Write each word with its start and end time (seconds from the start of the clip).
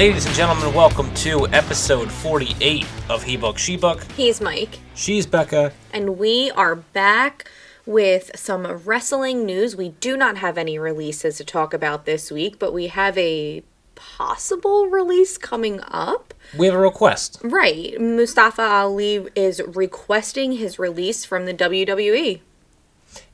Ladies 0.00 0.24
and 0.24 0.34
gentlemen, 0.34 0.72
welcome 0.72 1.12
to 1.16 1.46
episode 1.48 2.10
48 2.10 2.86
of 3.10 3.22
He 3.22 3.36
Book, 3.36 3.58
She 3.58 3.76
Book. 3.76 4.02
He's 4.16 4.40
Mike, 4.40 4.78
She's 4.94 5.26
Becca. 5.26 5.74
and 5.92 6.16
we 6.16 6.50
are 6.52 6.74
back 6.74 7.50
with 7.84 8.30
some 8.34 8.66
wrestling 8.66 9.44
news. 9.44 9.76
We 9.76 9.90
do 9.90 10.16
not 10.16 10.38
have 10.38 10.56
any 10.56 10.78
releases 10.78 11.36
to 11.36 11.44
talk 11.44 11.74
about 11.74 12.06
this 12.06 12.30
week, 12.30 12.58
but 12.58 12.72
we 12.72 12.86
have 12.86 13.18
a 13.18 13.62
possible 13.94 14.86
release 14.86 15.36
coming 15.36 15.82
up. 15.82 16.32
We 16.56 16.64
have 16.64 16.76
a 16.76 16.78
request. 16.78 17.38
Right. 17.44 18.00
Mustafa 18.00 18.62
Ali 18.62 19.26
is 19.36 19.60
requesting 19.66 20.52
his 20.52 20.78
release 20.78 21.26
from 21.26 21.44
the. 21.44 21.52
WWE. 21.52 22.40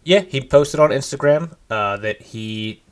Yeah, 0.02 0.20
he 0.22 0.40
posted 0.40 0.80
on 0.80 0.90
Instagram 0.90 1.54
uh, 1.70 1.98
that 1.98 2.22
he 2.22 2.82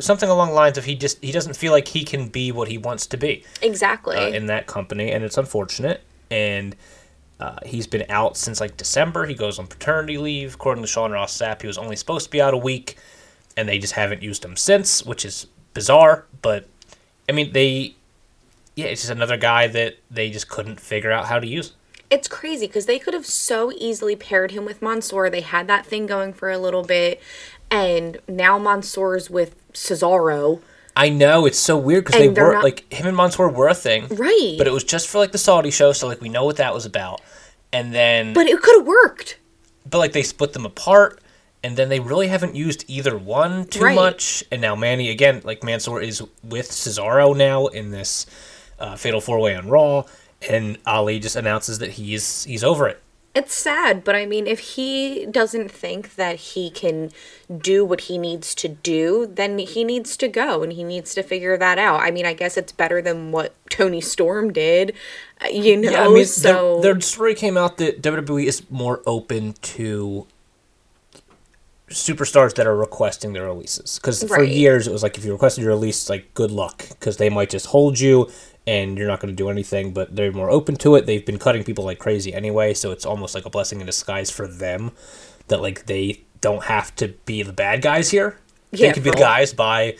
something 0.00 0.28
along 0.28 0.48
the 0.48 0.54
lines 0.54 0.78
of 0.78 0.84
he 0.84 0.94
just 0.94 1.22
he 1.22 1.32
doesn't 1.32 1.54
feel 1.54 1.72
like 1.72 1.88
he 1.88 2.04
can 2.04 2.28
be 2.28 2.52
what 2.52 2.68
he 2.68 2.78
wants 2.78 3.06
to 3.08 3.16
be 3.16 3.44
Exactly. 3.62 4.16
uh, 4.16 4.28
in 4.28 4.46
that 4.46 4.66
company, 4.66 5.10
and 5.12 5.24
it's 5.24 5.38
unfortunate. 5.38 6.02
And 6.30 6.76
uh, 7.40 7.56
he's 7.64 7.86
been 7.86 8.04
out 8.08 8.36
since 8.36 8.60
like 8.60 8.76
December. 8.76 9.26
He 9.26 9.34
goes 9.34 9.58
on 9.58 9.66
paternity 9.66 10.18
leave. 10.18 10.54
According 10.54 10.82
to 10.82 10.88
Sean 10.88 11.12
Ross 11.12 11.36
Sapp, 11.36 11.60
he 11.62 11.66
was 11.66 11.78
only 11.78 11.96
supposed 11.96 12.24
to 12.26 12.30
be 12.30 12.40
out 12.40 12.54
a 12.54 12.58
week, 12.58 12.96
and 13.56 13.68
they 13.68 13.78
just 13.78 13.94
haven't 13.94 14.22
used 14.22 14.44
him 14.44 14.56
since, 14.56 15.04
which 15.04 15.24
is 15.24 15.46
bizarre. 15.74 16.26
But 16.42 16.66
I 17.28 17.32
mean, 17.32 17.52
they 17.52 17.94
yeah, 18.74 18.86
it's 18.86 19.00
just 19.02 19.10
another 19.12 19.36
guy 19.36 19.66
that 19.68 19.98
they 20.10 20.30
just 20.30 20.48
couldn't 20.48 20.78
figure 20.80 21.10
out 21.10 21.26
how 21.26 21.38
to 21.40 21.46
use. 21.46 21.72
it's 22.10 22.28
crazy 22.28 22.66
because 22.66 22.86
they 22.86 22.98
could 22.98 23.12
have 23.12 23.26
so 23.26 23.72
easily 23.76 24.14
paired 24.16 24.52
him 24.52 24.64
with 24.64 24.80
Mansoor. 24.80 25.28
They 25.30 25.40
had 25.42 25.66
that 25.66 25.84
thing 25.84 26.06
going 26.06 26.32
for 26.32 26.50
a 26.50 26.58
little 26.58 26.82
bit, 26.84 27.20
and 27.70 28.18
now 28.28 28.56
Mansoor's 28.58 29.28
with 29.28 29.54
Cesaro. 29.78 30.60
I 30.96 31.10
know 31.10 31.46
it's 31.46 31.58
so 31.58 31.76
weird 31.76 32.04
because 32.06 32.20
they 32.20 32.28
were 32.28 32.54
not- 32.54 32.64
like 32.64 32.92
him 32.92 33.06
and 33.06 33.16
Mansoor 33.16 33.48
were 33.48 33.68
a 33.68 33.74
thing, 33.74 34.06
Right. 34.10 34.54
but 34.58 34.66
it 34.66 34.72
was 34.72 34.82
just 34.84 35.06
for 35.08 35.18
like 35.18 35.32
the 35.32 35.38
Saudi 35.38 35.70
show, 35.70 35.92
so 35.92 36.08
like 36.08 36.20
we 36.20 36.28
know 36.28 36.44
what 36.44 36.56
that 36.56 36.74
was 36.74 36.84
about. 36.86 37.20
And 37.72 37.94
then, 37.94 38.32
but, 38.32 38.46
it 38.46 38.60
could 38.62 38.78
have 38.78 38.86
worked. 38.86 39.36
But 39.88 39.98
like 39.98 40.12
they 40.12 40.22
split 40.22 40.54
them 40.54 40.66
apart, 40.66 41.20
and 41.62 41.76
then 41.76 41.88
they 41.88 42.00
really 42.00 42.26
haven't 42.28 42.54
used 42.56 42.84
either 42.88 43.16
one 43.16 43.66
too 43.66 43.80
Right. 43.84 43.94
much. 43.94 44.42
And 44.50 44.60
now 44.60 44.74
Manny 44.74 45.08
again, 45.10 45.40
like 45.44 45.62
Mansoor 45.62 46.00
is 46.00 46.22
with 46.42 46.70
Cesaro 46.70 47.36
now 47.36 47.66
in 47.66 47.90
this 47.90 48.26
uh, 48.80 48.96
Fatal 48.96 49.20
Four 49.20 49.38
Way 49.40 49.54
on 49.56 49.68
Raw, 49.68 50.04
and 50.48 50.78
Ali 50.86 51.18
just 51.20 51.36
announces 51.36 51.78
that 51.78 51.90
he's 51.92 52.44
he's 52.44 52.64
over 52.64 52.88
it. 52.88 53.00
It's 53.38 53.54
sad, 53.54 54.02
but 54.02 54.16
I 54.16 54.26
mean, 54.26 54.48
if 54.48 54.58
he 54.58 55.24
doesn't 55.26 55.70
think 55.70 56.16
that 56.16 56.36
he 56.36 56.70
can 56.70 57.12
do 57.56 57.84
what 57.84 58.00
he 58.02 58.18
needs 58.18 58.52
to 58.56 58.66
do, 58.68 59.30
then 59.32 59.58
he 59.58 59.84
needs 59.84 60.16
to 60.16 60.26
go 60.26 60.64
and 60.64 60.72
he 60.72 60.82
needs 60.82 61.14
to 61.14 61.22
figure 61.22 61.56
that 61.56 61.78
out. 61.78 62.00
I 62.00 62.10
mean, 62.10 62.26
I 62.26 62.32
guess 62.32 62.56
it's 62.56 62.72
better 62.72 63.00
than 63.00 63.30
what 63.30 63.54
Toni 63.70 64.00
Storm 64.00 64.52
did, 64.52 64.92
uh, 65.40 65.46
you 65.50 65.76
know. 65.76 65.88
Yeah, 65.88 66.06
I 66.06 66.08
mean, 66.08 66.24
so 66.26 66.80
their, 66.80 66.94
their 66.94 67.00
story 67.00 67.36
came 67.36 67.56
out 67.56 67.76
that 67.76 68.02
WWE 68.02 68.44
is 68.44 68.68
more 68.70 69.02
open 69.06 69.52
to 69.76 70.26
superstars 71.90 72.54
that 72.54 72.66
are 72.66 72.76
requesting 72.76 73.34
their 73.34 73.44
releases. 73.46 74.00
Because 74.00 74.22
for 74.24 74.38
Right. 74.40 74.48
years 74.48 74.88
it 74.88 74.92
was 74.92 75.04
like 75.04 75.16
if 75.16 75.24
you 75.24 75.32
requested 75.32 75.62
your 75.62 75.72
release, 75.72 76.10
like 76.10 76.34
good 76.34 76.50
luck, 76.50 76.86
because 76.88 77.18
they 77.18 77.30
might 77.30 77.50
just 77.50 77.66
hold 77.66 78.00
you 78.00 78.28
and 78.68 78.98
you're 78.98 79.08
not 79.08 79.20
going 79.20 79.34
to 79.34 79.36
do 79.36 79.48
anything. 79.48 79.92
But 79.92 80.14
they're 80.14 80.30
more 80.30 80.50
open 80.50 80.76
to 80.76 80.94
it. 80.94 81.06
They've 81.06 81.24
been 81.24 81.38
cutting 81.38 81.64
people 81.64 81.84
like 81.84 81.98
crazy 81.98 82.34
anyway, 82.34 82.74
so 82.74 82.92
it's 82.92 83.06
almost 83.06 83.34
like 83.34 83.46
a 83.46 83.50
blessing 83.50 83.80
in 83.80 83.86
disguise 83.86 84.30
for 84.30 84.46
them 84.46 84.92
that 85.48 85.62
like 85.62 85.86
they 85.86 86.22
don't 86.40 86.64
have 86.64 86.94
to 86.96 87.08
be 87.24 87.42
the 87.42 87.52
bad 87.52 87.82
guys 87.82 88.10
here. 88.10 88.38
Yeah, 88.70 88.88
they 88.88 88.92
can 88.94 89.02
be 89.02 89.10
the 89.10 89.16
guys 89.16 89.54
by 89.54 89.96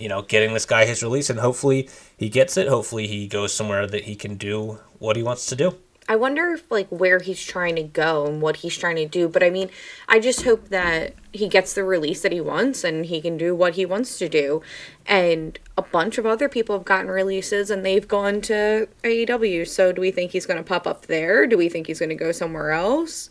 you 0.00 0.08
know, 0.08 0.22
getting 0.22 0.54
this 0.54 0.64
guy 0.64 0.86
his 0.86 1.02
release, 1.02 1.30
and 1.30 1.38
hopefully 1.38 1.88
he 2.16 2.28
gets 2.28 2.56
it. 2.56 2.68
Hopefully 2.68 3.06
he 3.06 3.28
goes 3.28 3.52
somewhere 3.52 3.86
that 3.86 4.04
he 4.04 4.16
can 4.16 4.36
do 4.36 4.80
what 4.98 5.14
he 5.14 5.22
wants 5.22 5.46
to 5.46 5.56
do. 5.56 5.76
I 6.10 6.16
wonder 6.16 6.50
if 6.50 6.68
like 6.72 6.88
where 6.88 7.20
he's 7.20 7.40
trying 7.40 7.76
to 7.76 7.84
go 7.84 8.26
and 8.26 8.42
what 8.42 8.56
he's 8.56 8.76
trying 8.76 8.96
to 8.96 9.06
do. 9.06 9.28
But 9.28 9.44
I 9.44 9.50
mean, 9.50 9.70
I 10.08 10.18
just 10.18 10.42
hope 10.42 10.68
that 10.70 11.14
he 11.32 11.46
gets 11.46 11.72
the 11.72 11.84
release 11.84 12.22
that 12.22 12.32
he 12.32 12.40
wants 12.40 12.82
and 12.82 13.06
he 13.06 13.20
can 13.20 13.38
do 13.38 13.54
what 13.54 13.76
he 13.76 13.86
wants 13.86 14.18
to 14.18 14.28
do. 14.28 14.60
And 15.06 15.56
a 15.78 15.82
bunch 15.82 16.18
of 16.18 16.26
other 16.26 16.48
people 16.48 16.76
have 16.76 16.84
gotten 16.84 17.12
releases 17.12 17.70
and 17.70 17.86
they've 17.86 18.08
gone 18.08 18.40
to 18.40 18.88
AEW. 19.04 19.68
So 19.68 19.92
do 19.92 20.00
we 20.00 20.10
think 20.10 20.32
he's 20.32 20.46
going 20.46 20.56
to 20.56 20.64
pop 20.64 20.84
up 20.84 21.06
there? 21.06 21.46
Do 21.46 21.56
we 21.56 21.68
think 21.68 21.86
he's 21.86 22.00
going 22.00 22.08
to 22.08 22.16
go 22.16 22.32
somewhere 22.32 22.72
else? 22.72 23.30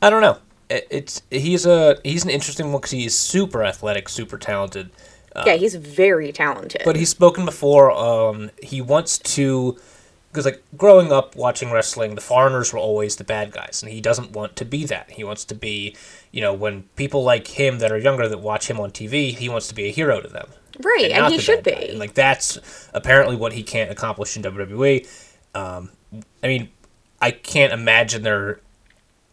I 0.00 0.08
don't 0.08 0.22
know. 0.22 0.38
It's 0.68 1.22
he's 1.32 1.66
a 1.66 1.98
he's 2.04 2.22
an 2.22 2.30
interesting 2.30 2.70
one 2.70 2.80
because 2.80 2.92
he's 2.92 3.18
super 3.18 3.64
athletic, 3.64 4.08
super 4.08 4.38
talented. 4.38 4.90
yeah, 5.44 5.54
he's 5.54 5.74
very 5.74 6.30
talented. 6.30 6.82
Uh, 6.82 6.84
But 6.84 6.94
he's 6.94 7.08
spoken 7.08 7.44
before. 7.44 7.90
Um, 7.90 8.52
he 8.62 8.80
wants 8.80 9.18
to 9.18 9.76
because 10.30 10.44
like 10.44 10.62
growing 10.76 11.10
up 11.10 11.34
watching 11.34 11.72
wrestling, 11.72 12.14
the 12.14 12.20
foreigners 12.20 12.72
were 12.72 12.78
always 12.78 13.16
the 13.16 13.24
bad 13.24 13.50
guys, 13.50 13.82
and 13.82 13.92
he 13.92 14.00
doesn't 14.00 14.32
want 14.32 14.54
to 14.56 14.64
be 14.64 14.84
that. 14.86 15.10
He 15.10 15.24
wants 15.24 15.44
to 15.46 15.54
be, 15.54 15.96
you 16.30 16.40
know, 16.40 16.54
when 16.54 16.84
people 16.94 17.24
like 17.24 17.48
him 17.48 17.80
that 17.80 17.90
are 17.90 17.98
younger 17.98 18.28
that 18.28 18.38
watch 18.38 18.70
him 18.70 18.78
on 18.78 18.90
TV, 18.90 19.34
he 19.36 19.48
wants 19.48 19.66
to 19.68 19.74
be 19.74 19.88
a 19.88 19.92
hero 19.92 20.20
to 20.20 20.28
them. 20.28 20.48
right, 20.82 21.10
and 21.10 21.22
not 21.22 21.32
he 21.32 21.38
should 21.38 21.64
be. 21.64 21.72
And 21.72 21.98
like 21.98 22.14
that's 22.14 22.88
apparently 22.94 23.34
what 23.34 23.52
he 23.52 23.62
can't 23.64 23.90
accomplish 23.90 24.36
in 24.36 24.42
WWE. 24.44 25.06
Um, 25.54 25.90
I 26.42 26.46
mean, 26.46 26.68
I 27.20 27.32
can't 27.32 27.72
imagine 27.72 28.22
there 28.22 28.60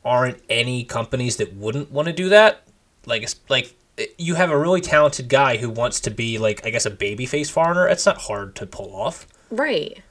aren't 0.03 0.41
any 0.50 0.84
companies 0.84 1.38
that 1.38 1.53
wouldn't 1.53 1.91
want 1.91 2.08
to 2.08 2.14
do 2.14 2.29
that. 2.29 2.64
Like, 3.06 3.22
it's 3.22 3.40
like 3.50 3.75
you 4.18 4.35
have 4.35 4.50
a 4.50 4.58
really 4.58 4.81
talented 4.81 5.29
guy 5.29 5.58
who 5.58 5.69
wants 5.69 6.00
to 6.02 6.12
be 6.12 6.38
like, 6.38 6.66
I 6.66 6.72
guess, 6.72 6.85
a 6.85 6.91
babyface 6.91 7.52
foreigner. 7.52 7.88
It's 7.88 8.06
not 8.06 8.18
hard 8.22 8.56
to 8.56 8.66
pull 8.66 8.96
off. 8.96 9.28
right. 9.52 10.02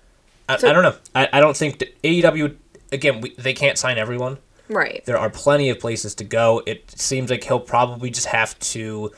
I, 0.48 0.56
So- 0.58 0.68
I 0.68 0.72
don't 0.72 0.82
know. 0.82 0.94
I, 1.14 1.28
I 1.34 1.40
don't 1.40 1.56
think 1.56 1.78
that 1.80 2.00
AEW 2.02 2.56
again. 2.92 3.20
We, 3.20 3.30
they 3.36 3.52
can't 3.54 3.78
sign 3.78 3.98
everyone. 3.98 4.38
Right. 4.68 5.04
There 5.04 5.18
are 5.18 5.30
plenty 5.30 5.70
of 5.70 5.78
places 5.78 6.14
to 6.16 6.24
go. 6.24 6.62
It 6.66 6.90
seems 6.90 7.30
like 7.30 7.44
he'll 7.44 7.60
probably 7.60 8.10
just 8.10 8.26
have 8.26 8.58
to 8.60 9.12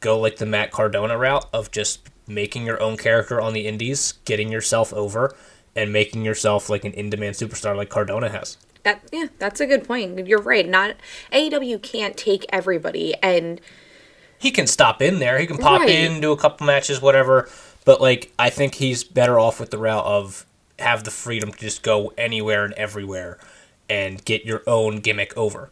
go 0.00 0.18
like 0.18 0.36
the 0.36 0.46
Matt 0.46 0.70
Cardona 0.70 1.18
route 1.18 1.46
of 1.52 1.70
just 1.70 2.08
making 2.26 2.64
your 2.64 2.80
own 2.82 2.96
character 2.96 3.38
on 3.40 3.52
the 3.52 3.66
indies, 3.66 4.12
getting 4.24 4.50
yourself 4.50 4.94
over, 4.94 5.36
and 5.76 5.92
making 5.92 6.24
yourself 6.24 6.70
like 6.70 6.84
an 6.84 6.92
in-demand 6.92 7.34
superstar 7.36 7.76
like 7.76 7.90
Cardona 7.90 8.30
has. 8.30 8.56
That 8.84 9.02
yeah, 9.12 9.26
that's 9.38 9.60
a 9.60 9.66
good 9.66 9.84
point. 9.86 10.26
You're 10.26 10.40
right. 10.42 10.66
Not 10.68 10.96
AEW 11.32 11.82
can't 11.82 12.16
take 12.16 12.44
everybody 12.50 13.14
and 13.22 13.60
He 14.38 14.50
can 14.50 14.66
stop 14.66 15.00
in 15.02 15.18
there. 15.20 15.38
He 15.38 15.46
can 15.46 15.56
pop 15.58 15.80
Right. 15.80 15.88
in, 15.90 16.20
do 16.20 16.32
a 16.32 16.36
couple 16.36 16.66
matches, 16.66 17.00
whatever. 17.02 17.48
But 17.84 18.00
like, 18.00 18.32
I 18.38 18.48
think 18.50 18.74
he's 18.76 19.02
better 19.04 19.38
off 19.38 19.60
with 19.60 19.70
the 19.70 19.78
route 19.78 20.04
of 20.04 20.44
have 20.78 21.04
the 21.04 21.10
freedom 21.10 21.52
to 21.52 21.58
just 21.58 21.82
go 21.82 22.12
anywhere 22.18 22.64
and 22.64 22.74
everywhere 22.74 23.38
and 23.88 24.24
get 24.24 24.44
your 24.44 24.62
own 24.66 25.00
gimmick 25.00 25.36
over. 25.36 25.70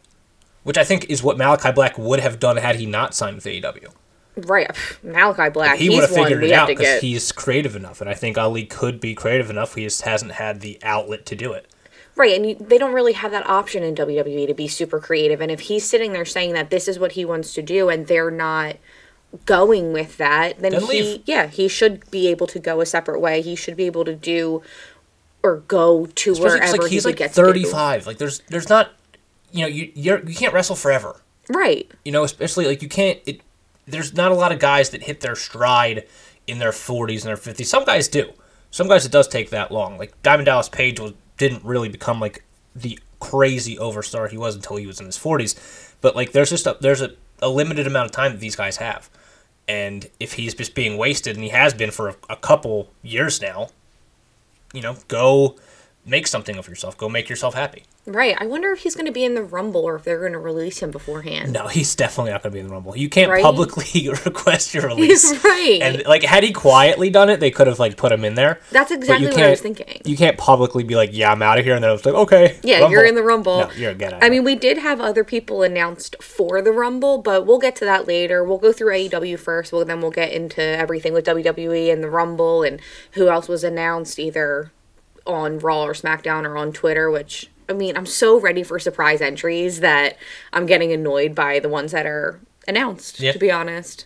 Which 0.63 0.77
I 0.77 0.83
think 0.83 1.09
is 1.09 1.21
what 1.21 1.37
Malachi 1.37 1.71
Black 1.71 1.97
would 1.97 2.19
have 2.21 2.39
done 2.39 2.57
had 2.57 2.75
he 2.77 2.85
not 2.85 3.13
signed 3.13 3.35
with 3.35 3.43
AEW. 3.45 3.89
right 4.37 4.69
Malachi 5.03 5.49
Black. 5.49 5.77
he 5.77 5.89
would 5.89 6.01
have 6.01 6.09
figured 6.09 6.43
it 6.43 6.51
out 6.53 6.67
because 6.69 7.01
he's 7.01 7.31
creative 7.33 7.75
enough, 7.75 7.99
and 7.99 8.09
I 8.09 8.13
think 8.13 8.37
Ali 8.37 8.65
could 8.65 9.01
be 9.01 9.13
creative 9.13 9.49
enough. 9.49 9.75
He 9.75 9.83
just 9.83 10.03
hasn't 10.03 10.33
had 10.33 10.61
the 10.61 10.79
outlet 10.83 11.25
to 11.27 11.35
do 11.35 11.51
it. 11.53 11.67
Right, 12.15 12.35
and 12.35 12.45
you, 12.47 12.55
they 12.55 12.77
don't 12.77 12.93
really 12.93 13.13
have 13.13 13.31
that 13.31 13.49
option 13.49 13.81
in 13.83 13.95
WWE 13.95 14.45
to 14.47 14.53
be 14.53 14.67
super 14.67 14.99
creative. 14.99 15.41
And 15.41 15.51
if 15.51 15.61
he's 15.61 15.83
sitting 15.83 16.13
there 16.13 16.25
saying 16.25 16.53
that 16.53 16.69
this 16.69 16.87
is 16.87 16.99
what 16.99 17.13
he 17.13 17.25
wants 17.25 17.53
to 17.55 17.61
do, 17.63 17.89
and 17.89 18.05
they're 18.07 18.29
not 18.31 18.75
going 19.45 19.91
with 19.93 20.17
that, 20.17 20.59
then, 20.59 20.73
Then 20.73 20.81
he, 20.81 20.87
leave. 20.87 21.21
yeah, 21.25 21.47
he 21.47 21.67
should 21.67 22.09
be 22.11 22.27
able 22.27 22.45
to 22.47 22.59
go 22.59 22.81
a 22.81 22.85
separate 22.85 23.19
way. 23.19 23.41
He 23.41 23.55
should 23.55 23.75
be 23.75 23.85
able 23.87 24.05
to 24.05 24.13
do 24.15 24.61
or 25.43 25.57
go 25.67 26.05
to 26.05 26.31
Especially 26.31 26.59
wherever 26.59 26.77
like 26.77 26.89
he's 26.89 27.03
he 27.03 27.09
like 27.09 27.17
gets 27.17 27.35
thirty 27.35 27.65
five. 27.65 28.07
Like 28.07 28.17
there's 28.17 28.39
there's 28.47 28.69
not, 28.69 28.91
you 29.51 29.61
know, 29.61 29.67
you 29.67 29.91
you're, 29.93 30.27
you 30.27 30.35
can't 30.35 30.53
wrestle 30.53 30.75
forever. 30.75 31.21
Right, 31.49 31.91
You 32.05 32.13
know, 32.13 32.23
especially 32.23 32.65
like 32.65 32.81
you 32.81 32.87
can't. 32.87 33.19
It 33.25 33.41
there's 33.85 34.13
not 34.13 34.31
a 34.31 34.35
lot 34.35 34.53
of 34.53 34.59
guys 34.59 34.91
that 34.91 35.03
hit 35.03 35.19
their 35.19 35.35
stride 35.35 36.07
in 36.47 36.59
their 36.59 36.71
forties 36.71 37.23
and 37.23 37.29
their 37.29 37.37
fifties. 37.37 37.69
Some 37.69 37.83
guys 37.83 38.07
do. 38.07 38.31
Some 38.71 38.87
guys 38.87 39.05
it 39.05 39.11
does 39.11 39.27
take 39.27 39.49
that 39.49 39.71
long. 39.71 39.97
Like 39.97 40.19
Diamond 40.23 40.45
Dallas 40.45 40.69
Page 40.69 40.99
was 40.99 41.13
didn't 41.37 41.65
really 41.65 41.89
become 41.89 42.19
like 42.19 42.43
the 42.75 42.97
crazy 43.19 43.77
overstar 43.77 44.27
he 44.27 44.37
was 44.37 44.55
until 44.55 44.77
he 44.77 44.87
was 44.87 44.99
in 44.99 45.05
his 45.05 45.17
forties. 45.17 45.55
But 46.01 46.15
like 46.15 46.31
there's 46.31 46.49
just 46.49 46.65
a, 46.65 46.77
there's 46.79 47.01
a, 47.01 47.11
a 47.41 47.49
limited 47.49 47.87
amount 47.87 48.05
of 48.05 48.11
time 48.11 48.31
that 48.31 48.39
these 48.39 48.55
guys 48.55 48.77
have. 48.77 49.09
And 49.67 50.09
if 50.19 50.33
he's 50.33 50.53
just 50.53 50.75
being 50.75 50.97
wasted, 50.97 51.35
and 51.35 51.43
he 51.43 51.51
has 51.51 51.73
been 51.73 51.91
for 51.91 52.09
a, 52.09 52.15
a 52.29 52.35
couple 52.35 52.91
years 53.01 53.41
now, 53.41 53.69
you 54.73 54.81
know, 54.81 54.97
go 55.07 55.55
make 56.05 56.27
something 56.27 56.57
of 56.57 56.67
yourself. 56.67 56.97
Go 56.97 57.07
make 57.07 57.29
yourself 57.29 57.53
happy. 57.53 57.83
Right. 58.05 58.35
I 58.37 58.45
wonder 58.47 58.69
if 58.71 58.79
he's 58.79 58.95
going 58.95 59.05
to 59.05 59.13
be 59.13 59.23
in 59.23 59.33
the 59.33 59.43
Rumble 59.43 59.81
or 59.81 59.95
if 59.95 60.03
they're 60.03 60.19
going 60.19 60.33
to 60.33 60.39
release 60.39 60.79
him 60.79 60.91
beforehand. 60.91 61.53
No, 61.53 61.67
he's 61.67 61.95
definitely 61.95 62.31
not 62.33 62.43
going 62.43 62.51
to 62.51 62.53
be 62.55 62.59
in 62.59 62.67
the 62.67 62.73
Rumble. 62.73 62.97
You 62.97 63.07
can't 63.07 63.31
Right? 63.31 63.41
publicly 63.41 64.09
request 64.25 64.73
your 64.73 64.87
release. 64.87 65.31
right. 65.43 65.79
And 65.81 66.03
like, 66.05 66.23
had 66.23 66.43
he 66.43 66.51
quietly 66.51 67.09
done 67.09 67.29
it, 67.29 67.39
they 67.39 67.49
could 67.49 67.67
have 67.67 67.79
like 67.79 67.95
put 67.95 68.11
him 68.11 68.25
in 68.25 68.35
there. 68.35 68.59
That's 68.71 68.91
exactly 68.91 69.27
what 69.27 69.39
I 69.39 69.51
was 69.51 69.61
thinking. 69.61 70.01
You 70.03 70.17
can't 70.17 70.37
publicly 70.37 70.83
be 70.83 70.95
like, 70.95 71.11
"Yeah, 71.13 71.31
I'm 71.31 71.41
out 71.41 71.59
of 71.59 71.63
here," 71.63 71.75
and 71.75 71.83
then 71.83 71.89
I 71.91 71.93
was 71.93 72.05
like, 72.05 72.13
"Okay." 72.13 72.59
Yeah, 72.61 72.79
Rumble. 72.79 72.91
you're 72.91 73.05
in 73.05 73.15
the 73.15 73.23
Rumble. 73.23 73.59
No, 73.59 73.71
you're 73.71 73.91
out. 73.91 74.21
I 74.21 74.29
mean, 74.29 74.43
we 74.43 74.55
did 74.55 74.79
have 74.79 74.99
other 74.99 75.23
people 75.23 75.63
announced 75.63 76.15
for 76.21 76.61
the 76.61 76.73
Rumble, 76.73 77.19
but 77.19 77.45
we'll 77.45 77.59
get 77.59 77.75
to 77.77 77.85
that 77.85 78.05
later. 78.05 78.43
We'll 78.43 78.57
go 78.57 78.73
through 78.73 78.91
AEW 78.93 79.39
first. 79.39 79.71
Well, 79.71 79.85
then 79.85 80.01
we'll 80.01 80.11
get 80.11 80.33
into 80.33 80.61
everything 80.61 81.13
with 81.13 81.25
WWE 81.25 81.91
and 81.93 82.03
the 82.03 82.09
Rumble 82.09 82.63
and 82.63 82.81
who 83.13 83.29
else 83.29 83.47
was 83.47 83.63
announced 83.63 84.19
either 84.19 84.71
on 85.25 85.57
Raw 85.59 85.83
or 85.85 85.93
SmackDown 85.93 86.43
or 86.45 86.57
on 86.57 86.73
Twitter. 86.73 87.09
Which 87.09 87.49
I 87.69 87.73
mean, 87.73 87.97
I'm 87.97 88.05
so 88.05 88.39
ready 88.39 88.63
for 88.63 88.79
surprise 88.79 89.21
entries 89.21 89.79
that 89.79 90.17
I'm 90.51 90.65
getting 90.65 90.91
annoyed 90.91 91.35
by 91.35 91.59
the 91.59 91.69
ones 91.69 91.91
that 91.91 92.05
are 92.05 92.39
announced. 92.67 93.19
Yeah. 93.19 93.31
To 93.31 93.39
be 93.39 93.51
honest. 93.51 94.05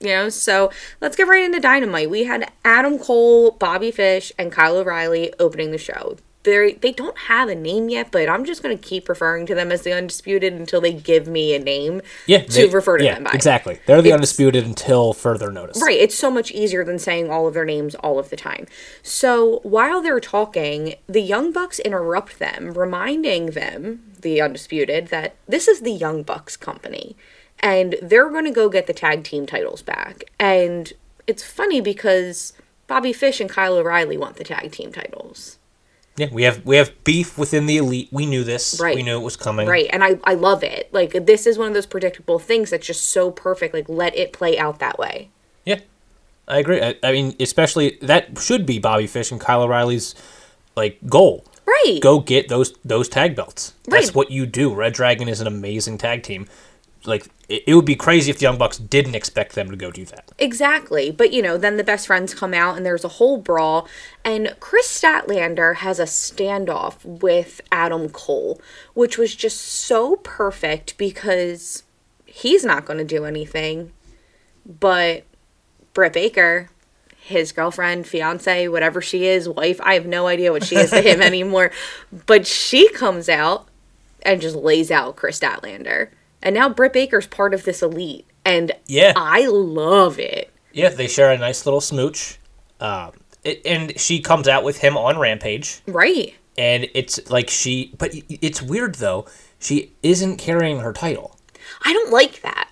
You 0.00 0.08
know, 0.08 0.28
so 0.28 0.70
let's 1.00 1.16
get 1.16 1.26
right 1.26 1.44
into 1.44 1.58
Dynamite. 1.58 2.08
We 2.08 2.24
had 2.24 2.52
Adam 2.64 2.98
Cole, 3.00 3.50
Bobby 3.50 3.90
Fish, 3.90 4.32
and 4.38 4.52
Kyle 4.52 4.76
O'Reilly 4.76 5.32
opening 5.40 5.72
the 5.72 5.78
show. 5.78 6.18
They 6.50 6.72
they 6.72 6.92
don't 6.92 7.16
have 7.18 7.48
a 7.48 7.54
name 7.54 7.88
yet, 7.88 8.10
but 8.10 8.28
I'm 8.28 8.44
just 8.44 8.62
gonna 8.62 8.76
keep 8.76 9.08
referring 9.08 9.46
to 9.46 9.54
them 9.54 9.70
as 9.70 9.82
the 9.82 9.92
Undisputed 9.92 10.52
until 10.52 10.80
they 10.80 10.92
give 10.92 11.26
me 11.26 11.54
a 11.54 11.58
name 11.58 12.00
yeah, 12.26 12.42
to 12.42 12.52
they- 12.52 12.66
refer 12.68 12.98
to 12.98 13.04
yeah, 13.04 13.14
them 13.14 13.24
by. 13.24 13.32
Exactly. 13.32 13.78
They're 13.86 14.02
the 14.02 14.08
It's- 14.08 14.14
undisputed 14.14 14.64
until 14.64 15.12
further 15.12 15.50
notice. 15.50 15.80
Right, 15.82 15.98
it's 15.98 16.14
so 16.14 16.30
much 16.30 16.50
easier 16.50 16.84
than 16.84 16.98
saying 16.98 17.30
all 17.30 17.46
of 17.46 17.54
their 17.54 17.64
names 17.64 17.94
all 17.96 18.18
of 18.18 18.30
the 18.30 18.36
time. 18.36 18.66
So 19.02 19.60
while 19.62 20.00
they're 20.00 20.20
talking, 20.20 20.94
the 21.06 21.20
Young 21.22 21.52
Bucks 21.52 21.78
interrupt 21.78 22.38
them, 22.38 22.72
reminding 22.74 23.46
them, 23.52 24.12
the 24.20 24.40
Undisputed, 24.40 25.08
that 25.08 25.34
this 25.46 25.68
is 25.68 25.80
the 25.80 25.92
Young 25.92 26.22
Bucks 26.22 26.56
company 26.56 27.16
and 27.60 27.96
they're 28.00 28.30
going 28.30 28.44
to 28.44 28.50
go 28.50 28.68
get 28.68 28.86
the 28.86 28.92
tag 28.92 29.24
team 29.24 29.46
titles 29.46 29.82
back. 29.82 30.24
And 30.38 30.92
it's 31.26 31.42
funny 31.42 31.80
because 31.80 32.52
Bobby 32.86 33.12
Fish 33.12 33.40
and 33.40 33.50
Kyle 33.50 33.74
O'Reilly 33.76 34.16
want 34.16 34.36
the 34.36 34.44
tag 34.44 34.72
team 34.72 34.92
titles. 34.92 35.57
Yeah, 36.18 36.28
we 36.32 36.42
have 36.42 36.66
we 36.66 36.76
have 36.76 36.92
beef 37.04 37.38
within 37.38 37.66
the 37.66 37.76
elite. 37.76 38.08
We 38.10 38.26
knew 38.26 38.42
this. 38.42 38.80
Right. 38.80 38.96
We 38.96 39.04
knew 39.04 39.16
it 39.16 39.22
was 39.22 39.36
coming. 39.36 39.68
Right, 39.68 39.86
and 39.90 40.02
I, 40.02 40.18
I 40.24 40.34
love 40.34 40.64
it. 40.64 40.92
Like, 40.92 41.12
this 41.26 41.46
is 41.46 41.56
one 41.56 41.68
of 41.68 41.74
those 41.74 41.86
predictable 41.86 42.40
things 42.40 42.70
that's 42.70 42.86
just 42.86 43.08
so 43.10 43.30
perfect. 43.30 43.72
Like, 43.72 43.88
let 43.88 44.16
it 44.16 44.32
play 44.32 44.58
out 44.58 44.80
that 44.80 44.98
way. 44.98 45.30
Yeah, 45.64 45.80
I 46.48 46.58
agree. 46.58 46.82
I, 46.82 46.96
I 47.04 47.12
mean, 47.12 47.36
especially 47.38 47.98
that 48.02 48.36
should 48.38 48.66
be 48.66 48.80
Bobby 48.80 49.06
Fish 49.06 49.30
and 49.30 49.40
Kyle 49.40 49.62
O'Reilly's 49.62 50.16
like 50.76 50.98
goal. 51.06 51.44
Right. 51.66 52.00
Go 52.00 52.18
get 52.18 52.48
those 52.48 52.74
those 52.84 53.08
tag 53.08 53.36
belts. 53.36 53.74
Right. 53.86 54.00
That's 54.00 54.14
what 54.14 54.32
you 54.32 54.44
do. 54.44 54.74
Red 54.74 54.94
Dragon 54.94 55.28
is 55.28 55.40
an 55.40 55.46
amazing 55.46 55.98
tag 55.98 56.24
team. 56.24 56.48
Like 57.04 57.28
it, 57.48 57.74
would 57.74 57.86
be 57.86 57.96
crazy 57.96 58.30
if 58.30 58.38
the 58.38 58.42
Young 58.42 58.58
Bucks 58.58 58.76
didn't 58.76 59.14
expect 59.14 59.54
them 59.54 59.70
to 59.70 59.76
go 59.76 59.90
do 59.90 60.04
that. 60.06 60.32
Exactly. 60.38 61.10
But, 61.10 61.32
you 61.32 61.40
know, 61.40 61.56
then 61.56 61.78
the 61.78 61.84
best 61.84 62.06
friends 62.06 62.34
come 62.34 62.52
out 62.52 62.76
and 62.76 62.84
there's 62.84 63.04
a 63.04 63.08
whole 63.08 63.38
brawl. 63.38 63.88
And 64.22 64.54
Kris 64.60 64.86
Statlander 64.86 65.76
has 65.76 65.98
a 65.98 66.04
standoff 66.04 67.02
with 67.04 67.62
Adam 67.72 68.10
Cole, 68.10 68.60
which 68.92 69.16
was 69.16 69.34
just 69.34 69.60
so 69.60 70.16
perfect 70.16 70.98
because 70.98 71.84
he's 72.26 72.64
not 72.64 72.84
going 72.84 72.98
to 72.98 73.04
do 73.04 73.24
anything. 73.24 73.92
But 74.66 75.24
Britt 75.94 76.12
Baker, 76.12 76.68
his 77.16 77.52
girlfriend, 77.52 78.06
fiance, 78.06 78.68
whatever 78.68 79.00
she 79.00 79.24
is, 79.24 79.48
wife, 79.48 79.80
I 79.82 79.94
have 79.94 80.06
no 80.06 80.26
idea 80.26 80.52
what 80.52 80.64
she 80.64 80.76
is 80.76 80.90
to 80.90 81.00
him 81.00 81.22
anymore. 81.22 81.70
But 82.26 82.46
she 82.46 82.90
comes 82.90 83.30
out 83.30 83.68
and 84.22 84.42
just 84.42 84.56
lays 84.56 84.90
out 84.90 85.16
Kris 85.16 85.40
Statlander. 85.40 86.10
And 86.42 86.54
now 86.54 86.68
Britt 86.68 86.92
Baker's 86.92 87.26
part 87.26 87.54
of 87.54 87.64
this 87.64 87.82
elite. 87.82 88.26
And 88.44 88.72
Yeah. 88.86 89.12
I 89.16 89.46
love 89.46 90.18
it. 90.18 90.50
Yeah, 90.72 90.90
they 90.90 91.08
share 91.08 91.30
a 91.30 91.38
nice 91.38 91.66
little 91.66 91.80
smooch. 91.80 92.38
Um, 92.80 93.12
it, 93.44 93.60
and 93.64 93.98
she 93.98 94.20
comes 94.20 94.46
out 94.48 94.62
with 94.64 94.78
him 94.78 94.96
on 94.96 95.18
Rampage, 95.18 95.80
Right. 95.86 96.34
and 96.56 96.86
it's 96.94 97.28
like 97.30 97.50
she. 97.50 97.92
But 97.98 98.12
it's 98.28 98.62
weird 98.62 98.96
though. 98.96 99.26
She 99.58 99.92
isn't 100.02 100.36
carrying 100.36 100.80
her 100.80 100.92
title. 100.92 101.36
I 101.84 101.92
don't 101.92 102.12
like 102.12 102.42
that. 102.42 102.68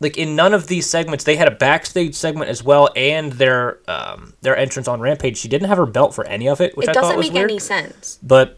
like 0.00 0.16
in 0.16 0.36
none 0.36 0.54
of 0.54 0.68
these 0.68 0.88
segments 0.88 1.24
they 1.24 1.34
had 1.36 1.48
a 1.48 1.52
backstage 1.52 2.14
segment 2.14 2.48
as 2.50 2.62
well 2.62 2.88
and 2.94 3.32
their 3.32 3.78
um 3.88 4.32
their 4.42 4.56
entrance 4.56 4.86
on 4.86 5.00
rampage 5.00 5.36
she 5.36 5.48
didn't 5.48 5.66
have 5.66 5.76
her 5.76 5.86
belt 5.86 6.14
for 6.14 6.24
any 6.26 6.48
of 6.48 6.60
it 6.60 6.76
which 6.76 6.86
It 6.86 6.90
i 6.90 6.92
thought 7.00 7.14
doesn't 7.16 7.34
make 7.34 7.34
any 7.34 7.58
sense. 7.58 8.16
but 8.22 8.56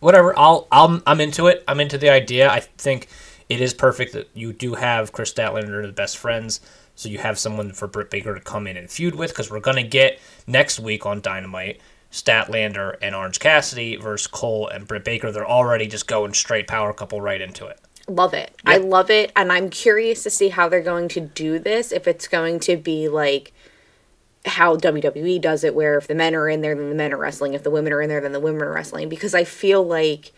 whatever 0.00 0.38
i'll 0.38 0.66
i'll 0.70 1.00
i'm 1.06 1.18
into 1.22 1.46
it 1.46 1.64
i'm 1.66 1.80
into 1.80 1.96
the 1.96 2.10
idea 2.10 2.50
i 2.50 2.60
think 2.60 3.08
it 3.50 3.60
is 3.60 3.74
perfect 3.74 4.14
that 4.14 4.30
you 4.32 4.52
do 4.52 4.74
have 4.74 5.12
kris 5.12 5.32
statlander 5.32 5.84
the 5.84 5.92
best 5.92 6.16
friends 6.16 6.60
so 6.94 7.08
you 7.08 7.18
have 7.18 7.38
someone 7.38 7.72
for 7.72 7.86
britt 7.86 8.10
baker 8.10 8.34
to 8.34 8.40
come 8.40 8.66
in 8.66 8.78
and 8.78 8.90
feud 8.90 9.14
with 9.14 9.30
because 9.30 9.50
we're 9.50 9.60
gonna 9.60 9.82
get 9.82 10.18
next 10.46 10.80
week 10.80 11.04
on 11.04 11.20
dynamite 11.20 11.78
statlander 12.10 12.96
and 13.02 13.14
orange 13.14 13.38
cassidy 13.38 13.96
versus 13.96 14.26
cole 14.26 14.66
and 14.68 14.88
britt 14.88 15.04
baker 15.04 15.30
they're 15.30 15.46
already 15.46 15.86
just 15.86 16.06
going 16.06 16.32
straight 16.32 16.66
power 16.66 16.94
couple 16.94 17.20
right 17.20 17.42
into 17.42 17.66
it 17.66 17.78
Love 18.08 18.34
it. 18.34 18.52
I 18.66 18.78
love 18.78 19.08
it. 19.08 19.30
And 19.36 19.52
I'm 19.52 19.70
curious 19.70 20.24
to 20.24 20.30
see 20.30 20.48
how 20.48 20.68
they're 20.68 20.80
going 20.80 21.08
to 21.10 21.20
do 21.20 21.60
this. 21.60 21.92
If 21.92 22.08
it's 22.08 22.26
going 22.26 22.58
to 22.60 22.76
be 22.76 23.08
like 23.08 23.52
how 24.46 24.76
WWE 24.76 25.40
does 25.40 25.64
it, 25.64 25.74
where 25.74 25.98
if 25.98 26.06
the 26.06 26.14
men 26.14 26.34
are 26.34 26.48
in 26.48 26.60
there, 26.60 26.74
then 26.74 26.88
the 26.88 26.94
men 26.94 27.12
are 27.12 27.18
wrestling. 27.18 27.54
If 27.54 27.62
the 27.62 27.70
women 27.70 27.92
are 27.92 28.02
in 28.02 28.08
there, 28.08 28.20
then 28.20 28.32
the 28.32 28.40
women 28.40 28.62
are 28.62 28.72
wrestling. 28.72 29.08
Because 29.08 29.34
I 29.34 29.44
feel 29.44 29.82
like, 29.82 30.32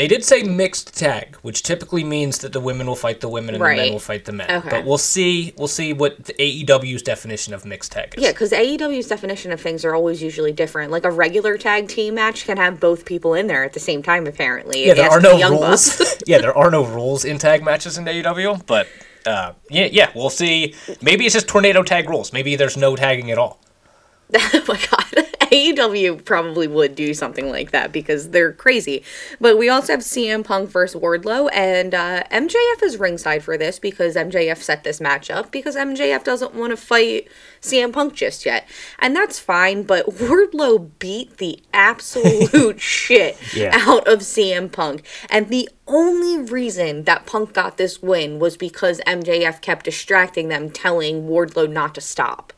They 0.00 0.08
did 0.08 0.24
say 0.24 0.42
mixed 0.42 0.96
tag, 0.96 1.36
which 1.42 1.62
typically 1.62 2.04
means 2.04 2.38
that 2.38 2.54
the 2.54 2.60
women 2.60 2.86
will 2.86 2.96
fight 2.96 3.20
the 3.20 3.28
women 3.28 3.54
and 3.54 3.62
the 3.62 3.68
men 3.68 3.92
will 3.92 3.98
fight 3.98 4.24
the 4.24 4.32
men. 4.32 4.50
Okay. 4.50 4.70
But 4.70 4.86
we'll 4.86 4.96
see. 4.96 5.52
We'll 5.58 5.68
see 5.68 5.92
what 5.92 6.24
the 6.24 6.32
AEW's 6.32 7.02
definition 7.02 7.52
of 7.52 7.66
mixed 7.66 7.92
tag 7.92 8.14
is. 8.16 8.24
yeah, 8.24 8.30
because 8.30 8.50
AEW's 8.50 9.08
definition 9.08 9.52
of 9.52 9.60
things 9.60 9.84
are 9.84 9.94
always 9.94 10.22
usually 10.22 10.52
different. 10.52 10.90
Like 10.90 11.04
a 11.04 11.10
regular 11.10 11.58
tag 11.58 11.88
team 11.88 12.14
match 12.14 12.46
can 12.46 12.56
have 12.56 12.80
both 12.80 13.04
people 13.04 13.34
in 13.34 13.46
there 13.46 13.62
at 13.62 13.74
the 13.74 13.78
same 13.78 14.02
time, 14.02 14.26
apparently. 14.26 14.86
Yeah, 14.86 14.94
there 14.94 15.10
are 15.10 15.20
no 15.20 15.36
Young 15.36 15.60
rules. 15.60 16.00
Yeah, 16.26 16.38
there 16.38 16.56
are 16.56 16.70
no 16.70 16.86
rules 16.86 17.26
in 17.26 17.36
tag 17.36 17.62
matches 17.62 17.98
in 17.98 18.06
AEW. 18.06 18.64
But 18.64 18.88
uh, 19.26 19.52
yeah, 19.68 19.90
yeah, 19.92 20.12
we'll 20.14 20.30
see. 20.30 20.76
Maybe 21.02 21.26
it's 21.26 21.34
just 21.34 21.46
tornado 21.46 21.82
tag 21.82 22.08
rules. 22.08 22.32
Maybe 22.32 22.56
there's 22.56 22.78
no 22.78 22.96
tagging 22.96 23.30
at 23.30 23.36
all. 23.36 23.60
oh 24.34 24.64
my 24.66 24.80
god. 24.90 25.26
AEW 25.50 26.24
probably 26.24 26.66
would 26.66 26.94
do 26.94 27.12
something 27.14 27.48
like 27.50 27.70
that 27.72 27.92
because 27.92 28.30
they're 28.30 28.52
crazy. 28.52 29.02
But 29.40 29.58
we 29.58 29.68
also 29.68 29.92
have 29.92 30.00
CM 30.00 30.44
Punk 30.44 30.70
versus 30.70 31.00
Wardlow, 31.00 31.50
and 31.52 31.94
uh, 31.94 32.22
MJF 32.30 32.82
is 32.82 32.98
ringside 32.98 33.42
for 33.42 33.56
this 33.58 33.78
because 33.78 34.14
MJF 34.14 34.58
set 34.58 34.84
this 34.84 35.00
match 35.00 35.30
up 35.30 35.50
because 35.50 35.76
MJF 35.76 36.24
doesn't 36.24 36.54
want 36.54 36.70
to 36.70 36.76
fight 36.76 37.28
CM 37.60 37.92
Punk 37.92 38.14
just 38.14 38.46
yet. 38.46 38.68
And 38.98 39.14
that's 39.14 39.38
fine, 39.38 39.82
but 39.82 40.06
Wardlow 40.10 40.90
beat 40.98 41.38
the 41.38 41.60
absolute 41.72 42.80
shit 42.80 43.36
Yeah. 43.54 43.70
out 43.74 44.06
of 44.06 44.20
CM 44.20 44.70
Punk. 44.70 45.04
And 45.30 45.48
the 45.48 45.68
only 45.86 46.38
reason 46.50 47.04
that 47.04 47.26
Punk 47.26 47.52
got 47.52 47.76
this 47.76 48.00
win 48.00 48.38
was 48.38 48.56
because 48.56 49.00
MJF 49.06 49.60
kept 49.60 49.84
distracting 49.86 50.48
them, 50.48 50.70
telling 50.70 51.24
Wardlow 51.28 51.68
not 51.70 51.94
to 51.96 52.00
stop. 52.00 52.52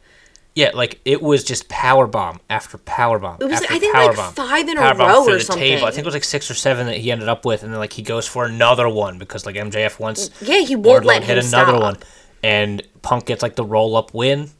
Yeah, 0.55 0.71
like 0.75 1.01
it 1.07 1.23
was 1.23 1.45
just 1.45 1.69
power 1.71 2.07
bomb 2.07 2.39
after 2.51 2.77
power 2.79 3.19
bomb. 3.19 3.39
It 3.41 3.45
was, 3.47 3.63
after 3.63 3.73
I 3.75 3.79
think, 3.79 3.95
power 3.95 4.07
like 4.09 4.17
bomb. 4.17 4.33
five 4.35 4.69
in 4.69 4.77
a 4.77 4.95
row 4.95 5.25
or 5.27 5.39
something. 5.41 5.63
Table. 5.65 5.87
I 5.87 5.91
think 5.91 6.01
it 6.01 6.05
was 6.05 6.15
like 6.15 6.25
six 6.25 6.51
or 6.51 6.55
seven 6.55 6.87
that 6.89 6.99
he 6.99 7.11
ended 7.11 7.29
up 7.29 7.47
with, 7.47 7.63
and 7.63 7.73
then 7.73 7.79
like 7.81 7.93
he 7.95 8.03
goes 8.03 8.27
for 8.29 8.45
another 8.45 8.87
one 8.89 9.19
because 9.19 9.47
like 9.47 9.57
MJF 9.57 9.99
wants 9.99 10.29
Yeah, 10.43 10.61
he 10.61 10.77
won't 10.77 11.05
Wardlow 11.05 11.07
let 11.07 11.25
hit 11.25 11.39
another 11.39 11.73
stop. 11.73 11.81
one, 11.83 11.97
and 12.43 12.83
Punk 13.01 13.25
gets 13.27 13.43
like 13.43 13.57
the 13.57 13.65
roll 13.65 13.97
up 13.97 14.13
win, 14.13 14.51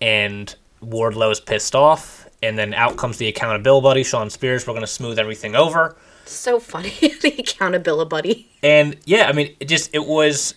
and 0.00 0.52
Wardlow's 0.82 1.40
pissed 1.40 1.74
off, 1.74 2.26
and 2.42 2.58
then 2.58 2.74
out 2.74 2.96
comes 2.96 3.16
the 3.18 3.28
accountability 3.28 3.82
buddy 3.82 4.02
Shawn 4.02 4.30
Spears. 4.30 4.66
We're 4.66 4.74
gonna 4.74 4.86
smooth 4.88 5.18
everything 5.18 5.54
over, 5.54 5.96
So 6.24 6.58
funny, 6.58 6.90
the 7.22 7.34
accountability 7.38 8.08
buddy. 8.08 8.50
and 8.62 8.96
yeah, 9.04 9.28
I 9.28 9.32
mean 9.32 9.54
it 9.60 9.66
just 9.68 9.94
it 9.94 10.04
was. 10.06 10.54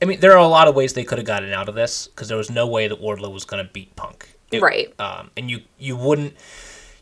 I 0.00 0.04
mean, 0.04 0.20
there 0.20 0.32
are 0.32 0.38
a 0.38 0.46
lot 0.46 0.68
of 0.68 0.74
ways 0.74 0.92
they 0.92 1.04
could 1.04 1.18
have 1.18 1.26
gotten 1.26 1.52
out 1.52 1.68
of 1.68 1.74
this 1.74 2.06
because 2.08 2.28
there 2.28 2.36
was 2.36 2.50
no 2.50 2.66
way 2.66 2.86
that 2.88 3.00
Wardlow 3.00 3.32
was 3.32 3.44
going 3.44 3.64
to 3.64 3.72
beat 3.72 3.94
Punk. 3.96 4.28
It- 4.52 4.62
Right. 4.62 4.92
Um, 5.00 5.30
and 5.36 5.50
you 5.50 5.60
you 5.78 5.96
wouldn't, 5.96 6.34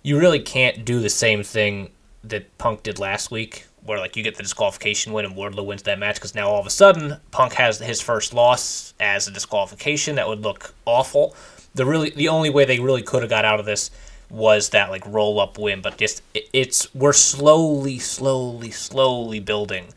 you 0.03 0.19
really 0.19 0.41
can't 0.41 0.85
do 0.85 1.01
the 1.01 1.11
same 1.11 1.43
thing 1.43 1.91
that 2.23 2.57
Punk 2.59 2.83
did 2.83 2.99
last 2.99 3.31
week, 3.31 3.67
where 3.85 3.99
like 3.99 4.17
you 4.17 4.23
get 4.23 4.37
the 4.37 4.43
disqualification 4.43 5.13
win 5.13 5.25
and 5.27 5.35
Wardlow 5.37 5.67
wins 5.67 5.83
that 5.83 5.99
match 5.99 6.15
because 6.17 6.35
now 6.35 6.49
all 6.49 6.61
of 6.61 6.67
a 6.67 6.71
sudden 6.71 7.21
Punk 7.33 7.53
has 7.55 7.79
his 7.81 8.01
first 8.01 8.33
loss 8.33 8.95
as 9.01 9.29
a 9.29 9.31
disqualification. 9.31 10.15
That 10.15 10.27
would 10.29 10.41
look 10.41 10.75
awful. 10.87 11.35
The 11.75 11.85
really 11.85 12.11
the 12.11 12.29
only 12.29 12.49
way 12.51 12.65
they 12.65 12.79
really 12.81 13.03
could 13.03 13.23
have 13.23 13.31
got 13.31 13.45
out 13.45 13.61
of 13.61 13.67
this 13.67 13.91
was 14.31 14.71
that 14.71 14.89
like 14.91 15.05
roll 15.07 15.39
up 15.41 15.59
win, 15.59 15.83
but 15.83 15.99
just 15.99 16.23
it, 16.33 16.49
it's 16.55 16.95
we're 16.95 17.13
slowly, 17.13 17.99
slowly, 17.99 18.71
slowly 18.71 19.39
building 19.41 19.89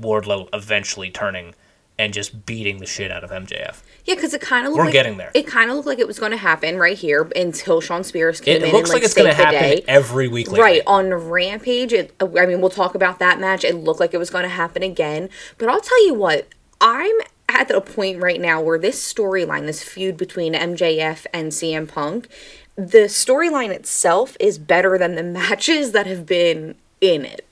Wardlow 0.00 0.48
eventually 0.52 1.10
turning 1.10 1.54
and 1.98 2.12
just 2.12 2.46
beating 2.46 2.78
the 2.78 2.86
shit 2.86 3.10
out 3.10 3.24
of 3.24 3.30
MJF. 3.30 3.82
Yeah, 4.04 4.14
because 4.14 4.32
it 4.32 4.40
kind 4.40 4.66
of 4.66 4.72
We're 4.72 4.84
like, 4.84 4.92
getting 4.92 5.16
there. 5.16 5.30
It 5.34 5.46
kind 5.46 5.68
of 5.68 5.76
looked 5.76 5.88
like 5.88 5.98
it 5.98 6.06
was 6.06 6.18
going 6.18 6.30
to 6.30 6.38
happen 6.38 6.78
right 6.78 6.96
here 6.96 7.30
until 7.34 7.80
Shawn 7.80 8.04
Spears 8.04 8.40
came 8.40 8.56
It, 8.56 8.62
in 8.62 8.68
It 8.68 8.72
looks 8.72 8.88
and 8.90 8.94
like 8.94 9.02
like, 9.02 9.04
it's 9.04 9.14
going 9.14 9.28
to 9.28 9.34
happen 9.34 9.60
day. 9.60 9.84
every 9.88 10.28
week 10.28 10.46
lately. 10.46 10.60
Right 10.60 10.82
on 10.86 11.12
Rampage, 11.12 11.92
it, 11.92 12.14
I 12.20 12.46
mean, 12.46 12.60
we'll 12.60 12.70
talk 12.70 12.94
about 12.94 13.18
that 13.18 13.40
match. 13.40 13.64
It 13.64 13.74
looked 13.74 14.00
like 14.00 14.14
it 14.14 14.18
was 14.18 14.30
going 14.30 14.44
to 14.44 14.48
happen 14.48 14.82
again, 14.82 15.28
but 15.58 15.68
I'll 15.68 15.80
tell 15.80 16.06
you 16.06 16.14
what, 16.14 16.48
I'm 16.80 17.14
at 17.48 17.68
the 17.68 17.80
point 17.80 18.22
right 18.22 18.40
now 18.40 18.60
where 18.60 18.78
this 18.78 19.00
storyline, 19.12 19.66
this 19.66 19.82
feud 19.82 20.16
between 20.16 20.54
MJF 20.54 21.26
and 21.32 21.50
CM 21.50 21.88
Punk, 21.88 22.28
the 22.76 23.08
storyline 23.08 23.70
itself 23.70 24.36
is 24.38 24.58
better 24.58 24.96
than 24.98 25.16
the 25.16 25.22
matches 25.40 25.92
that 25.92 26.06
have 26.06 26.26
been 26.26 26.76
in 27.00 27.24
it. 27.24 27.44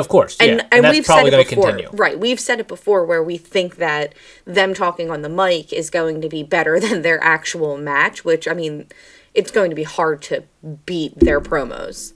Of 0.00 0.08
course, 0.08 0.36
yeah. 0.40 0.46
And, 0.46 0.60
And, 0.60 0.68
and, 0.72 0.84
that's 0.84 0.94
we've 0.96 1.06
said 1.06 1.12
probably 1.12 1.28
it 1.28 1.32
going 1.32 1.44
to 1.44 1.50
before, 1.50 1.70
continue. 1.70 1.90
right? 1.92 2.18
We've 2.18 2.40
said 2.40 2.58
it 2.58 2.66
before, 2.68 3.04
where 3.04 3.22
we 3.22 3.36
think 3.36 3.76
that 3.76 4.14
them 4.44 4.74
talking 4.74 5.10
on 5.10 5.22
the 5.22 5.28
mic 5.28 5.72
is 5.72 5.90
going 5.90 6.20
to 6.22 6.28
be 6.28 6.42
better 6.42 6.80
than 6.84 7.02
their 7.02 7.22
actual 7.22 7.76
match. 7.76 8.24
Which 8.24 8.48
I 8.48 8.54
mean, 8.54 8.86
it's 9.34 9.50
going 9.50 9.70
to 9.70 9.76
be 9.76 9.84
hard 9.84 10.22
to 10.22 10.44
beat 10.86 11.18
their 11.20 11.40
promos. 11.40 12.14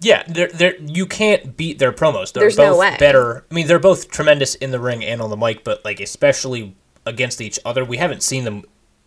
Yeah, 0.00 0.22
they're, 0.28 0.48
they're, 0.48 0.76
you 0.80 1.06
can't 1.06 1.56
beat 1.56 1.78
their 1.78 1.92
promos. 1.92 2.32
They're 2.32 2.42
There's 2.42 2.58
no 2.58 2.72
both 2.72 2.80
way. 2.80 2.96
better. 2.98 3.46
I 3.50 3.54
mean, 3.54 3.66
they're 3.66 3.78
both 3.78 4.10
tremendous 4.10 4.54
in 4.56 4.70
the 4.70 4.78
ring 4.78 5.02
and 5.02 5.22
on 5.22 5.30
the 5.30 5.36
mic, 5.36 5.64
but 5.64 5.82
like 5.82 5.98
especially 5.98 6.76
against 7.06 7.40
each 7.40 7.58
other, 7.64 7.84
we 7.84 7.96
haven't 7.96 8.22
seen 8.22 8.44
them 8.44 8.64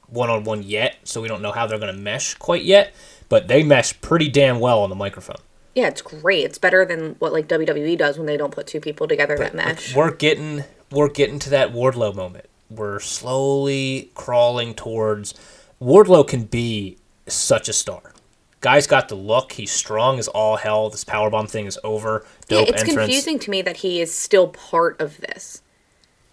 one 0.08 0.30
on 0.32 0.44
one 0.44 0.64
yet, 0.64 0.96
so 1.04 1.22
we 1.22 1.28
don't 1.28 1.42
know 1.42 1.52
how 1.52 1.68
they're 1.68 1.78
going 1.78 1.94
to 1.96 2.02
mesh 2.02 2.34
quite 2.36 2.64
yet. 2.64 2.96
But 3.30 3.48
they 3.48 3.62
mesh 3.62 4.00
pretty 4.02 4.30
damn 4.30 4.60
well 4.60 4.80
on 4.80 4.90
the 4.90 4.96
microphone. 4.96 5.38
Yeah, 5.78 5.90
it's 5.90 6.02
great. 6.02 6.44
It's 6.44 6.58
better 6.58 6.86
than 6.86 7.18
what 7.20 7.34
like 7.34 7.48
WWE 7.48 8.00
does 8.00 8.18
when 8.18 8.26
they 8.26 8.36
don't 8.36 8.52
put 8.52 8.66
two 8.66 8.80
people 8.80 9.08
together 9.08 9.38
that 9.38 9.54
mesh. 9.54 9.96
We're 9.96 10.10
getting 10.10 10.64
we're 10.90 11.08
getting 11.08 11.38
to 11.38 11.52
that 11.52 11.72
Wardlow 11.72 12.16
moment. 12.16 12.48
We're 12.72 13.00
slowly 13.00 14.10
crawling 14.16 14.74
towards 14.74 15.36
Wardlow 15.80 16.28
can 16.28 16.46
be 16.46 16.98
such 17.28 17.70
a 17.70 17.74
star. 17.74 18.14
Guy's 18.60 18.88
got 18.88 19.08
the 19.08 19.14
look. 19.14 19.52
He's 19.52 19.72
strong 19.72 20.18
as 20.18 20.28
all 20.28 20.56
hell. 20.56 20.90
This 20.90 21.04
powerbomb 21.04 21.48
thing 21.48 21.68
is 21.68 21.78
over. 21.84 22.26
Yeah, 22.50 22.62
it's 22.62 22.82
entrance. 22.82 22.98
confusing 22.98 23.38
to 23.38 23.52
me 23.52 23.62
that 23.62 23.78
he 23.78 24.02
is 24.02 24.12
still 24.12 24.48
part 24.48 25.00
of 25.00 25.22
this 25.22 25.62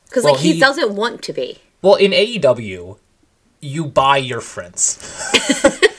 because 0.06 0.24
Well, 0.24 0.32
like 0.32 0.42
he, 0.42 0.54
he- 0.54 0.60
doesn't 0.60 0.94
want 0.94 1.20
to 1.20 1.34
be. 1.34 1.58
Well, 1.82 1.96
in 1.96 2.12
AEW, 2.12 2.96
you 3.60 3.84
buy 3.84 4.16
your 4.16 4.40
friends. 4.40 4.98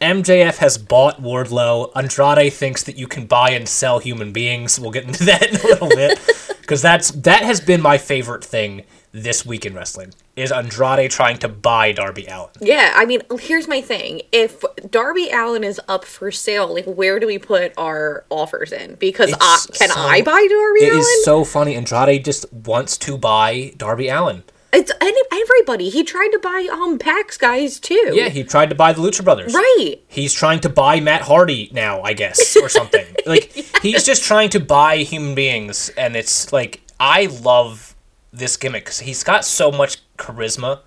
MJF 0.00 0.56
has 0.58 0.78
bought 0.78 1.20
Wardlow. 1.22 1.90
Andrade 1.94 2.52
thinks 2.52 2.82
that 2.84 2.96
you 2.96 3.06
can 3.06 3.26
buy 3.26 3.50
and 3.50 3.68
sell 3.68 3.98
human 3.98 4.32
beings. 4.32 4.78
We'll 4.78 4.90
get 4.90 5.04
into 5.04 5.24
that 5.26 5.48
in 5.48 5.56
a 5.56 5.62
little 5.62 5.88
bit 5.88 6.18
because 6.60 6.82
that's 6.82 7.10
that 7.12 7.42
has 7.42 7.60
been 7.60 7.80
my 7.80 7.98
favorite 7.98 8.44
thing 8.44 8.84
this 9.12 9.46
week 9.46 9.64
in 9.64 9.72
wrestling 9.74 10.12
is 10.34 10.52
Andrade 10.52 11.10
trying 11.10 11.38
to 11.38 11.48
buy 11.48 11.90
Darby 11.92 12.26
Allin. 12.26 12.50
Yeah, 12.60 12.92
I 12.94 13.06
mean, 13.06 13.22
here's 13.40 13.66
my 13.66 13.80
thing. 13.80 14.20
If 14.30 14.62
Darby 14.90 15.30
Allin 15.30 15.64
is 15.64 15.80
up 15.88 16.04
for 16.04 16.30
sale, 16.30 16.72
like 16.74 16.84
where 16.84 17.18
do 17.18 17.26
we 17.26 17.38
put 17.38 17.72
our 17.78 18.26
offers 18.28 18.72
in? 18.72 18.96
Because 18.96 19.32
I, 19.40 19.64
can 19.72 19.88
so- 19.88 19.94
I 19.98 20.20
buy 20.20 20.46
Darby 20.46 20.80
It 20.80 20.88
Allen? 20.92 21.00
is 21.00 21.24
so 21.24 21.44
funny. 21.44 21.74
Andrade 21.76 22.26
just 22.26 22.52
wants 22.52 22.98
to 22.98 23.16
buy 23.16 23.72
Darby 23.78 24.08
Allin. 24.08 24.42
It's 24.76 24.92
any, 25.00 25.20
everybody. 25.32 25.88
He 25.88 26.04
tried 26.04 26.28
to 26.32 26.38
buy 26.38 26.68
um 26.70 26.98
PAX 26.98 27.38
guys 27.38 27.80
too. 27.80 28.12
Yeah, 28.12 28.28
he 28.28 28.44
tried 28.44 28.68
to 28.68 28.74
buy 28.74 28.92
the 28.92 29.00
Lucha 29.00 29.24
Brothers. 29.24 29.54
Right. 29.54 29.96
He's 30.06 30.34
trying 30.34 30.60
to 30.60 30.68
buy 30.68 31.00
Matt 31.00 31.22
Hardy 31.22 31.70
now, 31.72 32.02
I 32.02 32.12
guess, 32.12 32.56
or 32.56 32.68
something. 32.68 33.06
like 33.26 33.52
he's 33.82 34.04
just 34.04 34.22
trying 34.22 34.50
to 34.50 34.60
buy 34.60 34.98
human 34.98 35.34
beings, 35.34 35.88
and 35.96 36.14
it's 36.14 36.52
like 36.52 36.82
I 37.00 37.26
love 37.42 37.94
this 38.32 38.56
gimmick 38.58 38.84
because 38.84 39.00
he's 39.00 39.24
got 39.24 39.44
so 39.46 39.72
much 39.72 39.98
charisma. 40.18 40.80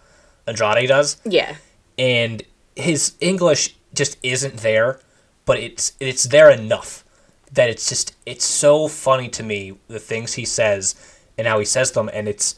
Andrade 0.47 0.87
does, 0.87 1.17
Yeah. 1.25 1.55
and 1.97 2.43
his 2.75 3.13
English 3.19 3.75
just 3.93 4.17
isn't 4.23 4.57
there, 4.57 4.99
but 5.45 5.57
it's 5.59 5.93
it's 5.99 6.23
there 6.25 6.49
enough 6.51 7.03
that 7.51 7.69
it's 7.71 7.89
just 7.89 8.15
it's 8.27 8.45
so 8.45 8.87
funny 8.87 9.29
to 9.29 9.41
me 9.43 9.77
the 9.87 9.99
things 9.99 10.33
he 10.33 10.45
says 10.45 10.93
and 11.39 11.47
how 11.47 11.57
he 11.57 11.65
says 11.65 11.91
them, 11.93 12.09
and 12.13 12.27
it's 12.27 12.53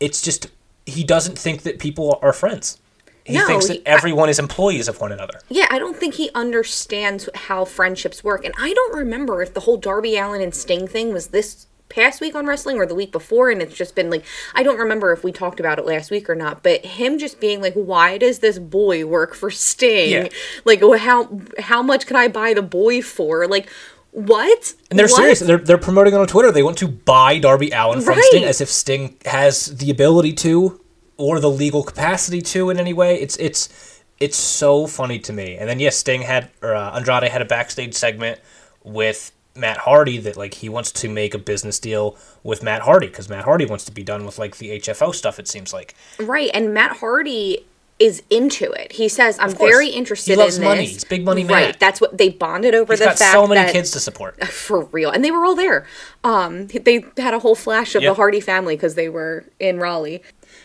it's 0.00 0.22
just 0.22 0.48
he 0.86 1.04
doesn't 1.04 1.38
think 1.38 1.62
that 1.62 1.78
people 1.78 2.18
are 2.22 2.32
friends. 2.32 2.78
He 3.24 3.34
No, 3.34 3.46
thinks 3.46 3.68
that 3.68 3.82
everyone 3.86 4.28
is 4.28 4.38
employees 4.38 4.88
of 4.88 5.00
one 5.00 5.12
another. 5.12 5.40
Yeah, 5.48 5.66
I 5.70 5.78
don't 5.78 5.96
think 5.96 6.14
he 6.14 6.30
understands 6.34 7.28
how 7.34 7.64
friendships 7.64 8.24
work. 8.24 8.44
And 8.44 8.54
I 8.58 8.72
don't 8.72 8.96
remember 8.96 9.42
if 9.42 9.54
the 9.54 9.60
whole 9.60 9.76
Darby 9.76 10.16
Allin 10.16 10.40
and 10.40 10.54
Sting 10.54 10.88
thing 10.88 11.12
was 11.12 11.28
this 11.28 11.66
past 11.90 12.20
week 12.20 12.34
on 12.34 12.46
wrestling 12.46 12.78
or 12.78 12.86
the 12.86 12.94
week 12.94 13.10
before 13.10 13.50
and 13.50 13.60
it's 13.60 13.74
just 13.74 13.96
been 13.96 14.08
like 14.10 14.24
I 14.54 14.62
don't 14.62 14.78
remember 14.78 15.12
if 15.12 15.24
we 15.24 15.32
talked 15.32 15.58
about 15.58 15.76
it 15.78 15.84
last 15.84 16.10
week 16.10 16.30
or 16.30 16.36
not, 16.36 16.62
but 16.62 16.84
him 16.84 17.18
just 17.18 17.40
being 17.40 17.60
like 17.60 17.74
why 17.74 18.16
does 18.16 18.38
this 18.38 18.58
boy 18.58 19.04
work 19.04 19.34
for 19.34 19.50
Sting? 19.50 20.10
Yeah. 20.10 20.28
Like 20.64 20.80
how 20.80 21.40
how 21.58 21.82
much 21.82 22.06
can 22.06 22.16
I 22.16 22.28
buy 22.28 22.54
the 22.54 22.62
boy 22.62 23.02
for? 23.02 23.46
Like 23.48 23.68
what? 24.12 24.74
And 24.90 24.98
they're 24.98 25.06
What? 25.06 25.16
serious. 25.16 25.40
They're, 25.40 25.58
they're 25.58 25.78
promoting 25.78 26.14
on 26.14 26.26
Twitter. 26.26 26.50
They 26.52 26.62
want 26.62 26.78
to 26.78 26.88
buy 26.88 27.38
Darby 27.38 27.70
Allin 27.70 28.00
from 28.00 28.14
Right. 28.16 28.24
Sting 28.24 28.44
as 28.44 28.60
if 28.60 28.68
Sting 28.68 29.16
has 29.26 29.66
the 29.78 29.90
ability 29.90 30.32
to 30.34 30.80
or 31.16 31.38
the 31.40 31.50
legal 31.50 31.82
capacity 31.82 32.40
to 32.42 32.70
in 32.70 32.78
any 32.78 32.92
way. 32.92 33.20
It's 33.20 33.36
it's 33.36 34.02
it's 34.18 34.36
so 34.36 34.86
funny 34.86 35.18
to 35.20 35.32
me. 35.32 35.56
And 35.56 35.68
then 35.68 35.80
yes, 35.80 35.96
Sting 35.96 36.22
had 36.22 36.50
or 36.62 36.74
uh, 36.74 36.96
Andrade 36.96 37.24
had 37.30 37.42
a 37.42 37.44
backstage 37.46 37.94
segment 37.94 38.40
with 38.82 39.32
Matt 39.54 39.78
Hardy 39.78 40.18
that 40.18 40.36
like 40.36 40.54
he 40.54 40.68
wants 40.68 40.90
to 40.92 41.08
make 41.08 41.34
a 41.34 41.38
business 41.38 41.78
deal 41.78 42.16
with 42.42 42.62
Matt 42.62 42.82
Hardy 42.82 43.08
because 43.08 43.28
Matt 43.28 43.44
Hardy 43.44 43.66
wants 43.66 43.84
to 43.84 43.92
be 43.92 44.02
done 44.02 44.24
with 44.24 44.38
like 44.38 44.56
the 44.56 44.78
HFO 44.80 45.14
stuff. 45.14 45.38
It 45.38 45.46
seems 45.48 45.72
like 45.72 45.94
Right, 46.18 46.50
and 46.54 46.72
Matt 46.74 46.96
Hardy 46.98 47.66
is 48.00 48.22
into 48.30 48.72
it. 48.72 48.92
He 48.92 49.08
says, 49.08 49.38
"I'm 49.38 49.54
very 49.54 49.90
He 49.90 49.92
interested 49.92 50.36
loves 50.38 50.58
in 50.58 50.64
money. 50.64 50.80
this." 50.86 50.90
He's 50.94 51.04
big 51.04 51.24
money 51.24 51.44
man. 51.44 51.52
Right, 51.66 51.78
that's 51.78 52.00
what 52.00 52.16
they 52.18 52.30
bonded 52.30 52.74
over 52.74 52.92
he's 52.94 53.00
the 53.00 53.04
got 53.06 53.18
fact 53.18 53.32
so 53.32 53.46
many 53.46 53.60
that 53.60 53.72
kids 53.72 53.90
to 53.92 54.00
support. 54.00 54.42
for 54.48 54.84
real, 54.86 55.10
and 55.10 55.24
they 55.24 55.30
were 55.30 55.44
all 55.44 55.54
there. 55.54 55.86
Um, 56.24 56.66
they 56.68 57.04
had 57.18 57.34
a 57.34 57.38
whole 57.40 57.54
flash 57.54 57.94
of 57.94 58.02
Yep. 58.02 58.10
the 58.10 58.14
Hardy 58.14 58.40
family 58.40 58.74
because 58.74 58.94
they 58.96 59.08
were 59.08 59.44
in 59.60 59.78
Raleigh. 59.78 60.22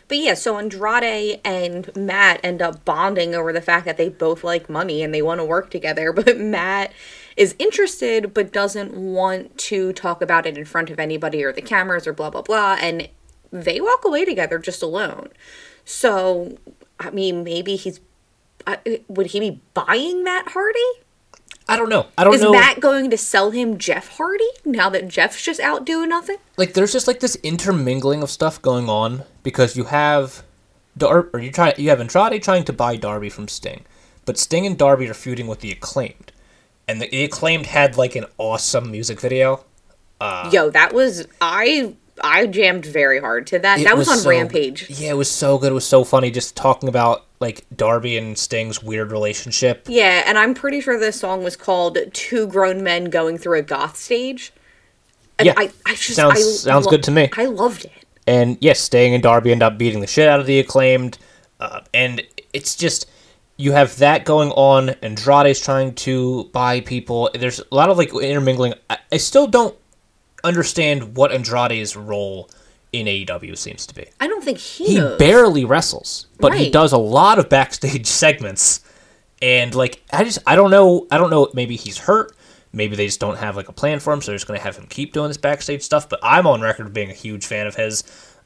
But 0.08 0.18
yeah, 0.20 0.34
so 0.36 0.58
Andrade 0.58 1.42
and 1.44 1.94
Matt 1.96 2.40
end 2.44 2.62
up 2.62 2.86
bonding 2.86 3.36
over 3.36 3.52
the 3.52 3.62
fact 3.62 3.86
that 3.86 3.98
they 3.98 4.10
both 4.10 4.44
like 4.44 4.70
money 4.70 5.04
and 5.04 5.14
they 5.14 5.22
want 5.22 5.40
to 5.42 5.46
work 5.46 5.70
together. 5.70 6.12
But 6.26 6.38
Matt 6.40 6.94
is 7.36 7.54
interested 7.60 8.34
but 8.34 8.54
doesn't 8.54 8.94
want 8.96 9.58
to 9.58 9.92
talk 9.94 10.22
about 10.22 10.46
it 10.46 10.58
in 10.58 10.64
front 10.66 10.90
of 10.90 11.00
anybody 11.00 11.44
or 11.44 11.52
the 11.52 11.62
cameras 11.62 12.08
or 12.08 12.14
blah 12.14 12.30
blah 12.30 12.44
blah. 12.44 12.78
And 12.80 13.10
they 13.52 13.82
walk 13.82 14.06
away 14.06 14.26
together 14.26 14.58
just 14.60 14.82
alone. 14.82 15.30
So, 15.86 16.58
I 17.00 17.10
mean, 17.12 17.44
maybe 17.44 17.76
he's. 17.76 18.00
Uh, 18.68 18.78
would 19.08 19.28
he 19.28 19.40
be 19.40 19.62
buying 19.74 20.24
Matt 20.24 20.50
Hardy? 20.50 20.80
I 21.68 21.78
don't 21.78 21.90
know. 21.90 22.08
I 22.18 22.24
don't 22.24 22.34
Is 22.34 22.42
know. 22.42 22.54
Is 22.54 22.60
Matt 22.60 22.80
going 22.80 23.10
to 23.10 23.18
sell 23.18 23.52
him 23.52 23.78
Jeff 23.78 24.18
Hardy 24.18 24.48
now 24.64 24.90
that 24.90 25.08
Jeff's 25.08 25.42
just 25.44 25.60
out 25.60 25.86
doing 25.86 26.10
nothing? 26.10 26.38
like 26.58 26.74
there's 26.74 26.92
just 26.92 27.08
like 27.08 27.20
this 27.20 27.36
intermingling 27.38 28.22
of 28.22 28.30
stuff 28.30 28.62
going 28.62 28.88
on 28.90 29.24
because 29.44 29.76
you 29.76 29.86
have 29.86 30.44
Dar- 30.98 31.30
or 31.34 31.40
you 31.40 31.52
try 31.52 31.74
you 31.78 31.90
have 31.90 32.00
Andrade 32.00 32.42
trying 32.42 32.64
to 32.66 32.74
buy 32.74 32.96
Darby 32.96 33.30
from 33.30 33.48
Sting, 33.48 33.84
but 34.26 34.38
Sting 34.38 34.66
and 34.66 34.78
Darby 34.78 35.10
are 35.10 35.14
feuding 35.14 35.48
with 35.48 35.60
the 35.60 35.72
acclaimed, 35.72 36.32
and 36.88 37.02
the, 37.02 37.10
the 37.10 37.26
acclaimed 37.26 37.66
had 37.66 37.98
like 37.98 38.16
an 38.16 38.26
awesome 38.38 38.92
music 38.92 39.20
video. 39.20 39.66
Uh, 40.22 40.50
Yo, 40.54 40.70
that 40.70 40.94
was 40.94 41.28
I 41.42 41.96
I 42.24 42.48
jammed 42.48 42.86
very 42.86 43.20
hard 43.20 43.48
to 43.48 43.60
that. 43.60 43.80
It 43.80 43.84
that 43.84 43.98
was, 43.98 44.08
on 44.08 44.18
so- 44.20 44.30
Rampage. 44.30 44.90
Yeah, 44.90 45.12
it 45.12 45.18
was 45.18 45.30
so 45.30 45.58
good. 45.58 45.72
It 45.72 45.76
was 45.76 45.86
so 45.88 46.04
funny 46.04 46.32
just 46.32 46.56
talking 46.56 46.88
about 46.90 47.26
like 47.40 47.66
Darby 47.76 48.18
and 48.18 48.38
Sting's 48.38 48.82
weird 48.82 49.12
relationship. 49.12 49.86
Yeah, 49.90 50.24
and 50.26 50.38
I'm 50.38 50.54
pretty 50.54 50.80
sure 50.82 50.98
this 51.00 51.20
song 51.20 51.44
was 51.44 51.56
called 51.58 51.98
Two 52.14 52.48
Grown 52.48 52.82
Men 52.84 53.06
Going 53.06 53.38
Through 53.38 53.60
a 53.60 53.62
Goth 53.62 53.98
Stage. 53.98 54.54
And 55.38 55.48
Yeah, 55.48 55.54
I, 55.58 55.72
I 55.86 55.96
just 55.96 56.16
sounds- 56.16 56.38
I 56.38 56.42
sounds 56.42 56.86
lo- 56.86 56.92
good 56.92 57.04
to 57.04 57.12
me. 57.12 57.30
I 57.38 57.46
loved 57.46 57.86
it. 57.86 57.92
And 58.26 58.58
yes, 58.62 58.80
Sting 58.80 59.14
and 59.14 59.22
Darby 59.22 59.52
end 59.52 59.62
up 59.62 59.78
beating 59.78 60.00
the 60.00 60.08
shit 60.08 60.28
out 60.30 60.40
of 60.40 60.46
the 60.46 60.60
acclaimed. 60.60 61.18
Uh, 61.60 61.82
and 61.94 62.22
it's 62.54 62.76
just 62.76 63.08
you 63.58 63.74
have 63.74 63.98
that 63.98 64.26
going 64.26 64.52
on. 64.52 64.90
Andrade's 65.02 65.60
trying 65.60 65.94
to 65.96 66.46
buy 66.46 66.80
people. 66.82 67.30
There's 67.38 67.60
a 67.60 67.76
lot 67.76 67.90
of 67.90 67.98
like 67.98 68.14
intermingling. 68.14 68.74
I, 68.90 68.98
I 69.12 69.18
still 69.18 69.48
don't 69.48 69.76
understand 70.46 71.16
what 71.18 71.32
Andrade's 71.32 71.96
role 71.96 72.50
in 72.94 73.08
AEW 73.08 73.58
seems 73.58 73.86
to 73.88 73.96
be. 73.96 74.06
I 74.20 74.28
don't 74.28 74.44
think 74.44 74.58
he, 74.58 74.86
He 74.88 74.96
knows. 75.00 75.18
barely 75.20 75.66
wrestles, 75.66 76.28
but 76.40 76.54
he 76.56 76.70
does 76.70 76.94
a 76.94 76.98
lot 76.98 77.40
of 77.40 77.50
backstage 77.50 78.06
segments. 78.24 78.82
And 79.42 79.76
like 79.76 80.02
I 80.14 80.24
just 80.24 80.40
I 80.48 80.56
don't 80.56 80.72
know 80.72 81.08
I 81.12 81.18
don't 81.18 81.30
know 81.30 81.50
maybe 81.54 81.76
he's 81.76 81.98
hurt. 81.98 82.36
Maybe 82.72 82.96
they 82.96 83.06
just 83.06 83.20
don't 83.20 83.38
have 83.38 83.56
like 83.56 83.68
a 83.70 83.74
plan 83.74 84.00
for 84.00 84.14
him, 84.14 84.22
so 84.22 84.32
they're 84.32 84.36
just 84.38 84.48
gonna 84.48 84.60
have 84.60 84.78
him 84.78 84.86
keep 84.88 85.12
doing 85.14 85.28
this 85.28 85.38
backstage 85.38 85.82
stuff. 85.82 86.08
But 86.08 86.20
I'm 86.24 86.48
on 86.48 86.62
record 86.62 86.94
being 86.94 87.10
a 87.10 87.14
huge 87.14 87.46
fan 87.46 87.68
of 87.68 87.76
his, 87.76 88.04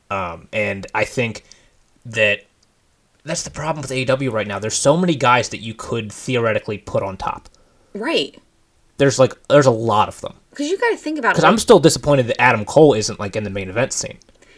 um, 0.09 0.47
and 0.51 0.85
I 0.95 1.05
think 1.05 1.43
that 2.05 2.41
that's 3.23 3.43
the 3.43 3.51
problem 3.51 3.81
with 3.81 3.91
AEW 3.91 4.31
right 4.31 4.47
now. 4.47 4.57
There's 4.59 4.75
so 4.75 4.97
many 4.97 5.13
guys 5.15 5.49
that 5.49 5.59
you 5.59 5.73
could 5.75 6.11
theoretically 6.11 6.77
put 6.79 7.03
on 7.03 7.17
top. 7.17 7.49
right. 7.93 8.35
There's 8.97 9.17
like 9.19 9.33
there's 9.47 9.65
a 9.67 9.71
lot 9.71 10.07
of 10.09 10.19
them. 10.21 10.33
Because 10.49 10.69
you 10.69 10.77
got 10.77 10.89
to 10.89 10.97
think 10.97 11.19
about 11.19 11.29
it. 11.29 11.33
Because 11.33 11.43
I'm 11.43 11.57
still 11.57 11.79
disappointed 11.79 12.27
that 12.27 12.41
Adam 12.41 12.65
Cole 12.65 12.93
isn't 12.93 13.19
like 13.19 13.35
in 13.35 13.43
the 13.43 13.49
main 13.49 13.69
event 13.69 13.93
scene. 13.93 14.17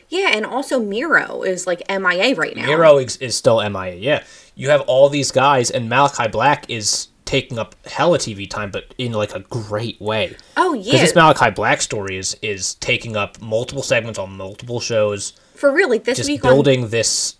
Yeah, 0.09 0.31
and 0.33 0.45
also 0.45 0.79
Miro 0.79 1.41
is 1.41 1.65
like 1.65 1.81
MIA 1.89 2.35
right 2.35 2.55
now. 2.55 2.65
Miro 2.65 2.97
is, 2.97 3.17
is 3.17 3.35
still 3.35 3.57
MIA. 3.69 3.95
Yeah, 3.95 4.23
you 4.55 4.69
have 4.69 4.81
all 4.81 5.07
these 5.07 5.31
guys, 5.31 5.71
and 5.71 5.87
Malachi 5.87 6.27
Black 6.27 6.69
is 6.69 7.07
taking 7.31 7.57
up 7.57 7.75
hella 7.87 8.17
TV 8.17 8.49
time, 8.49 8.71
but 8.71 8.93
in 8.97 9.13
like 9.13 9.33
a 9.33 9.39
great 9.39 9.99
way. 10.01 10.35
Oh 10.57 10.73
yeah, 10.73 10.83
Because 10.83 10.99
this 10.99 11.15
Malachi 11.15 11.49
Black 11.51 11.81
story 11.81 12.17
is 12.17 12.35
is 12.41 12.75
taking 12.75 13.15
up 13.15 13.41
multiple 13.41 13.83
segments 13.83 14.19
on 14.19 14.35
multiple 14.35 14.81
shows, 14.81 15.31
for 15.55 15.71
real. 15.71 15.89
Like 15.89 16.03
this 16.03 16.17
just 16.17 16.29
week 16.29 16.41
building 16.41 16.89
this 16.89 17.37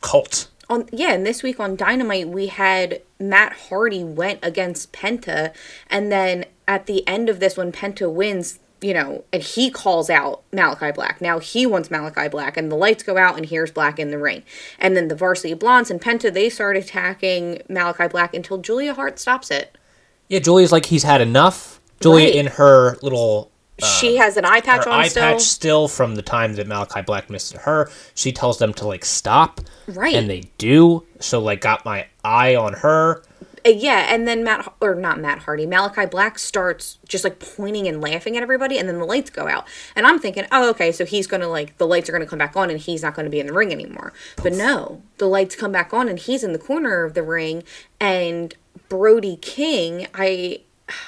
cult. 0.00 0.48
on, 0.68 0.82
on 0.82 0.88
yeah, 0.92 1.12
and 1.12 1.24
this 1.24 1.44
week 1.44 1.60
on 1.60 1.76
Dynamite 1.76 2.28
we 2.28 2.48
had 2.48 3.00
Matt 3.20 3.52
Hardy 3.52 4.02
went 4.02 4.40
against 4.42 4.92
Penta, 4.92 5.54
and 5.88 6.10
then 6.10 6.46
at 6.68 6.86
the 6.86 7.06
end 7.08 7.28
of 7.28 7.40
this, 7.40 7.56
when 7.56 7.72
Penta 7.72 8.12
wins. 8.12 8.58
You 8.84 8.94
know, 8.94 9.22
and 9.32 9.40
he 9.40 9.70
calls 9.70 10.10
out 10.10 10.42
Malachi 10.52 10.90
Black. 10.90 11.20
Now 11.20 11.38
he 11.38 11.66
wants 11.66 11.88
Malachi 11.88 12.26
Black, 12.26 12.56
and 12.56 12.68
the 12.68 12.74
lights 12.74 13.04
go 13.04 13.16
out, 13.16 13.36
and 13.36 13.46
here's 13.46 13.70
Black 13.70 14.00
in 14.00 14.10
the 14.10 14.18
ring. 14.18 14.42
And 14.76 14.96
then 14.96 15.06
the 15.06 15.14
Varsity 15.14 15.54
Blondes 15.54 15.88
and 15.88 16.00
Penta 16.00 16.34
they 16.34 16.48
start 16.50 16.76
attacking 16.76 17.62
Malachi 17.68 18.08
Black 18.08 18.34
until 18.34 18.58
Julia 18.58 18.92
Hart 18.94 19.20
stops 19.20 19.52
it. 19.52 19.78
Yeah, 20.26 20.40
Julia's 20.40 20.72
like 20.72 20.86
he's 20.86 21.04
had 21.04 21.20
enough. 21.20 21.80
Julia 22.00 22.26
Right. 22.26 22.34
in 22.34 22.46
her 22.48 22.96
little 23.02 23.52
uh, 23.80 23.86
she 23.86 24.16
has 24.16 24.36
an 24.36 24.44
eye 24.44 24.60
patch 24.60 24.84
her 24.86 24.90
on 24.90 25.00
eye 25.02 25.06
still. 25.08 25.22
patch 25.22 25.42
still 25.42 25.86
from 25.86 26.16
the 26.16 26.22
time 26.22 26.54
that 26.54 26.66
Malachi 26.66 27.02
Black 27.02 27.30
missed 27.30 27.52
her. 27.58 27.88
She 28.16 28.32
tells 28.32 28.58
them 28.58 28.74
to 28.74 28.86
like 28.88 29.04
stop, 29.04 29.60
Right. 29.86 30.16
And 30.16 30.28
they 30.28 30.50
do. 30.58 31.06
So 31.20 31.38
like 31.40 31.60
got 31.60 31.84
my 31.84 32.06
eye 32.24 32.56
on 32.56 32.72
her. 32.72 33.22
Uh, 33.64 33.70
yeah, 33.70 34.06
and 34.12 34.26
then 34.26 34.42
Matt 34.42 34.72
or 34.80 34.94
not 34.94 35.20
Matt 35.20 35.40
Hardy, 35.40 35.66
Malachi 35.66 36.06
Black 36.06 36.38
starts 36.38 36.98
just 37.06 37.22
like 37.24 37.38
pointing 37.38 37.86
and 37.86 38.00
laughing 38.00 38.36
at 38.36 38.42
everybody, 38.42 38.78
and 38.78 38.88
then 38.88 38.98
the 38.98 39.04
lights 39.04 39.30
go 39.30 39.46
out, 39.48 39.66
and 39.94 40.06
I'm 40.06 40.18
thinking, 40.18 40.46
oh, 40.50 40.70
okay, 40.70 40.90
so 40.90 41.04
he's 41.04 41.26
gonna 41.26 41.48
like 41.48 41.78
the 41.78 41.86
lights 41.86 42.08
are 42.08 42.12
gonna 42.12 42.26
come 42.26 42.38
back 42.38 42.56
on, 42.56 42.70
and 42.70 42.80
he's 42.80 43.02
not 43.02 43.14
gonna 43.14 43.30
be 43.30 43.40
in 43.40 43.46
the 43.46 43.52
ring 43.52 43.72
anymore. 43.72 44.12
But 44.42 44.52
no, 44.52 45.02
the 45.18 45.26
lights 45.26 45.54
come 45.54 45.72
back 45.72 45.94
on, 45.94 46.08
and 46.08 46.18
he's 46.18 46.42
in 46.42 46.52
the 46.52 46.58
corner 46.58 47.04
of 47.04 47.14
the 47.14 47.22
ring, 47.22 47.62
and 48.00 48.54
Brody 48.88 49.36
King, 49.36 50.06
I. 50.14 50.62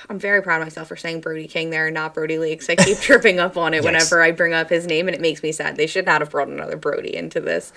I'm 0.08 0.18
very 0.18 0.42
proud 0.42 0.60
of 0.60 0.66
myself 0.66 0.88
for 0.88 0.96
saying 0.96 1.20
Brody 1.20 1.46
King 1.46 1.70
there 1.70 1.86
and 1.86 1.94
not 1.94 2.14
Brodie 2.14 2.38
Lee 2.38 2.52
because 2.54 2.68
I 2.70 2.76
keep 2.76 2.98
tripping 3.00 3.38
up 3.38 3.56
on 3.56 3.72
it 3.74 3.78
Yes. 3.78 3.84
whenever 3.84 4.22
I 4.22 4.30
bring 4.30 4.52
up 4.52 4.70
his 4.70 4.86
name 4.86 5.08
and 5.08 5.14
it 5.14 5.20
makes 5.20 5.42
me 5.42 5.52
sad. 5.52 5.76
They 5.76 5.86
should 5.86 6.06
not 6.06 6.20
have 6.20 6.30
brought 6.30 6.48
another 6.48 6.76
Brody 6.76 7.14
into 7.14 7.40
this. 7.40 7.72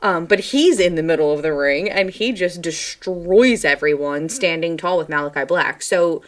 Um, 0.00 0.26
but 0.26 0.40
he's 0.40 0.78
in 0.80 0.94
the 0.94 1.02
middle 1.02 1.32
of 1.32 1.42
the 1.42 1.52
ring 1.52 1.90
and 1.90 2.10
he 2.10 2.32
just 2.32 2.62
destroys 2.62 3.64
everyone 3.64 4.28
standing 4.28 4.76
tall 4.76 4.98
with 4.98 5.08
Malachi 5.08 5.44
Black. 5.44 5.82
So 5.82 6.22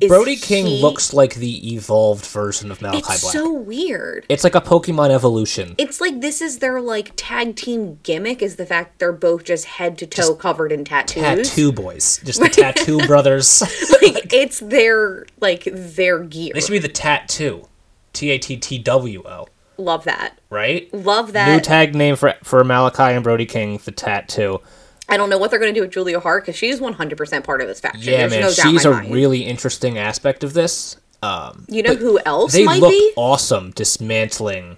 is 0.00 0.08
Brody 0.08 0.36
King 0.36 0.66
he- 0.66 0.82
looks 0.82 1.12
like 1.12 1.34
the 1.36 1.74
evolved 1.74 2.26
version 2.26 2.70
of 2.70 2.82
Malachi 2.82 2.98
it's 2.98 3.20
Black. 3.22 3.32
so 3.32 3.52
weird. 3.52 4.26
it's 4.28 4.42
like 4.44 4.54
a 4.54 4.60
Pokemon 4.60 5.10
evolution. 5.10 5.74
It's 5.78 6.00
like 6.00 6.20
this 6.20 6.40
is 6.42 6.58
their 6.58 6.80
like 6.80 7.12
tag 7.16 7.56
team 7.56 8.00
gimmick 8.02 8.42
is 8.42 8.56
the 8.56 8.66
fact 8.66 8.98
they're 8.98 9.12
both 9.12 9.44
just 9.44 9.64
head 9.66 9.96
to 9.98 10.06
toe 10.06 10.34
covered 10.34 10.72
in 10.72 10.84
tattoos. 10.84 11.22
Tattoo 11.22 11.70
boys, 11.72 12.20
just 12.24 12.40
the 12.40 12.48
tattoo 12.50 13.06
brothers. 13.06 13.62
Like 14.02 14.32
it's 14.34 14.58
their 14.60 15.24
like 15.40 15.64
their 15.72 16.18
gear. 16.24 16.52
they 16.54 16.60
should 16.60 16.72
be 16.72 16.78
the 16.78 16.88
tattoo, 16.88 17.66
T 18.12 18.30
A 18.30 18.38
T 18.38 18.56
T 18.56 18.78
W 18.78 19.22
O, 19.24 19.46
Love 19.78 20.04
that. 20.04 20.38
right? 20.50 20.92
Love 20.92 21.32
that. 21.32 21.48
New 21.48 21.60
tag 21.60 21.94
name 21.94 22.16
for 22.16 22.34
for 22.42 22.62
Malachi 22.64 23.02
and 23.14 23.24
Brody 23.24 23.46
King, 23.46 23.78
the 23.84 23.92
tattoo. 23.92 24.60
I 25.08 25.16
don't 25.16 25.28
know 25.30 25.38
what 25.38 25.50
they're 25.50 25.60
going 25.60 25.72
to 25.74 25.78
do 25.78 25.82
with 25.84 25.92
Julia 25.92 26.18
Hart 26.20 26.44
because 26.44 26.56
she's 26.56 26.80
100% 26.80 27.44
part 27.44 27.60
of 27.60 27.68
this 27.68 27.80
faction. 27.80 28.02
Yeah, 28.02 28.26
There's 28.26 28.30
man, 28.32 28.40
no 28.40 28.50
she's 28.50 28.84
a 28.84 28.90
mind. 28.90 29.12
really 29.12 29.42
interesting 29.44 29.98
aspect 29.98 30.42
of 30.44 30.54
this. 30.54 30.96
Um, 31.22 31.64
You 31.68 31.82
know 31.82 31.94
who 31.94 32.18
else 32.24 32.52
they 32.52 32.64
might 32.64 32.80
look 32.80 32.90
be? 32.90 33.12
awesome 33.16 33.70
dismantling 33.72 34.76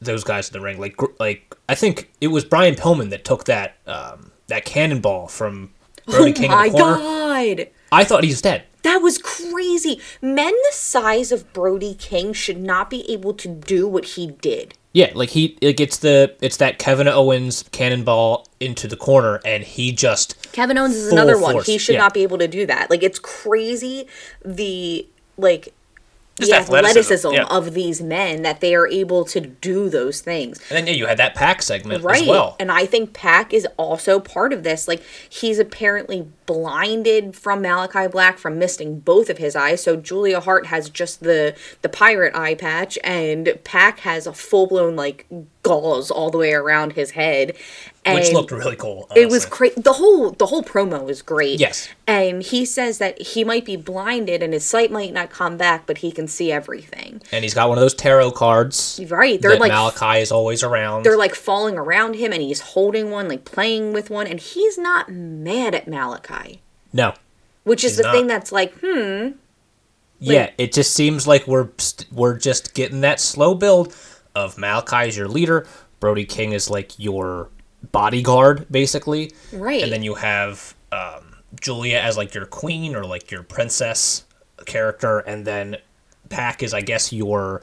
those 0.00 0.24
guys 0.24 0.48
in 0.48 0.52
the 0.52 0.60
ring. 0.60 0.78
Like, 0.80 0.96
like 1.18 1.56
I 1.68 1.74
think 1.74 2.10
it 2.20 2.28
was 2.28 2.44
Brian 2.44 2.74
Pillman 2.74 3.10
that 3.10 3.24
took 3.24 3.44
that 3.44 3.76
um, 3.86 4.30
that 4.48 4.64
cannonball 4.64 5.26
from 5.28 5.72
Brody 6.06 6.30
Oh 6.30 6.34
King 6.34 6.50
my 6.50 6.66
in 6.66 6.72
the 6.72 6.78
corner. 6.78 6.96
god. 6.98 7.68
I 7.92 8.04
thought 8.04 8.22
he 8.24 8.30
was 8.30 8.42
dead. 8.42 8.64
That 8.82 8.98
was 8.98 9.18
crazy. 9.18 10.00
Men 10.22 10.52
the 10.52 10.72
size 10.72 11.32
of 11.32 11.52
Brody 11.52 11.94
King 11.94 12.32
should 12.32 12.58
not 12.60 12.88
be 12.90 13.08
able 13.10 13.34
to 13.34 13.48
do 13.48 13.88
what 13.88 14.04
he 14.04 14.28
did. 14.28 14.74
Yeah, 14.96 15.12
like 15.14 15.28
he 15.28 15.58
like 15.60 15.78
it's 15.78 15.98
the 15.98 16.34
it's 16.40 16.56
that 16.56 16.78
Kevin 16.78 17.06
Owens 17.06 17.64
cannonball 17.70 18.46
into 18.60 18.88
the 18.88 18.96
corner, 18.96 19.42
and 19.44 19.62
he 19.62 19.92
just 19.92 20.50
Kevin 20.52 20.78
Owens 20.78 20.96
is 20.96 21.12
another 21.12 21.38
one. 21.38 21.62
He 21.64 21.76
should 21.76 21.96
yeah. 21.96 21.98
not 21.98 22.14
be 22.14 22.22
able 22.22 22.38
to 22.38 22.48
do 22.48 22.64
that. 22.64 22.88
Like 22.88 23.02
it's 23.02 23.18
crazy 23.18 24.08
the 24.42 25.06
like 25.36 25.74
Just 26.38 26.50
the 26.50 26.56
athleticism, 26.56 26.98
athleticism, 26.98 27.32
yeah. 27.32 27.44
of 27.46 27.72
these 27.72 28.02
men 28.02 28.42
that 28.42 28.60
they 28.60 28.74
are 28.74 28.86
able 28.86 29.24
to 29.24 29.40
do 29.40 29.88
those 29.88 30.20
things. 30.20 30.60
and 30.68 30.76
then 30.76 30.86
yeah, 30.86 30.92
you 30.92 31.06
had 31.06 31.16
that 31.18 31.34
Pac 31.34 31.62
segment 31.62 32.04
Right. 32.04 32.22
as 32.22 32.28
well. 32.28 32.56
And 32.60 32.70
I 32.70 32.84
think 32.84 33.14
Pac 33.14 33.54
is 33.54 33.66
also 33.78 34.20
part 34.20 34.52
of 34.52 34.62
this. 34.62 34.86
Like 34.86 35.02
he's 35.28 35.58
apparently 35.58 36.28
blinded 36.44 37.34
from 37.34 37.62
Malachi 37.62 38.06
Black 38.06 38.38
from 38.38 38.58
missing 38.58 39.00
both 39.00 39.30
of 39.30 39.38
his 39.38 39.56
eyes. 39.56 39.82
So 39.82 39.96
Julia 39.96 40.40
Hart 40.40 40.66
has 40.66 40.90
just 40.90 41.20
the 41.20 41.54
the 41.82 41.88
pirate 41.88 42.34
eye 42.36 42.54
patch 42.54 42.98
and 43.02 43.58
Pac 43.64 44.00
has 44.00 44.26
a 44.26 44.32
full 44.32 44.66
blown 44.66 44.94
like 44.96 45.26
gauze 45.66 46.10
all 46.10 46.30
the 46.30 46.38
way 46.38 46.52
around 46.52 46.92
his 46.92 47.10
head. 47.12 47.56
And 48.04 48.20
which 48.20 48.32
looked 48.32 48.52
really 48.52 48.76
cool. 48.76 49.08
it 49.16 49.26
was 49.26 49.44
honestly. 49.46 49.56
great. 49.70 49.84
The 49.84 49.94
whole 49.94 50.30
the 50.30 50.46
whole 50.46 50.62
promo 50.62 51.04
was 51.04 51.22
great. 51.22 51.58
Yes. 51.58 51.88
And 52.06 52.40
he 52.42 52.64
says 52.64 52.98
that 52.98 53.20
he 53.20 53.42
might 53.42 53.64
be 53.64 53.74
blinded 53.74 54.42
and 54.44 54.52
his 54.52 54.64
sight 54.64 54.92
might 54.92 55.12
not 55.12 55.30
come 55.30 55.56
back, 55.56 55.86
but 55.86 55.98
he 55.98 56.12
can 56.12 56.28
see 56.28 56.52
everything. 56.52 57.20
and 57.32 57.42
he's 57.42 57.52
got 57.54 57.68
one 57.68 57.78
of 57.78 57.82
those 57.82 57.94
tarot 57.94 58.30
cards. 58.32 59.00
Right. 59.08 59.42
They're 59.42 59.58
like 59.58 59.72
Malachi 59.72 60.20
is 60.20 60.30
always 60.30 60.62
around. 60.62 61.02
they're 61.04 61.16
like 61.18 61.34
falling 61.34 61.76
around 61.76 62.14
him 62.14 62.32
and 62.32 62.40
he's 62.40 62.60
holding 62.60 63.10
one, 63.10 63.28
like 63.28 63.44
playing 63.44 63.92
with 63.92 64.08
one, 64.08 64.28
and 64.28 64.38
he's 64.38 64.78
not 64.78 65.10
mad 65.10 65.74
at 65.74 65.88
Malachi. 65.88 66.62
no, 66.92 67.12
Which 67.64 67.82
is 67.82 67.96
the 67.96 68.04
not. 68.04 68.14
thing 68.14 68.26
that's 68.28 68.52
like, 68.52 68.72
hmm, 68.80 69.30
yeah, 70.20 70.50
it 70.58 70.72
just 70.72 70.94
seems 70.94 71.26
like 71.26 71.46
we're 71.46 71.68
st- 71.78 72.10
we're 72.12 72.38
just 72.38 72.72
getting 72.72 73.00
that 73.02 73.20
slow 73.20 73.54
build 73.54 73.92
of 74.36 74.56
Malachi 74.56 75.08
as 75.08 75.16
your 75.16 75.26
leader. 75.26 75.66
Brody 75.98 76.24
King 76.26 76.52
is 76.52 76.70
like 76.70 76.96
your 76.98 77.48
bodyguard, 77.90 78.66
basically. 78.70 79.32
right. 79.52 79.82
and 79.82 79.90
then 79.90 80.02
you 80.02 80.14
have 80.14 80.74
um, 80.92 81.34
Julia 81.60 81.98
as 81.98 82.16
like 82.16 82.34
your 82.34 82.46
queen 82.46 82.94
or 82.94 83.04
like 83.04 83.30
your 83.30 83.42
princess 83.42 84.24
character, 84.66 85.20
and 85.20 85.44
then 85.46 85.76
Pac 86.28 86.62
is, 86.62 86.74
I 86.74 86.82
guess, 86.82 87.12
your 87.12 87.62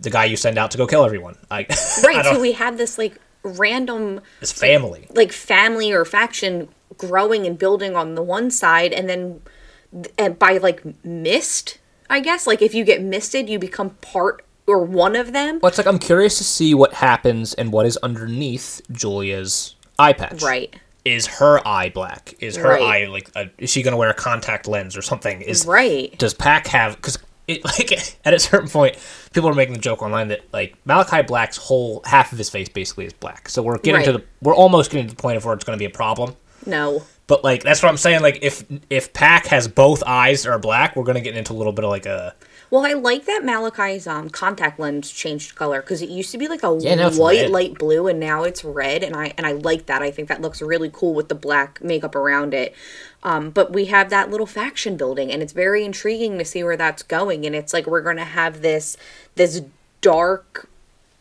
the 0.00 0.10
guy 0.10 0.24
you 0.24 0.36
send 0.36 0.58
out 0.58 0.70
to 0.72 0.78
go 0.78 0.86
kill 0.86 1.04
everyone. 1.04 1.36
I, 1.50 1.60
I 1.70 2.02
right. 2.04 2.22
don't- 2.24 2.34
So 2.36 2.40
we 2.40 2.52
have 2.52 2.78
this 2.78 2.98
like 2.98 3.20
random 3.42 4.20
this 4.40 4.52
family. 4.52 5.06
like 5.14 5.30
family 5.30 5.92
or 5.92 6.04
faction 6.06 6.68
growing 6.96 7.46
and 7.46 7.58
building 7.58 7.94
on 7.96 8.14
the 8.14 8.22
one 8.22 8.50
side 8.50 8.92
and 8.94 9.06
then 9.08 9.40
and 10.16 10.38
by 10.38 10.56
like 10.58 10.82
mist 11.04 11.76
i 12.08 12.20
guess 12.20 12.46
like 12.46 12.62
if 12.62 12.72
you 12.72 12.84
get 12.84 13.02
misted 13.02 13.48
you 13.50 13.58
become 13.58 13.90
part 14.00 14.42
or 14.66 14.84
one 14.84 15.14
of 15.16 15.32
them 15.32 15.58
Well, 15.62 15.68
it's 15.68 15.78
like 15.78 15.86
I'm 15.86 15.98
curious 15.98 16.38
to 16.38 16.44
see 16.44 16.74
what 16.74 16.94
happens 16.94 17.54
and 17.54 17.72
what 17.72 17.86
is 17.86 17.96
underneath 17.98 18.80
Julia's 18.90 19.74
eye 19.98 20.12
patch. 20.12 20.42
right 20.42 20.74
Is 21.04 21.26
her 21.26 21.66
eye 21.66 21.90
black? 21.90 22.34
Is 22.40 22.56
her 22.56 22.68
Right. 22.70 22.82
eye 22.82 23.06
like? 23.06 23.30
A, 23.36 23.50
is 23.58 23.70
she 23.70 23.82
gonna 23.82 23.96
wear 23.96 24.10
a 24.10 24.14
contact 24.14 24.66
lens 24.66 24.96
or 24.96 25.02
something? 25.02 25.42
Is 25.42 25.66
right 25.66 26.16
does 26.18 26.34
Pac 26.34 26.66
have 26.68 26.96
because 26.96 27.18
it 27.46 27.62
like 27.78 27.92
at 28.24 28.32
a 28.32 28.38
certain 28.38 28.68
point 28.68 28.96
people 29.34 29.48
are 29.50 29.54
making 29.54 29.74
the 29.74 29.80
joke 29.80 30.02
online 30.02 30.28
that 30.28 30.40
like 30.52 30.74
Malachi 30.86 31.22
Black's 31.22 31.58
whole 31.58 32.00
half 32.06 32.32
of 32.32 32.38
his 32.38 32.48
face 32.48 32.68
basically 32.70 33.04
is 33.04 33.12
black. 33.12 33.48
So 33.50 33.62
we're 33.62 33.76
getting 33.78 34.02
to 34.04 34.12
the 34.12 34.24
we're 34.40 34.54
almost 34.56 34.90
getting 34.90 35.06
to 35.08 35.14
the 35.14 35.20
point 35.20 35.36
of 35.36 35.44
where 35.44 35.54
it's 35.54 35.64
going 35.64 35.76
to 35.78 35.82
be 35.82 35.84
a 35.84 35.90
problem. 35.94 36.36
no 36.64 37.02
But 37.26 37.44
like 37.44 37.62
that's 37.62 37.82
what 37.82 37.90
I'm 37.90 37.98
saying. 37.98 38.22
Like 38.22 38.38
if 38.40 38.64
if 38.88 39.12
Pac 39.12 39.46
has 39.48 39.68
both 39.68 40.02
eyes 40.06 40.46
are 40.46 40.58
black, 40.58 40.96
we're 40.96 41.04
going 41.04 41.16
to 41.16 41.20
get 41.20 41.36
into 41.36 41.52
a 41.52 41.58
little 41.58 41.72
bit 41.74 41.84
of 41.84 41.90
like 41.90 42.06
a 42.06 42.34
well 42.74 42.84
i 42.84 42.92
like 42.92 43.24
that 43.26 43.42
malachi's 43.44 44.04
um 44.08 44.28
contact 44.28 44.80
lens 44.80 45.08
changed 45.10 45.54
color 45.54 45.80
because 45.80 46.02
it 46.02 46.08
used 46.08 46.32
to 46.32 46.38
be 46.38 46.48
like 46.48 46.64
a 46.64 46.76
Yeah, 46.80 47.06
it's 47.06 47.16
white 47.16 47.42
red. 47.42 47.50
light 47.50 47.78
blue 47.78 48.08
and 48.08 48.18
now 48.18 48.42
it's 48.42 48.64
red 48.64 49.04
and 49.04 49.14
i 49.14 49.32
and 49.38 49.46
i 49.46 49.52
like 49.52 49.86
that 49.86 50.02
i 50.02 50.10
think 50.10 50.28
that 50.28 50.40
looks 50.42 50.60
really 50.60 50.90
cool 50.92 51.14
with 51.14 51.28
the 51.28 51.36
black 51.36 51.82
makeup 51.84 52.16
around 52.16 52.52
it 52.52 52.74
um, 53.22 53.50
but 53.50 53.72
we 53.72 53.84
have 53.86 54.10
that 54.10 54.28
little 54.30 54.44
faction 54.46 54.96
building 54.96 55.30
and 55.32 55.40
it's 55.40 55.52
very 55.52 55.84
intriguing 55.84 56.36
to 56.38 56.44
see 56.44 56.64
where 56.64 56.76
that's 56.76 57.04
going 57.04 57.46
and 57.46 57.54
it's 57.54 57.72
like 57.72 57.86
we're 57.86 58.02
going 58.02 58.16
to 58.16 58.24
have 58.24 58.60
this 58.60 58.96
this 59.36 59.62
dark 60.00 60.68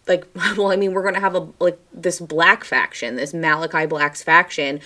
like 0.08 0.26
well 0.58 0.72
i 0.72 0.76
mean 0.76 0.94
we're 0.94 1.02
going 1.02 1.14
to 1.14 1.20
have 1.20 1.36
a 1.36 1.48
like 1.60 1.80
this 1.94 2.20
black 2.20 2.64
faction 2.64 3.16
this 3.16 3.34
malachi 3.34 3.86
black's 3.86 4.22
faction 4.24 4.80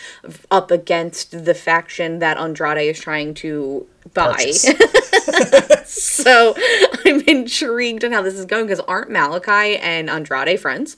up 0.51 0.69
against 0.71 1.45
the 1.45 1.53
faction 1.53 2.19
that 2.19 2.37
andrade 2.37 2.77
is 2.89 2.99
trying 2.99 3.33
to 3.33 3.85
buy 4.13 4.51
so 5.85 6.55
i'm 7.05 7.21
intrigued 7.21 8.03
on 8.03 8.11
how 8.11 8.21
this 8.21 8.33
is 8.35 8.45
going 8.45 8.65
because 8.65 8.79
aren't 8.81 9.09
malachi 9.09 9.77
and 9.77 10.09
andrade 10.09 10.59
friends 10.59 10.97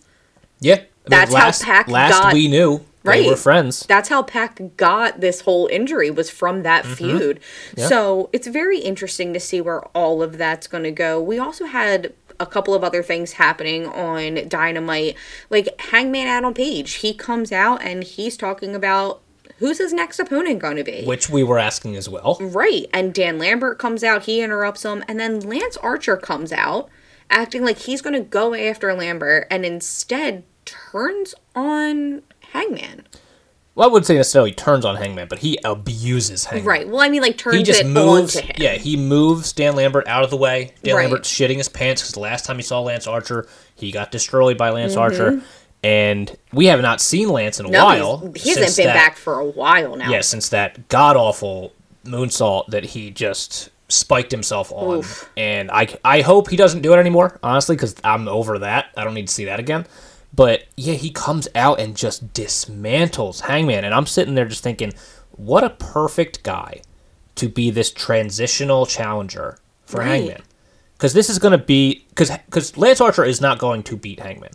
yeah. 0.62 0.74
I 0.76 0.78
mean, 0.78 0.88
That's 1.08 1.34
how 1.64 1.66
pac 1.66 1.88
last 1.88 2.12
got- 2.22 2.34
we 2.34 2.48
knew 2.50 2.82
Right. 3.06 3.24
they 3.24 3.30
were 3.30 3.38
friends. 3.38 3.86
that's 3.88 4.10
how 4.10 4.22
pac 4.24 4.60
got 4.76 5.22
this 5.22 5.40
whole 5.42 5.68
injury 5.68 6.12
was 6.12 6.30
from 6.30 6.64
that 6.64 6.84
Mm-hmm. 6.84 6.94
feud. 6.96 7.40
So 7.78 8.30
it's 8.34 8.46
very 8.46 8.80
interesting 8.80 9.34
to 9.34 9.40
see 9.40 9.62
where 9.62 9.80
all 9.96 10.22
of 10.22 10.38
that's 10.38 10.68
going 10.68 10.84
to 10.84 10.92
go. 10.92 11.22
We 11.22 11.40
also 11.40 11.64
had 11.64 12.14
a 12.40 12.46
couple 12.46 12.74
of 12.74 12.84
other 12.84 13.04
things 13.04 13.34
happening 13.34 13.86
on 13.88 14.48
Dynamite. 14.48 15.16
Like 15.50 15.80
Hangman 15.80 16.28
Adam 16.28 16.54
Page, 16.54 16.94
he 16.94 17.14
comes 17.14 17.52
out 17.52 17.82
and 17.82 18.04
he's 18.04 18.38
talking 18.38 18.76
about 18.76 19.22
who's 19.58 19.78
his 19.78 19.94
next 19.94 20.20
opponent 20.20 20.60
going 20.60 20.78
to 20.78 20.84
be. 20.84 21.04
Which 21.04 21.30
we 21.30 21.44
were 21.44 21.60
asking 21.60 21.96
as 21.96 22.08
well. 22.08 22.38
Right. 22.40 22.86
And 22.94 23.14
Dan 23.14 23.38
Lambert 23.38 23.78
comes 23.78 24.04
out, 24.04 24.24
he 24.24 24.42
interrupts 24.42 24.84
him, 24.84 25.04
and 25.08 25.20
then 25.20 25.42
Lance 25.42 25.78
Archer 25.78 26.18
comes 26.18 26.52
out 26.52 26.90
acting 27.30 27.64
like 27.64 27.80
he's 27.80 28.02
going 28.02 28.14
to 28.14 28.22
go 28.22 28.56
after 28.56 28.94
Lambert 28.94 29.48
and 29.52 29.66
instead 29.66 30.44
turns 30.66 31.36
on 31.56 32.24
Hangman. 32.52 33.06
Well, 33.80 33.88
I 33.88 33.92
wouldn't 33.94 34.08
say 34.08 34.16
necessarily 34.18 34.52
turns 34.52 34.84
on 34.84 34.98
Hangman, 34.98 35.30
but 35.30 35.40
he 35.40 35.58
abuses 35.64 36.44
Hangman. 36.44 36.66
Right. 36.68 36.90
Well, 36.90 37.00
I 37.00 37.08
mean, 37.08 37.22
like 37.22 37.38
turns 37.38 37.56
He 37.56 37.64
just 37.64 37.80
it 37.80 37.88
moves. 37.88 38.36
onto 38.36 38.46
him. 38.48 38.56
Yeah, 38.58 38.74
he 38.74 38.98
moves 38.98 39.54
Dan 39.54 39.78
Lambert 39.78 40.06
out 40.06 40.26
of 40.26 40.30
the 40.32 40.36
way. 40.36 40.74
Dan 40.84 40.96
Right. 40.96 41.04
Lambert's 41.04 41.32
shitting 41.32 41.56
his 41.56 41.70
pants 41.70 42.02
because 42.02 42.14
the 42.14 42.20
last 42.20 42.44
time 42.44 42.58
he 42.58 42.62
saw 42.62 42.82
Lance 42.82 43.08
Archer, 43.08 43.48
he 43.76 43.94
got 43.94 44.12
destroyed 44.12 44.58
by 44.58 44.72
Lance 44.72 44.92
Mm-hmm. 44.96 45.02
Archer, 45.02 45.42
and 45.82 46.36
we 46.52 46.66
have 46.66 46.82
not 46.82 47.00
seen 47.00 47.30
Lance 47.30 47.62
in 47.62 47.68
a 47.68 47.70
No, 47.70 47.86
while. 47.86 48.32
he's, 48.36 48.44
he 48.44 48.50
hasn't 48.60 48.76
been 48.76 48.88
that- 48.88 48.94
back 48.96 49.16
for 49.16 49.40
a 49.40 49.46
while 49.46 49.96
now. 49.96 50.10
Yeah, 50.12 50.22
since 50.22 50.50
that 50.50 50.90
god 50.90 51.16
awful 51.16 51.72
moonsault 52.06 52.68
that 52.68 52.84
he 52.84 53.12
just 53.12 53.70
spiked 53.88 54.32
himself 54.32 54.74
on, 54.74 54.98
Oof. 54.98 55.30
and 55.38 55.72
I 55.72 55.88
I 56.04 56.20
hope 56.20 56.50
he 56.50 56.58
doesn't 56.58 56.82
do 56.82 56.92
it 56.94 56.98
anymore. 56.98 57.40
Honestly, 57.42 57.78
because 57.78 57.96
I'm 58.04 58.28
over 58.28 58.60
that. 58.60 58.88
I 58.98 59.06
don't 59.06 59.14
need 59.14 59.28
to 59.30 59.34
see 59.34 59.46
that 59.46 59.62
again. 59.62 59.86
But 60.34 60.66
yeah, 60.78 60.94
he 60.94 61.10
comes 61.10 61.48
out 61.56 61.80
and 61.80 61.96
just 61.98 62.34
dismantles 62.34 63.42
Hangman, 63.42 63.84
and 63.84 63.94
I'm 63.94 64.06
sitting 64.06 64.36
there 64.36 64.46
just 64.46 64.64
thinking, 64.64 64.94
what 65.32 65.64
a 65.64 65.70
perfect 65.72 66.44
guy 66.44 66.82
to 67.36 67.50
be 67.50 67.72
this 67.72 67.92
transitional 67.92 68.86
challenger 68.86 69.58
for 69.86 70.00
Right. 70.00 70.08
Hangman. 70.08 70.42
Because 70.94 71.14
this 71.14 71.30
is 71.30 71.40
going 71.40 71.54
to 71.54 71.64
be 71.64 72.06
because 72.10 72.76
Lance 72.78 73.00
Archer 73.00 73.24
is 73.24 73.40
not 73.40 73.58
going 73.58 73.84
to 73.84 73.96
beat 73.96 74.20
Hangman, 74.20 74.52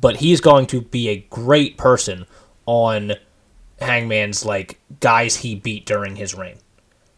but 0.00 0.16
he's 0.16 0.40
going 0.40 0.66
to 0.66 0.80
be 0.80 1.08
a 1.08 1.18
great 1.30 1.78
person 1.78 2.26
on 2.66 3.12
Hangman's 3.80 4.44
like 4.44 4.80
guys 4.98 5.36
he 5.36 5.54
beat 5.54 5.86
during 5.86 6.16
his 6.16 6.34
reign. 6.34 6.56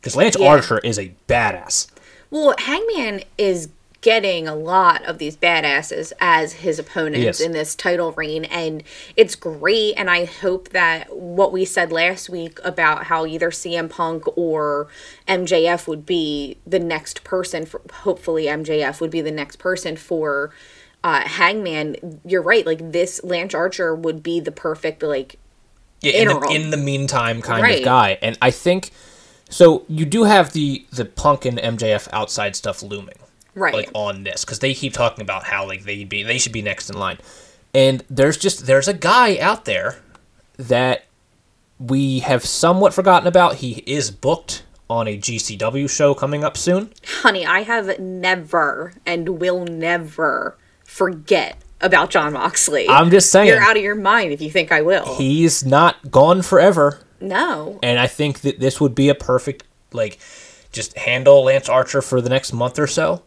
Because 0.00 0.14
Lance 0.16 0.36
Yeah. 0.38 0.48
Archer 0.48 0.78
is 0.78 0.98
a 0.98 1.14
badass. 1.28 1.88
Well, 2.30 2.54
Hangman 2.58 3.22
is 3.38 3.70
getting 4.02 4.46
a 4.48 4.54
lot 4.54 5.02
of 5.04 5.16
these 5.18 5.36
badasses 5.36 6.12
as 6.20 6.54
his 6.54 6.78
opponents 6.78 7.24
Yes. 7.24 7.40
in 7.40 7.52
this 7.52 7.74
title 7.74 8.12
reign 8.12 8.44
and 8.44 8.82
it's 9.16 9.34
great 9.36 9.94
and 9.96 10.10
I 10.10 10.24
hope 10.26 10.70
that 10.70 11.16
what 11.16 11.52
we 11.52 11.64
said 11.64 11.90
last 11.92 12.28
week 12.28 12.58
about 12.64 13.04
how 13.04 13.24
either 13.24 13.50
CM 13.50 13.88
Punk 13.88 14.24
or 14.36 14.88
MJF 15.28 15.86
would 15.86 16.04
be 16.04 16.58
the 16.66 16.80
next 16.80 17.22
person 17.24 17.64
for 17.64 17.80
hopefully 17.92 18.44
MJF 18.46 19.00
would 19.00 19.10
be 19.10 19.20
the 19.20 19.30
next 19.30 19.56
person 19.56 19.96
for 19.96 20.50
uh 21.04 21.20
Hangman 21.20 22.20
you're 22.24 22.42
right 22.42 22.66
like 22.66 22.92
this 22.92 23.22
Lance 23.24 23.54
Archer 23.54 23.94
would 23.94 24.22
be 24.22 24.40
the 24.40 24.52
perfect 24.52 25.02
like 25.04 25.36
Yeah, 26.00 26.12
in 26.12 26.28
the, 26.28 26.48
in 26.50 26.70
the 26.70 26.76
meantime 26.76 27.40
kind 27.40 27.62
Right. 27.62 27.78
of 27.78 27.84
guy. 27.84 28.18
And 28.20 28.36
I 28.42 28.50
think 28.50 28.90
so 29.48 29.84
you 29.88 30.04
do 30.04 30.24
have 30.24 30.52
the 30.54 30.84
the 30.90 31.04
Punk 31.04 31.44
and 31.44 31.56
MJF 31.58 32.08
outside 32.12 32.56
stuff 32.56 32.82
looming. 32.82 33.14
Right. 33.54 33.74
Like 33.74 33.90
on 33.94 34.24
this 34.24 34.44
because 34.44 34.60
they 34.60 34.74
keep 34.74 34.92
talking 34.94 35.22
about 35.22 35.44
how 35.44 35.66
like 35.66 35.84
they 35.84 36.04
be 36.04 36.22
they 36.22 36.38
should 36.38 36.52
be 36.52 36.62
next 36.62 36.90
in 36.90 36.98
line. 36.98 37.18
And 37.74 38.04
there's 38.08 38.36
just 38.36 38.66
there's 38.66 38.88
a 38.88 38.94
guy 38.94 39.38
out 39.38 39.64
there 39.64 39.98
that 40.56 41.04
we 41.78 42.20
have 42.20 42.44
somewhat 42.44 42.94
forgotten 42.94 43.26
about. 43.26 43.56
He 43.56 43.82
is 43.86 44.10
booked 44.10 44.62
on 44.88 45.08
a 45.08 45.16
GCW 45.16 45.88
show 45.88 46.14
coming 46.14 46.44
up 46.44 46.56
soon. 46.56 46.92
honey 47.22 47.46
I 47.46 47.62
have 47.62 47.98
never 47.98 48.92
and 49.06 49.40
will 49.40 49.64
never 49.64 50.58
forget 50.84 51.56
about 51.80 52.10
Jon 52.10 52.34
Moxley 52.34 52.88
I'm 52.88 53.10
just 53.10 53.32
saying 53.32 53.48
You're 53.48 53.60
out 53.60 53.76
of 53.76 53.82
your 53.82 53.94
mind 53.94 54.32
if 54.32 54.40
you 54.42 54.50
think 54.50 54.70
I 54.70 54.82
will. 54.82 55.16
he's 55.16 55.64
not 55.64 56.10
gone 56.10 56.42
forever. 56.42 57.00
no. 57.20 57.78
and 57.82 57.98
I 57.98 58.06
think 58.06 58.40
that 58.40 58.60
this 58.60 58.80
would 58.80 58.94
be 58.94 59.08
a 59.08 59.14
perfect 59.14 59.64
like 59.92 60.18
just 60.72 60.96
handle 60.96 61.44
Lance 61.44 61.68
Archer 61.68 62.02
for 62.02 62.20
the 62.20 62.28
next 62.28 62.52
month 62.52 62.78
or 62.78 62.86
so 62.86 63.22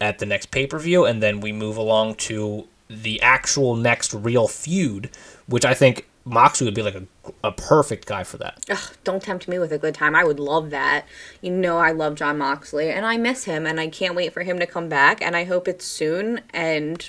at 0.00 0.18
the 0.18 0.26
next 0.26 0.50
pay 0.50 0.66
per 0.66 0.78
view, 0.78 1.04
and 1.04 1.22
then 1.22 1.40
we 1.40 1.52
move 1.52 1.76
along 1.76 2.16
to 2.16 2.66
the 2.88 3.20
actual 3.22 3.74
next 3.76 4.12
real 4.12 4.48
feud, 4.48 5.10
which 5.46 5.64
I 5.64 5.74
think 5.74 6.06
Moxley 6.24 6.66
would 6.66 6.74
be 6.74 6.82
like 6.82 6.94
a, 6.94 7.04
a 7.42 7.52
perfect 7.52 8.06
guy 8.06 8.24
for 8.24 8.36
that. 8.38 8.64
Ugh, 8.70 8.96
don't 9.04 9.22
tempt 9.22 9.48
me 9.48 9.58
with 9.58 9.72
a 9.72 9.78
good 9.78 9.94
time. 9.94 10.14
I 10.14 10.24
would 10.24 10.38
love 10.38 10.70
that. 10.70 11.06
You 11.40 11.50
know, 11.50 11.78
I 11.78 11.92
love 11.92 12.14
Jon 12.14 12.38
Moxley 12.38 12.90
and 12.90 13.04
I 13.04 13.16
miss 13.16 13.44
him 13.44 13.66
and 13.66 13.80
I 13.80 13.88
can't 13.88 14.14
wait 14.14 14.32
for 14.32 14.42
him 14.42 14.58
to 14.58 14.66
come 14.66 14.88
back 14.88 15.20
and 15.20 15.34
I 15.34 15.44
hope 15.44 15.66
it's 15.66 15.84
soon. 15.84 16.40
And 16.50 17.08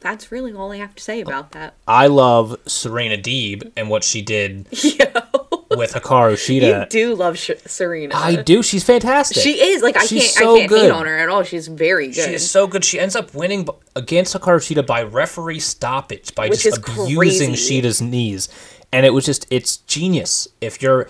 that's 0.00 0.32
really 0.32 0.52
all 0.52 0.72
I 0.72 0.76
have 0.78 0.94
to 0.94 1.02
say 1.02 1.20
about 1.20 1.52
that. 1.52 1.74
I 1.86 2.06
love 2.06 2.58
Serena 2.66 3.16
Deeb 3.16 3.70
and 3.76 3.90
what 3.90 4.04
she 4.04 4.22
did 4.22 4.66
with 5.78 5.92
Hikaru 5.92 6.30
You 6.48 6.60
Shida. 6.60 6.88
do 6.88 7.14
love 7.14 7.38
Sh- 7.38 7.50
Serena. 7.66 8.14
I 8.16 8.36
do. 8.36 8.62
She's 8.62 8.84
fantastic. 8.84 9.42
She 9.42 9.52
is 9.60 9.82
like 9.82 9.96
I 9.96 10.06
She's 10.06 10.22
can't 10.34 10.34
so 10.34 10.54
I 10.54 10.58
can't 10.60 10.68
good. 10.68 10.82
hate 10.82 10.90
on 10.90 11.06
her 11.06 11.18
at 11.18 11.28
all. 11.28 11.42
She's 11.42 11.68
very 11.68 12.06
good. 12.08 12.14
She 12.14 12.34
is 12.34 12.50
so 12.50 12.66
good. 12.66 12.84
She 12.84 12.98
ends 12.98 13.14
up 13.16 13.34
winning 13.34 13.64
b- 13.64 13.72
against 13.96 14.34
Hikaru 14.34 14.58
Shida 14.58 14.86
by 14.86 15.02
referee 15.02 15.60
stoppage 15.60 16.34
by 16.34 16.48
Which 16.48 16.62
just 16.62 16.78
abusing 16.78 17.50
crazy. 17.50 17.80
Shida's 17.82 18.00
knees, 18.02 18.48
and 18.92 19.04
it 19.06 19.10
was 19.10 19.24
just 19.26 19.46
it's 19.50 19.78
genius. 19.78 20.48
If 20.60 20.80
you're 20.82 21.08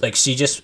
like 0.00 0.14
she 0.14 0.34
just 0.34 0.62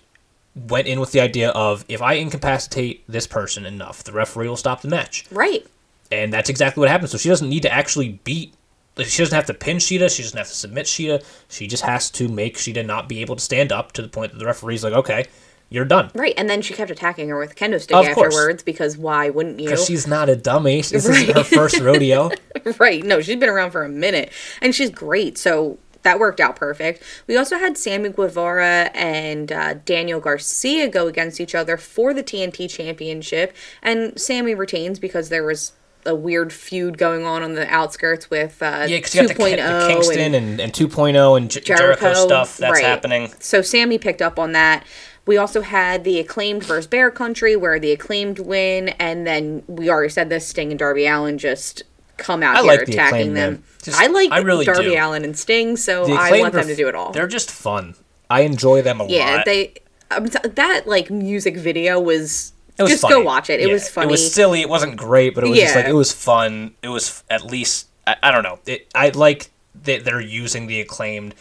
went 0.69 0.87
in 0.87 1.01
with 1.01 1.13
the 1.13 1.21
idea 1.21 1.49
of 1.51 1.85
if 1.89 2.03
I 2.03 2.15
incapacitate 2.15 3.05
this 3.09 3.27
person 3.27 3.65
enough, 3.65 4.05
the 4.05 4.13
referee 4.13 4.49
will 4.49 4.57
stop 4.57 4.83
the 4.83 4.89
match, 4.89 5.25
right. 5.31 5.67
and 6.11 6.31
that's 6.33 6.51
exactly 6.51 6.81
what 6.81 6.91
happened. 6.91 7.09
So 7.11 7.17
she 7.19 7.29
doesn't 7.31 7.49
need 7.49 7.63
to 7.63 7.73
actually 7.73 8.21
beat. 8.25 8.53
She 8.99 9.23
doesn't 9.23 9.35
have 9.35 9.47
to 9.47 9.55
pin 9.55 9.79
Shida. 9.79 10.15
She 10.15 10.23
doesn't 10.23 10.37
have 10.37 10.49
to 10.49 10.55
submit 10.55 10.87
Shida. 10.87 11.25
She 11.49 11.67
just 11.67 11.83
has 11.85 12.11
to 12.13 12.29
make 12.29 12.57
Shida 12.57 12.85
not 12.85 13.09
be 13.09 13.21
able 13.21 13.37
to 13.37 13.43
stand 13.43 13.73
up 13.73 13.93
to 13.93 14.03
the 14.03 14.09
point 14.09 14.33
that 14.33 14.39
the 14.39 14.45
referee's 14.45 14.85
like, 14.85 14.93
okay, 14.93 15.25
you're 15.71 15.87
done. 15.87 16.11
Right. 16.15 16.35
And 16.37 16.51
then 16.51 16.61
she 16.61 16.75
kept 16.75 16.91
attacking 16.91 17.31
her 17.31 17.39
with 17.39 17.53
a 17.53 17.55
kendo 17.55 17.81
stick 17.81 17.97
afterwards 17.97 18.63
because 18.63 18.99
why 18.99 19.31
wouldn't 19.31 19.59
you? 19.59 19.71
Because 19.71 19.87
she's 19.87 20.07
not 20.07 20.29
a 20.29 20.37
dummy. 20.37 20.83
This 20.83 20.93
isn't 21.09 21.35
her 21.35 21.45
first 21.45 21.81
rodeo. 21.81 22.31
right. 22.79 23.03
No, 23.03 23.23
she's 23.23 23.37
been 23.37 23.49
around 23.49 23.71
for 23.71 23.83
a 23.83 23.89
minute 23.89 24.31
and 24.61 24.75
she's 24.75 24.91
great. 24.91 25.39
So 25.39 25.79
that 26.03 26.19
worked 26.19 26.41
out 26.41 26.57
perfect. 26.57 27.03
We 27.27 27.37
also 27.37 27.59
had 27.59 27.79
Sammy 27.79 28.11
Guevara 28.11 28.91
and 28.95 29.51
uh, 29.51 29.75
Daniel 29.85 30.21
Garcia 30.21 30.89
go 30.89 31.07
against 31.07 31.41
each 31.41 31.55
other 31.55 31.77
for 31.77 32.13
the 32.13 32.23
TNT 32.23 32.69
Championship. 32.69 33.57
And 33.83 34.21
Sammy 34.21 34.55
retains 34.55 34.99
because 34.99 35.29
there 35.31 35.45
was 35.45 35.73
a 36.05 36.15
weird 36.15 36.53
feud 36.53 36.99
going 36.99 37.25
on 37.25 37.43
on 37.43 37.55
the 37.55 37.67
outskirts 37.73 38.29
with 38.31 38.63
uh, 38.63 38.87
Yeah, 38.89 38.99
because 38.99 39.15
you 39.15 39.23
got 39.23 39.29
the, 39.29 39.35
Ki- 39.35 39.43
2.0 39.43 39.57
the 39.57 39.63
and- 39.63 39.93
Kingston 39.93 40.35
and, 40.35 40.61
and 40.61 40.73
2.0 40.73 41.37
and 41.37 41.51
J- 41.51 41.61
Jericho, 41.61 42.15
stuff 42.15 42.57
that's 42.57 42.73
right. 42.73 42.85
happening. 42.85 43.33
So 43.39 43.63
Sammy 43.63 43.99
picked 43.99 44.21
up 44.23 44.39
on 44.39 44.53
that. 44.53 44.85
We 45.27 45.37
also 45.37 45.61
had 45.61 46.03
the 46.03 46.19
acclaimed 46.19 46.65
versus 46.65 46.89
Bear 46.89 47.11
Country, 47.13 47.55
where 47.55 47.79
the 47.79 47.93
acclaimed 47.93 48.41
win, 48.41 48.89
and 48.99 49.25
then 49.25 49.63
we 49.69 49.89
already 49.89 50.09
said 50.09 50.29
this: 50.29 50.49
Sting 50.49 50.71
and 50.73 50.79
Darby 50.81 51.07
Allin 51.07 51.39
just 51.39 51.85
come 52.17 52.43
out 52.43 52.57
I 52.57 52.63
here 52.63 52.67
like 52.73 52.87
the 52.87 52.93
attacking 52.95 53.35
them. 53.35 53.63
Just- 53.83 54.01
I 54.01 54.09
like 54.09 54.33
I 54.33 54.39
really 54.39 54.65
Darby 54.65 54.83
do. 54.91 54.97
Allen 54.97 55.25
and 55.25 55.39
Sting, 55.39 55.77
so 55.77 56.13
I 56.13 56.41
want 56.41 56.55
them 56.55 56.67
to 56.67 56.75
do 56.75 56.89
it 56.89 56.97
all. 56.97 57.13
They're 57.13 57.29
just 57.29 57.51
fun. 57.53 57.95
I 58.29 58.41
enjoy 58.41 58.83
them 58.83 59.01
a 59.01 59.07
Yeah, 59.07 59.19
lot. 59.25 59.29
Yeah, 59.37 59.43
they 59.45 59.75
um, 60.11 60.27
that 60.27 60.89
like 60.89 61.09
music 61.11 61.57
video 61.57 62.01
was. 62.01 62.53
It 62.83 62.85
was 62.85 62.91
just 62.93 63.03
funny. 63.03 63.15
go 63.17 63.23
watch 63.23 63.51
it. 63.51 63.61
It 63.61 63.67
Yeah, 63.69 63.73
was 63.75 63.89
funny. 63.89 64.07
It 64.07 64.11
was 64.11 64.33
silly. 64.35 64.61
It 64.61 64.69
wasn't 64.69 64.97
great, 64.97 65.35
but 65.35 65.45
it 65.45 65.49
was 65.49 65.59
just 65.59 65.75
like 65.77 65.87
it 65.87 65.93
was 65.95 66.13
fun. 66.13 66.75
It 66.83 66.89
was 66.89 67.09
f- 67.09 67.25
at 67.31 67.45
least 67.45 67.89
I, 68.07 68.17
I 68.23 68.31
don't 68.31 68.43
know. 68.43 68.59
It, 68.67 68.89
I 68.95 69.09
like 69.11 69.51
that 69.85 70.05
they're 70.05 70.21
using 70.21 70.67
the 70.67 70.81
acclaimed, 70.81 71.35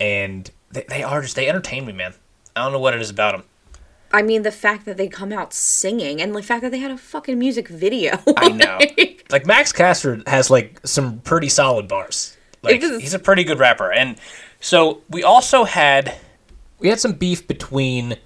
and 0.00 0.50
they, 0.70 0.84
they 0.88 1.02
are 1.02 1.22
just 1.22 1.36
they 1.36 1.48
entertain 1.48 1.86
me, 1.86 1.92
man. 1.92 2.14
I 2.56 2.62
don't 2.64 2.72
know 2.72 2.80
what 2.80 2.94
it 2.94 3.00
is 3.00 3.10
about 3.10 3.32
them. 3.32 3.44
I 4.12 4.22
mean, 4.22 4.42
the 4.42 4.50
fact 4.50 4.86
that 4.86 4.96
they 4.96 5.06
come 5.06 5.32
out 5.32 5.52
singing 5.52 6.22
and 6.22 6.34
the 6.34 6.42
fact 6.42 6.62
that 6.62 6.70
they 6.70 6.78
had 6.78 6.90
a 6.90 6.96
fucking 6.96 7.38
music 7.38 7.68
video. 7.68 8.18
I 8.38 8.48
know. 8.48 8.78
like 9.30 9.44
Max 9.46 9.70
Caster 9.70 10.22
has 10.26 10.50
like 10.50 10.80
some 10.84 11.20
pretty 11.20 11.50
solid 11.50 11.88
bars. 11.88 12.36
Like 12.62 12.82
is- 12.82 13.00
he's 13.02 13.14
a 13.14 13.18
pretty 13.18 13.44
good 13.44 13.58
rapper. 13.58 13.92
And 13.92 14.16
so 14.60 15.02
we 15.10 15.22
also 15.22 15.64
had 15.64 16.16
we 16.78 16.88
had 16.88 16.98
some 16.98 17.12
beef 17.12 17.46
between 17.46 18.16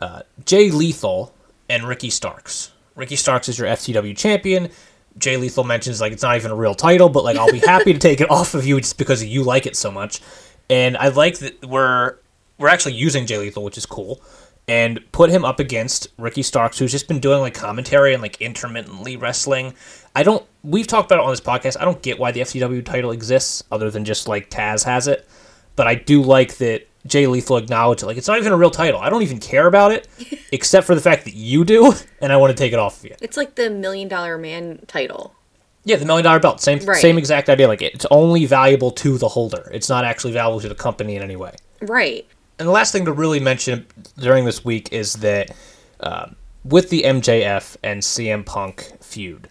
uh, 0.00 0.22
Jay 0.46 0.70
Lethal 0.70 1.34
and 1.68 1.84
Ricky 1.84 2.10
Starks. 2.10 2.72
Ricky 2.94 3.16
Starks 3.16 3.48
is 3.48 3.58
your 3.58 3.68
FTW 3.68 4.16
champion. 4.16 4.70
Jay 5.18 5.36
Lethal 5.36 5.64
mentions 5.64 6.00
like 6.00 6.12
it's 6.12 6.22
not 6.22 6.36
even 6.36 6.50
a 6.50 6.54
real 6.54 6.74
title, 6.74 7.08
but 7.08 7.24
like 7.24 7.36
I'll 7.36 7.50
be 7.50 7.58
happy 7.58 7.92
to 7.92 7.98
take 7.98 8.20
it 8.20 8.30
off 8.30 8.54
of 8.54 8.66
you 8.66 8.78
just 8.80 8.98
because 8.98 9.24
you 9.24 9.42
like 9.42 9.66
it 9.66 9.76
so 9.76 9.90
much. 9.90 10.20
And 10.68 10.96
I 10.96 11.08
like 11.08 11.38
that 11.38 11.64
we're 11.64 12.16
we're 12.58 12.68
actually 12.68 12.94
using 12.94 13.26
Jay 13.26 13.38
Lethal, 13.38 13.64
which 13.64 13.78
is 13.78 13.86
cool, 13.86 14.20
and 14.68 15.00
put 15.12 15.30
him 15.30 15.44
up 15.44 15.60
against 15.60 16.08
Ricky 16.18 16.42
Starks, 16.42 16.78
who's 16.78 16.92
just 16.92 17.08
been 17.08 17.20
doing 17.20 17.40
like 17.40 17.54
commentary 17.54 18.12
and 18.12 18.22
like 18.22 18.40
intermittently 18.40 19.16
wrestling. 19.16 19.74
I 20.14 20.22
don't. 20.22 20.44
We've 20.62 20.86
talked 20.86 21.10
about 21.10 21.22
it 21.22 21.24
on 21.24 21.30
this 21.30 21.40
podcast. 21.40 21.80
I 21.80 21.84
don't 21.84 22.02
get 22.02 22.18
why 22.18 22.32
the 22.32 22.40
FTW 22.40 22.84
title 22.84 23.10
exists, 23.10 23.62
other 23.70 23.90
than 23.90 24.04
just 24.04 24.28
like 24.28 24.50
Taz 24.50 24.84
has 24.84 25.06
it. 25.08 25.28
But 25.76 25.86
I 25.86 25.94
do 25.94 26.22
like 26.22 26.56
that 26.56 26.88
Jay 27.06 27.26
Lethal 27.26 27.56
acknowledged 27.56 28.02
it. 28.02 28.06
Like 28.06 28.16
it's 28.16 28.28
not 28.28 28.38
even 28.38 28.52
a 28.52 28.56
real 28.56 28.70
title. 28.70 29.00
I 29.00 29.10
don't 29.10 29.22
even 29.22 29.38
care 29.38 29.66
about 29.66 29.92
it, 29.92 30.08
except 30.52 30.86
for 30.86 30.94
the 30.94 31.00
fact 31.00 31.24
that 31.24 31.34
you 31.34 31.64
do, 31.64 31.92
and 32.20 32.32
I 32.32 32.36
want 32.36 32.50
to 32.50 32.56
take 32.56 32.72
it 32.72 32.78
off 32.78 32.98
of 32.98 33.04
you. 33.06 33.16
It's 33.20 33.36
like 33.36 33.54
the 33.54 33.70
Million 33.70 34.08
Dollar 34.08 34.38
Man 34.38 34.80
title. 34.86 35.34
Yeah, 35.84 35.96
the 35.96 36.04
million 36.04 36.24
dollar 36.24 36.40
belt. 36.40 36.60
Same 36.60 36.80
Right. 36.80 37.00
same 37.00 37.16
exact 37.16 37.48
idea. 37.48 37.68
Like 37.68 37.80
it's 37.80 38.06
only 38.10 38.44
valuable 38.44 38.90
to 38.90 39.18
the 39.18 39.28
holder. 39.28 39.70
It's 39.72 39.88
not 39.88 40.04
actually 40.04 40.32
valuable 40.32 40.60
to 40.60 40.68
the 40.68 40.74
company 40.74 41.14
in 41.14 41.22
any 41.22 41.36
way. 41.36 41.54
Right. 41.80 42.26
And 42.58 42.66
the 42.66 42.72
last 42.72 42.90
thing 42.90 43.04
to 43.04 43.12
really 43.12 43.38
mention 43.38 43.86
during 44.18 44.44
this 44.46 44.64
week 44.64 44.92
is 44.92 45.12
that 45.14 45.54
uh, 46.00 46.26
with 46.64 46.90
the 46.90 47.02
MJF 47.02 47.76
and 47.84 48.02
CM 48.02 48.44
Punk 48.44 48.94
feud, 49.00 49.46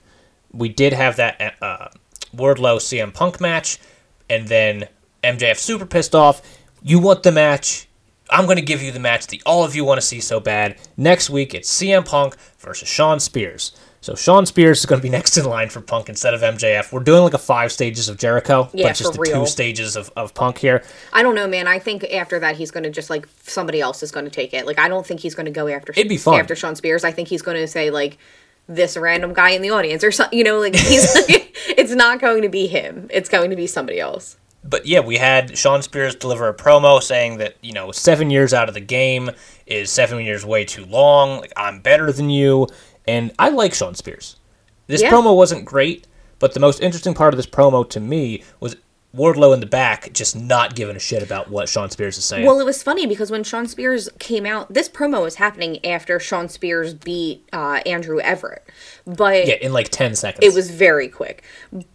we 0.52 0.68
did 0.68 0.92
have 0.92 1.16
that 1.16 1.56
uh, 1.62 1.88
Wardlow 2.36 2.80
CM 2.80 3.14
Punk 3.14 3.40
match, 3.40 3.80
and 4.30 4.48
then 4.50 4.90
MJF 5.24 5.58
super 5.58 5.86
pissed 5.86 6.14
off. 6.16 6.42
You 6.88 7.00
want 7.00 7.24
the 7.24 7.32
match? 7.32 7.88
I'm 8.30 8.46
going 8.46 8.58
to 8.58 8.62
give 8.62 8.84
you 8.84 8.92
the 8.92 9.00
match 9.00 9.26
that 9.28 9.42
all 9.44 9.64
of 9.64 9.76
you 9.76 9.84
want 9.84 10.00
to 10.00 10.06
see 10.06 10.20
so 10.20 10.40
bad. 10.40 10.78
Next 10.96 11.32
week, 11.32 11.56
it's 11.56 11.68
CM 11.82 12.06
Punk 12.06 12.38
versus 12.60 12.88
Shawn 12.88 13.20
Spears. 13.20 13.76
So 14.02 14.14
Shawn 14.14 14.46
Spears 14.46 14.82
is 14.82 14.86
going 14.86 15.02
to 15.02 15.04
be 15.04 15.10
next 15.18 15.36
in 15.36 15.46
line 15.46 15.70
for 15.70 15.82
Punk 15.82 16.10
instead 16.10 16.36
of 16.36 16.42
MJF. 16.42 16.92
We're 16.92 17.00
doing 17.00 17.24
like 17.24 17.34
a 17.34 17.40
five 17.40 17.72
stages 17.72 18.08
of 18.08 18.20
Jericho, 18.20 18.70
Yeah, 18.72 18.90
but 18.90 18.98
just 18.98 19.16
for 19.16 19.26
the 19.26 19.32
real. 19.32 19.42
two 19.46 19.48
stages 19.48 19.96
of, 19.96 20.12
of 20.16 20.36
Punk 20.36 20.60
here. 20.60 20.84
I 21.12 21.24
don't 21.24 21.34
know, 21.34 21.48
man. 21.48 21.68
I 21.68 21.80
think 21.80 22.04
after 22.04 22.38
that 22.38 22.56
he's 22.56 22.70
going 22.70 22.84
to 22.84 22.92
just 22.92 23.10
like 23.10 23.28
somebody 23.42 23.82
else 23.82 24.04
is 24.04 24.12
going 24.12 24.26
to 24.26 24.32
take 24.32 24.54
it. 24.54 24.68
Like 24.68 24.78
I 24.78 24.88
don't 24.88 25.08
think 25.08 25.22
he's 25.22 25.34
going 25.34 25.48
to 25.48 25.52
go 25.52 25.68
after 25.68 25.92
It'd 25.94 26.08
be 26.08 26.18
fun. 26.18 26.40
after 26.40 26.56
Shawn 26.56 26.76
Spears. 26.76 27.04
I 27.04 27.10
think 27.12 27.30
he's 27.30 27.42
going 27.42 27.58
to 27.58 27.68
say 27.68 27.90
like 27.90 28.20
this 28.68 28.96
random 28.96 29.34
guy 29.34 29.50
in 29.50 29.64
the 29.64 29.72
audience 29.72 30.04
or 30.04 30.12
something. 30.12 30.38
You 30.38 30.44
know, 30.44 30.60
like 30.60 30.76
he's 30.76 31.16
it's 31.68 31.94
not 31.96 32.22
going 32.22 32.44
to 32.44 32.50
be 32.50 32.68
him. 32.68 33.08
It's 33.10 33.28
going 33.28 33.50
to 33.50 33.56
be 33.56 33.66
somebody 33.66 34.00
else. 34.00 34.38
But 34.68 34.86
yeah, 34.86 35.00
we 35.02 35.18
had 35.18 35.58
Shawn 35.58 35.82
Spears 35.82 36.16
deliver 36.16 36.48
a 36.48 36.54
promo 36.54 37.02
saying 37.02 37.38
that 37.38 37.56
you 37.62 37.72
know 37.74 37.92
seven 37.92 38.30
years 38.30 38.54
out 38.54 38.68
of 38.68 38.74
the 38.74 38.82
game 38.82 39.32
is 39.68 39.92
seven 39.92 40.20
years 40.26 40.46
way 40.46 40.66
too 40.66 40.86
long. 40.86 41.40
Like 41.40 41.54
I'm 41.56 41.80
better 41.82 42.12
than 42.12 42.30
you, 42.30 42.68
and 43.08 43.32
I 43.38 43.50
like 43.50 43.74
Shawn 43.74 43.96
Spears. 43.96 44.38
This 44.88 45.02
Yeah. 45.02 45.12
promo 45.12 45.36
wasn't 45.36 45.66
great, 45.66 46.08
but 46.40 46.54
the 46.54 46.60
most 46.60 46.82
interesting 46.82 47.14
part 47.14 47.34
of 47.34 47.38
this 47.38 47.48
promo 47.48 47.88
to 47.90 48.00
me 48.00 48.44
was 48.60 48.76
Wardlow 49.16 49.54
in 49.54 49.62
the 49.62 49.66
back 49.66 50.12
just 50.12 50.36
not 50.36 50.76
giving 50.76 50.96
a 50.96 51.00
shit 51.00 51.24
about 51.24 51.50
what 51.50 51.70
Shawn 51.70 51.90
Spears 51.90 52.18
is 52.18 52.26
saying. 52.26 52.46
Well, 52.46 52.60
it 52.60 52.66
was 52.66 52.84
funny 52.84 53.06
because 53.06 53.32
when 53.32 53.44
Shawn 53.46 53.66
Spears 53.66 54.10
came 54.20 54.46
out, 54.46 54.74
this 54.74 54.90
promo 54.90 55.22
was 55.22 55.36
happening 55.36 55.84
after 55.86 56.20
Sean 56.20 56.50
Spears 56.50 56.94
beat 56.94 57.48
uh, 57.54 57.80
Andrew 57.86 58.20
Everett, 58.20 58.68
but 59.06 59.48
yeah, 59.48 59.54
in 59.56 59.72
like 59.72 59.88
ten 59.90 60.16
seconds. 60.16 60.44
it 60.46 60.54
was 60.54 60.70
very 60.70 61.08
quick. 61.08 61.44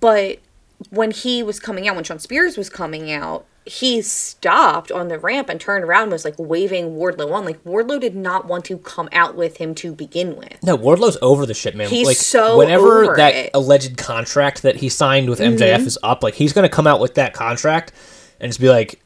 But 0.01 0.39
when 0.89 1.11
he 1.11 1.43
was 1.43 1.61
coming 1.61 1.87
out, 1.87 1.95
when 1.95 2.05
Shawn 2.05 2.19
Spears 2.19 2.57
was 2.57 2.71
coming 2.71 3.13
out, 3.13 3.47
he 3.67 4.01
stopped 4.01 4.91
on 4.91 5.09
the 5.09 5.19
ramp 5.19 5.49
and 5.49 5.61
turned 5.61 5.85
around 5.85 6.05
and 6.05 6.13
was 6.13 6.25
like 6.25 6.35
waving 6.39 6.97
Wardlow 6.97 7.33
on. 7.33 7.45
Like 7.45 7.63
Wardlow 7.63 8.01
did 8.01 8.17
not 8.17 8.47
want 8.47 8.65
to 8.67 8.79
come 8.79 9.09
out 9.13 9.37
with 9.37 9.59
him 9.59 9.75
to 9.77 9.93
begin 9.93 10.37
with. 10.37 10.63
No, 10.63 10.77
Wardlow's 10.77 11.19
over 11.21 11.45
the 11.45 11.55
shit, 11.55 11.77
man. 11.77 11.89
He's 11.89 12.07
like 12.07 12.17
so 12.17 12.57
whenever 12.57 13.15
that 13.17 13.35
it. 13.35 13.47
Mm-hmm. 13.49 13.57
alleged 13.57 13.97
contract 13.99 14.63
that 14.63 14.77
he 14.77 14.89
signed 14.89 15.29
with 15.29 15.41
MJF 15.41 15.87
is 15.87 15.99
up, 16.03 16.23
like 16.23 16.35
he's 16.35 16.53
gonna 16.53 16.71
come 16.71 16.87
out 16.87 17.01
with 17.01 17.15
that 17.15 17.35
contract 17.35 17.93
and 18.41 18.51
just 18.51 18.61
be 18.61 18.71
like, 18.71 19.01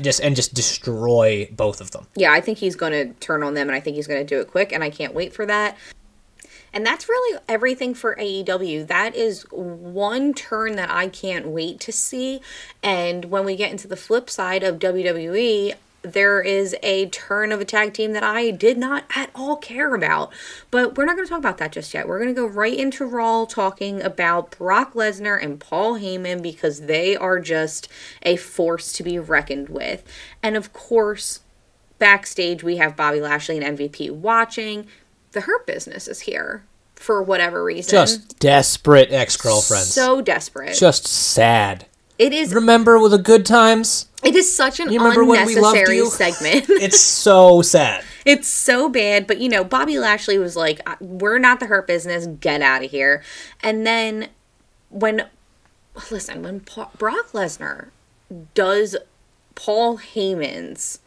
just 0.00 0.20
and 0.20 0.34
just 0.36 0.54
destroy 0.54 1.48
both 1.52 1.80
of 1.80 1.90
them. 1.90 2.06
Yeah, 2.14 2.32
I 2.32 2.40
think 2.40 2.58
he's 2.58 2.76
going 2.76 2.92
to 2.92 3.12
turn 3.20 3.42
on 3.42 3.54
them 3.54 3.68
and 3.68 3.76
I 3.76 3.80
think 3.80 3.96
he's 3.96 4.06
going 4.06 4.24
to 4.24 4.26
do 4.26 4.40
it 4.40 4.48
quick 4.48 4.72
and 4.72 4.82
I 4.82 4.90
can't 4.90 5.14
wait 5.14 5.32
for 5.32 5.46
that. 5.46 5.76
And 6.74 6.84
that's 6.84 7.08
really 7.08 7.38
everything 7.48 7.94
for 7.94 8.16
AEW. 8.16 8.88
That 8.88 9.14
is 9.14 9.46
one 9.50 10.34
turn 10.34 10.74
that 10.74 10.90
I 10.90 11.06
can't 11.06 11.46
wait 11.46 11.78
to 11.80 11.92
see. 11.92 12.40
And 12.82 13.26
when 13.26 13.44
we 13.44 13.54
get 13.54 13.70
into 13.70 13.86
the 13.86 13.96
flip 13.96 14.28
side 14.28 14.64
of 14.64 14.80
WWE, 14.80 15.74
there 16.02 16.42
is 16.42 16.76
a 16.82 17.06
turn 17.06 17.52
of 17.52 17.60
a 17.60 17.64
tag 17.64 17.94
team 17.94 18.12
that 18.12 18.24
I 18.24 18.50
did 18.50 18.76
not 18.76 19.04
at 19.14 19.30
all 19.36 19.56
care 19.56 19.94
about. 19.94 20.32
But 20.72 20.96
we're 20.96 21.04
not 21.04 21.14
going 21.14 21.26
to 21.26 21.30
talk 21.30 21.38
about 21.38 21.58
that 21.58 21.70
just 21.70 21.94
yet. 21.94 22.08
We're 22.08 22.18
going 22.18 22.34
to 22.34 22.40
go 22.40 22.46
right 22.46 22.76
into 22.76 23.06
Raw 23.06 23.44
talking 23.44 24.02
about 24.02 24.58
Brock 24.58 24.94
Lesnar 24.94 25.40
and 25.40 25.60
Paul 25.60 25.94
Heyman 25.94 26.42
because 26.42 26.82
they 26.82 27.16
are 27.16 27.38
just 27.38 27.88
a 28.22 28.34
force 28.34 28.92
to 28.94 29.04
be 29.04 29.16
reckoned 29.16 29.68
with. 29.68 30.02
And 30.42 30.56
of 30.56 30.72
course, 30.72 31.40
backstage 31.98 32.64
we 32.64 32.78
have 32.78 32.96
Bobby 32.96 33.20
Lashley 33.20 33.58
and 33.58 33.78
MVP 33.78 34.10
watching. 34.10 34.88
The 35.34 35.42
Hurt 35.42 35.66
Business 35.66 36.08
is 36.08 36.20
here 36.20 36.64
for 36.96 37.22
whatever 37.22 37.62
reason. 37.62 37.90
Just 37.90 38.38
desperate 38.38 39.12
ex 39.12 39.36
girlfriends. 39.36 39.92
so 39.92 40.20
desperate. 40.22 40.74
just 40.76 41.06
sad. 41.06 41.86
it 42.18 42.32
is 42.32 42.54
Remember 42.54 42.98
with 42.98 43.10
the 43.12 43.18
good 43.18 43.44
times? 43.44 44.06
it 44.22 44.34
is 44.34 44.54
such 44.56 44.80
an 44.80 44.90
You 44.90 44.98
remember 45.00 45.22
when 45.24 45.44
we 45.46 45.56
loved 45.56 45.76
unnecessary 45.76 45.96
you? 45.96 46.06
segment. 46.10 46.64
It's 46.68 47.00
so 47.00 47.60
sad. 47.62 48.04
It's 48.24 48.48
so 48.48 48.88
bad, 48.88 49.26
but 49.26 49.38
you 49.38 49.50
know, 49.50 49.64
Bobby 49.64 49.98
Lashley 49.98 50.38
was 50.38 50.56
like, 50.56 50.80
"Uh, 50.88 50.94
"We're 51.00 51.38
not 51.38 51.60
the 51.60 51.66
hurt 51.66 51.86
business. 51.86 52.26
Get 52.26 52.62
out 52.62 52.82
of 52.82 52.90
here." 52.90 53.22
And 53.62 53.86
then 53.86 54.28
when 54.88 55.26
listen, 56.10 56.42
when 56.42 56.60
Pa- 56.60 56.90
Brock 56.96 57.32
Lesnar 57.32 57.88
does 58.54 58.96
Paul 59.56 59.98
Heyman's 59.98 61.00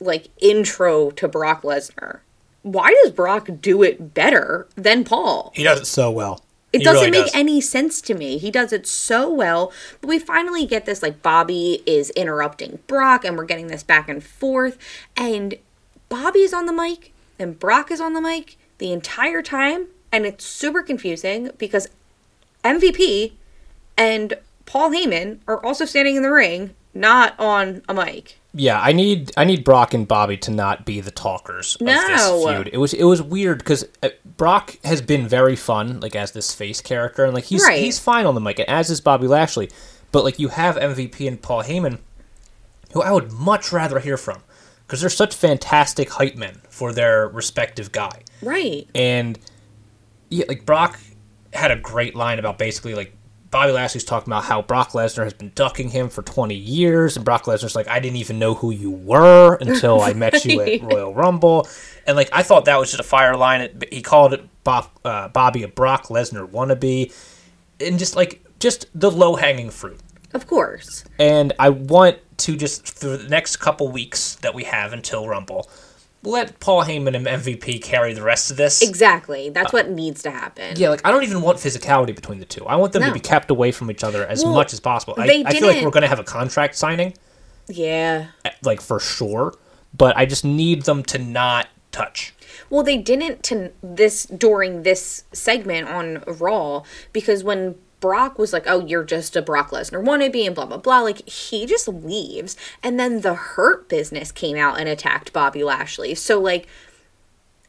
like 0.00 0.28
intro 0.38 1.10
to 1.12 1.28
Brock 1.28 1.62
Lesnar, 1.62 2.18
why 2.62 2.94
does 3.02 3.12
Brock 3.12 3.48
do 3.60 3.82
it 3.82 4.14
better 4.14 4.68
than 4.76 5.04
Paul? 5.04 5.52
He 5.54 5.62
does 5.62 5.80
it 5.80 5.86
so 5.86 6.10
well. 6.10 6.42
It 6.72 6.78
He 6.78 6.84
doesn't 6.84 7.00
really 7.10 7.10
make 7.10 7.26
does. 7.32 7.34
any 7.34 7.60
sense 7.60 8.00
to 8.02 8.14
me. 8.14 8.38
He 8.38 8.50
does 8.50 8.72
it 8.72 8.86
so 8.86 9.30
well, 9.30 9.72
but 10.00 10.08
we 10.08 10.18
finally 10.18 10.64
get 10.64 10.86
this 10.86 11.02
like 11.02 11.22
Bobby 11.22 11.82
is 11.86 12.10
interrupting 12.10 12.78
Brock 12.86 13.24
and 13.24 13.36
we're 13.36 13.44
getting 13.44 13.66
this 13.66 13.82
back 13.82 14.08
and 14.08 14.24
forth 14.24 14.78
and 15.16 15.56
Bobby's 16.08 16.54
on 16.54 16.66
the 16.66 16.72
mic 16.72 17.12
and 17.38 17.58
Brock 17.58 17.90
is 17.90 18.00
on 18.00 18.14
the 18.14 18.20
mic 18.22 18.56
the 18.78 18.92
entire 18.92 19.42
time 19.42 19.88
and 20.10 20.24
it's 20.24 20.44
super 20.44 20.82
confusing 20.82 21.50
because 21.58 21.88
MVP 22.64 23.32
and 23.98 24.34
Paul 24.64 24.90
Heyman 24.90 25.40
are 25.46 25.62
also 25.64 25.84
standing 25.84 26.16
in 26.16 26.22
the 26.22 26.30
ring, 26.32 26.74
not 26.94 27.38
on 27.38 27.82
a 27.88 27.94
mic. 27.94 28.38
Yeah, 28.54 28.78
I 28.80 28.92
need 28.92 29.32
I 29.36 29.44
need 29.44 29.64
Brock 29.64 29.94
and 29.94 30.06
Bobby 30.06 30.36
to 30.38 30.50
not 30.50 30.84
be 30.84 31.00
the 31.00 31.10
talkers 31.10 31.76
of 31.76 31.82
No. 31.86 31.92
this 32.08 32.44
feud. 32.44 32.70
It 32.72 32.76
was 32.76 32.92
it 32.92 33.04
was 33.04 33.22
weird 33.22 33.58
because 33.58 33.84
uh, 34.02 34.10
Brock 34.36 34.76
has 34.84 35.00
been 35.00 35.26
very 35.26 35.56
fun, 35.56 36.00
like 36.00 36.14
as 36.14 36.32
this 36.32 36.54
face 36.54 36.80
character, 36.82 37.24
and 37.24 37.32
like 37.32 37.44
he's 37.44 37.62
Right. 37.62 37.78
he's 37.80 37.98
fine 37.98 38.26
on 38.26 38.34
the 38.34 38.40
mic, 38.42 38.58
and 38.58 38.68
as 38.68 38.90
is 38.90 39.00
Bobby 39.00 39.26
Lashley. 39.26 39.70
But 40.10 40.24
like 40.24 40.38
you 40.38 40.48
have 40.48 40.76
MVP 40.76 41.26
and 41.26 41.40
Paul 41.40 41.62
Heyman, 41.62 41.98
who 42.92 43.00
I 43.02 43.10
would 43.12 43.32
much 43.32 43.72
rather 43.72 43.98
hear 44.00 44.18
from, 44.18 44.42
because 44.86 45.00
they're 45.00 45.08
such 45.08 45.34
fantastic 45.34 46.10
hype 46.10 46.36
men 46.36 46.60
for 46.68 46.92
their 46.92 47.28
respective 47.28 47.90
guy. 47.90 48.20
Right. 48.42 48.86
And 48.94 49.38
yeah, 50.28 50.44
like 50.48 50.66
Brock 50.66 51.00
had 51.54 51.70
a 51.70 51.76
great 51.76 52.14
line 52.14 52.38
about 52.38 52.58
basically 52.58 52.94
like 52.94 53.14
Bobby 53.52 53.70
Lashley's 53.70 54.02
talking 54.02 54.32
about 54.32 54.44
how 54.44 54.62
Brock 54.62 54.92
Lesnar 54.92 55.24
has 55.24 55.34
been 55.34 55.52
ducking 55.54 55.90
him 55.90 56.08
for 56.08 56.22
20 56.22 56.54
years, 56.54 57.16
and 57.16 57.24
Brock 57.24 57.44
Lesnar's 57.44 57.76
like, 57.76 57.86
I 57.86 58.00
didn't 58.00 58.16
even 58.16 58.38
know 58.38 58.54
who 58.54 58.70
you 58.70 58.90
were 58.90 59.56
until 59.60 60.00
I 60.00 60.14
met 60.14 60.42
you 60.46 60.62
at 60.62 60.82
Royal 60.82 61.14
Rumble, 61.14 61.68
and 62.06 62.16
like 62.16 62.30
I 62.32 62.42
thought 62.42 62.64
that 62.64 62.78
was 62.80 62.90
just 62.90 63.00
a 63.00 63.04
fire 63.04 63.36
line. 63.36 63.60
It, 63.60 63.92
he 63.92 64.00
called 64.00 64.32
it 64.32 64.48
Bob, 64.64 64.88
uh, 65.04 65.28
Bobby 65.28 65.62
a 65.62 65.68
Brock 65.68 66.06
Lesnar 66.06 66.48
wannabe, 66.48 67.12
and 67.78 67.98
just 67.98 68.16
like 68.16 68.42
just 68.58 68.86
the 68.94 69.10
low 69.10 69.36
hanging 69.36 69.70
fruit. 69.70 70.00
Of 70.32 70.46
course. 70.46 71.04
And 71.18 71.52
I 71.58 71.68
want 71.68 72.18
to 72.38 72.56
just 72.56 72.98
for 72.98 73.18
the 73.18 73.28
next 73.28 73.56
couple 73.56 73.88
weeks 73.92 74.36
that 74.36 74.54
we 74.54 74.64
have 74.64 74.94
until 74.94 75.28
Rumble, 75.28 75.68
let 76.24 76.60
Paul 76.60 76.84
Heyman 76.84 77.16
and 77.16 77.26
MVP 77.26 77.82
carry 77.82 78.12
the 78.12 78.22
rest 78.22 78.50
of 78.50 78.56
this. 78.56 78.80
Exactly. 78.80 79.50
That's 79.50 79.72
what 79.72 79.90
needs 79.90 80.22
to 80.22 80.30
happen. 80.30 80.76
Yeah, 80.76 80.90
like 80.90 81.00
I 81.04 81.10
don't 81.10 81.24
even 81.24 81.42
want 81.42 81.58
physicality 81.58 82.14
between 82.14 82.38
the 82.38 82.44
two. 82.44 82.64
I 82.66 82.76
want 82.76 82.92
them 82.92 83.02
to 83.02 83.12
be 83.12 83.20
kept 83.20 83.50
away 83.50 83.72
from 83.72 83.90
each 83.90 84.04
other 84.04 84.24
as 84.26 84.44
Well, 84.44 84.54
much 84.54 84.72
as 84.72 84.80
possible. 84.80 85.14
I, 85.18 85.42
I 85.46 85.52
feel 85.52 85.66
like 85.66 85.84
we're 85.84 85.90
going 85.90 86.02
to 86.02 86.08
have 86.08 86.20
a 86.20 86.24
contract 86.24 86.76
signing, 86.76 87.14
Yeah. 87.68 88.28
eh, 88.44 88.50
like 88.62 88.80
for 88.80 89.00
sure, 89.00 89.54
but 89.96 90.16
I 90.16 90.26
just 90.26 90.44
need 90.44 90.82
them 90.82 91.02
to 91.04 91.18
not 91.18 91.68
touch. 91.90 92.34
Well, 92.70 92.82
they 92.82 92.98
didn't 92.98 93.42
to 93.44 93.72
this 93.82 94.24
during 94.24 94.82
this 94.82 95.24
segment 95.32 95.88
on 95.88 96.22
Raw 96.26 96.84
because 97.12 97.42
when 97.44 97.74
Brock 98.02 98.38
was 98.38 98.52
like, 98.52 98.64
"Oh, 98.66 98.84
you're 98.84 99.04
just 99.04 99.34
a 99.36 99.40
Brock 99.40 99.70
Lesnar 99.70 100.04
wannabe," 100.04 100.44
and 100.44 100.54
blah 100.54 100.66
blah 100.66 100.76
blah, 100.76 101.00
like 101.00 101.26
he 101.26 101.64
just 101.64 101.88
leaves, 101.88 102.54
and 102.82 103.00
then 103.00 103.22
the 103.22 103.34
Hurt 103.34 103.88
Business 103.88 104.30
came 104.30 104.58
out 104.58 104.78
and 104.78 104.90
attacked 104.90 105.32
Bobby 105.32 105.64
Lashley. 105.64 106.14
So 106.14 106.38
like, 106.38 106.66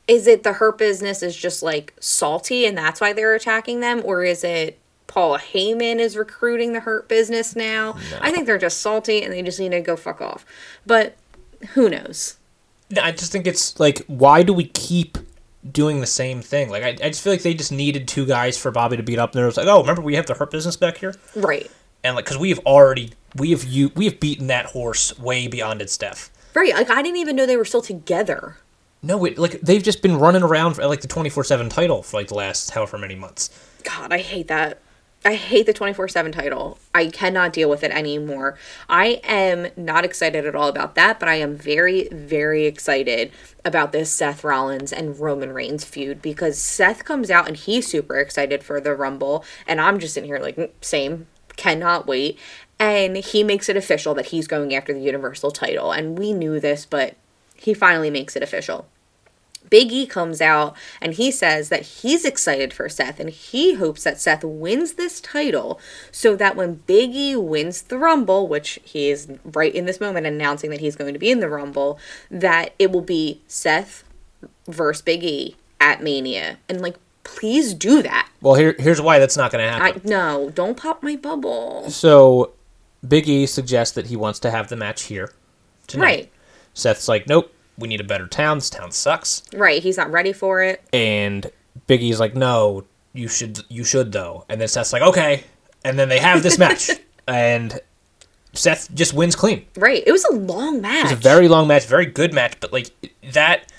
is 0.10 0.28
it 0.28 0.44
the 0.44 0.54
Hurt 0.54 0.78
Business 0.78 1.24
is 1.24 1.38
just 1.38 1.64
like 1.64 1.94
salty 2.02 2.66
and 2.66 2.78
that's 2.78 3.00
why 3.00 3.14
they're 3.14 3.36
attacking 3.36 3.80
them, 3.80 4.02
or 4.04 4.26
is 4.26 4.44
it? 4.44 4.80
Paul 5.06 5.38
Heyman 5.38 6.00
is 6.00 6.18
recruiting 6.18 6.74
the 6.74 6.80
Hurt 6.80 7.08
Business 7.08 7.56
now. 7.56 7.96
I 8.20 8.32
think 8.32 8.48
they're 8.48 8.58
just 8.58 8.82
salty 8.82 9.22
and 9.22 9.32
they 9.32 9.44
just 9.44 9.60
need 9.60 9.70
to 9.70 9.82
go 9.82 9.96
fuck 9.96 10.22
off. 10.22 10.44
But 10.88 11.16
who 11.74 11.88
knows? 11.88 12.38
I 13.00 13.12
just 13.12 13.32
think 13.32 13.46
it's 13.46 13.80
like, 13.80 14.04
why 14.08 14.42
do 14.42 14.54
we 14.54 14.66
keep 14.66 15.20
doing 15.72 16.00
the 16.02 16.08
same 16.08 16.42
thing? 16.42 16.70
Like, 16.70 16.84
I, 16.84 16.90
I 16.90 17.10
just 17.10 17.22
feel 17.24 17.34
like 17.34 17.42
they 17.44 17.54
just 17.54 17.72
needed 17.72 18.08
two 18.08 18.26
guys 18.26 18.58
for 18.58 18.72
Bobby 18.72 18.98
to 18.98 19.04
beat 19.04 19.20
up, 19.20 19.32
and 19.32 19.40
there 19.40 19.46
was 19.46 19.58
like, 19.58 19.68
oh, 19.68 19.82
remember 19.82 20.02
we 20.02 20.16
have 20.16 20.26
the 20.26 20.34
Hurt 20.34 20.52
Business 20.52 20.76
back 20.76 20.98
here, 20.98 21.16
Right. 21.36 21.70
and 22.04 22.16
like, 22.16 22.26
because 22.26 22.38
we 22.38 22.50
have 22.50 22.60
already 22.60 23.14
we 23.36 23.52
have 23.52 23.64
you 23.64 23.92
we 23.96 24.06
have 24.06 24.20
beaten 24.20 24.48
that 24.48 24.68
horse 24.68 25.18
way 25.18 25.48
beyond 25.48 25.82
its 25.82 25.98
depth. 25.98 26.30
Right. 26.54 26.74
Like 26.74 26.90
I 26.92 27.02
didn't 27.02 27.18
even 27.18 27.36
know 27.36 27.46
they 27.46 27.58
were 27.58 27.66
still 27.66 27.82
together. 27.82 28.58
No, 29.02 29.26
it, 29.26 29.38
like 29.38 29.60
they've 29.62 29.82
just 29.84 30.02
been 30.02 30.18
running 30.18 30.44
around 30.44 30.76
for 30.76 30.86
like 30.86 31.02
the 31.02 31.08
twenty 31.08 31.30
four 31.30 31.44
seven 31.44 31.68
title 31.70 32.04
for 32.04 32.18
like 32.18 32.28
the 32.28 32.36
last 32.36 32.70
however 32.72 32.98
many 32.98 33.16
months. 33.16 33.50
God, 33.84 34.14
I 34.14 34.20
hate 34.20 34.48
that. 34.50 34.80
I 35.26 35.36
hate 35.36 35.66
the 35.66 35.74
24 35.74 36.10
7 36.10 36.32
title. 36.32 36.78
I 36.94 37.08
cannot 37.08 37.54
deal 37.54 37.70
with 37.70 37.84
it 37.84 37.92
anymore. 37.92 38.58
I 38.90 39.22
am 39.24 39.68
not 39.78 40.04
excited 40.04 40.46
at 40.46 40.56
all 40.56 40.68
about 40.68 40.96
that, 40.96 41.20
but 41.20 41.30
I 41.30 41.36
am 41.36 41.56
very, 41.56 42.10
very 42.10 42.66
excited 42.66 43.32
about 43.64 43.94
this 43.94 44.12
Seth 44.12 44.44
Rollins 44.44 44.92
and 44.92 45.18
Roman 45.18 45.54
Reigns 45.54 45.86
feud 45.86 46.22
because 46.22 46.58
Seth 46.58 47.06
comes 47.06 47.32
out 47.32 47.48
and 47.48 47.56
he's 47.56 47.88
super 47.88 48.20
excited 48.20 48.64
for 48.64 48.82
the 48.82 48.96
Rumble, 48.96 49.46
and 49.66 49.80
I'm 49.80 50.00
just 50.00 50.14
sitting 50.14 50.28
here 50.28 50.40
like, 50.40 50.58
"Mm, 50.58 50.72
same, 50.82 51.28
cannot 51.56 52.08
wait. 52.08 52.38
And 52.80 53.18
he 53.18 53.44
makes 53.44 53.70
it 53.70 53.78
official 53.78 54.14
that 54.16 54.28
he's 54.28 54.48
going 54.48 54.76
after 54.76 54.94
the 54.94 55.00
Universal 55.00 55.52
title. 55.52 55.92
And 55.92 56.18
we 56.18 56.34
knew 56.34 56.60
this, 56.60 56.86
but 56.86 57.16
he 57.56 57.74
finally 57.74 58.10
makes 58.10 58.36
it 58.36 58.44
official. 58.44 58.88
Big 59.74 59.92
E 59.92 60.06
comes 60.06 60.40
out 60.40 60.78
and 61.02 61.16
he 61.16 61.32
says 61.32 61.70
that 61.70 61.82
he's 61.82 62.26
excited 62.26 62.76
for 62.76 62.88
Seth 62.88 63.20
and 63.20 63.32
he 63.32 63.74
hopes 63.74 64.04
that 64.04 64.22
Seth 64.22 64.44
wins 64.44 64.94
this 64.94 65.20
title 65.20 65.80
so 66.12 66.36
that 66.36 66.56
when 66.56 66.76
Big 66.86 67.16
E 67.16 67.36
wins 67.36 67.82
the 67.82 67.98
Rumble, 67.98 68.48
which 68.48 68.80
he 68.84 69.10
is 69.10 69.28
right 69.44 69.74
in 69.74 69.86
this 69.86 70.00
moment 70.00 70.28
announcing 70.28 70.70
that 70.70 70.80
he's 70.80 70.96
going 70.96 71.12
to 71.14 71.20
be 71.20 71.32
in 71.32 71.40
the 71.40 71.50
Rumble, 71.50 71.98
that 72.30 72.76
it 72.78 72.92
will 72.92 73.02
be 73.02 73.42
Seth 73.48 74.04
versus 74.68 75.02
Big 75.02 75.24
E 75.24 75.56
at 75.82 76.04
Mania. 76.04 76.60
And 76.70 76.80
like, 76.80 76.98
please 77.24 77.74
do 77.74 78.04
that. 78.04 78.30
Well, 78.42 78.54
here 78.54 78.76
here's 78.78 79.02
why 79.02 79.18
that's 79.18 79.38
not 79.38 79.52
going 79.52 79.66
to 79.66 79.74
I 79.74 79.88
happen. 79.88 80.02
no, 80.06 80.52
don't 80.54 80.78
pop 80.78 81.02
my 81.02 81.16
bubble. 81.16 81.90
so, 81.90 82.52
Big 83.08 83.28
E 83.28 83.48
suggests 83.48 83.96
that 83.96 84.06
he 84.06 84.16
wants 84.16 84.38
to 84.42 84.52
have 84.52 84.70
the 84.70 84.76
match 84.76 85.06
here 85.06 85.34
tonight. 85.88 86.04
Right. 86.06 86.32
Seth's 86.76 87.08
like, 87.08 87.28
nope, 87.28 87.52
we 87.78 87.88
need 87.88 88.02
a 88.02 88.04
better 88.04 88.28
town. 88.28 88.58
This 88.58 88.70
town 88.70 88.92
sucks. 88.92 89.44
Right. 89.54 89.82
He's 89.82 89.98
not 89.98 90.12
ready 90.12 90.34
for 90.34 90.62
it. 90.62 90.84
And 90.94 91.50
Big 91.88 92.02
E's 92.02 92.20
like, 92.20 92.36
no, 92.36 92.86
you 93.14 93.28
should, 93.28 93.60
you 93.70 93.84
should 93.84 94.12
though. 94.12 94.46
And 94.50 94.60
then 94.60 94.68
Seth's 94.68 94.94
like, 94.94 95.02
okay. 95.02 95.44
And 95.86 96.00
then 96.00 96.10
they 96.10 96.20
have 96.20 96.44
this 96.44 96.58
match, 96.58 96.90
and 97.28 97.80
Seth 98.54 98.94
just 98.94 99.14
wins 99.14 99.36
clean. 99.36 99.66
Right. 99.76 100.04
It 100.06 100.12
was 100.12 100.24
a 100.26 100.34
long 100.34 100.80
match. 100.82 101.06
It's 101.06 101.14
a 101.14 101.16
very 101.18 101.48
long 101.48 101.68
match, 101.68 101.86
very 101.86 102.06
good 102.06 102.34
match, 102.34 102.56
but 102.60 102.72
like 102.72 102.90
that, 103.34 103.72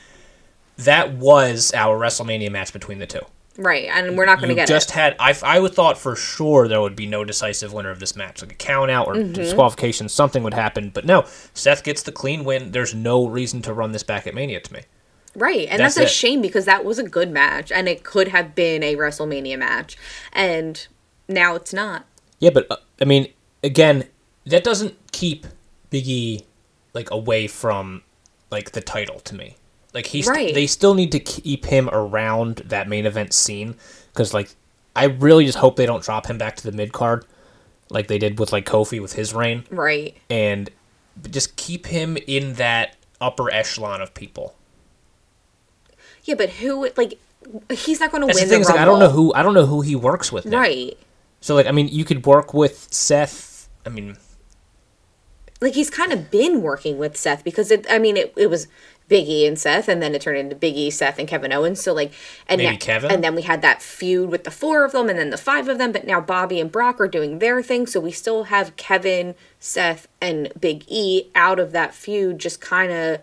that 0.77 1.15
was 1.15 1.73
our 1.75 1.99
WrestleMania 1.99 2.51
match 2.51 2.73
between 2.73 2.99
the 2.99 3.07
two. 3.07 3.23
Right. 3.57 3.89
And 3.93 4.17
we're 4.17 4.27
not 4.27 4.39
going 4.39 4.49
to 4.51 4.55
get 4.55 4.69
just 4.69 4.91
it. 4.91 4.95
had 4.95 5.17
I, 5.19 5.35
I 5.43 5.59
would 5.61 5.75
thought 5.75 5.97
for 5.99 6.17
sure 6.17 6.69
there 6.69 6.81
would 6.81 6.97
be 6.97 7.07
no 7.07 7.25
decisive 7.25 7.73
winner 7.73 7.91
of 7.91 8.01
this 8.01 8.17
match, 8.17 8.43
like 8.43 8.53
a 8.53 8.57
count 8.57 8.91
out 8.91 9.07
or 9.07 9.15
Mm-hmm. 9.15 9.33
disqualification, 9.33 10.09
something 10.09 10.43
would 10.43 10.55
happen. 10.55 10.91
But 10.91 11.05
no, 11.05 11.25
Seth 11.55 11.85
gets 11.85 12.03
the 12.03 12.13
clean 12.13 12.45
win. 12.45 12.73
There's 12.73 12.95
no 12.95 13.27
reason 13.27 13.63
to 13.63 13.73
run 13.73 13.93
this 13.93 14.03
back 14.03 14.27
at 14.27 14.35
Mania 14.35 14.61
to 14.61 14.73
me. 14.73 14.81
Right. 15.37 15.67
And 15.69 15.81
That's 15.81 15.97
that's, 15.97 16.11
a 16.11 16.11
it. 16.11 16.15
shame 16.15 16.41
because 16.43 16.65
that 16.65 16.85
was 16.85 16.99
a 16.99 17.03
good 17.09 17.31
match 17.31 17.73
and 17.73 17.89
it 17.89 18.05
could 18.05 18.29
have 18.29 18.55
been 18.55 18.83
a 18.85 18.95
WrestleMania 18.97 19.59
match. 19.59 19.97
And 20.33 20.87
now 21.29 21.55
it's 21.57 21.73
not. 21.73 22.07
Yeah, 22.39 22.51
but 22.51 22.67
uh, 22.71 22.77
I 23.01 23.05
mean, 23.05 23.33
again, 23.63 24.05
that 24.47 24.63
doesn't 24.63 24.95
keep 25.13 25.47
Big 25.91 26.07
E 26.07 26.45
like 26.93 27.11
away 27.11 27.47
from 27.49 28.03
like 28.51 28.73
the 28.73 28.81
title 28.81 29.19
to 29.21 29.35
me. 29.35 29.57
Like 29.95 30.07
he's 30.07 30.27
Right. 30.27 30.53
they 30.53 30.67
still 30.67 30.93
need 30.95 31.13
to 31.13 31.21
keep 31.21 31.65
him 31.67 31.89
around 31.93 32.57
that 32.67 32.89
main 32.89 33.07
event 33.07 33.33
scene 33.33 33.77
because 34.13 34.35
like 34.35 34.51
I 34.97 35.05
really 35.07 35.47
just 35.47 35.59
hope 35.59 35.77
they 35.77 35.87
don't 35.87 36.03
drop 36.03 36.27
him 36.27 36.37
back 36.37 36.57
to 36.57 36.65
the 36.71 36.77
mid 36.77 36.93
card 36.93 37.25
like 37.91 38.09
they 38.09 38.19
did 38.19 38.39
with 38.41 38.53
like 38.53 38.67
Kofi 38.67 39.01
with 39.01 39.13
his 39.13 39.33
reign 39.33 39.65
Right. 39.71 40.17
and 40.29 40.69
just 41.31 41.55
keep 41.57 41.87
him 41.87 42.17
in 42.27 42.55
that 42.55 42.97
upper 43.21 43.51
echelon 43.53 44.01
of 44.03 44.13
people. 44.15 44.57
Yeah, 46.25 46.35
but 46.35 46.51
who 46.51 46.89
like 46.97 47.19
he's 47.71 48.01
not 48.01 48.11
going 48.11 48.23
to 48.23 48.27
win 48.27 48.35
the 48.35 48.41
thing 48.41 48.49
the 48.49 48.61
is 48.61 48.69
like 48.69 48.81
I 48.81 48.85
don't 48.85 48.99
know 48.99 49.11
who 49.11 49.33
I 49.35 49.43
don't 49.43 49.55
know 49.55 49.67
who 49.67 49.83
he 49.83 49.95
works 49.95 50.33
with 50.33 50.47
now. 50.47 50.59
Right. 50.59 50.99
So 51.41 51.55
like 51.55 51.67
I 51.67 51.71
mean 51.73 51.89
you 51.89 52.05
could 52.05 52.27
work 52.27 52.53
with 52.55 52.89
Seth. 52.93 53.69
I 53.87 53.91
mean 53.91 54.17
Like 55.61 55.75
he's 55.75 55.91
kind 55.91 56.13
of 56.13 56.31
been 56.31 56.63
working 56.63 56.99
with 56.99 57.17
Seth 57.17 57.45
because 57.45 57.71
it 57.71 57.87
I 57.91 57.99
mean 57.99 58.17
it, 58.17 58.33
it 58.37 58.49
was 58.49 58.67
Biggie 59.11 59.47
and 59.47 59.59
Seth 59.59 59.87
and 59.89 60.03
then 60.03 60.15
it 60.15 60.23
turned 60.23 60.39
into 60.39 60.57
Biggie, 60.57 60.93
Seth 60.93 61.19
and 61.19 61.29
Kevin 61.29 61.53
Owens. 61.53 61.81
So 61.83 61.93
like 61.93 62.13
and 62.49 62.59
Maybe 62.59 62.73
now- 62.73 62.79
Kevin? 62.79 63.11
and 63.11 63.23
then 63.23 63.35
we 63.35 63.43
had 63.43 63.61
that 63.63 63.83
feud 63.83 64.31
with 64.31 64.45
the 64.45 64.51
four 64.51 64.85
of 64.85 64.93
them 64.93 65.09
and 65.11 65.19
then 65.19 65.31
the 65.31 65.37
five 65.37 65.69
of 65.69 65.79
them, 65.79 65.93
but 65.93 66.07
now 66.07 66.21
Bobby 66.21 66.59
and 66.61 66.73
Brock 66.73 67.01
are 67.01 67.09
doing 67.09 67.39
their 67.39 67.63
thing, 67.63 67.87
so 67.87 68.01
we 68.01 68.11
still 68.13 68.45
have 68.45 68.75
Kevin, 68.77 69.35
Seth 69.61 70.09
and 70.21 70.51
Big 70.59 70.85
E 70.89 71.31
out 71.35 71.59
of 71.61 71.73
that 71.73 71.95
feud 71.95 72.39
just 72.39 72.61
kind 72.61 72.91
of 72.93 73.21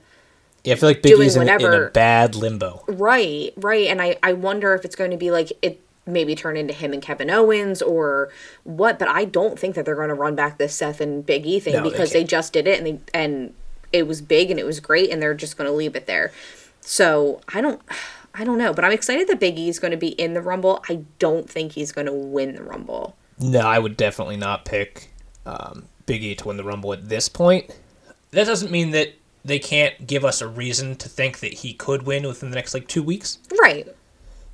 yeah, 0.63 0.73
I 0.73 0.77
feel 0.77 0.89
like 0.89 1.01
Big 1.01 1.13
Doing 1.13 1.25
E's 1.25 1.35
in, 1.35 1.49
in 1.49 1.73
a 1.73 1.89
bad 1.89 2.35
limbo. 2.35 2.83
Right, 2.87 3.51
right. 3.57 3.87
And 3.87 3.99
I, 3.99 4.17
I 4.21 4.33
wonder 4.33 4.75
if 4.75 4.85
it's 4.85 4.95
going 4.95 5.09
to 5.09 5.17
be 5.17 5.31
like 5.31 5.51
it 5.63 5.81
maybe 6.05 6.35
turn 6.35 6.55
into 6.55 6.71
him 6.73 6.93
and 6.93 7.01
Kevin 7.01 7.31
Owens 7.31 7.81
or 7.81 8.29
what, 8.63 8.99
but 8.99 9.07
I 9.07 9.25
don't 9.25 9.57
think 9.57 9.73
that 9.73 9.85
they're 9.85 9.95
going 9.95 10.09
to 10.09 10.13
run 10.13 10.35
back 10.35 10.59
this 10.59 10.75
Seth 10.75 11.01
and 11.01 11.25
Big 11.25 11.47
E 11.47 11.59
thing 11.59 11.73
No, 11.73 11.83
because 11.83 12.11
they, 12.11 12.19
can't. 12.19 12.29
just 12.29 12.53
did 12.53 12.67
it 12.67 12.77
and 12.77 12.85
they 12.85 12.99
and 13.19 13.53
it 13.93 14.07
was 14.07 14.21
big 14.21 14.51
and 14.51 14.59
it 14.59 14.65
was 14.65 14.79
great 14.79 15.11
and 15.11 15.21
they're 15.21 15.33
just 15.33 15.57
going 15.57 15.69
to 15.69 15.75
leave 15.75 15.95
it 15.95 16.05
there. 16.05 16.31
So, 16.81 17.41
I 17.53 17.61
don't 17.61 17.81
I 18.33 18.43
don't 18.43 18.57
know, 18.57 18.73
but 18.73 18.85
I'm 18.85 18.91
excited 18.91 19.27
that 19.27 19.39
Big 19.39 19.57
E 19.59 19.67
is 19.67 19.79
going 19.79 19.91
to 19.91 19.97
be 19.97 20.09
in 20.09 20.33
the 20.33 20.41
Rumble. 20.41 20.83
I 20.87 21.03
don't 21.19 21.49
think 21.49 21.73
he's 21.73 21.91
going 21.91 22.07
to 22.07 22.13
win 22.13 22.55
the 22.55 22.63
Rumble. 22.63 23.17
No, 23.39 23.59
I 23.59 23.79
would 23.79 23.97
definitely 23.97 24.37
not 24.37 24.65
pick 24.65 25.11
um, 25.45 25.85
Big 26.05 26.23
E 26.23 26.35
to 26.35 26.47
win 26.47 26.57
the 26.57 26.63
Rumble 26.63 26.93
at 26.93 27.09
this 27.09 27.27
point. 27.27 27.77
That 28.31 28.45
doesn't 28.45 28.71
mean 28.71 28.91
that 28.91 29.13
they 29.43 29.59
can't 29.59 30.07
give 30.07 30.23
us 30.23 30.41
a 30.41 30.47
reason 30.47 30.95
to 30.97 31.09
think 31.09 31.39
that 31.39 31.53
he 31.53 31.73
could 31.73 32.03
win 32.03 32.25
within 32.25 32.51
the 32.51 32.55
next 32.55 32.73
like 32.73 32.87
two 32.87 33.03
weeks. 33.03 33.39
Right. 33.59 33.87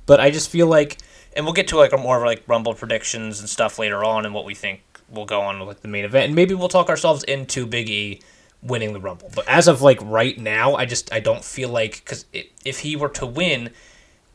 But 0.06 0.18
I 0.18 0.30
just 0.30 0.48
feel 0.50 0.66
like, 0.66 0.98
and 1.36 1.44
we'll 1.44 1.54
get 1.54 1.68
to 1.68 1.76
like 1.76 1.96
more 1.96 2.16
of 2.16 2.24
like 2.24 2.42
Rumble 2.48 2.74
predictions 2.74 3.38
and 3.38 3.48
stuff 3.48 3.78
later 3.78 4.02
on, 4.02 4.24
and 4.24 4.34
what 4.34 4.44
we 4.44 4.54
think 4.54 4.80
will 5.08 5.26
go 5.26 5.40
on 5.42 5.58
with 5.60 5.68
like 5.68 5.80
the 5.82 5.88
main 5.88 6.04
event, 6.04 6.26
and 6.26 6.34
maybe 6.34 6.54
we'll 6.54 6.68
talk 6.68 6.88
ourselves 6.88 7.22
into 7.24 7.66
Big 7.66 7.88
E 7.88 8.20
winning 8.62 8.92
the 8.92 9.00
Rumble. 9.00 9.30
But 9.34 9.46
as 9.48 9.68
of 9.68 9.82
like 9.82 9.98
right 10.02 10.38
now, 10.38 10.74
I 10.74 10.84
just 10.84 11.12
I 11.12 11.20
don't 11.20 11.44
feel 11.44 11.68
like 11.68 12.02
because 12.04 12.24
if 12.64 12.80
he 12.80 12.96
were 12.96 13.08
to 13.10 13.26
win, 13.26 13.70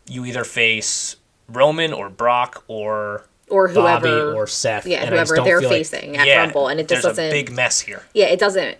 you 0.07 0.25
either 0.25 0.43
face 0.43 1.15
Roman 1.49 1.91
or 1.93 2.09
Brock 2.09 2.63
or 2.67 3.27
Or 3.49 3.67
Bobby 3.67 4.07
whoever 4.09 4.33
or 4.33 4.47
Seth. 4.47 4.85
yeah, 4.87 5.01
and 5.01 5.09
whoever 5.09 5.35
they're 5.35 5.59
feel 5.59 5.69
like- 5.69 5.77
facing 5.79 6.17
at 6.17 6.25
yeah, 6.27 6.37
Rumble, 6.41 6.67
and 6.69 6.79
it 6.79 6.87
just 6.87 7.03
there's 7.03 7.15
doesn't- 7.17 7.27
a 7.27 7.31
big 7.31 7.51
mess 7.51 7.81
here. 7.81 8.03
Yeah, 8.13 8.25
it 8.27 8.39
doesn't 8.39 8.77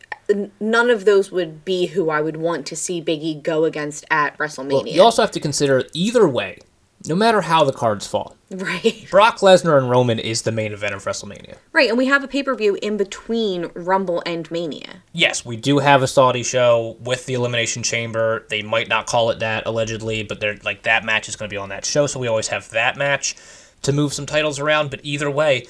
none 0.61 0.89
of 0.89 1.03
those 1.03 1.31
would 1.33 1.65
be 1.65 1.87
who 1.87 2.09
I 2.09 2.21
would 2.21 2.37
want 2.37 2.65
to 2.67 2.77
see 2.77 3.01
Big 3.01 3.21
E 3.21 3.35
go 3.35 3.65
against 3.65 4.05
at 4.09 4.37
WrestleMania. 4.37 4.93
You 4.93 5.01
also 5.01 5.21
have 5.21 5.31
to 5.31 5.39
consider 5.41 5.83
either 5.93 6.25
way, 6.27 6.59
no 7.07 7.15
matter 7.15 7.41
how 7.41 7.63
the 7.63 7.73
cards 7.73 8.07
fall, 8.07 8.35
right. 8.51 9.05
Brock 9.11 9.39
Lesnar 9.39 9.77
and 9.77 9.89
Roman 9.89 10.19
is 10.19 10.43
the 10.43 10.51
main 10.51 10.71
event 10.71 10.93
of 10.93 11.03
WrestleMania. 11.03 11.57
Right, 11.71 11.89
and 11.89 11.97
we 11.97 12.05
have 12.05 12.23
a 12.23 12.27
pay-per-view 12.27 12.79
in 12.81 12.97
between 12.97 13.71
Rumble 13.73 14.23
and 14.25 14.49
Mania. 14.51 15.03
Yes, 15.11 15.45
we 15.45 15.55
do 15.55 15.79
have 15.79 16.01
a 16.01 16.07
Saudi 16.07 16.43
show 16.43 16.97
with 16.99 17.25
the 17.25 17.33
Elimination 17.33 17.83
Chamber. 17.83 18.45
They 18.49 18.61
might 18.61 18.87
not 18.87 19.05
call 19.07 19.29
it 19.31 19.39
that 19.39 19.65
allegedly, 19.65 20.23
but 20.23 20.39
they're 20.39 20.57
like 20.63 20.83
that 20.83 21.03
match 21.03 21.27
is 21.27 21.35
going 21.35 21.49
to 21.49 21.53
be 21.53 21.57
on 21.57 21.69
that 21.69 21.85
show, 21.85 22.07
so 22.07 22.19
we 22.19 22.27
always 22.27 22.47
have 22.47 22.69
that 22.71 22.97
match 22.97 23.35
to 23.81 23.91
move 23.91 24.13
some 24.13 24.25
titles 24.25 24.59
around. 24.59 24.89
But 24.89 25.01
either 25.03 25.29
way, 25.29 25.67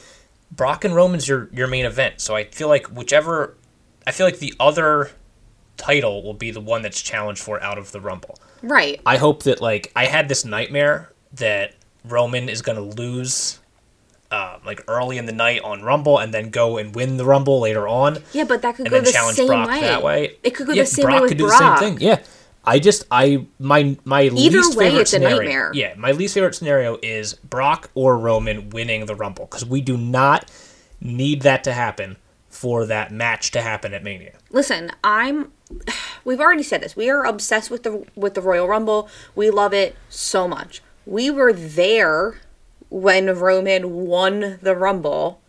Brock 0.51 0.85
and 0.85 0.95
Roman's 0.95 1.27
your 1.27 1.49
your 1.51 1.67
main 1.67 1.85
event. 1.85 2.21
So 2.21 2.35
I 2.35 2.45
feel 2.45 2.67
like 2.67 2.87
whichever, 2.87 3.55
I 4.05 4.11
feel 4.11 4.27
like 4.27 4.39
the 4.39 4.53
other 4.59 5.11
title 5.77 6.23
will 6.23 6.33
be 6.33 6.51
the 6.51 6.61
one 6.61 6.81
that's 6.81 7.01
challenged 7.01 7.41
for 7.41 7.61
out 7.61 7.77
of 7.77 7.91
the 7.91 7.99
Rumble. 7.99 8.37
Right. 8.61 9.01
I 9.05 9.17
hope 9.17 9.43
that 9.43 9.61
like 9.61 9.91
I 9.95 10.05
had 10.05 10.29
this 10.29 10.45
nightmare 10.45 11.12
that 11.33 11.73
Roman 12.05 12.49
is 12.49 12.61
going 12.61 12.77
to 12.77 12.83
lose. 13.01 13.59
Uh, 14.31 14.57
like 14.65 14.83
early 14.87 15.19
in 15.19 15.27
the 15.27 15.31
night 15.31 15.61
on 15.61 15.83
Rumble, 15.83 16.17
and 16.17 16.33
then 16.33 16.49
go 16.49 16.79
and 16.79 16.95
win 16.95 17.17
the 17.17 17.23
Rumble 17.25 17.59
later 17.59 17.87
on 17.87 18.17
Yeah, 18.31 18.45
but 18.45 18.63
that 18.63 18.75
could 18.75 18.87
and 18.87 18.89
go 18.89 18.95
then 18.97 19.03
the 19.03 19.11
challenge 19.11 19.37
same 19.37 19.45
Brock 19.45 19.67
way. 19.67 19.81
that 19.81 20.01
way. 20.01 20.37
It 20.41 20.55
could 20.55 20.65
go 20.65 20.73
Yeah, 20.73 20.81
the 20.81 20.87
same 20.87 21.03
Brock 21.03 21.13
way 21.17 21.21
with 21.21 21.29
could 21.29 21.37
do 21.37 21.45
Brock. 21.45 21.59
the 21.59 21.85
same 21.85 21.97
thing. 21.99 22.07
Yeah, 22.07 22.19
I 22.65 22.79
just 22.79 23.03
I 23.11 23.45
my 23.59 23.95
my 24.05 24.29
least 24.29 24.75
way, 24.75 24.89
favorite 24.89 25.07
scenario. 25.07 25.71
Yeah, 25.73 25.93
my 25.97 26.13
least 26.13 26.33
favorite 26.33 26.55
scenario 26.55 26.97
is 27.03 27.35
Brock 27.35 27.91
or 27.93 28.17
Roman 28.17 28.71
winning 28.71 29.05
the 29.05 29.13
Rumble 29.13 29.45
because 29.45 29.67
we 29.67 29.81
do 29.81 29.97
not 29.97 30.49
need 30.99 31.43
that 31.43 31.63
to 31.65 31.73
happen 31.73 32.17
for 32.49 32.87
that 32.87 33.11
match 33.11 33.51
to 33.51 33.61
happen 33.61 33.93
at 33.93 34.03
Mania. 34.03 34.33
Listen, 34.49 34.89
I'm 35.03 35.51
we've 36.25 36.39
already 36.39 36.63
said 36.63 36.81
this. 36.81 36.95
We 36.95 37.07
are 37.11 37.23
obsessed 37.23 37.69
with 37.69 37.83
the 37.83 38.03
with 38.15 38.33
the 38.33 38.41
Royal 38.41 38.67
Rumble. 38.67 39.07
We 39.35 39.51
love 39.51 39.75
it 39.75 39.95
so 40.09 40.47
much. 40.47 40.81
We 41.05 41.29
were 41.29 41.53
there 41.53 42.35
when 42.89 43.27
Roman 43.37 44.05
won 44.05 44.59
the 44.61 44.75
Rumble 44.75 45.41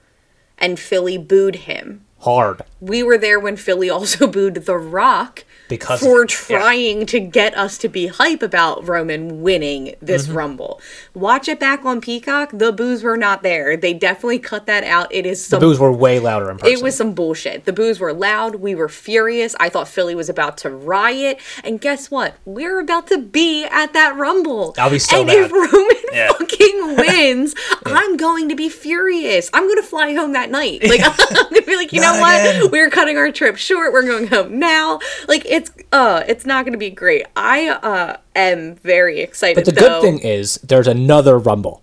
and 0.58 0.78
Philly 0.78 1.18
booed 1.18 1.56
him. 1.56 2.04
hard 2.20 2.62
we 2.80 3.02
were 3.02 3.18
there 3.18 3.38
when 3.38 3.56
Philly 3.56 3.90
also 3.96 4.26
booed 4.26 4.54
The 4.54 4.76
Rock 4.78 5.44
Because 5.68 6.02
of 6.02 6.08
for 6.08 6.22
it, 6.24 6.34
yeah. 6.50 6.58
trying 6.58 7.06
to 7.06 7.20
get 7.20 7.56
us 7.56 7.78
to 7.78 7.88
be 7.88 8.06
hype 8.08 8.42
about 8.42 8.86
Roman 8.86 9.42
winning 9.42 9.94
this 10.00 10.24
Mm-hmm. 10.26 10.36
Rumble. 10.36 10.80
Watch 11.14 11.48
it 11.48 11.60
back 11.60 11.84
on 11.84 12.00
Peacock. 12.00 12.50
The 12.52 12.72
boos 12.72 13.02
were 13.02 13.16
not 13.16 13.42
there. 13.42 13.76
They 13.76 13.92
definitely 13.92 14.38
cut 14.38 14.66
that 14.66 14.84
out. 14.84 15.08
It 15.12 15.26
is 15.26 15.42
the 15.44 15.50
some 15.56 15.60
boos 15.60 15.78
were 15.78 15.92
way 15.92 16.18
louder 16.18 16.50
in 16.50 16.58
person 16.58 16.72
it 16.78 16.82
was 16.82 16.96
some 16.96 17.12
bullshit. 17.14 17.64
The 17.64 17.72
boos 17.72 18.00
were 18.00 18.12
loud. 18.12 18.56
We 18.56 18.74
were 18.74 18.88
furious. 18.88 19.54
I 19.60 19.68
thought 19.68 19.88
Philly 19.88 20.14
was 20.14 20.28
about 20.28 20.56
to 20.58 20.70
riot. 20.70 21.38
And 21.62 21.80
guess 21.80 22.10
what? 22.10 22.36
We're 22.44 22.80
about 22.80 23.06
to 23.08 23.18
be 23.18 23.64
at 23.64 23.92
that 23.92 24.16
Rumble. 24.16 24.74
I'll 24.78 24.90
be 24.90 24.98
so 24.98 25.18
and 25.18 25.26
mad. 25.26 25.36
if 25.44 25.52
Roman 25.52 25.96
Yeah. 26.12 26.32
fucking 26.38 26.96
wins, 26.96 27.54
I'm 27.86 28.16
going 28.16 28.48
to 28.48 28.54
be 28.56 28.68
furious. 28.68 29.50
I'm 29.52 29.64
going 29.66 29.80
to 29.80 29.86
fly 29.86 30.14
home 30.14 30.32
that 30.32 30.50
night. 30.50 30.82
Like, 30.84 31.00
I'm 31.04 31.16
going 31.50 31.54
to 31.54 31.66
be 31.66 31.76
like, 31.76 31.92
you 31.92 32.00
know 32.00 32.18
what? 32.20 32.40
again. 32.40 32.70
We're 32.70 32.90
cutting 32.90 33.16
our 33.16 33.30
trip 33.32 33.56
short. 33.56 33.92
We're 33.92 34.02
going 34.06 34.26
home 34.28 34.58
now. 34.58 35.00
Like, 35.28 35.44
it's, 35.54 35.70
uh, 35.92 36.22
it's 36.26 36.44
not 36.44 36.64
going 36.64 36.72
to 36.72 36.78
be 36.78 36.90
great. 36.90 37.26
I, 37.36 37.68
uh, 37.68 38.16
am 38.34 38.74
very 38.76 39.20
excited. 39.20 39.56
but 39.56 39.64
the 39.64 39.72
though. 39.72 40.00
good 40.00 40.02
thing 40.02 40.18
is 40.18 40.56
there's 40.62 40.86
another 40.88 41.38
rumble 41.38 41.82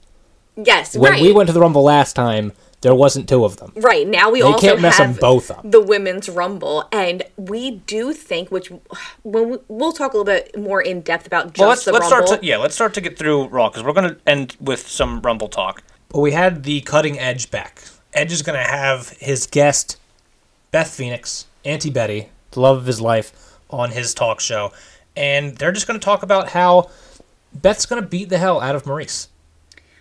yes, 0.56 0.96
when 0.96 1.14
right. 1.14 1.22
we 1.22 1.32
went 1.32 1.48
to 1.48 1.54
the 1.54 1.60
rumble 1.60 1.84
last 1.84 2.14
time 2.16 2.52
there 2.82 2.96
wasn't 2.96 3.30
two 3.30 3.46
of 3.46 3.58
them 3.58 3.72
Right 3.76 4.08
now, 4.08 4.32
we 4.32 4.40
They 4.40 4.48
also 4.48 4.68
can't 4.68 4.82
mess 4.82 5.00
'em 5.00 5.10
have 5.10 5.20
both 5.20 5.52
up. 5.52 5.62
the 5.64 5.80
women's 5.82 6.28
rumble, 6.30 6.88
and 6.92 7.24
we 7.38 7.72
do 7.72 8.12
think, 8.12 8.50
which 8.50 8.72
when 9.22 9.50
we, 9.50 9.58
we'll 9.68 9.92
talk 9.92 10.14
a 10.14 10.18
little 10.18 10.26
bit 10.26 10.58
more 10.58 10.82
in 10.82 11.02
depth 11.02 11.28
about 11.28 11.54
just 11.54 11.60
Well, 11.60 11.70
let's 11.70 11.86
the 11.86 11.92
let's 11.94 12.12
rumble. 12.12 12.28
start 12.28 12.42
to 12.42 12.46
yeah, 12.46 12.58
let's 12.58 12.74
start 12.74 12.94
to 12.96 13.02
get 13.02 13.18
through 13.20 13.48
Raw 13.50 13.70
because 13.70 13.84
we're 13.84 13.94
gonna 13.94 14.18
end 14.26 14.58
with 14.60 14.88
some 14.88 15.22
Rumble 15.22 15.48
talk. 15.48 15.84
But 16.10 16.20
we 16.20 16.32
had 16.32 16.64
the 16.64 16.82
cutting 16.82 17.18
edge 17.20 17.52
back. 17.52 17.82
Edge 18.14 18.34
is 18.34 18.42
going 18.42 18.60
to 18.60 18.70
have 18.70 19.10
his 19.20 19.48
guest, 19.48 19.98
Beth 20.72 20.90
Phoenix, 20.90 21.46
Auntie 21.64 21.90
Betty, 21.90 22.30
the 22.52 22.60
love 22.60 22.78
of 22.78 22.86
his 22.86 23.00
life, 23.00 23.32
on 23.72 23.92
his 23.92 24.14
talk 24.14 24.40
show. 24.40 24.72
And 25.16 25.58
they're 25.58 25.72
just 25.72 25.88
going 25.88 26.00
to 26.00 26.04
talk 26.04 26.24
about 26.24 26.50
how 26.50 26.90
Beth's 27.54 27.86
going 27.86 28.02
to 28.02 28.08
beat 28.08 28.30
the 28.30 28.38
hell 28.38 28.62
out 28.62 28.76
of 28.76 28.84
Maryse. 28.84 29.28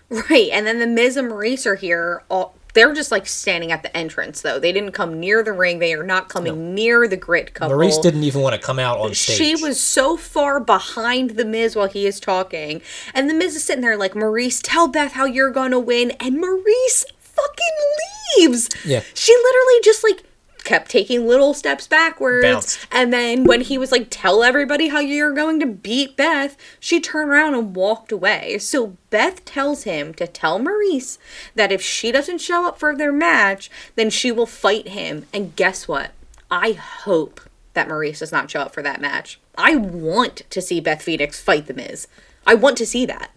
Right, 0.08 0.48
and 0.52 0.66
then 0.66 0.80
the 0.80 0.86
Miz 0.86 1.16
and 1.16 1.30
Maryse 1.30 1.66
are 1.66 1.76
here. 1.76 2.24
All, 2.28 2.54
they're 2.74 2.94
just 2.94 3.10
like 3.10 3.26
standing 3.26 3.72
at 3.72 3.82
the 3.82 3.96
entrance, 3.96 4.42
though. 4.42 4.58
They 4.58 4.72
didn't 4.72 4.92
come 4.92 5.18
near 5.18 5.42
the 5.42 5.52
ring. 5.52 5.78
They 5.78 5.94
are 5.94 6.04
not 6.04 6.28
coming 6.28 6.74
near 6.74 7.08
the 7.08 7.16
grit 7.16 7.54
couple. 7.54 7.76
Maryse 7.76 8.02
didn't 8.02 8.22
even 8.22 8.42
want 8.42 8.54
to 8.54 8.60
come 8.60 8.78
out 8.78 8.98
on 8.98 9.14
stage. 9.14 9.36
She 9.36 9.54
was 9.56 9.80
so 9.80 10.16
far 10.16 10.60
behind 10.60 11.30
the 11.30 11.44
Miz 11.44 11.74
while 11.76 11.88
he 11.88 12.06
is 12.06 12.20
talking. 12.20 12.82
And 13.14 13.28
the 13.28 13.34
Miz 13.34 13.56
is 13.56 13.64
sitting 13.64 13.82
there 13.82 13.96
like, 13.96 14.14
Maryse, 14.14 14.60
tell 14.62 14.88
Beth 14.88 15.12
how 15.12 15.24
you're 15.24 15.50
going 15.50 15.72
to 15.72 15.80
win. 15.80 16.12
And 16.12 16.42
Maryse 16.42 17.04
fucking 17.18 18.38
leaves. 18.38 18.68
Yeah. 18.84 19.02
She 19.14 19.32
literally 19.32 19.80
just 19.82 20.04
like 20.04 20.24
kept 20.64 20.90
taking 20.90 21.26
little 21.26 21.54
steps 21.54 21.86
backwards. 21.86 22.44
Bounced. 22.44 22.86
And 22.90 23.12
then 23.12 23.44
when 23.44 23.60
he 23.62 23.78
was 23.78 23.92
like, 23.92 24.08
tell 24.10 24.42
everybody 24.42 24.88
how 24.88 25.00
you're 25.00 25.32
going 25.32 25.60
to 25.60 25.66
beat 25.66 26.16
Beth, 26.16 26.56
she 26.78 27.00
turned 27.00 27.30
around 27.30 27.54
and 27.54 27.74
walked 27.74 28.12
away. 28.12 28.58
So 28.58 28.96
Beth 29.10 29.44
tells 29.44 29.84
him 29.84 30.14
to 30.14 30.26
tell 30.26 30.58
Maryse 30.60 31.18
that 31.54 31.72
if 31.72 31.82
she 31.82 32.12
doesn't 32.12 32.38
show 32.38 32.66
up 32.66 32.78
for 32.78 32.96
their 32.96 33.12
match, 33.12 33.70
then 33.96 34.10
she 34.10 34.32
will 34.32 34.46
fight 34.46 34.88
him. 34.88 35.26
And 35.32 35.56
guess 35.56 35.88
what? 35.88 36.12
I 36.50 36.72
hope 36.72 37.40
that 37.74 37.88
Maryse 37.88 38.18
does 38.18 38.32
not 38.32 38.50
show 38.50 38.60
up 38.60 38.74
for 38.74 38.82
that 38.82 39.00
match. 39.00 39.38
I 39.56 39.76
want 39.76 40.42
to 40.50 40.60
see 40.60 40.80
Beth 40.80 41.02
Phoenix 41.02 41.40
fight 41.40 41.66
The 41.66 41.74
Miz. 41.74 42.08
I 42.46 42.54
want 42.54 42.76
to 42.78 42.86
see 42.86 43.06
that. 43.06 43.30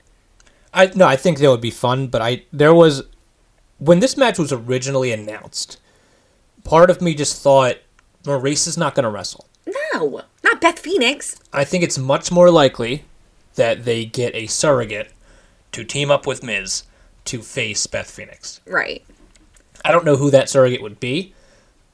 I 0.73 0.91
no, 0.95 1.05
I 1.05 1.15
think 1.15 1.37
that 1.37 1.49
would 1.49 1.61
be 1.61 1.69
fun, 1.69 2.07
but 2.07 2.21
I 2.21 2.45
there 2.51 2.73
was 2.73 3.03
when 3.77 3.99
this 3.99 4.17
match 4.17 4.39
was 4.39 4.51
originally 4.51 5.11
announced, 5.11 5.79
part 6.63 6.89
of 6.89 7.01
me 7.01 7.13
just 7.13 7.41
thought 7.41 7.77
Maryse 8.23 8.67
is 8.67 8.77
not 8.77 8.95
going 8.95 9.03
to 9.03 9.09
wrestle. 9.09 9.47
No, 9.93 10.21
not 10.43 10.61
Beth 10.61 10.79
Phoenix. 10.79 11.37
I 11.51 11.63
think 11.63 11.83
it's 11.83 11.97
much 11.97 12.31
more 12.31 12.49
likely 12.51 13.05
that 13.55 13.85
they 13.85 14.05
get 14.05 14.33
a 14.35 14.47
surrogate 14.47 15.11
to 15.71 15.83
team 15.83 16.09
up 16.11 16.25
with 16.27 16.43
Miz 16.43 16.83
to 17.25 17.41
face 17.41 17.87
Beth 17.87 18.09
Phoenix. 18.09 18.61
Right. 18.65 19.03
I 19.85 19.91
don't 19.91 20.05
know 20.05 20.15
who 20.17 20.31
that 20.31 20.49
surrogate 20.49 20.81
would 20.81 20.99
be. 20.99 21.33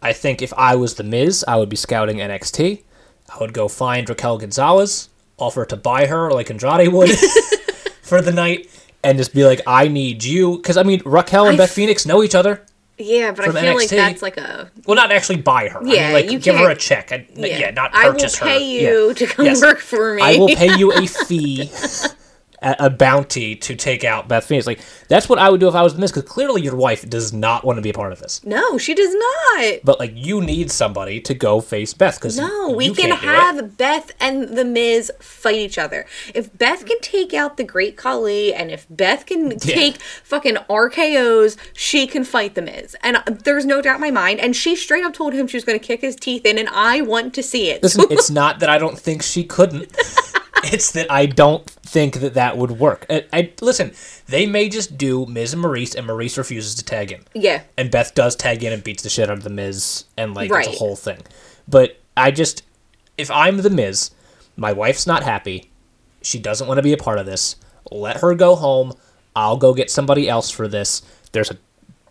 I 0.01 0.13
think 0.13 0.41
if 0.41 0.53
I 0.53 0.75
was 0.75 0.95
the 0.95 1.03
Miz, 1.03 1.43
I 1.47 1.57
would 1.57 1.69
be 1.69 1.75
scouting 1.75 2.17
NXT. 2.17 2.83
I 3.29 3.37
would 3.39 3.53
go 3.53 3.67
find 3.67 4.07
Raquel 4.09 4.37
Gonzalez, 4.37 5.09
offer 5.37 5.65
to 5.65 5.75
buy 5.75 6.05
her 6.07 6.31
like 6.31 6.49
Andrade 6.49 6.91
would 6.93 7.11
for 8.01 8.21
the 8.21 8.31
night, 8.31 8.69
and 9.03 9.17
just 9.17 9.33
be 9.33 9.45
like, 9.45 9.61
"I 9.67 9.87
need 9.87 10.23
you," 10.23 10.57
because 10.57 10.77
I 10.77 10.83
mean, 10.83 11.01
Raquel 11.05 11.47
and 11.47 11.55
I 11.55 11.57
Beth 11.57 11.69
f- 11.69 11.75
Phoenix 11.75 12.05
know 12.05 12.23
each 12.23 12.33
other. 12.35 12.65
Yeah, 13.01 13.31
but 13.31 13.47
I 13.47 13.61
feel 13.61 13.75
like 13.75 13.89
that's 13.89 14.21
like 14.21 14.35
a 14.37 14.69
Well, 14.85 14.95
not 14.95 15.11
actually 15.11 15.37
buy 15.37 15.69
her. 15.69 15.79
I 15.79 15.83
Yeah, 15.85 16.03
mean, 16.07 16.13
like 16.13 16.31
you 16.31 16.39
give 16.39 16.55
her 16.57 16.69
a 16.69 16.75
check. 16.75 17.11
I, 17.13 17.25
yeah. 17.35 17.71
not 17.71 17.93
purchase 17.93 17.95
her. 17.95 18.01
I 18.01 18.07
will 18.09 18.13
purchase 18.13 18.37
her. 18.39 18.45
pay 18.45 18.81
Yeah. 18.81 18.89
you 18.89 19.13
to 19.13 19.25
come 19.25 19.45
Yes. 19.45 19.61
work 19.61 19.79
for 19.79 20.15
me. 20.15 20.21
I 20.21 20.37
will 20.37 20.47
pay 20.49 20.77
you 20.77 20.91
a 20.91 21.07
fee, 21.27 21.71
a, 22.61 22.75
a 22.79 22.89
bounty 22.89 23.55
to 23.55 23.75
take 23.75 24.03
out 24.03 24.27
Beth 24.27 24.45
Phoenix. 24.45 24.67
Like 24.67 24.79
that's 25.07 25.29
what 25.29 25.39
I 25.39 25.49
would 25.49 25.59
do 25.59 25.67
if 25.67 25.75
I 25.75 25.81
was 25.81 25.93
the 25.93 25.99
Miz, 25.99 26.11
because 26.11 26.29
clearly 26.29 26.61
your 26.61 26.75
wife 26.75 27.07
does 27.09 27.33
not 27.33 27.63
want 27.63 27.77
to 27.77 27.81
be 27.81 27.89
a 27.89 27.93
part 27.93 28.11
of 28.11 28.19
this. 28.19 28.43
no, 28.45 28.77
she 28.77 28.93
does 28.93 29.13
not. 29.13 29.79
But 29.83 29.99
like 29.99 30.13
you 30.15 30.41
need 30.41 30.71
somebody 30.71 31.19
to 31.21 31.33
go 31.33 31.61
face 31.61 31.93
Beth 31.93 32.15
because 32.15 32.37
No, 32.37 32.69
we 32.71 32.93
can 32.93 33.11
have 33.11 33.77
Beth 33.77 34.11
and 34.19 34.57
the 34.57 34.65
Miz 34.65 35.11
fight 35.19 35.55
each 35.55 35.77
other. 35.77 36.05
If 36.33 36.57
Beth 36.57 36.85
can 36.85 36.99
take 37.01 37.33
out 37.33 37.57
the 37.57 37.63
Great 37.63 37.97
Khali, 37.97 38.53
and 38.53 38.71
if 38.71 38.87
Beth 38.89 39.25
can 39.25 39.57
take 39.59 40.01
fucking 40.01 40.55
RKO's, 40.69 41.57
she 41.73 42.07
can 42.07 42.23
fight 42.23 42.55
the 42.55 42.61
Miz. 42.61 42.95
And 43.01 43.17
uh, 43.17 43.23
there's 43.27 43.65
no 43.65 43.81
doubt 43.81 43.95
in 43.95 44.01
my 44.01 44.11
mind. 44.11 44.39
And 44.39 44.55
she 44.55 44.75
straight 44.75 45.03
up 45.03 45.13
told 45.13 45.33
him 45.33 45.47
she 45.47 45.57
was 45.57 45.63
going 45.65 45.79
to 45.79 45.85
kick 45.85 46.01
his 46.01 46.15
teeth 46.15 46.45
in, 46.45 46.57
and 46.57 46.69
I 46.69 47.01
want 47.01 47.33
to 47.35 47.43
see 47.43 47.69
it. 47.69 47.83
Listen, 47.83 48.05
it's 48.09 48.29
not 48.41 48.59
that 48.59 48.69
I 48.69 48.77
don't 48.77 48.97
think 48.97 49.21
she 49.21 49.43
couldn't. 49.43 49.91
it's 50.63 50.91
that 50.91 51.11
I 51.11 51.25
don't 51.25 51.69
think 51.91 52.15
that 52.21 52.33
that 52.35 52.57
would 52.57 52.71
work. 52.71 53.05
I, 53.09 53.25
I 53.33 53.51
listen. 53.61 53.91
They 54.27 54.45
may 54.45 54.69
just 54.69 54.97
do 54.97 55.25
Miz 55.25 55.53
and 55.53 55.63
Maryse, 55.63 55.95
and 55.95 56.07
Maryse 56.07 56.37
refuses 56.37 56.75
to 56.75 56.83
tag 56.85 57.11
in. 57.11 57.21
yeah, 57.33 57.63
and 57.77 57.89
Beth 57.91 58.13
does 58.15 58.35
tag 58.35 58.63
in 58.63 58.71
and 58.73 58.83
beats 58.83 59.03
the 59.03 59.09
shit 59.09 59.29
out 59.29 59.37
of 59.37 59.43
the 59.43 59.49
Miz, 59.49 60.05
and 60.17 60.33
like 60.33 60.45
it's 60.45 60.53
Right. 60.53 60.67
a 60.67 60.77
whole 60.77 60.95
thing. 60.95 61.19
But 61.67 61.99
I 62.15 62.31
just, 62.31 62.63
if 63.17 63.29
I'm 63.31 63.57
the 63.57 63.69
Miz, 63.69 64.11
my 64.55 64.71
wife's 64.73 65.07
not 65.07 65.23
happy. 65.23 65.69
She 66.21 66.37
doesn't 66.39 66.67
want 66.67 66.77
to 66.77 66.83
be 66.83 66.93
a 66.93 66.97
part 66.97 67.17
of 67.19 67.25
this. 67.25 67.55
Let 67.91 68.17
her 68.17 68.35
go 68.35 68.55
home. 68.55 68.93
I'll 69.35 69.57
go 69.57 69.73
get 69.73 69.89
somebody 69.89 70.27
else 70.27 70.49
for 70.51 70.67
this. 70.67 71.01
There's 71.31 71.49
a 71.51 71.57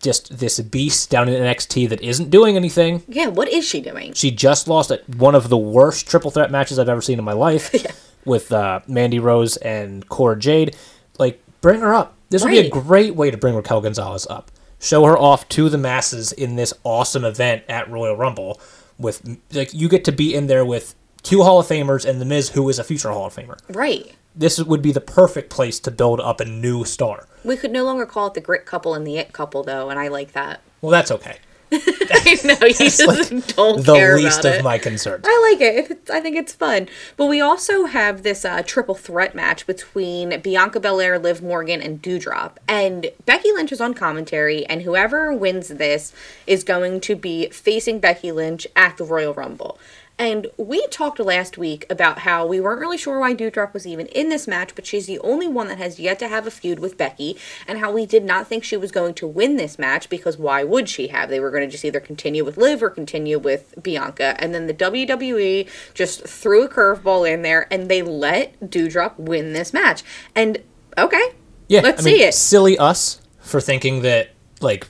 just 0.01 0.39
this 0.39 0.59
beast 0.61 1.09
down 1.09 1.27
in 1.27 1.35
NXT 1.43 1.89
that 1.89 2.01
isn't 2.01 2.29
doing 2.29 2.55
anything. 2.55 3.03
yeah. 3.07 3.27
What 3.27 3.49
is 3.49 3.65
she 3.67 3.81
doing? 3.81 4.13
She 4.13 4.31
just 4.31 4.67
lost 4.67 4.91
at 4.91 5.07
one 5.09 5.35
of 5.35 5.49
the 5.49 5.57
worst 5.57 6.07
triple 6.07 6.31
threat 6.31 6.49
matches 6.51 6.79
I've 6.79 6.87
ever 6.87 7.01
seen 7.01 7.19
in 7.19 7.25
my 7.25 7.33
life 7.33 7.69
with 8.25 8.51
uh, 8.51 8.81
Mandy 8.87 9.19
Rose 9.19 9.57
and 9.57 10.07
Cora 10.09 10.37
Jade. 10.37 10.75
Like, 11.17 11.41
bring 11.61 11.81
her 11.81 11.93
up. 11.93 12.15
This 12.29 12.43
would 12.43 12.51
be 12.51 12.59
a 12.59 12.69
great 12.69 13.15
way 13.15 13.31
to 13.31 13.37
bring 13.37 13.55
Raquel 13.55 13.81
Gonzalez 13.81 14.27
up. 14.29 14.51
Show 14.79 15.03
her 15.05 15.17
off 15.17 15.49
to 15.49 15.67
the 15.67 15.77
masses 15.77 16.31
in 16.31 16.55
this 16.55 16.73
awesome 16.83 17.25
event 17.25 17.63
at 17.67 17.89
Royal 17.89 18.15
Rumble. 18.15 18.61
With 18.97 19.39
like, 19.51 19.73
you 19.73 19.89
get 19.89 20.05
to 20.05 20.11
be 20.11 20.35
in 20.35 20.47
there 20.47 20.63
with 20.63 20.95
two 21.23 21.43
Hall 21.43 21.59
of 21.59 21.67
Famers 21.67 22.05
and 22.05 22.21
The 22.21 22.25
Miz, 22.25 22.49
who 22.49 22.69
is 22.69 22.79
a 22.79 22.83
future 22.83 23.09
Hall 23.09 23.25
of 23.25 23.35
Famer. 23.35 23.59
Right. 23.69 24.15
This 24.35 24.59
would 24.59 24.81
be 24.81 24.91
the 24.91 25.01
perfect 25.01 25.49
place 25.49 25.79
to 25.81 25.91
build 25.91 26.21
up 26.21 26.39
a 26.39 26.45
new 26.45 26.85
star. 26.85 27.27
We 27.43 27.57
could 27.57 27.71
no 27.71 27.83
longer 27.83 28.05
call 28.05 28.27
it 28.27 28.35
the 28.35 28.41
Grit 28.41 28.65
couple 28.65 28.93
and 28.93 29.05
the 29.05 29.17
It 29.17 29.33
couple, 29.33 29.63
though, 29.63 29.89
and 29.89 29.99
I 29.99 30.07
like 30.07 30.33
that. 30.33 30.61
Well, 30.81 30.91
that's 30.91 31.11
okay. 31.11 31.37
I 31.71 32.37
know 32.43 32.65
you 32.65 32.73
just 32.73 33.05
like 33.05 33.29
don't 33.55 33.85
The 33.85 33.93
care 33.93 34.15
least 34.15 34.39
about 34.41 34.53
of 34.53 34.59
it. 34.59 34.63
my 34.63 34.77
concerns. 34.77 35.23
I 35.27 35.49
like 35.51 35.61
it. 35.61 35.91
It's, 35.91 36.09
I 36.09 36.19
think 36.19 36.35
it's 36.35 36.53
fun. 36.53 36.87
But 37.17 37.27
we 37.27 37.41
also 37.41 37.85
have 37.85 38.23
this 38.23 38.43
uh, 38.43 38.63
triple 38.65 38.95
threat 38.95 39.35
match 39.35 39.67
between 39.67 40.39
Bianca 40.41 40.79
Belair, 40.79 41.19
Liv 41.19 41.41
Morgan, 41.43 41.81
and 41.81 42.01
Doudrop. 42.01 42.57
And 42.67 43.11
Becky 43.25 43.51
Lynch 43.51 43.71
is 43.71 43.81
on 43.81 43.93
commentary, 43.93 44.65
and 44.65 44.81
whoever 44.81 45.33
wins 45.33 45.67
this 45.69 46.13
is 46.47 46.63
going 46.63 47.01
to 47.01 47.15
be 47.15 47.49
facing 47.49 47.99
Becky 47.99 48.31
Lynch 48.31 48.65
at 48.75 48.97
the 48.97 49.03
Royal 49.03 49.33
Rumble. 49.33 49.79
And 50.19 50.47
we 50.57 50.85
talked 50.87 51.17
last 51.19 51.57
week 51.57 51.85
about 51.89 52.19
how 52.19 52.45
we 52.45 52.59
weren't 52.59 52.81
really 52.81 52.97
sure 52.97 53.21
why 53.21 53.33
Doudrop 53.33 53.73
was 53.73 53.87
even 53.87 54.07
in 54.07 54.27
this 54.27 54.47
match, 54.49 54.75
but 54.75 54.85
she's 54.85 55.05
the 55.07 55.17
only 55.19 55.47
one 55.47 55.69
that 55.69 55.77
has 55.77 55.97
yet 55.97 56.19
to 56.19 56.27
have 56.27 56.45
a 56.45 56.51
feud 56.51 56.79
with 56.79 56.97
Becky, 56.97 57.37
and 57.65 57.79
how 57.79 57.89
we 57.89 58.05
did 58.05 58.25
not 58.25 58.45
think 58.45 58.65
she 58.65 58.75
was 58.75 58.91
going 58.91 59.13
to 59.13 59.25
win 59.25 59.55
this 59.55 59.79
match 59.79 60.09
because 60.09 60.37
why 60.37 60.65
would 60.65 60.89
she 60.89 61.07
have? 61.07 61.29
They 61.29 61.39
were 61.39 61.51
going 61.51 61.63
to 61.63 61.71
just 61.71 61.85
either 61.85 62.01
continue 62.01 62.43
with 62.43 62.57
Liv 62.57 62.83
or 62.83 62.89
continue 62.89 63.39
with 63.39 63.73
Bianca. 63.81 64.35
And 64.39 64.53
then 64.53 64.67
the 64.67 64.73
WWE 64.73 65.69
just 65.93 66.27
threw 66.27 66.65
a 66.65 66.69
curveball 66.69 67.31
in 67.31 67.41
there 67.41 67.71
and 67.71 67.89
they 67.89 68.01
let 68.01 68.59
Doudrop 68.59 69.17
win 69.17 69.53
this 69.53 69.71
match. 69.71 70.03
And 70.35 70.61
okay, 70.97 71.31
Yeah, 71.69 71.79
let's 71.79 72.01
I 72.01 72.05
mean, 72.05 72.15
see 72.17 72.23
it. 72.23 72.33
Silly 72.33 72.77
us 72.77 73.21
for 73.39 73.61
thinking 73.61 74.01
that 74.01 74.31
like 74.59 74.85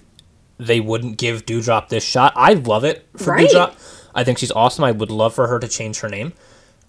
they 0.58 0.80
wouldn't 0.80 1.20
give 1.20 1.46
Doudrop 1.46 1.90
this 1.90 2.04
shot. 2.04 2.34
I 2.36 2.54
love 2.54 2.84
it 2.84 3.08
for 3.16 3.34
Right. 3.34 3.48
Doudrop. 3.48 3.76
I 4.20 4.24
think 4.24 4.38
she's 4.38 4.52
awesome. 4.52 4.84
I 4.84 4.92
would 4.92 5.12
love 5.12 5.34
for 5.34 5.48
her 5.48 5.60
to 5.60 5.68
change 5.68 6.00
her 6.02 6.10
name. 6.10 6.34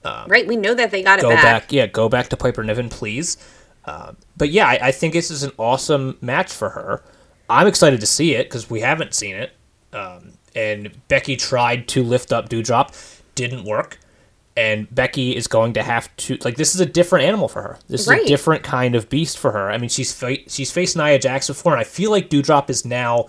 Right? 0.05 0.47
We 0.47 0.57
know 0.57 0.74
that 0.74 0.91
they 0.91 1.03
got 1.03 1.18
it 1.18 1.22
Go 1.22 1.31
back. 1.31 1.43
back, 1.43 1.72
yeah, 1.72 1.87
go 1.87 2.09
back 2.09 2.28
to 2.28 2.37
Piper 2.37 2.64
Niven, 2.64 2.89
please. 2.89 3.37
Uh, 3.85 4.12
but 4.37 4.51
yeah, 4.51 4.66
I, 4.66 4.78
I 4.89 4.93
think 4.93 5.12
this 5.14 5.31
is 5.31 5.43
an 5.43 5.53
awesome 5.59 6.16
match 6.20 6.53
for 6.53 6.70
her. 6.70 7.03
I'm 7.49 7.66
excited 7.66 8.01
to 8.01 8.07
see 8.07 8.35
it 8.35 8.45
because 8.49 8.70
we 8.70 8.81
haven't 8.81 9.14
seen 9.14 9.37
it. 9.37 9.53
Um, 9.93 10.33
and 10.55 10.91
Becky 11.09 11.37
tried 11.37 11.89
to 11.89 12.03
lift 12.03 12.33
up 12.33 12.49
Doudrop, 12.49 12.95
didn't 13.35 13.64
work. 13.64 13.99
And 14.57 14.93
Becky 14.95 15.35
is 15.35 15.47
going 15.47 15.72
to 15.74 15.83
have 15.83 16.14
to 16.18 16.37
like 16.45 16.57
this 16.57 16.74
is 16.74 16.81
a 16.81 16.87
different 16.87 17.24
animal 17.24 17.49
for 17.49 17.62
her. 17.62 17.78
This 17.89 18.03
is 18.03 18.09
a 18.09 18.24
different 18.26 18.62
kind 18.62 18.95
of 18.95 19.09
beast 19.09 19.39
for 19.39 19.53
her. 19.53 19.70
I 19.70 19.78
mean, 19.78 19.89
she's 19.89 20.12
fa- 20.12 20.49
she's 20.49 20.70
faced 20.70 20.97
Nia 20.97 21.18
Jax 21.18 21.47
before, 21.47 21.72
and 21.72 21.81
I 21.81 21.85
feel 21.85 22.11
like 22.11 22.28
Doudrop 22.28 22.68
is 22.68 22.85
now 22.85 23.26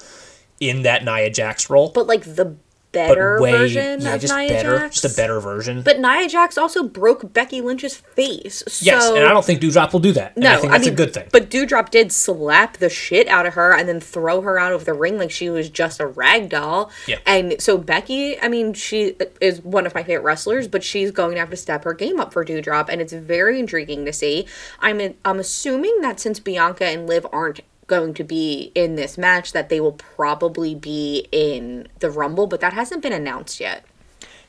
in 0.59 0.81
that 0.81 1.05
Nia 1.05 1.29
Jax 1.29 1.69
role, 1.69 1.89
but 1.93 2.07
like 2.07 2.23
the 2.23 2.55
better 2.91 3.41
way 3.41 3.51
version 3.51 4.01
yeah, 4.01 4.15
of 4.15 4.21
just 4.21 4.33
Nia 4.35 4.49
better, 4.49 4.77
Jax. 4.79 5.01
just 5.01 5.13
a 5.13 5.21
better 5.21 5.39
version. 5.39 5.81
But 5.81 5.99
Nia 5.99 6.27
Jax 6.27 6.57
also 6.57 6.83
broke 6.83 7.33
Becky 7.33 7.61
Lynch's 7.61 7.95
face. 7.95 8.63
So 8.67 8.85
yes, 8.85 9.09
and 9.09 9.25
I 9.25 9.29
don't 9.31 9.45
think 9.45 9.61
Doudrop 9.61 9.93
will 9.93 9.99
do 9.99 10.11
that. 10.13 10.35
And 10.35 10.43
No, 10.43 10.53
I 10.53 10.57
think 10.57 10.71
that's 10.71 10.85
mean, 10.85 10.93
a 10.93 10.97
good 10.97 11.13
thing. 11.13 11.29
But 11.31 11.49
Doudrop 11.49 11.89
did 11.89 12.11
slap 12.11 12.77
the 12.77 12.89
shit 12.89 13.27
out 13.27 13.45
of 13.45 13.53
her 13.53 13.73
and 13.73 13.87
then 13.87 13.99
throw 13.99 14.41
her 14.41 14.59
out 14.59 14.73
of 14.73 14.85
the 14.85 14.93
ring 14.93 15.17
like 15.17 15.31
she 15.31 15.49
was 15.49 15.69
just 15.69 15.99
a 15.99 16.07
rag 16.07 16.49
doll. 16.49 16.91
Yeah. 17.07 17.19
And 17.25 17.61
so 17.61 17.77
Becky, 17.77 18.39
I 18.41 18.47
mean, 18.47 18.73
she 18.73 19.15
is 19.39 19.61
one 19.61 19.85
of 19.85 19.95
my 19.95 20.03
favorite 20.03 20.23
wrestlers, 20.23 20.67
but 20.67 20.83
she's 20.83 21.11
going 21.11 21.33
to 21.35 21.39
have 21.39 21.49
to 21.49 21.57
step 21.57 21.83
her 21.83 21.93
game 21.93 22.19
up 22.19 22.33
for 22.33 22.45
Doudrop, 22.45 22.89
and 22.89 23.01
it's 23.01 23.13
very 23.13 23.59
intriguing 23.59 24.05
to 24.05 24.13
see. 24.13 24.45
I'm 24.79 25.15
I'm 25.25 25.39
assuming 25.39 26.01
that 26.01 26.19
since 26.19 26.39
Bianca 26.39 26.85
and 26.85 27.07
Liv 27.07 27.25
aren't 27.31 27.61
going 27.91 28.13
to 28.13 28.23
be 28.23 28.71
in 28.73 28.95
this 28.95 29.17
match, 29.17 29.51
that 29.51 29.67
they 29.67 29.81
will 29.81 29.91
probably 29.91 30.73
be 30.73 31.27
in 31.31 31.89
the 31.99 32.09
Rumble, 32.09 32.47
but 32.47 32.61
that 32.61 32.71
hasn't 32.71 33.03
been 33.03 33.11
announced 33.11 33.59
yet. 33.59 33.85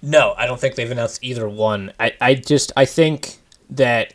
No, 0.01 0.35
I 0.39 0.47
don't 0.47 0.61
think 0.61 0.77
they've 0.77 0.91
announced 0.91 1.19
either 1.23 1.49
one. 1.49 1.93
I, 1.99 2.15
I 2.21 2.35
just 2.35 2.73
I 2.77 2.85
think 2.85 3.39
that 3.71 4.15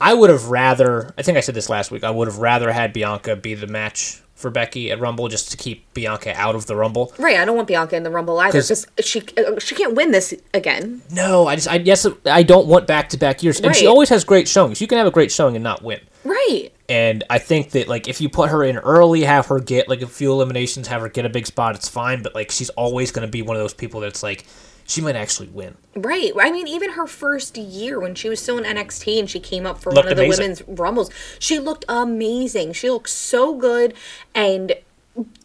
I 0.00 0.14
would 0.14 0.30
have 0.30 0.46
rather 0.46 1.12
I 1.18 1.22
think 1.22 1.36
I 1.36 1.40
said 1.40 1.56
this 1.56 1.68
last 1.68 1.90
week, 1.90 2.04
I 2.04 2.10
would 2.10 2.28
have 2.28 2.38
rather 2.38 2.70
had 2.72 2.92
Bianca 2.92 3.34
be 3.34 3.54
the 3.54 3.66
match 3.66 4.22
for 4.34 4.50
Becky 4.50 4.90
at 4.90 5.00
Rumble 5.00 5.28
just 5.28 5.50
to 5.50 5.56
keep 5.56 5.92
Bianca 5.94 6.34
out 6.36 6.54
of 6.54 6.66
the 6.66 6.76
Rumble. 6.76 7.12
Right, 7.18 7.38
I 7.38 7.44
don't 7.44 7.56
want 7.56 7.68
Bianca 7.68 7.96
in 7.96 8.04
the 8.04 8.10
Rumble 8.10 8.38
either 8.38 8.60
because 8.60 8.86
she 9.00 9.22
she 9.58 9.74
can't 9.74 9.94
win 9.94 10.12
this 10.12 10.34
again. 10.54 11.02
No, 11.10 11.48
I 11.48 11.56
just 11.56 11.68
I 11.68 11.76
yes 11.76 12.06
I 12.26 12.44
don't 12.44 12.68
want 12.68 12.86
back 12.86 13.08
to 13.10 13.16
back 13.16 13.42
years. 13.42 13.60
And 13.60 13.74
she 13.74 13.88
always 13.88 14.08
has 14.08 14.22
great 14.24 14.48
showings. 14.48 14.80
You 14.80 14.86
can 14.86 14.98
have 14.98 15.06
a 15.08 15.12
great 15.12 15.32
showing 15.32 15.56
and 15.56 15.64
not 15.64 15.82
win. 15.82 16.00
Right. 16.24 16.70
And 16.92 17.24
I 17.30 17.38
think 17.38 17.70
that 17.70 17.88
like 17.88 18.06
if 18.06 18.20
you 18.20 18.28
put 18.28 18.50
her 18.50 18.62
in 18.62 18.76
early, 18.76 19.22
have 19.22 19.46
her 19.46 19.58
get 19.60 19.88
like 19.88 20.02
a 20.02 20.06
few 20.06 20.30
eliminations, 20.30 20.88
have 20.88 21.00
her 21.00 21.08
get 21.08 21.24
a 21.24 21.30
big 21.30 21.46
spot, 21.46 21.74
it's 21.74 21.88
fine. 21.88 22.22
But 22.22 22.34
like 22.34 22.50
she's 22.50 22.68
always 22.68 23.10
gonna 23.10 23.28
be 23.28 23.40
one 23.40 23.56
of 23.56 23.62
those 23.62 23.72
people 23.72 24.00
that's 24.00 24.22
like 24.22 24.44
she 24.86 25.00
might 25.00 25.16
actually 25.16 25.48
win. 25.48 25.78
Right. 25.96 26.32
I 26.38 26.50
mean, 26.52 26.68
even 26.68 26.90
her 26.90 27.06
first 27.06 27.56
year 27.56 27.98
when 27.98 28.14
she 28.14 28.28
was 28.28 28.40
still 28.40 28.58
in 28.58 28.64
NXT 28.64 29.18
and 29.18 29.30
she 29.30 29.40
came 29.40 29.64
up 29.64 29.80
for 29.80 29.90
Looked 29.90 30.04
one 30.04 30.12
of 30.12 30.18
the 30.18 30.28
women's 30.28 30.60
rumbles, 30.68 31.10
she 31.38 31.58
looked 31.58 31.86
amazing. 31.88 32.74
She 32.74 32.90
looked 32.90 33.08
so 33.08 33.56
good 33.56 33.94
and 34.34 34.74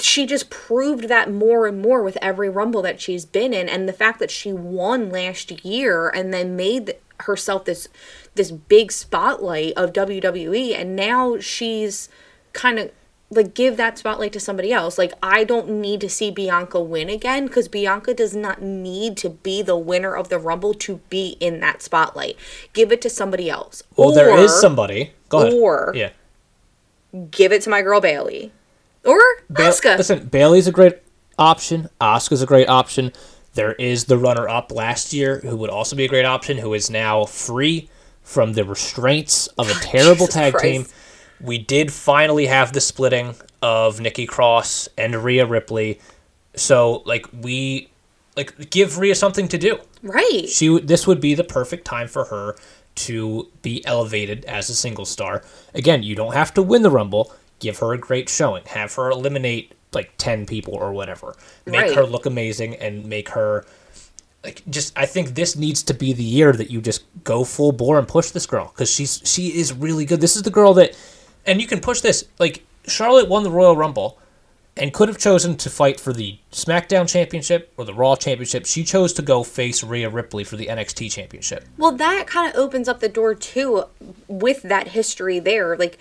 she 0.01 0.25
just 0.25 0.49
proved 0.49 1.07
that 1.07 1.31
more 1.31 1.65
and 1.65 1.81
more 1.81 2.03
with 2.03 2.17
every 2.21 2.49
rumble 2.49 2.81
that 2.81 2.99
she's 2.99 3.23
been 3.23 3.53
in 3.53 3.69
and 3.69 3.87
the 3.87 3.93
fact 3.93 4.19
that 4.19 4.31
she 4.31 4.51
won 4.51 5.09
last 5.09 5.63
year 5.63 6.09
and 6.09 6.33
then 6.33 6.57
made 6.57 6.95
herself 7.21 7.65
this 7.65 7.87
this 8.35 8.51
big 8.51 8.91
spotlight 8.91 9.73
of 9.75 9.93
WWE 9.93 10.75
and 10.79 10.95
now 10.95 11.39
she's 11.39 12.09
kind 12.53 12.77
of 12.79 12.91
like 13.29 13.53
give 13.53 13.75
that 13.75 13.97
spotlight 13.97 14.31
to 14.31 14.39
somebody 14.39 14.71
else. 14.71 14.97
Like 14.97 15.11
I 15.21 15.43
don't 15.43 15.69
need 15.69 15.99
to 16.01 16.09
see 16.09 16.31
Bianca 16.31 16.79
win 16.79 17.09
again 17.09 17.47
because 17.47 17.67
Bianca 17.67 18.13
does 18.13 18.35
not 18.35 18.61
need 18.61 19.17
to 19.17 19.29
be 19.29 19.61
the 19.61 19.75
winner 19.75 20.15
of 20.15 20.29
the 20.29 20.39
Rumble 20.39 20.73
to 20.75 21.01
be 21.09 21.35
in 21.41 21.59
that 21.59 21.81
spotlight. 21.81 22.37
Give 22.71 22.91
it 22.91 23.01
to 23.01 23.09
somebody 23.09 23.49
else. 23.49 23.83
Well, 23.97 24.11
there 24.13 24.37
is 24.37 24.57
somebody. 24.59 25.11
Go 25.29 25.39
ahead. 25.41 25.53
or- 25.53 25.91
yeah. 25.95 26.11
give 27.31 27.51
it 27.51 27.61
to 27.63 27.69
my 27.69 27.81
girl 27.81 27.99
Bayley 27.99 28.51
or 29.05 29.19
Ba- 29.49 29.63
Asuka. 29.63 29.97
Listen, 29.97 30.27
Bayley's 30.27 30.67
a 30.67 30.71
great 30.71 30.97
option. 31.37 31.89
Asuka's 31.99 32.41
a 32.41 32.45
great 32.45 32.69
option. 32.69 33.11
There 33.57 33.73
is 33.73 34.05
the 34.05 34.19
runner 34.19 34.47
up 34.47 34.71
last 34.71 35.13
year 35.13 35.39
who 35.39 35.57
would 35.57 35.71
also 35.71 35.95
be 35.95 36.05
a 36.05 36.07
great 36.07 36.25
option, 36.25 36.59
who 36.59 36.75
is 36.75 36.91
now 36.91 37.25
free 37.25 37.89
from 38.21 38.53
the 38.53 38.63
restraints 38.63 39.47
of 39.57 39.67
a 39.69 39.73
terrible 39.81 40.27
Jesus 40.27 40.33
tag 40.35 40.53
Christ. 40.53 40.63
team. 40.63 40.85
We 41.41 41.57
did 41.57 41.91
finally 41.91 42.45
have 42.45 42.71
the 42.73 42.79
splitting 42.81 43.33
of 43.63 43.99
Nikki 43.99 44.27
Cross 44.27 44.89
and 44.95 45.15
Rhea 45.15 45.45
Ripley. 45.47 45.99
So, 46.55 47.01
like, 47.05 47.25
we 47.41 47.89
like 48.35 48.69
give 48.69 48.99
Rhea 48.99 49.15
something 49.15 49.47
to 49.47 49.57
do. 49.57 49.79
right. 50.03 50.47
She 50.47 50.69
would- 50.69 50.87
this 50.87 51.07
would 51.07 51.19
be 51.19 51.33
the 51.33 51.43
perfect 51.43 51.83
time 51.85 52.07
for 52.07 52.25
her 52.25 52.55
to 52.95 53.47
be 53.63 53.83
elevated 53.85 54.45
as 54.45 54.69
a 54.69 54.75
single 54.75 55.05
star. 55.05 55.43
Again, 55.73 56.03
you 56.03 56.13
don't 56.15 56.33
have 56.33 56.53
to 56.53 56.61
win 56.61 56.83
the 56.83 56.91
Rumble. 56.91 57.33
Give 57.59 57.77
her 57.79 57.93
a 57.93 57.97
great 57.97 58.29
showing. 58.29 58.63
Have 58.67 58.93
her 58.93 59.09
eliminate 59.09 59.71
like 59.97 60.11
10 60.17 60.45
people 60.45 60.73
or 60.75 60.93
whatever. 60.93 61.35
Make 61.65 61.81
Right. 61.81 61.95
her 61.95 62.05
look 62.05 62.25
amazing 62.25 62.75
and 62.75 63.05
make 63.05 63.29
her 63.29 63.65
like 64.43 64.61
just 64.69 64.93
I 64.97 65.05
think 65.05 65.35
this 65.35 65.55
needs 65.55 65.83
to 65.83 65.93
be 65.93 66.13
the 66.13 66.23
year 66.23 66.53
that 66.53 66.69
you 66.71 66.79
just 66.79 67.03
go 67.23 67.43
full 67.43 67.71
bore 67.73 67.97
and 67.99 68.07
push 68.07 68.29
this 68.31 68.45
girl 68.45 68.67
cuz 68.77 68.89
she's 68.89 69.21
she 69.25 69.47
is 69.59 69.73
really 69.73 70.05
good. 70.05 70.21
This 70.21 70.35
is 70.37 70.43
the 70.43 70.51
girl 70.59 70.73
that 70.75 70.95
and 71.45 71.59
you 71.61 71.67
can 71.67 71.79
push 71.81 71.99
this 72.01 72.23
like 72.39 72.63
Charlotte 72.87 73.27
won 73.27 73.43
the 73.43 73.51
Royal 73.51 73.75
Rumble 73.75 74.17
and 74.79 74.93
could 74.93 75.07
have 75.09 75.17
chosen 75.17 75.57
to 75.57 75.69
fight 75.71 75.99
for 75.99 76.13
the 76.13 76.37
SmackDown 76.51 77.09
Championship 77.09 77.73
or 77.77 77.83
the 77.83 77.95
Raw 77.95 78.15
Championship. 78.15 78.67
She 78.67 78.83
chose 78.83 79.11
to 79.13 79.23
go 79.23 79.43
face 79.43 79.83
Rhea 79.83 80.07
Ripley 80.07 80.43
for 80.43 80.55
the 80.55 80.67
NXT 80.67 81.11
Championship. 81.11 81.65
Well, 81.77 81.93
that 81.93 82.27
kind 82.27 82.47
of 82.53 82.55
opens 82.59 82.87
up 82.87 82.99
the 82.99 83.09
door 83.09 83.33
too 83.33 83.85
with 84.27 84.61
that 84.61 84.89
history 84.89 85.39
there. 85.39 85.75
Like 85.75 85.97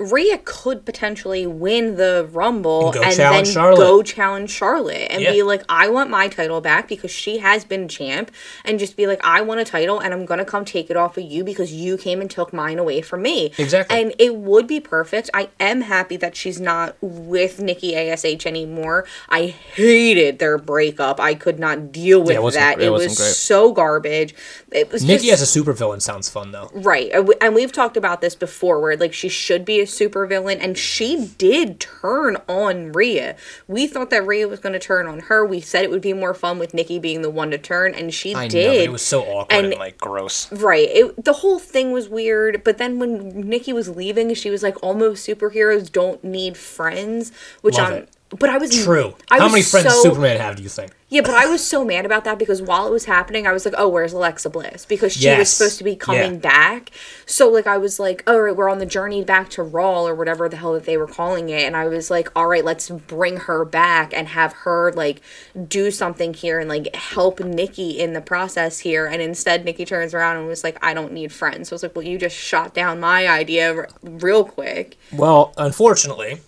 Rhea 0.00 0.38
could 0.44 0.86
potentially 0.86 1.46
win 1.46 1.96
the 1.96 2.26
Rumble 2.32 2.86
And 2.86 2.94
go 2.94 3.02
and 3.02 3.12
then 3.16 3.44
Charlotte. 3.44 3.76
go 3.76 4.02
challenge 4.02 4.50
Charlotte 4.50 5.08
and 5.10 5.20
Yeah. 5.20 5.30
be 5.32 5.42
like, 5.42 5.62
I 5.68 5.88
want 5.88 6.08
my 6.08 6.26
title 6.28 6.62
back 6.62 6.88
because 6.88 7.10
she 7.10 7.38
has 7.38 7.64
been 7.64 7.86
champ, 7.86 8.30
and 8.64 8.78
just 8.78 8.96
be 8.96 9.06
like, 9.06 9.20
I 9.22 9.42
want 9.42 9.60
a 9.60 9.64
title 9.64 9.98
and 10.00 10.14
I'm 10.14 10.24
gonna 10.24 10.46
come 10.46 10.64
take 10.64 10.88
it 10.90 10.96
off 10.96 11.18
of 11.18 11.24
you 11.24 11.44
because 11.44 11.70
you 11.72 11.98
came 11.98 12.22
and 12.22 12.30
took 12.30 12.52
mine 12.54 12.78
away 12.78 13.02
from 13.02 13.20
me. 13.20 13.52
Exactly. 13.58 14.00
And 14.00 14.14
it 14.18 14.36
would 14.36 14.66
be 14.66 14.80
perfect. 14.80 15.28
I 15.34 15.50
am 15.60 15.82
happy 15.82 16.16
that 16.16 16.34
she's 16.34 16.58
not 16.58 16.96
with 17.02 17.60
Nikki 17.60 17.94
Ash 17.94 18.24
anymore. 18.46 19.04
I 19.28 19.46
hated 19.46 20.38
their 20.38 20.56
breakup. 20.56 21.20
I 21.20 21.34
could 21.34 21.58
not 21.58 21.92
deal 21.92 22.20
with 22.22 22.36
it 22.36 22.42
wasn't- 22.42 22.62
that. 22.78 22.80
it 22.80 22.86
It, 22.86 22.90
was 22.90 23.06
great. 23.06 23.16
so 23.34 23.72
garbage. 23.72 24.34
It 24.72 24.92
was 24.92 25.04
Nikki 25.04 25.26
just, 25.28 25.42
as 25.42 25.56
a 25.56 25.60
supervillain 25.60 26.00
sounds 26.00 26.28
fun 26.28 26.52
though. 26.52 26.70
Right. 26.72 27.10
And 27.12 27.26
we- 27.26 27.34
And 27.40 27.54
we've 27.54 27.72
talked 27.72 27.96
about 27.96 28.20
this 28.20 28.34
before 28.34 28.80
where 28.80 28.96
like 28.96 29.12
she 29.12 29.28
should 29.28 29.64
be 29.64 29.80
a 29.80 29.84
supervillain 29.84 30.58
and 30.60 30.78
she 30.78 31.30
did 31.38 31.80
turn 31.80 32.36
on 32.48 32.92
Rhea. 32.92 33.34
We 33.66 33.86
thought 33.86 34.10
that 34.10 34.24
Rhea 34.26 34.46
was 34.46 34.60
going 34.60 34.72
to 34.74 34.78
turn 34.78 35.06
on 35.08 35.20
her. 35.20 35.44
We 35.44 35.60
said 35.60 35.82
it 35.84 35.90
would 35.90 36.00
be 36.00 36.12
more 36.12 36.34
fun 36.34 36.58
with 36.58 36.72
Nikki 36.72 36.98
being 36.98 37.22
the 37.22 37.30
one 37.30 37.50
to 37.50 37.58
turn 37.58 37.94
and 37.94 38.14
she 38.14 38.34
I 38.34 38.44
know, 38.44 38.48
did. 38.50 38.66
but 38.78 38.84
it 38.84 38.92
was 38.92 39.02
so 39.02 39.22
awkward 39.22 39.56
and, 39.58 39.66
And- 39.72 39.78
like 39.80 39.98
Gross. 39.98 40.50
Right. 40.52 40.88
It, 40.88 41.24
the 41.24 41.32
whole 41.34 41.58
thing 41.58 41.90
was 41.92 42.08
weird, 42.08 42.62
but 42.62 42.78
then 42.78 42.98
when 42.98 43.28
Nikki 43.48 43.72
was 43.72 43.88
leaving, 43.88 44.32
she 44.34 44.50
was 44.50 44.62
like 44.62 44.80
almost 44.82 45.26
superheroes 45.26 45.90
don't 45.90 46.22
need 46.22 46.56
friends, 46.56 47.32
which 47.62 47.76
Love 47.76 47.88
I'm 47.88 47.94
it. 47.94 48.08
But 48.38 48.48
I 48.48 48.58
was 48.58 48.84
true. 48.84 49.14
I 49.30 49.38
How 49.38 49.44
was 49.44 49.52
many 49.52 49.62
friends 49.64 49.84
does 49.86 50.02
so- 50.02 50.10
Superman 50.10 50.36
have, 50.38 50.56
do 50.56 50.62
you 50.62 50.68
think? 50.68 50.92
yeah, 51.08 51.20
but 51.22 51.34
I 51.34 51.46
was 51.46 51.66
so 51.66 51.84
mad 51.84 52.06
about 52.06 52.22
that 52.24 52.38
because 52.38 52.62
while 52.62 52.86
it 52.86 52.92
was 52.92 53.06
happening, 53.06 53.44
I 53.44 53.52
was 53.52 53.64
like, 53.64 53.74
"Oh, 53.76 53.88
where's 53.88 54.12
Alexa 54.12 54.48
Bliss?" 54.50 54.84
Because 54.86 55.12
she 55.14 55.28
was 55.36 55.48
supposed 55.50 55.78
to 55.78 55.84
be 55.84 55.96
coming 55.96 56.34
Yeah. 56.34 56.38
back. 56.38 56.90
So 57.26 57.48
like, 57.48 57.66
I 57.66 57.76
was 57.78 57.98
like, 57.98 58.22
"All 58.28 58.40
right, 58.40 58.54
we're 58.54 58.68
on 58.70 58.78
the 58.78 58.86
journey 58.86 59.24
back 59.24 59.48
to 59.50 59.64
Raw 59.64 60.04
or 60.06 60.14
whatever 60.14 60.48
the 60.48 60.56
hell 60.58 60.72
that 60.74 60.84
they 60.84 60.96
were 60.96 61.08
calling 61.08 61.48
it," 61.48 61.62
and 61.64 61.76
I 61.76 61.88
was 61.88 62.08
like, 62.10 62.28
"All 62.36 62.46
right, 62.46 62.64
let's 62.64 62.88
bring 62.88 63.36
her 63.38 63.64
back 63.64 64.12
and 64.14 64.28
have 64.28 64.52
her 64.64 64.92
like 64.94 65.20
do 65.66 65.90
something 65.90 66.32
here 66.32 66.60
and 66.60 66.68
like 66.68 66.94
help 66.94 67.40
Nikki 67.40 67.98
in 67.98 68.12
the 68.12 68.20
process 68.20 68.78
here." 68.78 69.06
And 69.06 69.20
instead, 69.20 69.64
Nikki 69.64 69.84
turns 69.84 70.14
around 70.14 70.36
and 70.36 70.46
was 70.46 70.62
like, 70.62 70.78
"I 70.80 70.94
don't 70.94 71.12
need 71.12 71.32
friends." 71.32 71.68
So 71.68 71.74
I 71.74 71.76
was 71.76 71.82
like, 71.82 71.96
"Well, 71.96 72.04
you 72.06 72.16
just 72.18 72.36
shot 72.36 72.72
down 72.74 73.00
my 73.00 73.26
idea 73.28 73.74
r- 73.74 73.88
real 74.04 74.44
quick." 74.44 74.96
Well, 75.12 75.52
unfortunately, 75.58 76.40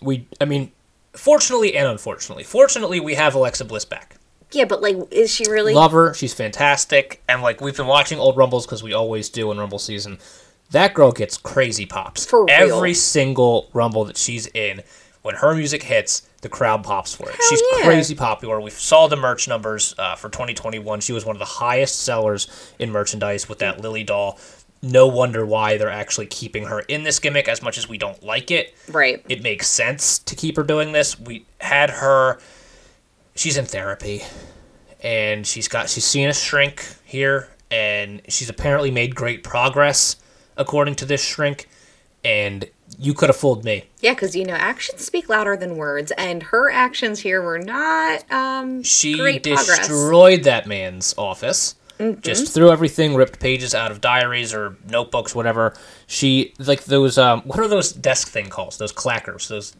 we 0.00 0.28
I 0.40 0.44
mean, 0.44 0.70
fortunately 1.16 1.76
and 1.76 1.88
unfortunately. 1.88 2.44
Fortunately, 2.44 3.00
we 3.00 3.14
have 3.14 3.34
Alexa 3.34 3.64
Bliss 3.64 3.84
back. 3.84 4.16
Yeah, 4.52 4.64
but 4.64 4.80
like, 4.80 4.96
is 5.10 5.32
she 5.32 5.48
really? 5.50 5.74
Love 5.74 5.92
her. 5.92 6.14
She's 6.14 6.34
fantastic. 6.34 7.22
And 7.28 7.42
like 7.42 7.60
we've 7.60 7.76
been 7.76 7.86
watching 7.86 8.18
old 8.18 8.36
Rumbles 8.36 8.66
because 8.66 8.82
we 8.82 8.92
always 8.92 9.28
do 9.28 9.50
in 9.50 9.58
Rumble 9.58 9.78
season. 9.78 10.18
That 10.70 10.94
girl 10.94 11.12
gets 11.12 11.36
crazy 11.36 11.86
pops. 11.86 12.26
For 12.26 12.44
real. 12.44 12.54
Every 12.54 12.94
single 12.94 13.70
Rumble 13.72 14.04
that 14.06 14.16
she's 14.16 14.46
in, 14.48 14.82
when 15.22 15.36
her 15.36 15.54
music 15.54 15.82
hits, 15.82 16.22
the 16.42 16.48
crowd 16.48 16.84
pops 16.84 17.14
for 17.14 17.28
it. 17.28 17.36
she's 17.48 17.62
yeah. 17.72 17.84
crazy 17.84 18.14
popular. 18.14 18.60
We 18.60 18.70
saw 18.70 19.08
the 19.08 19.16
merch 19.16 19.48
numbers 19.48 19.94
uh, 19.98 20.14
for 20.14 20.28
2021. 20.28 21.00
She 21.00 21.12
was 21.12 21.24
one 21.24 21.34
of 21.34 21.40
the 21.40 21.44
highest 21.44 22.02
sellers 22.02 22.74
in 22.78 22.90
merchandise 22.90 23.48
with 23.48 23.58
that 23.58 23.80
Lilly 23.80 24.04
doll. 24.04 24.38
No 24.82 25.06
wonder 25.06 25.44
why 25.44 25.78
they're 25.78 25.90
actually 25.90 26.26
keeping 26.26 26.64
her 26.66 26.80
in 26.80 27.02
this 27.02 27.18
gimmick 27.18 27.48
as 27.48 27.62
much 27.62 27.78
as 27.78 27.88
we 27.88 27.98
don't 27.98 28.22
like 28.22 28.50
it 28.50 28.74
right. 28.88 29.24
it 29.28 29.42
makes 29.42 29.66
sense 29.68 30.18
to 30.20 30.36
keep 30.36 30.56
her 30.56 30.62
doing 30.62 30.92
this. 30.92 31.18
We 31.18 31.46
had 31.60 31.90
her 31.90 32.38
she's 33.34 33.56
in 33.56 33.64
therapy 33.64 34.22
and 35.02 35.46
she's 35.46 35.68
got 35.68 35.88
she's 35.88 36.04
seen 36.04 36.28
a 36.28 36.34
shrink 36.34 36.84
here 37.04 37.48
and 37.70 38.22
she's 38.28 38.48
apparently 38.48 38.90
made 38.90 39.14
great 39.14 39.42
progress 39.42 40.16
according 40.56 40.94
to 40.96 41.04
this 41.04 41.22
shrink 41.24 41.68
and 42.24 42.68
you 42.98 43.14
could 43.14 43.28
have 43.28 43.36
fooled 43.36 43.64
me. 43.64 43.84
Yeah, 44.00 44.14
because 44.14 44.34
you 44.34 44.44
know 44.44 44.54
actions 44.54 45.04
speak 45.04 45.28
louder 45.28 45.56
than 45.56 45.76
words, 45.76 46.12
and 46.12 46.42
her 46.44 46.70
actions 46.70 47.20
here 47.20 47.42
were 47.42 47.58
not 47.58 48.30
um, 48.32 48.82
She 48.82 49.18
great 49.18 49.42
progress. 49.42 49.88
destroyed 49.88 50.44
that 50.44 50.66
man's 50.66 51.14
office. 51.18 51.74
Mm-hmm. 51.98 52.20
Just 52.20 52.52
threw 52.52 52.70
everything, 52.70 53.14
ripped 53.14 53.40
pages 53.40 53.74
out 53.74 53.90
of 53.90 54.00
diaries 54.00 54.52
or 54.52 54.76
notebooks, 54.88 55.34
whatever. 55.34 55.74
She 56.06 56.52
like 56.58 56.84
those. 56.84 57.16
Um, 57.16 57.42
what 57.42 57.58
are 57.58 57.68
those 57.68 57.92
desk 57.92 58.28
thing 58.28 58.48
calls? 58.48 58.76
Those 58.78 58.92
clackers. 58.92 59.48
Those 59.48 59.74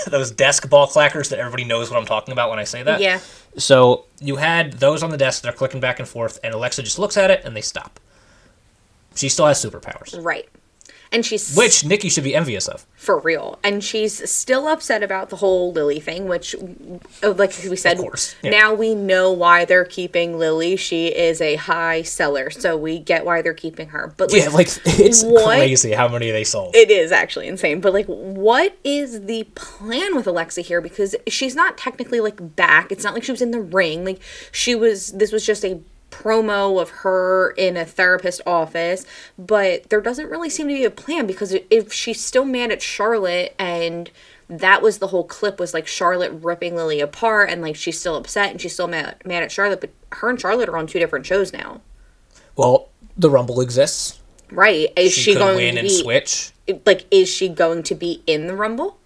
those 0.06 0.30
desk 0.30 0.68
ball 0.68 0.86
clackers 0.88 1.30
that 1.30 1.38
everybody 1.38 1.64
knows 1.64 1.90
what 1.90 1.98
I'm 1.98 2.06
talking 2.06 2.32
about 2.32 2.50
when 2.50 2.58
I 2.58 2.64
say 2.64 2.82
that. 2.82 3.00
Yeah. 3.00 3.20
So 3.56 4.06
you 4.20 4.36
had 4.36 4.74
those 4.74 5.02
on 5.02 5.10
the 5.10 5.16
desk. 5.16 5.42
They're 5.42 5.52
clicking 5.52 5.80
back 5.80 5.98
and 6.00 6.08
forth, 6.08 6.40
and 6.42 6.54
Alexa 6.54 6.82
just 6.82 6.98
looks 6.98 7.16
at 7.16 7.30
it 7.30 7.44
and 7.44 7.54
they 7.54 7.60
stop. 7.60 8.00
She 9.14 9.28
still 9.28 9.46
has 9.46 9.62
superpowers, 9.64 10.22
Right. 10.24 10.48
And 11.12 11.26
she's 11.26 11.56
which 11.56 11.84
Nikki 11.84 12.08
should 12.08 12.22
be 12.22 12.36
envious 12.36 12.68
of. 12.68 12.86
for 12.94 13.18
real, 13.18 13.58
and 13.64 13.82
she's 13.82 14.30
still 14.30 14.68
upset 14.68 15.02
about 15.02 15.28
the 15.30 15.36
whole 15.36 15.72
Lilly 15.72 15.98
thing, 15.98 16.28
which, 16.28 16.54
uh, 17.24 17.32
like 17.32 17.52
we 17.68 17.74
said, 17.74 17.98
course, 17.98 18.36
yeah. 18.44 18.50
now 18.50 18.74
we 18.74 18.94
know 18.94 19.32
why 19.32 19.64
they're 19.64 19.84
keeping 19.84 20.38
Lilly. 20.38 20.76
She 20.76 21.08
is 21.08 21.40
a 21.40 21.56
high 21.56 22.02
seller, 22.02 22.48
so 22.48 22.76
we 22.76 23.00
get 23.00 23.24
why 23.24 23.42
they're 23.42 23.54
keeping 23.54 23.88
her. 23.88 24.14
But 24.16 24.30
like, 24.32 24.42
Yeah, 24.44 24.50
like 24.50 24.68
it's 24.84 25.24
What? 25.24 25.56
crazy 25.56 25.90
how 25.90 26.06
many 26.06 26.30
they 26.30 26.44
sold. 26.44 26.76
It 26.76 26.92
is 26.92 27.10
actually 27.10 27.48
insane. 27.48 27.80
But 27.80 27.92
like 27.92 28.06
what 28.06 28.78
is 28.84 29.22
the 29.26 29.44
plan 29.56 30.14
with 30.14 30.28
Alexa 30.28 30.60
here 30.60 30.80
because 30.80 31.16
she's 31.26 31.56
not 31.56 31.76
technically 31.76 32.20
like 32.20 32.54
back. 32.54 32.92
It's 32.92 33.02
not 33.02 33.14
like 33.14 33.24
she 33.24 33.32
was 33.32 33.42
in 33.42 33.50
the 33.50 33.60
ring. 33.60 34.04
Like 34.04 34.20
she 34.52 34.76
was 34.76 35.08
this 35.10 35.32
was 35.32 35.44
just 35.44 35.64
a 35.64 35.80
promo 36.10 36.80
of 36.80 36.90
her 36.90 37.50
in 37.52 37.76
a 37.76 37.84
therapist 37.84 38.40
office, 38.46 39.04
but 39.38 39.88
there 39.90 40.00
doesn't 40.00 40.28
really 40.28 40.50
seem 40.50 40.68
to 40.68 40.74
be 40.74 40.84
a 40.84 40.90
plan 40.90 41.26
because 41.26 41.54
if 41.70 41.92
she's 41.92 42.22
still 42.22 42.44
mad 42.44 42.70
at 42.70 42.82
Charlotte 42.82 43.54
and 43.58 44.10
that 44.48 44.82
was 44.82 44.98
the 44.98 45.08
whole 45.08 45.24
clip 45.24 45.60
was 45.60 45.72
like 45.72 45.86
Charlotte 45.86 46.32
ripping 46.32 46.74
Lilly 46.74 47.00
apart 47.00 47.50
and 47.50 47.62
like 47.62 47.76
she's 47.76 47.98
still 47.98 48.16
upset 48.16 48.50
and 48.50 48.60
she's 48.60 48.72
still 48.72 48.88
mad, 48.88 49.16
mad 49.24 49.42
at 49.42 49.52
Charlotte, 49.52 49.80
but 49.80 49.90
her 50.12 50.28
and 50.28 50.40
Charlotte 50.40 50.68
are 50.68 50.76
on 50.76 50.86
two 50.86 50.98
different 50.98 51.24
shows 51.26 51.52
now. 51.52 51.80
Well, 52.56 52.88
the 53.16 53.30
Rumble 53.30 53.60
exists. 53.60 54.20
Right. 54.50 54.88
Is 54.96 55.12
She, 55.12 55.20
she, 55.22 55.34
going 55.34 55.56
win 55.56 55.74
to 55.74 55.80
and 55.80 55.88
be 55.88 56.02
switch. 56.02 56.52
like 56.84 57.06
is 57.10 57.28
she 57.28 57.48
going 57.48 57.82
to 57.84 57.94
be 57.94 58.22
in 58.26 58.46
the 58.48 58.56
Rumble? 58.56 58.98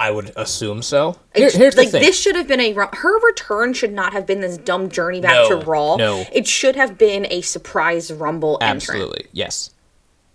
I 0.00 0.10
would 0.12 0.32
assume 0.36 0.82
so. 0.82 1.16
Here, 1.34 1.50
here's 1.50 1.76
like 1.76 1.88
the 1.88 1.92
thing. 1.92 2.02
this 2.02 2.20
should 2.20 2.36
have 2.36 2.46
been 2.46 2.60
a 2.60 2.72
her 2.72 3.18
return 3.26 3.72
should 3.72 3.92
not 3.92 4.12
have 4.12 4.26
been 4.26 4.40
this 4.40 4.56
dumb 4.56 4.88
journey 4.90 5.20
back 5.20 5.32
No, 5.32 5.48
to 5.60 5.66
Raw. 5.66 5.96
no. 5.96 6.24
it 6.32 6.46
should 6.46 6.76
have 6.76 6.96
been 6.96 7.26
a 7.30 7.40
surprise 7.40 8.12
Rumble 8.12 8.58
entrant. 8.60 8.82
Absolutely, 8.82 9.26
yes. 9.32 9.70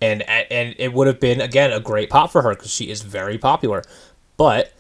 And 0.02 0.22
and 0.30 0.76
it 0.78 0.92
would 0.94 1.08
have 1.08 1.20
been 1.22 1.40
again 1.40 1.72
a 1.72 1.80
great 1.80 2.10
pop 2.10 2.32
for 2.32 2.42
her 2.42 2.50
because 2.56 2.72
she 2.72 2.90
is 2.90 3.04
very 3.04 3.38
popular. 3.38 3.84
But 4.36 4.74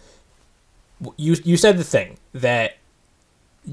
you 1.18 1.38
you 1.46 1.56
said 1.56 1.78
the 1.78 1.84
thing 1.86 2.18
that 2.34 2.78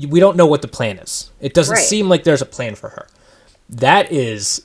we 0.08 0.20
don't 0.20 0.36
know 0.36 0.46
what 0.46 0.62
the 0.62 0.68
plan 0.68 0.98
is. 0.98 1.30
It 1.40 1.54
doesn't 1.54 1.74
Right. 1.74 1.84
seem 1.84 2.08
like 2.08 2.22
there's 2.22 2.42
a 2.42 2.46
plan 2.46 2.76
for 2.76 2.90
her. 2.90 3.08
That 3.68 4.12
is 4.12 4.62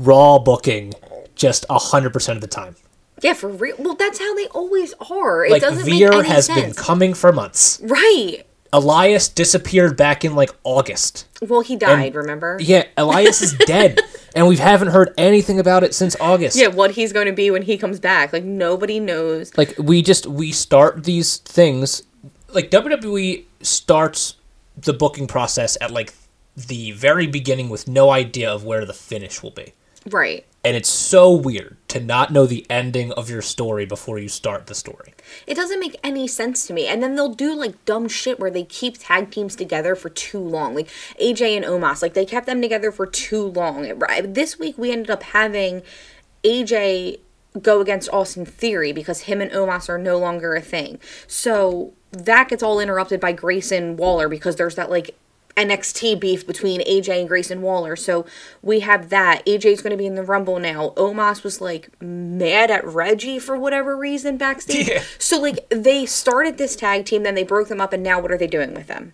raw 0.00 0.38
booking 0.40 0.94
just 1.36 1.64
hundred 1.70 2.12
percent 2.12 2.36
of 2.36 2.40
the 2.40 2.48
time. 2.48 2.74
Yeah, 3.22 3.32
for 3.32 3.48
real. 3.48 3.76
Well, 3.78 3.94
that's 3.94 4.18
how 4.18 4.34
they 4.34 4.46
always 4.48 4.92
are. 5.10 5.44
It 5.44 5.50
Like 5.52 5.62
doesn't 5.62 5.84
Veer 5.84 6.10
make 6.10 6.18
any 6.20 6.28
has 6.28 6.46
sense. 6.46 6.60
been 6.60 6.74
coming 6.74 7.14
for 7.14 7.32
months. 7.32 7.80
right. 7.84 8.42
Elias 8.72 9.28
disappeared 9.28 9.96
back 9.96 10.24
in 10.24 10.34
like 10.34 10.50
August. 10.64 11.26
Well, 11.40 11.60
he 11.60 11.76
died. 11.76 12.14
remember? 12.14 12.58
Yeah, 12.60 12.84
Elias 12.98 13.40
is 13.40 13.54
dead, 13.66 14.00
and 14.34 14.48
we 14.48 14.56
haven't 14.56 14.88
heard 14.88 15.14
anything 15.16 15.58
about 15.60 15.82
it 15.84 15.94
since 15.94 16.14
August. 16.20 16.56
Yeah, 16.58 16.66
what 16.66 16.90
he's 16.90 17.12
going 17.12 17.26
to 17.26 17.32
be 17.32 17.50
when 17.50 17.62
he 17.62 17.78
comes 17.78 18.00
back. 18.00 18.32
Like 18.34 18.44
nobody 18.44 19.00
knows. 19.00 19.56
Like 19.56 19.74
we 19.78 20.02
just 20.02 20.26
we 20.26 20.52
start 20.52 21.04
these 21.04 21.38
things 21.38 22.02
like 22.52 22.70
WWE 22.70 23.44
starts 23.62 24.34
the 24.76 24.92
booking 24.92 25.26
process 25.26 25.78
at 25.80 25.90
like 25.90 26.12
the 26.56 26.90
very 26.90 27.26
beginning 27.28 27.68
with 27.70 27.86
no 27.88 28.10
idea 28.10 28.50
of 28.52 28.64
where 28.64 28.84
the 28.84 28.92
finish 28.92 29.42
will 29.42 29.52
be. 29.52 29.72
Right. 30.10 30.44
And 30.66 30.74
it's 30.74 30.88
so 30.88 31.32
weird 31.32 31.76
to 31.86 32.00
not 32.00 32.32
know 32.32 32.44
the 32.44 32.66
ending 32.68 33.12
of 33.12 33.30
your 33.30 33.40
story 33.40 33.86
before 33.86 34.18
you 34.18 34.28
start 34.28 34.66
the 34.66 34.74
story. 34.74 35.14
It 35.46 35.54
doesn't 35.54 35.78
make 35.78 35.96
any 36.02 36.26
sense 36.26 36.66
to 36.66 36.72
me. 36.72 36.88
And 36.88 37.00
then 37.00 37.14
they'll 37.14 37.32
do 37.32 37.54
like 37.54 37.84
dumb 37.84 38.08
shit 38.08 38.40
where 38.40 38.50
they 38.50 38.64
keep 38.64 38.98
tag 38.98 39.30
teams 39.30 39.54
together 39.54 39.94
for 39.94 40.08
too 40.08 40.40
long. 40.40 40.74
Like 40.74 40.88
AJ 41.22 41.56
and 41.56 41.64
Omos, 41.64 42.02
like 42.02 42.14
they 42.14 42.26
kept 42.26 42.46
them 42.46 42.60
together 42.60 42.90
for 42.90 43.06
too 43.06 43.44
long. 43.44 43.96
This 44.24 44.58
week 44.58 44.76
we 44.76 44.90
ended 44.90 45.08
up 45.08 45.22
having 45.22 45.82
AJ 46.42 47.20
go 47.62 47.80
against 47.80 48.08
Austin 48.12 48.44
Theory 48.44 48.90
because 48.90 49.20
him 49.20 49.40
and 49.40 49.52
Omos 49.52 49.88
are 49.88 49.98
no 49.98 50.18
longer 50.18 50.56
a 50.56 50.60
thing. 50.60 50.98
So 51.28 51.92
that 52.10 52.48
gets 52.48 52.64
all 52.64 52.80
interrupted 52.80 53.20
by 53.20 53.30
Grayson 53.30 53.96
Waller 53.96 54.28
because 54.28 54.56
there's 54.56 54.74
that 54.74 54.90
like 54.90 55.16
NXT 55.56 56.20
beef 56.20 56.46
between 56.46 56.80
AJ 56.82 57.20
and 57.20 57.28
Grayson 57.28 57.62
Waller. 57.62 57.96
So 57.96 58.26
we 58.62 58.80
have 58.80 59.08
that. 59.08 59.44
AJ's 59.46 59.80
going 59.82 59.92
to 59.92 59.96
be 59.96 60.06
in 60.06 60.14
the 60.14 60.22
Rumble 60.22 60.58
now. 60.58 60.90
Omos 60.96 61.42
was 61.42 61.60
like 61.60 61.90
mad 62.00 62.70
at 62.70 62.84
Reggie 62.86 63.38
for 63.38 63.56
whatever 63.56 63.96
reason 63.96 64.36
backstage. 64.36 64.88
Yeah. 64.88 65.02
So 65.18 65.40
like 65.40 65.66
they 65.70 66.06
started 66.06 66.58
this 66.58 66.76
tag 66.76 67.06
team, 67.06 67.22
then 67.22 67.34
they 67.34 67.44
broke 67.44 67.68
them 67.68 67.80
up, 67.80 67.92
and 67.92 68.02
now 68.02 68.20
what 68.20 68.30
are 68.30 68.38
they 68.38 68.46
doing 68.46 68.74
with 68.74 68.86
them? 68.86 69.12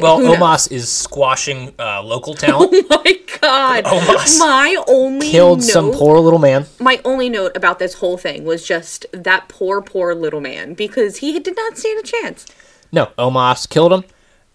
Well, 0.00 0.20
Omos 0.20 0.70
is 0.70 0.90
squashing 0.90 1.72
uh, 1.78 2.02
local 2.02 2.34
talent, 2.34 2.72
Oh 2.90 3.02
my 3.04 3.18
god! 3.40 3.84
Omos 3.84 4.38
My 4.38 4.76
only 4.86 5.30
killed 5.30 5.60
note, 5.60 5.64
some 5.66 5.92
poor 5.92 6.18
little 6.18 6.38
man. 6.38 6.66
my 6.78 7.00
only 7.06 7.30
note 7.30 7.56
about 7.56 7.78
this 7.78 7.94
whole 7.94 8.18
thing 8.18 8.44
was 8.44 8.66
just 8.66 9.06
that 9.12 9.48
poor, 9.48 9.80
poor 9.80 10.14
little 10.14 10.40
man 10.42 10.74
because 10.74 11.18
he 11.18 11.38
did 11.40 11.56
not 11.56 11.78
stand 11.78 11.98
a 12.00 12.02
chance. 12.02 12.44
No, 12.92 13.06
Omos 13.18 13.66
killed 13.68 13.92
him. 13.94 14.04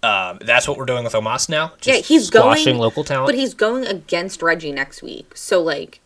Um, 0.04 0.38
that's 0.42 0.68
what 0.68 0.78
we're 0.78 0.86
doing 0.86 1.04
with 1.06 1.14
Omos 1.14 1.48
now. 1.50 1.72
Just 1.80 1.88
yeah, 1.88 1.96
he's 2.04 2.28
squashing 2.28 2.74
going 2.74 2.78
local 2.80 3.04
talent. 3.04 3.28
but 3.28 3.36
he's 3.36 3.54
going 3.54 3.86
against 3.88 4.42
Reggie 4.42 4.72
next 4.74 5.02
week. 5.02 5.32
So 5.36 5.62
like, 5.62 6.02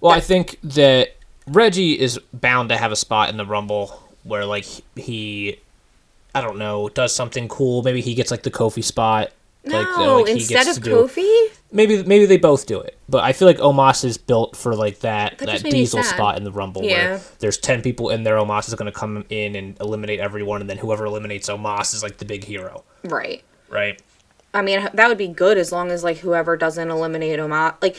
Well, 0.00 0.12
I 0.12 0.20
think 0.20 0.58
that 0.62 1.16
Reggie 1.46 1.98
is 1.98 2.18
bound 2.32 2.68
to 2.68 2.76
have 2.76 2.92
a 2.92 2.96
spot 2.96 3.30
in 3.30 3.36
the 3.38 3.46
Rumble 3.46 4.02
where, 4.24 4.44
like, 4.44 4.66
he, 4.96 5.58
I 6.34 6.40
don't 6.42 6.58
know, 6.58 6.88
does 6.90 7.14
something 7.14 7.48
cool. 7.48 7.82
Maybe 7.82 8.00
he 8.00 8.14
gets 8.14 8.30
like 8.30 8.42
the 8.42 8.50
Kofi 8.50 8.84
spot. 8.84 9.30
like, 9.64 9.86
no, 9.98 10.18
like, 10.18 10.26
he 10.26 10.32
instead 10.34 10.64
gets 10.66 10.76
of 10.78 10.84
to 10.84 10.90
do- 10.90 10.96
Kofi, 10.96 11.48
Maybe 11.76 12.04
maybe 12.04 12.24
they 12.24 12.36
both 12.36 12.66
do 12.66 12.80
it, 12.80 12.96
but 13.08 13.24
I 13.24 13.32
feel 13.32 13.46
like 13.48 13.58
Omos 13.58 14.04
is 14.04 14.16
built 14.16 14.54
for 14.56 14.76
like 14.76 15.00
that 15.00 15.38
That 15.38 15.46
that, 15.46 15.52
just 15.52 15.64
made 15.64 15.72
me 15.72 15.80
Diesel 15.80 16.04
spot 16.04 16.36
in 16.38 16.44
the 16.44 16.52
Rumble 16.52 16.84
Yeah. 16.84 17.10
where 17.10 17.20
there's 17.40 17.58
ten 17.58 17.82
people 17.82 18.10
in 18.10 18.22
there. 18.22 18.36
Omos 18.36 18.68
is 18.68 18.74
going 18.76 18.90
to 18.90 18.96
come 18.96 19.24
in 19.28 19.56
and 19.56 19.76
eliminate 19.80 20.20
everyone, 20.20 20.60
and 20.60 20.70
then 20.70 20.78
whoever 20.78 21.04
eliminates 21.04 21.48
Omos 21.50 21.92
is 21.92 22.02
like 22.02 22.18
the 22.18 22.24
big 22.24 22.44
hero, 22.44 22.84
right? 23.02 23.42
right? 23.68 24.00
I 24.54 24.62
mean, 24.62 24.88
that 24.94 25.08
would 25.08 25.18
be 25.18 25.26
good 25.26 25.58
as 25.58 25.72
long 25.72 25.90
as 25.90 26.04
like 26.04 26.18
whoever 26.18 26.56
doesn't 26.56 26.88
eliminate 26.88 27.40
Omos, 27.40 27.74
like 27.82 27.96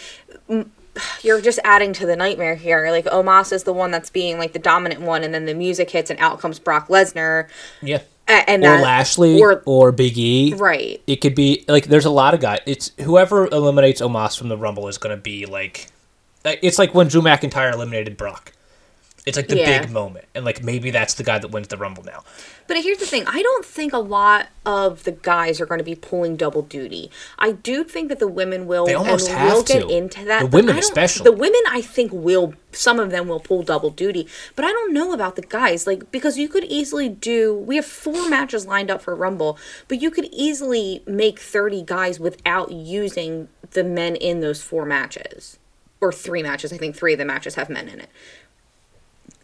m- 0.50 0.72
you're 1.22 1.42
just 1.42 1.60
adding 1.66 1.92
to 1.94 2.06
the 2.06 2.16
nightmare 2.16 2.56
here. 2.56 2.90
Like 2.92 3.04
Omos 3.08 3.52
is 3.52 3.64
the 3.64 3.74
one 3.74 3.92
that's 3.92 4.10
being 4.10 4.38
like 4.38 4.54
the 4.54 4.60
dominant 4.60 5.02
one, 5.02 5.22
and 5.22 5.34
then 5.34 5.44
the 5.46 5.54
music 5.54 5.90
hits, 5.92 6.10
and 6.10 6.18
out 6.22 6.40
comes 6.40 6.60
Brock 6.60 6.88
Lesnar, 6.88 7.50
Yeah. 7.82 8.04
And 8.28 8.64
Or 8.64 8.68
that- 8.78 8.84
Lashley 8.84 9.40
or 9.42 9.62
or 9.66 9.92
Big 9.92 10.18
E. 10.18 10.54
right, 10.56 11.02
it 11.08 11.18
could 11.18 11.36
be 11.36 11.64
like 11.68 11.86
there's 11.88 12.06
a 12.06 12.10
lot 12.10 12.34
of 12.34 12.40
guys. 12.40 12.60
It's 12.66 12.92
whoever 13.02 13.48
eliminates 13.48 14.02
Omos 14.02 14.38
from 14.38 14.50
the 14.50 14.58
Rumble 14.58 14.88
is 14.88 14.98
going 14.98 15.16
to 15.16 15.22
be 15.22 15.46
like, 15.46 15.88
it's 16.44 16.80
like 16.80 16.94
when 16.96 17.08
Drew 17.08 17.22
McIntyre 17.22 17.74
eliminated 17.74 18.18
Brock. 18.18 18.52
It's 19.26 19.38
like 19.38 19.48
the 19.48 19.58
Yeah. 19.58 19.82
big 19.82 19.90
moment, 19.90 20.26
and 20.36 20.46
like 20.46 20.64
maybe 20.64 20.92
that's 20.92 21.16
the 21.16 21.24
guy 21.24 21.40
that 21.40 21.50
wins 21.50 21.68
the 21.70 21.78
Rumble 21.78 22.04
now. 22.04 22.24
But 22.68 22.78
here's 22.78 23.00
the 23.00 23.08
thing: 23.08 23.24
I 23.26 23.42
don't 23.42 23.66
think 23.66 23.92
a 23.92 23.98
lot 23.98 24.50
of 24.68 25.04
the 25.04 25.14
guys 25.14 25.60
are 25.60 25.66
going 25.66 25.80
to 25.80 25.84
be 25.84 25.96
pulling 25.96 26.36
double 26.36 26.62
duty. 26.62 27.10
I 27.40 27.54
do 27.54 27.84
think 27.84 28.10
that 28.10 28.20
the 28.20 28.28
women 28.28 28.68
will, 28.68 28.86
They 28.86 28.94
almost 28.94 29.28
and 29.30 29.38
have 29.40 29.66
get 29.66 29.82
to. 29.82 29.88
into 29.90 30.26
that. 30.26 30.42
The 30.42 30.46
women 30.58 30.78
especially. 30.78 31.24
The 31.24 31.32
women, 31.32 31.62
I 31.70 31.82
think, 31.82 32.12
will. 32.14 32.54
Some 32.72 33.00
of 33.00 33.10
them 33.10 33.28
will 33.28 33.40
pull 33.40 33.64
double 33.64 33.90
duty, 33.90 34.28
but 34.56 34.64
I 34.66 34.70
don't 34.72 34.94
know 34.94 35.12
about 35.14 35.36
the 35.38 35.42
guys. 35.42 35.88
Like 35.88 36.12
because 36.12 36.38
you 36.38 36.48
could 36.48 36.66
easily 36.66 37.10
do. 37.10 37.52
We 37.56 37.78
have 37.78 37.86
four 37.86 38.30
matches 38.30 38.68
lined 38.68 38.92
up 38.92 39.02
for 39.02 39.16
Rumble, 39.16 39.58
but 39.88 40.00
you 40.02 40.12
could 40.12 40.26
easily 40.32 41.02
make 41.08 41.40
thirty 41.40 41.82
guys 41.82 42.20
without 42.20 42.72
using 42.72 43.48
the 43.72 43.84
men 43.84 44.16
in 44.18 44.42
those 44.42 44.62
four 44.62 44.86
matches, 44.86 45.58
or 46.00 46.12
three 46.12 46.44
matches. 46.44 46.72
I 46.72 46.78
think 46.78 46.96
three 46.96 47.14
of 47.14 47.20
the 47.20 47.26
matches 47.26 47.56
have 47.56 47.70
men 47.72 47.88
in 47.90 48.00
it 48.02 48.10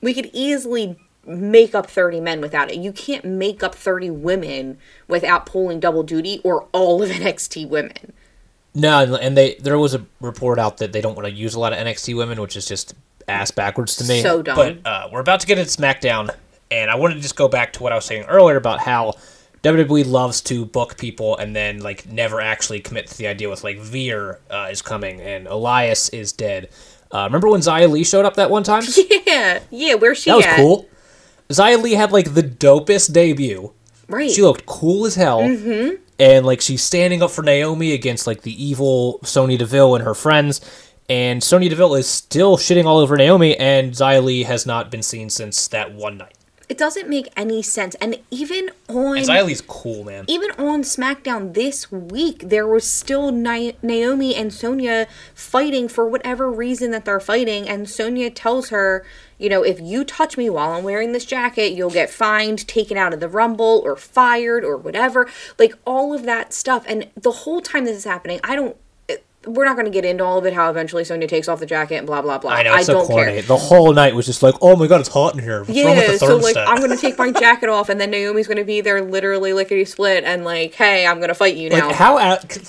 we 0.01 0.13
could 0.13 0.29
easily 0.33 0.97
make 1.25 1.75
up 1.75 1.89
30 1.89 2.19
men 2.19 2.41
without 2.41 2.71
it. 2.71 2.77
You 2.77 2.91
can't 2.91 3.23
make 3.23 3.63
up 3.63 3.75
30 3.75 4.09
women 4.09 4.77
without 5.07 5.45
pulling 5.45 5.79
double 5.79 6.03
duty 6.03 6.41
or 6.43 6.67
all 6.71 7.01
of 7.03 7.09
NXT 7.11 7.69
women. 7.69 8.13
No, 8.73 9.15
and 9.15 9.35
they 9.35 9.55
there 9.55 9.77
was 9.77 9.93
a 9.93 10.05
report 10.21 10.57
out 10.57 10.77
that 10.77 10.93
they 10.93 11.01
don't 11.01 11.15
want 11.15 11.27
to 11.27 11.33
use 11.33 11.55
a 11.55 11.59
lot 11.59 11.73
of 11.73 11.79
NXT 11.79 12.15
women, 12.15 12.39
which 12.39 12.55
is 12.55 12.65
just 12.65 12.93
ass 13.27 13.51
backwards 13.51 13.97
to 13.97 14.05
me. 14.05 14.21
So 14.21 14.41
dumb. 14.41 14.55
But 14.55 14.77
uh, 14.85 15.09
we're 15.11 15.19
about 15.19 15.41
to 15.41 15.47
get 15.47 15.57
into 15.57 15.69
SmackDown, 15.69 16.33
and 16.69 16.89
I 16.89 16.95
wanted 16.95 17.15
to 17.15 17.21
just 17.21 17.35
go 17.35 17.49
back 17.49 17.73
to 17.73 17.83
what 17.83 17.91
I 17.91 17.95
was 17.95 18.05
saying 18.05 18.23
earlier 18.23 18.55
about 18.55 18.79
how 18.79 19.15
WWE 19.63 20.07
loves 20.07 20.41
to 20.41 20.65
book 20.65 20.97
people 20.97 21.37
and 21.37 21.55
then 21.55 21.81
like 21.81 22.09
never 22.09 22.41
actually 22.41 22.79
commit 22.79 23.07
to 23.07 23.17
the 23.17 23.27
idea 23.27 23.49
with 23.49 23.63
like 23.63 23.77
Veer 23.77 24.39
uh, 24.49 24.69
is 24.71 24.81
coming 24.81 25.21
and 25.21 25.47
Elias 25.47 26.09
is 26.09 26.31
dead. 26.31 26.69
Uh, 27.11 27.23
remember 27.25 27.49
when 27.49 27.61
Xia 27.61 27.89
Li 27.89 28.03
showed 28.03 28.25
up 28.25 28.35
that 28.35 28.49
one 28.49 28.63
time? 28.63 28.83
Yeah, 29.27 29.59
yeah. 29.69 29.93
Where's 29.95 30.17
she 30.19 30.29
That 30.29 30.37
was 30.37 30.45
at? 30.45 30.55
cool. 30.57 30.87
Xia 31.49 31.81
Li 31.81 31.93
had 31.93 32.11
like 32.11 32.33
the 32.33 32.43
dopest 32.43 33.13
debut. 33.13 33.73
Right. 34.07 34.29
She 34.31 34.41
looked 34.41 34.65
cool 34.65 35.05
as 35.05 35.15
hell. 35.15 35.41
Mm-hmm. 35.41 35.95
And 36.19 36.45
like 36.45 36.61
she's 36.61 36.83
standing 36.83 37.23
up 37.23 37.31
for 37.31 37.41
Naomi 37.43 37.93
against 37.93 38.27
like 38.27 38.41
the 38.41 38.63
evil 38.63 39.19
Sonya 39.23 39.57
Deville 39.57 39.95
and 39.95 40.03
her 40.03 40.13
friends. 40.13 40.59
And 41.09 41.43
Sonya 41.43 41.69
Deville 41.69 41.95
is 41.95 42.07
still 42.07 42.57
shitting 42.57 42.85
all 42.85 42.97
over 42.99 43.17
Naomi, 43.17 43.57
and 43.57 43.91
Xia 43.93 44.23
Li 44.23 44.43
has 44.43 44.65
not 44.65 44.89
been 44.91 45.01
seen 45.03 45.29
since 45.29 45.67
that 45.69 45.93
one 45.93 46.17
night. 46.17 46.35
It 46.71 46.77
doesn't 46.77 47.09
make 47.09 47.27
any 47.35 47.61
sense. 47.61 47.95
And 47.95 48.21
even 48.31 48.69
on 48.87 49.17
And 49.17 49.27
Xia 49.27 49.67
cool, 49.67 50.05
man. 50.05 50.23
even 50.29 50.51
on 50.51 50.83
SmackDown 50.83 51.53
this 51.53 51.91
week, 51.91 52.47
there 52.47 52.65
was 52.65 52.89
still 52.89 53.29
Na- 53.29 53.73
Naomi 53.83 54.33
and 54.33 54.53
Sonya 54.53 55.07
fighting 55.35 55.89
for 55.89 56.07
whatever 56.07 56.49
reason 56.49 56.91
that 56.91 57.03
they're 57.03 57.19
fighting. 57.19 57.67
And 57.67 57.89
Sonya 57.89 58.29
tells 58.29 58.69
her, 58.69 59.05
you 59.37 59.49
know, 59.49 59.63
if 59.63 59.81
you 59.81 60.05
touch 60.05 60.37
me 60.37 60.49
while 60.49 60.71
I'm 60.71 60.85
wearing 60.85 61.11
this 61.11 61.25
jacket, 61.25 61.73
you'll 61.73 61.89
get 61.89 62.09
fined, 62.09 62.65
taken 62.69 62.95
out 62.95 63.13
of 63.13 63.19
the 63.19 63.27
Rumble, 63.27 63.81
or 63.83 63.97
fired, 63.97 64.63
or 64.63 64.77
whatever. 64.77 65.27
Like 65.59 65.73
all 65.85 66.13
of 66.13 66.23
that 66.23 66.53
stuff. 66.53 66.85
And 66.87 67.09
the 67.17 67.31
whole 67.31 67.59
time 67.59 67.83
this 67.83 67.97
is 67.97 68.05
happening, 68.05 68.39
I 68.45 68.55
don't. 68.55 68.77
We're 69.45 69.65
not 69.65 69.75
going 69.75 69.85
to 69.85 69.91
get 69.91 70.05
into 70.05 70.23
all 70.23 70.37
of 70.37 70.45
it. 70.45 70.53
How 70.53 70.69
eventually 70.69 71.03
Sonya 71.03 71.27
takes 71.27 71.47
off 71.47 71.59
the 71.59 71.65
jacket 71.65 71.95
and 71.95 72.05
blah 72.05 72.21
blah 72.21 72.37
blah. 72.37 72.51
I 72.51 72.61
know 72.63 72.75
it's 72.75 72.85
so 72.85 72.93
don't 72.93 73.07
corny. 73.07 73.31
care. 73.33 73.41
The 73.41 73.57
whole 73.57 73.91
night 73.91 74.13
was 74.13 74.27
just 74.27 74.43
like, 74.43 74.53
oh 74.61 74.75
my 74.75 74.85
god, 74.85 74.99
it's 74.99 75.09
hot 75.09 75.33
in 75.33 75.39
here. 75.41 75.63
What's 75.63 75.69
wrong 75.69 75.95
with 75.95 76.05
Yeah, 76.05 76.11
the 76.11 76.17
so 76.19 76.37
like 76.37 76.55
I'm 76.57 76.79
gonna 76.79 76.95
take 76.95 77.17
my 77.17 77.31
jacket 77.31 77.67
off, 77.69 77.89
and 77.89 77.99
then 77.99 78.11
Naomi's 78.11 78.47
gonna 78.47 78.63
be 78.63 78.81
there, 78.81 79.01
literally 79.01 79.53
lickety 79.53 79.83
split, 79.85 80.23
and 80.25 80.45
like, 80.45 80.75
hey, 80.75 81.07
I'm 81.07 81.19
gonna 81.19 81.33
fight 81.33 81.55
you 81.55 81.69
now. 81.71 81.87
like 81.87 81.95
how 81.95 82.17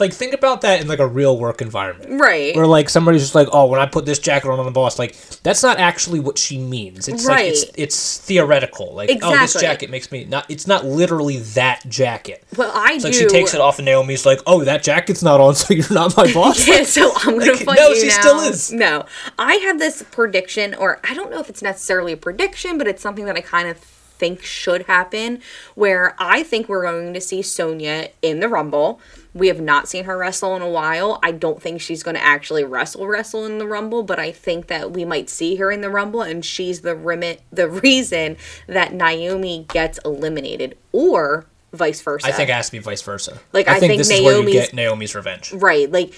like 0.01 0.15
think 0.15 0.33
about 0.33 0.63
that 0.63 0.81
in 0.81 0.89
like 0.89 0.99
a 0.99 1.07
real 1.07 1.39
work 1.39 1.61
environment. 1.61 2.21
right. 2.21 2.57
Where 2.57 2.67
like 2.67 2.89
somebody's 2.89 3.21
just 3.21 3.35
like, 3.35 3.49
oh, 3.53 3.67
when 3.67 3.79
I 3.79 3.85
put 3.87 4.07
this 4.07 4.19
jacket 4.19 4.49
on 4.49 4.59
on 4.59 4.65
the 4.65 4.71
boss, 4.73 4.99
like 4.99 5.15
that's 5.43 5.63
not 5.63 5.79
actually 5.79 6.21
what 6.21 6.39
she 6.39 6.57
means. 6.57 7.07
It's 7.07 7.27
like 7.27 7.47
it's 7.49 7.65
Right. 7.67 7.75
it's 7.77 8.19
theoretical. 8.19 8.95
Like, 8.95 9.11
oh, 9.23 9.37
this 9.39 9.61
jacket 9.61 9.91
makes 9.91 10.11
me 10.11 10.25
not. 10.25 10.47
It's 10.51 10.67
not 10.67 10.87
literally 10.87 11.39
that 11.39 11.83
jacket. 11.89 12.43
Well, 12.57 12.73
I 12.75 12.95
It's 12.95 13.03
do. 13.05 13.09
like 13.11 13.15
she 13.15 13.27
takes 13.27 13.53
it 13.53 13.61
off, 13.61 13.79
and 13.79 13.85
Naomi's 13.85 14.25
like, 14.25 14.41
oh, 14.47 14.65
that 14.65 14.83
jacket's 14.83 15.23
not 15.23 15.39
on, 15.41 15.55
so 15.55 15.75
you're 15.75 15.93
not 15.93 16.17
my 16.17 16.33
boss. 16.33 16.62
Yeah, 16.67 16.83
so 16.85 17.13
I'm 17.17 17.39
gonna 17.39 17.53
Like, 17.53 17.61
fight 17.65 17.79
no, 17.79 17.89
you 17.89 18.01
she 18.01 18.07
now. 18.09 18.21
still 18.21 18.41
is. 18.41 18.73
No, 18.73 19.07
I 19.39 19.55
had 19.57 19.79
this 19.79 20.03
prediction, 20.11 20.75
or 20.75 21.01
I 21.09 21.15
don't 21.15 21.31
know 21.31 21.41
if 21.41 21.49
it's 21.51 21.63
necessarily 21.63 22.13
a 22.13 22.17
prediction, 22.17 22.79
but 22.79 22.87
it's 22.87 23.03
something 23.03 23.25
that 23.27 23.37
I 23.37 23.41
kind 23.41 23.69
of 23.69 23.79
think 23.79 24.43
should 24.43 24.83
happen. 24.87 25.41
Where 25.75 26.15
I 26.19 26.43
think 26.43 26.69
we're 26.69 26.83
going 26.83 27.13
to 27.15 27.21
see 27.21 27.43
Sonya 27.43 28.09
in 28.23 28.41
the 28.41 28.49
Rumble. 28.49 29.01
We 29.35 29.49
have 29.49 29.61
not 29.63 29.89
seen 29.89 30.05
her 30.05 30.19
wrestle 30.19 30.55
in 30.57 30.61
a 30.63 30.69
while. 30.69 31.19
I 31.23 31.33
don't 31.33 31.61
think 31.61 31.81
she's 31.81 32.03
going 32.03 32.17
to 32.17 32.23
actually 32.23 32.65
wrestle 32.65 33.07
wrestle 33.07 33.47
in 33.47 33.57
the 33.59 33.67
Rumble, 33.67 34.03
but 34.03 34.19
I 34.19 34.31
think 34.31 34.67
that 34.67 34.91
we 34.93 35.05
might 35.07 35.31
see 35.31 35.57
her 35.57 35.73
in 35.73 35.81
the 35.81 35.89
Rumble, 35.91 36.21
and 36.23 36.45
she's 36.45 36.83
the 36.83 36.95
remit 36.95 37.41
the 37.51 37.69
reason 37.69 38.37
that 38.67 38.93
Naomi 38.93 39.65
gets 39.73 39.99
eliminated, 40.05 40.77
or 40.93 41.47
vice 41.73 42.01
versa. 42.01 42.27
I 42.27 42.33
think 42.33 42.49
it 42.49 42.53
has 42.53 42.67
to 42.67 42.73
be 42.73 42.79
vice 42.79 43.03
versa. 43.03 43.39
Like, 43.53 43.67
I 43.69 43.77
I 43.77 43.81
think, 43.81 43.91
think 43.93 43.99
this 44.01 44.11
is 44.11 44.21
where 44.23 44.35
you 44.39 44.45
Naomi's- 44.45 44.67
get 44.67 44.75
Naomi's 44.75 45.15
revenge. 45.15 45.53
Right. 45.53 45.91
Like 45.91 46.13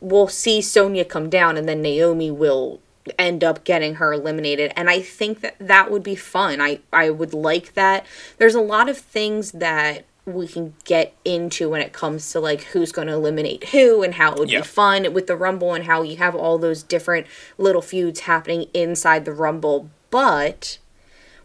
we'll 0.00 0.28
see 0.28 0.60
Sonya 0.60 1.04
come 1.04 1.28
down 1.30 1.56
and 1.56 1.68
then 1.68 1.82
Naomi 1.82 2.30
will 2.30 2.80
end 3.18 3.42
up 3.42 3.64
getting 3.64 3.96
her 3.96 4.12
eliminated 4.12 4.72
and 4.76 4.88
I 4.88 5.00
think 5.00 5.40
that 5.40 5.56
that 5.58 5.90
would 5.90 6.02
be 6.04 6.14
fun. 6.14 6.60
I 6.60 6.80
I 6.92 7.10
would 7.10 7.34
like 7.34 7.74
that. 7.74 8.06
There's 8.38 8.54
a 8.54 8.60
lot 8.60 8.88
of 8.88 8.96
things 8.98 9.52
that 9.52 10.04
we 10.24 10.46
can 10.46 10.74
get 10.84 11.12
into 11.24 11.68
when 11.70 11.80
it 11.80 11.92
comes 11.92 12.30
to 12.30 12.38
like 12.38 12.60
who's 12.64 12.92
going 12.92 13.08
to 13.08 13.14
eliminate 13.14 13.70
who 13.70 14.04
and 14.04 14.14
how 14.14 14.32
it 14.32 14.38
would 14.38 14.52
Yeah. 14.52 14.60
be 14.60 14.66
fun 14.66 15.12
with 15.12 15.26
the 15.26 15.34
rumble 15.34 15.74
and 15.74 15.84
how 15.84 16.02
you 16.02 16.16
have 16.18 16.36
all 16.36 16.58
those 16.58 16.84
different 16.84 17.26
little 17.58 17.82
feuds 17.82 18.20
happening 18.20 18.68
inside 18.72 19.24
the 19.24 19.32
rumble 19.32 19.90
but 20.10 20.78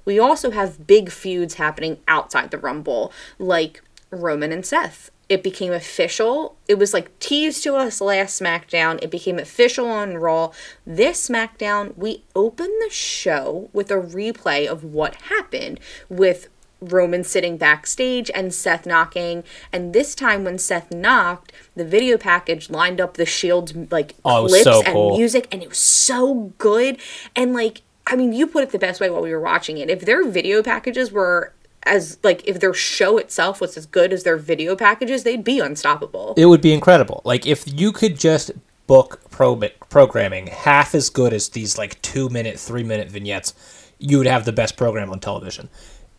we 0.07 0.17
also 0.17 0.51
have 0.51 0.87
big 0.87 1.11
feuds 1.11 1.55
happening 1.55 1.97
outside 2.07 2.49
the 2.49 2.57
Rumble, 2.57 3.11
like 3.37 3.83
Roman 4.09 4.53
and 4.53 4.65
Seth. 4.65 5.11
It 5.27 5.43
became 5.43 5.73
official. 5.73 6.55
It 6.69 6.79
was 6.79 6.93
like 6.93 7.19
teased 7.19 7.61
to 7.63 7.75
us 7.75 7.99
last 7.99 8.41
SmackDown. 8.41 8.99
It 9.03 9.11
became 9.11 9.37
official 9.37 9.85
on 9.85 10.15
Raw. 10.17 10.51
This 10.85 11.27
SmackDown, 11.27 11.95
we 11.97 12.23
opened 12.33 12.71
the 12.79 12.89
show 12.89 13.69
with 13.73 13.91
a 13.91 13.95
replay 13.95 14.65
of 14.65 14.85
what 14.85 15.15
happened 15.23 15.81
with 16.07 16.47
Roman 16.79 17.25
sitting 17.25 17.57
backstage 17.57 18.31
and 18.33 18.53
Seth 18.53 18.85
knocking. 18.85 19.43
And 19.73 19.91
this 19.91 20.15
time, 20.15 20.45
when 20.45 20.57
Seth 20.57 20.91
knocked, 20.91 21.51
the 21.75 21.83
video 21.83 22.17
package 22.17 22.69
lined 22.69 23.01
up 23.01 23.15
the 23.15 23.25
Shield's 23.25 23.75
like 23.91 24.15
Oh, 24.23 24.47
clips 24.47 24.63
so 24.63 24.81
and 24.83 24.93
cool. 24.93 25.17
music, 25.17 25.47
and 25.51 25.61
it 25.61 25.67
was 25.67 25.79
so 25.79 26.53
good. 26.57 26.97
And 27.35 27.53
like, 27.53 27.81
I 28.07 28.15
mean, 28.15 28.31
you 28.33 28.47
put 28.47 28.63
it 28.63 28.71
the 28.71 28.79
best 28.79 29.01
way 29.01 29.09
while 29.09 29.21
we 29.21 29.31
were 29.31 29.41
watching 29.41 29.77
it. 29.77 29.89
If 29.89 30.01
their 30.01 30.27
video 30.27 30.63
packages 30.63 31.11
were 31.11 31.53
as 31.83 32.17
like 32.23 32.45
if 32.47 32.59
their 32.59 32.73
show 32.73 33.17
itself 33.17 33.61
was 33.61 33.77
as 33.77 33.85
good 33.85 34.13
as 34.13 34.23
their 34.23 34.37
video 34.37 34.75
packages, 34.75 35.23
they'd 35.23 35.43
be 35.43 35.59
unstoppable. 35.59 36.33
It 36.37 36.45
would 36.45 36.61
be 36.61 36.73
incredible. 36.73 37.21
Like 37.25 37.45
if 37.45 37.65
you 37.67 37.91
could 37.91 38.17
just 38.17 38.51
book 38.87 39.19
pro- 39.29 39.69
programming 39.89 40.47
half 40.47 40.95
as 40.95 41.09
good 41.09 41.33
as 41.33 41.49
these 41.49 41.77
like 41.77 42.01
two 42.01 42.29
minute, 42.29 42.59
three 42.59 42.83
minute 42.83 43.09
vignettes, 43.09 43.53
you 43.99 44.17
would 44.17 44.27
have 44.27 44.45
the 44.45 44.53
best 44.53 44.77
program 44.77 45.09
on 45.09 45.19
television. 45.19 45.69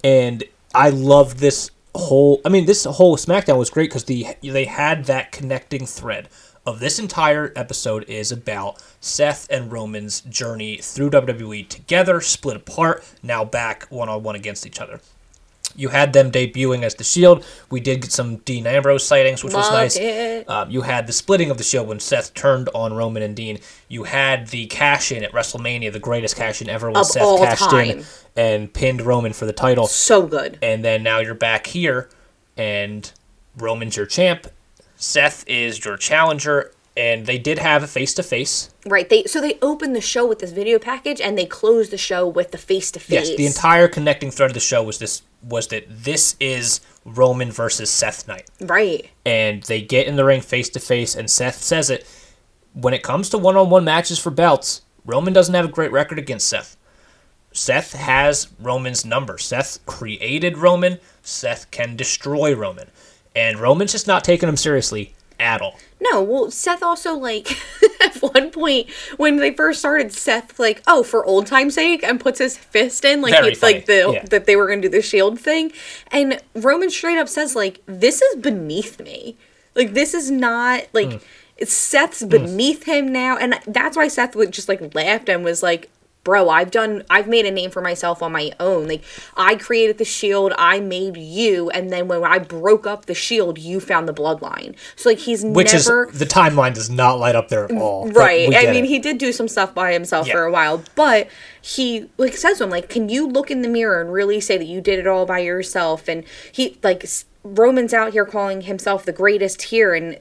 And 0.05 0.45
I 0.74 0.91
loved 0.91 1.39
this 1.39 1.70
whole. 1.95 2.41
I 2.45 2.51
mean, 2.51 2.66
this 2.66 2.84
whole 2.84 3.16
SmackDown 3.16 3.59
was 3.59 3.70
great 3.70 3.91
because 3.91 4.05
the 4.05 4.26
they 4.43 4.66
had 4.66 5.07
that 5.07 5.32
connecting 5.32 5.86
thread 5.86 6.28
of 6.68 6.80
this 6.80 6.98
entire 6.98 7.50
episode 7.56 8.04
is 8.08 8.30
about 8.30 8.82
Seth 9.00 9.46
and 9.50 9.72
Roman's 9.72 10.20
journey 10.20 10.76
through 10.76 11.10
WWE 11.10 11.66
together, 11.68 12.20
split 12.20 12.56
apart, 12.58 13.04
now 13.22 13.42
back 13.44 13.86
one 13.88 14.08
on 14.10 14.22
one 14.22 14.34
against 14.36 14.66
each 14.66 14.78
other. 14.78 15.00
You 15.74 15.88
had 15.90 16.12
them 16.12 16.30
debuting 16.30 16.82
as 16.82 16.94
the 16.96 17.04
Shield. 17.04 17.44
We 17.70 17.80
did 17.80 18.02
get 18.02 18.12
some 18.12 18.36
Dean 18.38 18.66
Ambrose 18.66 19.06
sightings, 19.06 19.42
which 19.44 19.54
was 19.54 19.70
nice. 19.70 19.96
Um, 20.48 20.70
you 20.70 20.82
had 20.82 21.06
the 21.06 21.12
splitting 21.12 21.50
of 21.50 21.56
the 21.58 21.62
Shield 21.64 21.86
when 21.88 22.00
Seth 22.00 22.34
turned 22.34 22.68
on 22.74 22.92
Roman 22.94 23.22
and 23.22 23.34
Dean. 23.36 23.60
You 23.88 24.04
had 24.04 24.48
the 24.48 24.66
cash 24.66 25.10
in 25.12 25.22
at 25.24 25.32
WrestleMania, 25.32 25.92
the 25.92 25.98
greatest 26.00 26.36
cash 26.36 26.60
in 26.60 26.68
ever 26.68 26.88
when 26.88 26.96
Of 26.98 27.06
Seth 27.06 27.38
cashed 27.38 27.72
in 27.72 27.96
time. 27.98 28.04
and 28.36 28.72
pinned 28.72 29.02
Roman 29.02 29.32
for 29.32 29.46
the 29.46 29.52
title. 29.52 29.86
So 29.86 30.26
good. 30.26 30.58
And 30.62 30.84
then 30.84 31.02
now 31.02 31.20
you're 31.20 31.34
back 31.34 31.66
here, 31.68 32.08
and 32.56 33.10
Roman's 33.56 33.96
your 33.96 34.06
champ. 34.06 34.48
Seth 34.99 35.44
is 35.46 35.84
your 35.84 35.96
challenger, 35.96 36.72
and 36.96 37.24
they 37.26 37.38
did 37.38 37.59
have 37.61 37.82
a 37.84 37.86
face 37.86 38.12
to 38.14 38.22
face. 38.24 38.70
Right. 38.84 39.09
They 39.09 39.22
so 39.24 39.40
they 39.40 39.59
opened 39.62 39.94
the 39.94 40.01
show 40.01 40.26
with 40.26 40.40
this 40.40 40.51
video 40.51 40.78
package 40.80 41.20
and 41.20 41.38
they 41.38 41.46
closed 41.46 41.92
the 41.92 41.96
show 41.99 42.26
with 42.26 42.51
the 42.51 42.59
face 42.59 42.90
to 42.92 43.01
face. 43.01 43.28
Yes, 43.28 43.36
the 43.36 43.46
entire 43.46 43.86
connecting 43.86 44.32
thread 44.32 44.51
of 44.51 44.55
the 44.55 44.61
show 44.61 44.82
was 44.82 44.99
this 44.99 45.22
was 45.42 45.68
that 45.68 45.84
this 45.88 46.34
is 46.40 46.80
Roman 47.05 47.53
versus 47.53 47.90
Seth 47.90 48.26
night. 48.26 48.51
Right. 48.61 49.09
and 49.24 49.62
they 49.62 49.80
get 49.80 50.09
in 50.09 50.16
the 50.16 50.24
ring 50.24 50.40
face 50.40 50.68
to 50.70 50.80
face, 50.80 51.14
and 51.14 51.30
Seth 51.30 51.62
says 51.62 51.88
it. 51.90 52.05
When 52.74 52.92
it 52.92 53.05
comes 53.05 53.30
to 53.30 53.38
one 53.38 53.57
on 53.57 53.70
one 53.70 53.84
matches 53.84 54.18
for 54.18 54.30
belts, 54.30 54.82
Roman 55.07 55.32
doesn't 55.32 55.55
have 55.55 55.64
a 55.64 55.68
great 55.72 55.92
record 55.92 56.18
against 56.18 56.49
Seth. 56.49 56.76
Seth 57.53 57.92
has 57.92 58.49
Roman's 58.61 59.05
number. 59.05 59.38
Seth 59.38 59.84
created 59.86 60.59
Roman. 60.59 60.99
Seth 61.22 61.70
can 61.70 61.96
destroy 61.96 62.55
Roman. 62.55 62.90
And 63.39 63.59
Roman's 63.61 63.93
just 63.93 64.09
not 64.09 64.24
taking 64.24 64.49
him 64.49 64.57
seriously 64.57 65.14
at 65.39 65.61
all. 65.61 65.78
No, 66.01 66.22
well, 66.22 66.51
Seth 66.51 66.82
also 66.82 67.14
like 67.14 67.57
at 68.05 68.16
one 68.16 68.51
point 68.51 68.91
when 69.16 69.36
they 69.36 69.53
first 69.53 69.78
started, 69.78 70.12
Seth 70.12 70.59
like, 70.59 70.82
oh, 70.89 71.05
for 71.05 71.24
old 71.24 71.47
time's 71.47 71.74
sake, 71.74 72.03
and 72.03 72.20
puts 72.20 72.41
his 72.41 72.57
fist 72.57 73.05
in 73.05 73.20
like 73.20 73.32
Very 73.32 73.53
it's 73.53 73.62
like 73.62 73.86
the 73.86 74.11
yeah. 74.14 74.24
that 74.30 74.47
they 74.47 74.57
were 74.57 74.66
gonna 74.66 74.80
do 74.80 74.89
the 74.89 75.03
shield 75.03 75.39
thing, 75.39 75.72
and 76.11 76.41
Roman 76.55 76.91
straight 76.91 77.18
up 77.18 77.28
says 77.28 77.55
like, 77.55 77.80
this 77.86 78.20
is 78.22 78.36
beneath 78.36 79.01
me, 79.01 79.36
like 79.74 79.95
this 79.95 80.14
is 80.14 80.30
not 80.30 80.86
like. 80.93 81.22
It's 81.61 81.72
Seth's 81.72 82.24
beneath 82.24 82.84
him 82.84 83.12
now, 83.12 83.36
and 83.36 83.59
that's 83.66 83.97
why 83.97 84.07
Seth 84.07 84.36
would 84.36 84.53
just 84.53 84.68
like 84.68 84.95
laughed 84.95 85.28
and 85.28 85.43
was 85.43 85.61
like, 85.61 85.91
"Bro, 86.24 86.48
I've 86.50 86.70
done, 86.70 87.04
I've 87.08 87.26
made 87.28 87.46
a 87.46 87.50
name 87.50 87.70
for 87.70 87.80
myself 87.80 88.22
on 88.22 88.32
my 88.32 88.52
own. 88.60 88.86
Like 88.88 89.02
I 89.36 89.54
created 89.56 89.98
the 89.98 90.04
Shield, 90.04 90.52
I 90.58 90.80
made 90.80 91.16
you, 91.16 91.70
and 91.70 91.90
then 91.90 92.08
when 92.08 92.22
I 92.24 92.38
broke 92.38 92.86
up 92.86 93.06
the 93.06 93.14
Shield, 93.14 93.58
you 93.58 93.80
found 93.80 94.08
the 94.08 94.12
Bloodline. 94.14 94.74
So 94.96 95.08
like 95.10 95.18
he's 95.18 95.44
Which 95.44 95.72
never 95.72 96.08
is 96.08 96.18
the 96.18 96.26
timeline 96.26 96.74
does 96.74 96.90
not 96.90 97.18
light 97.18 97.34
up 97.34 97.48
there 97.48 97.64
at 97.64 97.70
mm, 97.70 97.80
all. 97.80 98.06
but 98.06 98.16
Right. 98.16 98.48
I 98.54 98.70
mean, 98.70 98.84
it. 98.84 98.88
he 98.88 98.98
did 98.98 99.18
do 99.18 99.32
some 99.32 99.48
stuff 99.48 99.74
by 99.74 99.92
himself 99.92 100.26
Yeah. 100.26 100.34
for 100.34 100.44
a 100.44 100.50
while, 100.52 100.82
but 100.94 101.28
he 101.60 102.08
like 102.18 102.36
says 102.36 102.58
to 102.58 102.64
him 102.64 102.70
like, 102.70 102.88
"Can 102.88 103.08
you 103.08 103.26
look 103.26 103.50
in 103.50 103.62
the 103.62 103.68
mirror 103.68 104.00
and 104.00 104.12
really 104.12 104.40
say 104.40 104.58
that 104.58 104.66
you 104.66 104.80
did 104.80 104.98
it 104.98 105.06
all 105.06 105.24
by 105.26 105.38
yourself?" 105.38 106.08
And 106.08 106.24
he 106.52 106.78
like 106.82 107.06
Roman's 107.44 107.94
out 107.94 108.12
here 108.12 108.26
calling 108.26 108.62
himself 108.62 109.04
the 109.04 109.12
greatest 109.12 109.62
here, 109.62 109.94
and 109.94 110.18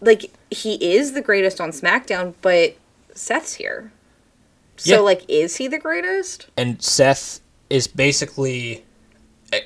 like 0.00 0.30
he 0.50 0.74
is 0.94 1.12
the 1.12 1.20
greatest 1.22 1.60
on 1.60 1.70
SmackDown, 1.70 2.34
but 2.42 2.74
Seth's 3.14 3.54
here. 3.54 3.92
So 4.76 4.94
Yeah. 4.94 5.00
like, 5.00 5.24
is 5.28 5.56
he 5.56 5.68
the 5.68 5.78
greatest? 5.78 6.46
and 6.56 6.82
Seth 6.82 7.40
is 7.70 7.86
basically 7.86 8.84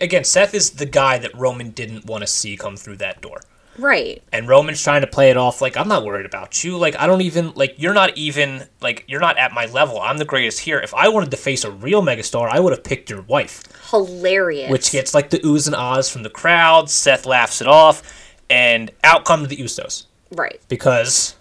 again 0.00 0.24
Seth 0.24 0.54
is 0.54 0.70
the 0.70 0.86
guy 0.86 1.18
that 1.18 1.34
Roman 1.36 1.70
didn't 1.70 2.06
want 2.06 2.22
to 2.22 2.26
see 2.26 2.56
come 2.56 2.76
through 2.76 2.96
that 2.98 3.20
door. 3.20 3.40
Right. 3.78 4.22
And 4.32 4.48
Roman's 4.48 4.82
trying 4.82 5.02
to 5.02 5.06
play 5.06 5.28
it 5.30 5.36
off 5.36 5.60
like 5.60 5.76
I'm 5.76 5.86
not 5.88 6.04
worried 6.04 6.24
about 6.26 6.64
you. 6.64 6.76
Like 6.78 6.96
I 6.98 7.06
don't 7.06 7.20
even 7.20 7.52
like 7.54 7.74
you're 7.76 7.92
not 7.94 8.16
even 8.16 8.64
like 8.80 9.04
you're 9.06 9.20
not 9.20 9.36
at 9.38 9.52
my 9.52 9.66
level. 9.66 10.00
I'm 10.00 10.16
the 10.18 10.24
greatest 10.24 10.60
here. 10.60 10.78
If 10.80 10.94
I 10.94 11.08
wanted 11.08 11.30
to 11.30 11.36
face 11.36 11.62
a 11.62 11.70
real 11.70 12.02
megastar, 12.02 12.48
I 12.48 12.58
would 12.58 12.72
have 12.72 12.82
picked 12.84 13.10
your 13.10 13.22
wife. 13.22 13.62
Hilarious. 13.90 14.70
Which 14.70 14.90
gets 14.92 15.12
like 15.14 15.30
the 15.30 15.38
oohs 15.40 15.66
and 15.66 15.76
ahs 15.76 16.08
from 16.10 16.22
the 16.22 16.30
crowd. 16.30 16.88
Seth 16.90 17.26
laughs 17.26 17.60
it 17.60 17.66
off, 17.68 18.02
and 18.50 18.90
out 19.04 19.24
come 19.24 19.44
the 19.44 19.56
Usos 19.56 20.06
right. 20.32 20.58
because 20.68 21.35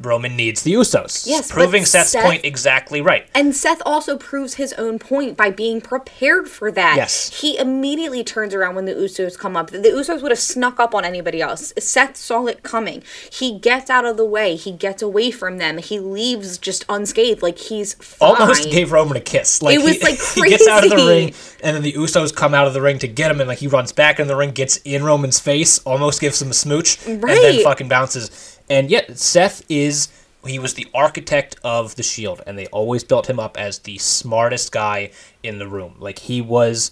Roman 0.00 0.36
needs 0.36 0.62
the 0.62 0.72
Usos. 0.72 1.26
Yes, 1.26 1.50
proving 1.50 1.84
Seth's 1.84 2.10
Seth- 2.10 2.24
point 2.24 2.44
exactly 2.44 3.00
right. 3.00 3.26
And 3.34 3.54
Seth 3.54 3.82
also 3.84 4.16
proves 4.16 4.54
his 4.54 4.72
own 4.74 4.98
point 4.98 5.36
by 5.36 5.50
being 5.50 5.80
prepared 5.80 6.48
for 6.48 6.70
that. 6.72 6.96
Yes. 6.96 7.40
He 7.40 7.58
immediately 7.58 8.24
turns 8.24 8.54
around 8.54 8.74
when 8.74 8.86
the 8.86 8.94
Usos 8.94 9.38
come 9.38 9.56
up. 9.56 9.70
The 9.70 9.78
Usos 9.78 10.22
would 10.22 10.30
have 10.30 10.38
snuck 10.38 10.80
up 10.80 10.94
on 10.94 11.04
anybody 11.04 11.40
else. 11.42 11.72
Seth 11.78 12.16
saw 12.16 12.46
it 12.46 12.62
coming. 12.62 13.02
He 13.30 13.58
gets 13.58 13.90
out 13.90 14.04
of 14.04 14.16
the 14.16 14.24
way. 14.24 14.56
He 14.56 14.72
gets 14.72 15.02
away 15.02 15.30
from 15.30 15.58
them. 15.58 15.78
He 15.78 15.98
leaves 16.00 16.58
just 16.58 16.84
unscathed. 16.88 17.42
Like 17.42 17.58
he's 17.58 17.94
fine. 17.94 18.40
Almost 18.40 18.70
gave 18.70 18.92
Roman 18.92 19.16
a 19.16 19.20
kiss. 19.20 19.62
Like 19.62 19.76
It 19.76 19.82
was, 19.82 19.96
he, 19.96 20.02
like, 20.02 20.18
he 20.34 20.48
gets 20.48 20.66
out 20.66 20.84
of 20.84 20.90
the 20.90 20.96
ring, 20.96 21.34
and 21.62 21.76
then 21.76 21.82
the 21.82 21.92
Usos 21.92 22.34
come 22.34 22.54
out 22.54 22.66
of 22.66 22.74
the 22.74 22.80
ring 22.80 22.98
to 23.00 23.08
get 23.08 23.30
him, 23.30 23.40
and 23.40 23.48
like 23.48 23.58
he 23.58 23.66
runs 23.66 23.92
back 23.92 24.18
in 24.18 24.28
the 24.28 24.36
ring, 24.36 24.52
gets 24.52 24.78
in 24.78 25.04
Roman's 25.04 25.38
face, 25.38 25.78
almost 25.80 26.20
gives 26.20 26.40
him 26.40 26.50
a 26.50 26.54
smooch, 26.54 27.06
and 27.06 27.22
then 27.22 27.62
fucking 27.62 27.88
bounces. 27.88 28.58
And 28.70 28.90
yet 28.90 29.18
Seth 29.18 29.62
is 29.68 30.08
he 30.46 30.58
was 30.58 30.74
the 30.74 30.86
architect 30.94 31.56
of 31.62 31.96
the 31.96 32.02
Shield, 32.02 32.40
and 32.46 32.56
they 32.56 32.66
always 32.68 33.04
built 33.04 33.28
him 33.28 33.38
up 33.38 33.58
as 33.58 33.80
the 33.80 33.98
smartest 33.98 34.72
guy 34.72 35.10
in 35.42 35.58
the 35.58 35.66
room. 35.68 35.96
Like 35.98 36.20
he 36.20 36.40
was. 36.40 36.90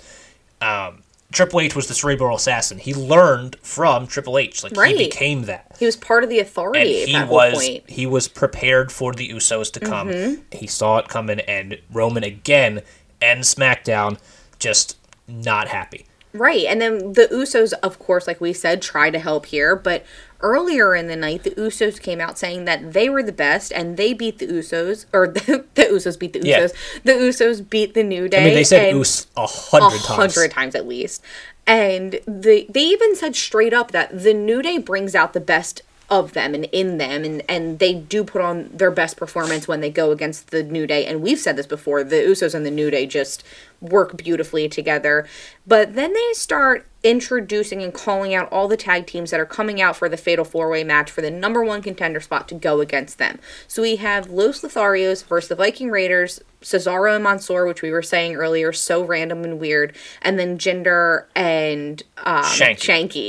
Um, 0.61 1.03
Triple 1.31 1.61
H 1.61 1.77
was 1.77 1.89
the 1.89 1.95
cerebral 1.95 2.35
assassin. 2.37 2.79
He 2.79 2.95
learned 2.95 3.57
from 3.61 4.07
Triple 4.07 4.39
H. 4.39 4.65
Like 4.65 4.75
Right. 4.75 4.97
he 4.97 5.05
became 5.05 5.43
that 5.43 5.77
He 5.79 5.85
was 5.85 5.95
part 5.95 6.25
of 6.25 6.31
the 6.31 6.39
and 6.39 6.49
authority 6.49 7.03
at 7.03 7.09
he 7.09 7.13
that 7.13 7.29
was 7.29 7.53
point. 7.55 7.85
Mm-hmm. 7.85 7.93
he 7.95 8.07
was 8.07 8.29
prepared 8.29 8.91
for 8.91 9.13
the 9.13 9.29
Usos 9.29 9.71
to 9.75 9.81
come. 9.81 10.41
He 10.53 10.67
saw 10.67 10.97
it 10.97 11.09
coming, 11.09 11.41
and 11.41 11.79
Roman 11.93 12.25
again 12.25 12.81
and 13.21 13.41
SmackDown 13.43 14.19
just 14.59 14.97
not 15.29 15.69
happy. 15.69 16.07
Right. 16.33 16.65
And 16.65 16.81
then 16.81 17.13
the 17.13 17.29
Usos, 17.31 17.75
of 17.83 17.99
course, 17.99 18.27
like 18.27 18.41
we 18.41 18.55
said, 18.55 18.81
try 18.81 19.11
to 19.11 19.19
help 19.19 19.45
here. 19.47 19.77
But 19.77 20.07
earlier 20.41 20.95
in 20.95 21.07
the 21.09 21.17
night, 21.17 21.43
the 21.43 21.51
Usos 21.53 22.01
came 22.01 22.21
out 22.21 22.39
saying 22.39 22.65
that 22.65 22.93
they 22.93 23.09
were 23.09 23.23
the 23.23 23.33
best 23.33 23.73
and 23.73 23.97
they 23.97 24.13
beat 24.13 24.39
the 24.39 24.47
Usos, 24.47 25.07
or 25.13 25.27
the, 25.29 25.65
the 25.75 25.85
Usos 25.85 26.19
beat 26.19 26.33
the 26.33 26.41
Usos. 26.41 26.45
Yeah. 26.45 26.69
The 27.05 27.13
Usos 27.13 27.69
beat 27.69 27.95
the 27.95 28.05
New 28.05 28.29
Day. 28.29 28.43
I 28.43 28.45
mean, 28.45 28.55
they 28.55 28.65
said 28.65 28.95
Us 28.95 29.27
a 29.37 29.43
a 29.43 29.47
hundred 29.47 30.01
times. 30.01 30.11
A 30.11 30.15
hundred 30.15 30.51
times 30.51 30.75
at 30.75 30.87
least. 30.87 31.23
And 31.67 32.21
the, 32.27 32.67
they 32.69 32.83
even 32.83 33.15
said 33.15 33.37
straight 33.37 33.75
up 33.75 33.91
that 33.91 34.23
the 34.23 34.33
New 34.33 34.63
Day 34.63 34.79
brings 34.79 35.15
out 35.15 35.35
the 35.35 35.41
best 35.41 35.83
of 36.11 36.33
them 36.33 36.55
and 36.55 36.65
in 36.67 36.97
them 36.97 37.23
and, 37.23 37.43
and 37.49 37.79
they 37.79 37.93
do 37.93 38.25
put 38.25 38.41
on 38.41 38.71
their 38.73 38.91
best 38.91 39.17
performance 39.19 39.69
when 39.69 39.81
they 39.81 39.91
go 39.91 40.11
against 40.11 40.51
the 40.51 40.63
New 40.63 40.87
Day. 40.87 41.05
And 41.05 41.21
we've 41.21 41.39
said 41.39 41.57
this 41.57 41.67
before, 41.67 42.03
the 42.03 42.17
Usos 42.17 42.55
and 42.55 42.65
the 42.65 42.71
New 42.71 42.91
Day 42.91 43.07
just 43.07 43.45
work 43.81 44.17
beautifully 44.17 44.69
together. 44.69 45.29
But 45.67 45.95
then 45.95 46.15
they 46.15 46.33
start 46.33 46.87
introducing 47.05 47.83
and 47.83 47.95
calling 47.95 48.35
out 48.35 48.51
all 48.51 48.67
the 48.69 48.77
tag 48.77 49.07
teams 49.07 49.31
that 49.31 49.39
are 49.41 49.47
coming 49.47 49.81
out 49.81 49.97
for 49.97 50.09
the 50.09 50.17
Fatal 50.17 50.45
Four 50.45 50.69
Way 50.69 50.83
match 50.85 51.11
for 51.11 51.21
the 51.23 51.31
number 51.31 51.63
one 51.65 51.81
contender 51.83 52.21
spot 52.21 52.49
to 52.49 52.55
go 52.55 52.81
against 52.81 53.19
them. 53.19 53.39
So 53.69 53.83
we 53.83 53.97
have 53.97 54.29
Los 54.31 54.63
Lotharios 54.63 55.25
versus 55.25 55.49
the 55.49 55.55
Viking 55.55 55.91
Raiders, 55.91 56.41
Cesaro 56.61 57.15
and 57.15 57.23
Mansoor, 57.23 57.67
which 57.67 57.83
we 57.83 57.93
were 57.93 58.03
saying 58.03 58.35
earlier, 58.35 58.73
so 58.73 59.05
random 59.05 59.45
and 59.45 59.61
weird, 59.61 59.95
and 60.23 60.39
then 60.41 60.59
Jinder 60.59 61.27
and 61.37 62.03
um, 62.25 62.43
Shanky. 62.43 62.79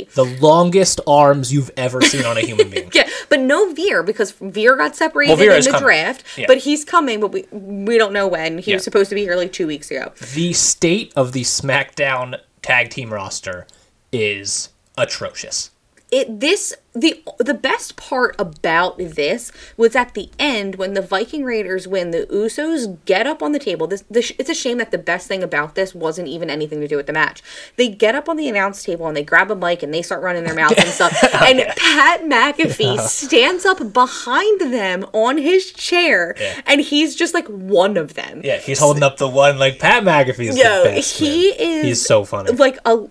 Shanky. 0.07 0.11
The 0.13 0.25
longest 0.25 0.99
arms 1.05 1.53
you've 1.53 1.69
ever 1.77 2.01
seen 2.01 2.25
on 2.25 2.37
a 2.37 2.41
human 2.41 2.69
being. 2.69 2.89
Yeah, 2.99 3.07
but 3.29 3.39
no 3.39 3.71
Veer 3.73 4.01
because 4.01 4.31
Veer 4.31 4.75
got 4.75 4.95
separated 4.95 5.29
Well, 5.29 5.37
Veer 5.37 5.51
in 5.51 5.63
the 5.63 5.69
coming. 5.69 5.83
draft. 5.85 6.23
Yeah. 6.37 6.45
But 6.47 6.57
he's 6.57 6.83
coming, 6.83 7.19
but 7.19 7.31
we 7.31 7.45
we 7.51 7.99
don't 7.99 8.13
know 8.13 8.27
when. 8.27 8.57
He 8.57 8.71
Yeah. 8.71 8.77
was 8.77 8.83
supposed 8.83 9.09
to 9.09 9.15
be 9.15 9.21
here 9.21 9.35
like 9.35 9.53
two 9.53 9.67
weeks 9.67 9.91
ago. 9.91 10.11
The 10.33 10.53
state 10.53 11.13
of 11.15 11.31
the 11.33 11.43
SmackDown 11.43 12.39
tag 12.61 12.89
team 12.89 13.13
roster 13.13 13.67
is 14.11 14.69
atrocious. 14.97 15.71
It 16.11 16.39
this 16.39 16.75
the 16.93 17.21
the 17.37 17.53
best 17.53 17.95
part 17.97 18.35
about 18.39 18.97
this 18.97 19.51
was 19.77 19.95
at 19.95 20.15
the 20.15 20.27
end 20.39 20.73
when 20.75 20.95
the 20.95 21.03
Viking 21.03 21.43
Raiders 21.43 21.87
win 21.87 22.09
the 22.09 22.25
Usos 22.31 22.97
get 23.05 23.27
up 23.27 23.43
on 23.43 23.51
the 23.51 23.59
table 23.59 23.85
this, 23.85 24.03
this 24.09 24.31
it's 24.39 24.49
a 24.49 24.55
shame 24.55 24.79
that 24.79 24.89
the 24.89 24.97
best 24.97 25.27
thing 25.27 25.43
about 25.43 25.75
this 25.75 25.93
wasn't 25.93 26.27
even 26.27 26.49
anything 26.49 26.81
to 26.81 26.87
do 26.87 26.97
with 26.97 27.05
the 27.05 27.13
match 27.13 27.43
they 27.77 27.87
get 27.89 28.15
up 28.15 28.27
on 28.27 28.37
the 28.37 28.49
announce 28.49 28.81
table 28.83 29.07
and 29.07 29.15
they 29.15 29.23
grab 29.23 29.51
a 29.51 29.55
mic 29.55 29.83
and 29.83 29.93
they 29.93 30.01
start 30.01 30.23
running 30.23 30.43
their 30.43 30.55
mouths 30.55 30.73
and 30.79 30.87
stuff 30.87 31.13
and 31.43 31.59
Pat 31.77 32.21
McAfee 32.23 32.99
stands 33.01 33.65
up 33.67 33.93
behind 33.93 34.73
them 34.73 35.05
on 35.13 35.37
his 35.37 35.71
chair 35.71 36.35
Yeah. 36.39 36.59
and 36.65 36.81
he's 36.81 37.15
just 37.15 37.35
like 37.35 37.47
one 37.47 37.97
of 37.97 38.15
them 38.15 38.41
Yeah, 38.43 38.57
he's 38.57 38.79
holding 38.79 39.03
up 39.03 39.17
the 39.17 39.29
one 39.29 39.59
like 39.59 39.77
Pat 39.77 40.03
McAfee's 40.03 40.57
Yo, 40.57 40.85
best. 40.85 41.19
he 41.19 41.51
man. 41.51 41.59
is 41.59 41.85
He's 41.85 42.05
so 42.05 42.25
funny. 42.25 42.51
like 42.53 42.79
a 42.85 43.05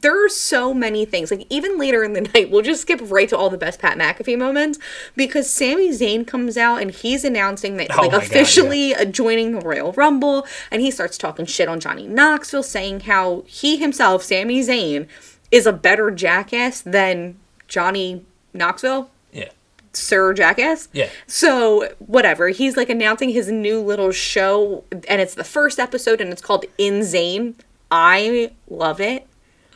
there 0.00 0.24
are 0.24 0.28
so 0.28 0.74
many 0.74 1.04
things 1.04 1.30
like 1.30 1.46
even 1.48 1.78
later 1.78 2.02
in 2.02 2.12
the 2.12 2.20
night 2.34 2.50
we'll 2.50 2.62
just 2.62 2.82
skip 2.82 3.00
right 3.04 3.28
to 3.28 3.36
all 3.36 3.50
the 3.50 3.58
best 3.58 3.80
pat 3.80 3.96
mcafee 3.96 4.38
moments 4.38 4.78
because 5.14 5.48
Sami 5.48 5.90
Zayn 5.90 6.26
comes 6.26 6.56
out 6.56 6.82
and 6.82 6.90
he's 6.90 7.24
announcing 7.24 7.76
that 7.76 7.88
Oh 7.90 8.02
like 8.02 8.12
my 8.12 8.18
God, 8.18 8.26
officially 8.26 8.94
uh, 8.94 9.04
joining 9.04 9.52
the 9.52 9.60
royal 9.60 9.92
rumble 9.92 10.46
and 10.70 10.82
he 10.82 10.90
starts 10.90 11.16
talking 11.16 11.46
shit 11.46 11.68
on 11.68 11.80
johnny 11.80 12.06
knoxville 12.06 12.62
saying 12.62 13.00
how 13.00 13.44
he 13.46 13.76
himself 13.76 14.22
Sami 14.22 14.60
Zayn 14.60 15.08
is 15.50 15.66
a 15.66 15.72
better 15.72 16.10
jackass 16.10 16.80
than 16.80 17.36
johnny 17.68 18.24
knoxville 18.52 19.10
yeah. 19.32 19.50
Sir 19.92 20.34
Jackass. 20.34 20.88
Yeah. 20.92 21.08
So 21.26 21.94
whatever, 21.98 22.48
he's 22.50 22.76
like 22.76 22.90
announcing 22.90 23.30
his 23.30 23.50
new 23.50 23.80
little 23.80 24.12
show, 24.12 24.84
and 24.90 25.22
it's 25.22 25.34
the 25.34 25.42
first 25.42 25.78
episode, 25.78 26.20
and 26.20 26.30
it's 26.30 26.42
called 26.42 26.66
In 26.76 27.02
Zane. 27.02 27.54
I 27.90 28.52
love 28.68 29.00
it. 29.00 29.26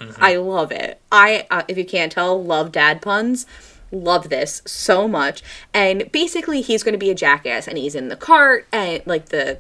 Mm-hmm. 0.00 0.22
I 0.22 0.36
love 0.36 0.72
it. 0.72 1.00
I, 1.12 1.46
uh, 1.50 1.62
if 1.68 1.76
you 1.78 1.84
can't 1.84 2.10
tell, 2.10 2.42
love 2.42 2.72
dad 2.72 3.02
puns. 3.02 3.46
Love 3.92 4.28
this 4.28 4.62
so 4.66 5.08
much. 5.08 5.42
And 5.74 6.10
basically, 6.12 6.60
he's 6.60 6.82
going 6.82 6.92
to 6.92 6.98
be 6.98 7.10
a 7.10 7.14
jackass, 7.14 7.66
and 7.66 7.76
he's 7.76 7.94
in 7.94 8.08
the 8.08 8.16
cart 8.16 8.66
and 8.72 9.02
like 9.04 9.26
the 9.26 9.58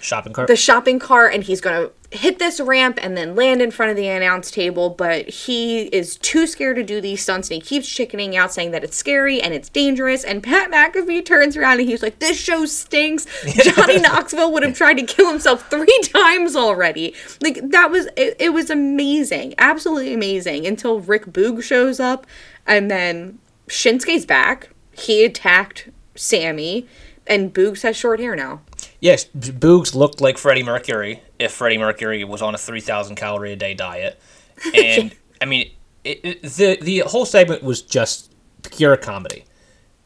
Shopping 0.00 0.32
cart. 0.32 0.48
the 0.48 0.56
shopping 0.56 0.98
cart 0.98 1.34
and 1.34 1.42
he's 1.42 1.60
going 1.60 1.88
to 1.88 1.92
hit 2.16 2.38
this 2.38 2.58
ramp 2.58 2.98
and 3.02 3.16
then 3.16 3.34
land 3.34 3.60
in 3.60 3.70
front 3.70 3.90
of 3.90 3.96
the 3.96 4.08
announce 4.08 4.50
table 4.50 4.88
but 4.88 5.28
he 5.28 5.82
is 5.86 6.16
too 6.16 6.46
scared 6.46 6.76
to 6.76 6.82
do 6.82 7.00
these 7.02 7.22
stunts 7.22 7.50
and 7.50 7.56
he 7.56 7.60
keeps 7.60 7.86
chickening 7.86 8.34
out 8.34 8.52
saying 8.52 8.70
that 8.70 8.82
it's 8.82 8.96
scary 8.96 9.42
and 9.42 9.52
it's 9.52 9.68
dangerous 9.68 10.24
and 10.24 10.42
pat 10.42 10.70
mcafee 10.70 11.22
turns 11.22 11.56
around 11.56 11.80
and 11.80 11.88
he's 11.88 12.02
like 12.02 12.18
this 12.18 12.38
show 12.38 12.64
stinks. 12.64 13.26
Johnny 13.62 13.98
knoxville 13.98 14.52
would 14.52 14.62
have 14.62 14.74
tried 14.74 14.94
to 14.94 15.02
kill 15.02 15.28
himself 15.30 15.68
three 15.68 16.00
times 16.04 16.56
already. 16.56 17.14
Like 17.42 17.60
that 17.70 17.90
was 17.90 18.06
it, 18.16 18.36
it 18.38 18.52
was 18.54 18.70
amazing 18.70 19.54
absolutely 19.58 20.14
amazing 20.14 20.66
until 20.66 21.00
rick 21.00 21.26
boog 21.26 21.62
shows 21.62 22.00
up 22.00 22.26
and 22.66 22.90
then 22.90 23.38
shinsuke's 23.68 24.24
back. 24.24 24.70
He 24.92 25.24
attacked 25.24 25.90
sammy 26.14 26.86
and 27.26 27.52
boogs 27.52 27.82
has 27.82 27.96
short 27.96 28.18
hair 28.20 28.34
now 28.34 28.62
Yes, 29.00 29.26
Boogs 29.26 29.94
looked 29.94 30.20
like 30.20 30.38
Freddie 30.38 30.62
Mercury 30.62 31.22
if 31.38 31.52
Freddie 31.52 31.78
Mercury 31.78 32.24
was 32.24 32.42
on 32.42 32.54
a 32.54 32.58
3,000 32.58 33.14
calorie 33.16 33.52
a 33.52 33.56
day 33.56 33.74
diet. 33.74 34.20
And, 34.74 35.14
I 35.40 35.44
mean, 35.44 35.70
it, 36.02 36.20
it, 36.24 36.42
the, 36.42 36.78
the 36.82 36.98
whole 37.06 37.24
segment 37.24 37.62
was 37.62 37.80
just 37.80 38.34
pure 38.72 38.96
comedy. 38.96 39.44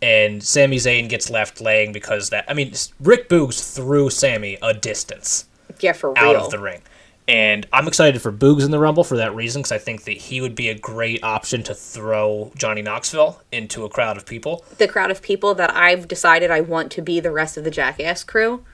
And 0.02 0.42
Sami 0.42 0.76
Zayn 0.76 1.08
gets 1.08 1.30
left 1.30 1.60
laying 1.60 1.92
because 1.92 2.28
that. 2.30 2.44
I 2.48 2.52
mean, 2.52 2.74
Rick 3.00 3.30
Boogs 3.30 3.74
threw 3.74 4.10
Sami 4.10 4.58
a 4.60 4.74
distance 4.74 5.46
yeah 5.80 5.92
for 5.92 6.12
real. 6.12 6.24
out 6.24 6.36
of 6.36 6.50
the 6.50 6.58
ring. 6.58 6.82
And 7.28 7.66
I'm 7.72 7.86
excited 7.86 8.20
for 8.20 8.32
Boogs 8.32 8.64
in 8.64 8.72
the 8.72 8.80
Rumble 8.80 9.04
for 9.04 9.16
that 9.16 9.34
reason 9.34 9.62
because 9.62 9.72
I 9.72 9.78
think 9.78 10.04
that 10.04 10.16
he 10.16 10.40
would 10.40 10.56
be 10.56 10.68
a 10.68 10.78
great 10.78 11.22
option 11.22 11.62
to 11.62 11.74
throw 11.74 12.50
Johnny 12.56 12.82
Knoxville 12.82 13.40
into 13.52 13.84
a 13.84 13.88
crowd 13.88 14.16
of 14.16 14.26
people. 14.26 14.64
the 14.78 14.88
crowd 14.88 15.10
of 15.10 15.22
people 15.22 15.54
that 15.54 15.74
I've 15.74 16.08
decided 16.08 16.50
I 16.50 16.60
want 16.60 16.90
to 16.92 17.02
be 17.02 17.20
the 17.20 17.30
rest 17.30 17.56
of 17.56 17.64
the 17.64 17.70
Jackass 17.70 18.24
crew. 18.24 18.64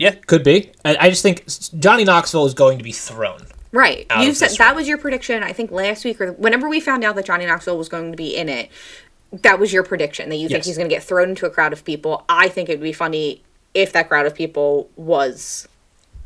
Yeah, 0.00 0.12
could 0.12 0.42
be. 0.42 0.72
I, 0.82 0.96
I 0.98 1.10
just 1.10 1.22
think 1.22 1.44
Johnny 1.78 2.04
Knoxville 2.04 2.46
is 2.46 2.54
going 2.54 2.78
to 2.78 2.84
be 2.84 2.90
thrown. 2.90 3.42
Right. 3.70 4.06
You 4.18 4.32
said 4.32 4.48
that 4.56 4.68
room. 4.68 4.76
was 4.76 4.88
your 4.88 4.96
prediction. 4.96 5.42
I 5.42 5.52
think 5.52 5.70
last 5.70 6.06
week 6.06 6.22
or 6.22 6.32
whenever 6.32 6.70
we 6.70 6.80
found 6.80 7.04
out 7.04 7.16
that 7.16 7.26
Johnny 7.26 7.44
Knoxville 7.44 7.76
was 7.76 7.90
going 7.90 8.10
to 8.10 8.16
be 8.16 8.34
in 8.34 8.48
it, 8.48 8.70
that 9.30 9.60
was 9.60 9.74
your 9.74 9.82
prediction 9.82 10.30
that 10.30 10.36
you 10.36 10.48
think 10.48 10.64
he's 10.64 10.78
going 10.78 10.88
to 10.88 10.94
get 10.94 11.04
thrown 11.04 11.28
into 11.28 11.44
a 11.44 11.50
crowd 11.50 11.74
of 11.74 11.84
people. 11.84 12.24
I 12.30 12.48
think 12.48 12.70
it 12.70 12.78
would 12.78 12.84
be 12.84 12.94
funny 12.94 13.42
if 13.74 13.92
that 13.92 14.08
crowd 14.08 14.24
of 14.24 14.34
people 14.34 14.88
was 14.96 15.68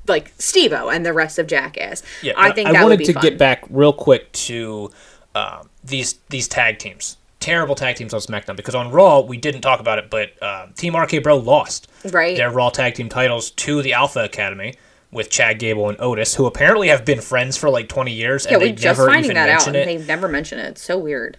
like 0.07 0.33
Steve-O 0.39 0.89
and 0.89 1.05
the 1.05 1.13
rest 1.13 1.41
of 1.41 1.49
Jackass. 1.49 2.05
Yeah, 2.23 2.35
I 2.37 2.53
think 2.53 2.69
I 2.69 2.73
that 2.75 2.83
wanted 2.85 3.01
would 3.01 3.07
be 3.07 3.07
I 3.07 3.07
wanted 3.07 3.07
to 3.07 3.13
fun. 3.15 3.23
get 3.23 3.39
back 3.39 3.65
real 3.71 3.93
quick 3.93 4.31
to 4.33 4.93
um, 5.35 5.69
these 5.83 6.15
these 6.31 6.47
tag 6.47 6.79
teams. 6.79 7.17
Terrible 7.45 7.75
tag 7.75 7.97
teams 7.97 8.15
on 8.15 8.21
SmackDown 8.21 8.57
because 8.57 8.75
on 8.75 8.91
Raw 8.91 9.21
we 9.21 9.37
didn't 9.37 9.61
talk 9.61 9.79
about 9.81 9.99
it, 9.99 10.09
but 10.09 10.43
um, 10.43 10.73
Team 10.73 10.97
RK 10.97 11.23
Bro 11.23 11.37
lost 11.39 11.89
Right. 12.11 12.37
their 12.39 12.51
Raw 12.51 12.71
tag 12.71 12.95
team 12.95 13.11
titles 13.11 13.51
to 13.51 13.83
the 13.83 13.93
Alpha 13.93 14.25
Academy, 14.25 14.75
with 15.13 15.29
Chad 15.31 15.59
Gable 15.59 15.91
and 15.91 16.01
Otis, 16.01 16.35
who 16.35 16.47
apparently 16.47 16.89
have 16.89 17.05
been 17.05 17.21
friends 17.21 17.57
for 17.59 17.69
like 17.71 17.89
20 17.89 18.13
years, 18.13 18.47
Yeah, 18.47 18.55
and 18.55 18.63
they 18.63 18.73
just 18.73 18.85
never 18.85 19.07
finding 19.07 19.25
even 19.27 19.35
that 19.35 19.49
out, 19.51 19.53
mention 19.67 19.77
and 19.77 19.91
it. 19.91 19.99
they 19.99 20.07
never 20.07 20.27
mention 20.27 20.59
it. 20.59 20.69
It's 20.71 20.83
so 20.83 20.97
weird. 20.99 21.37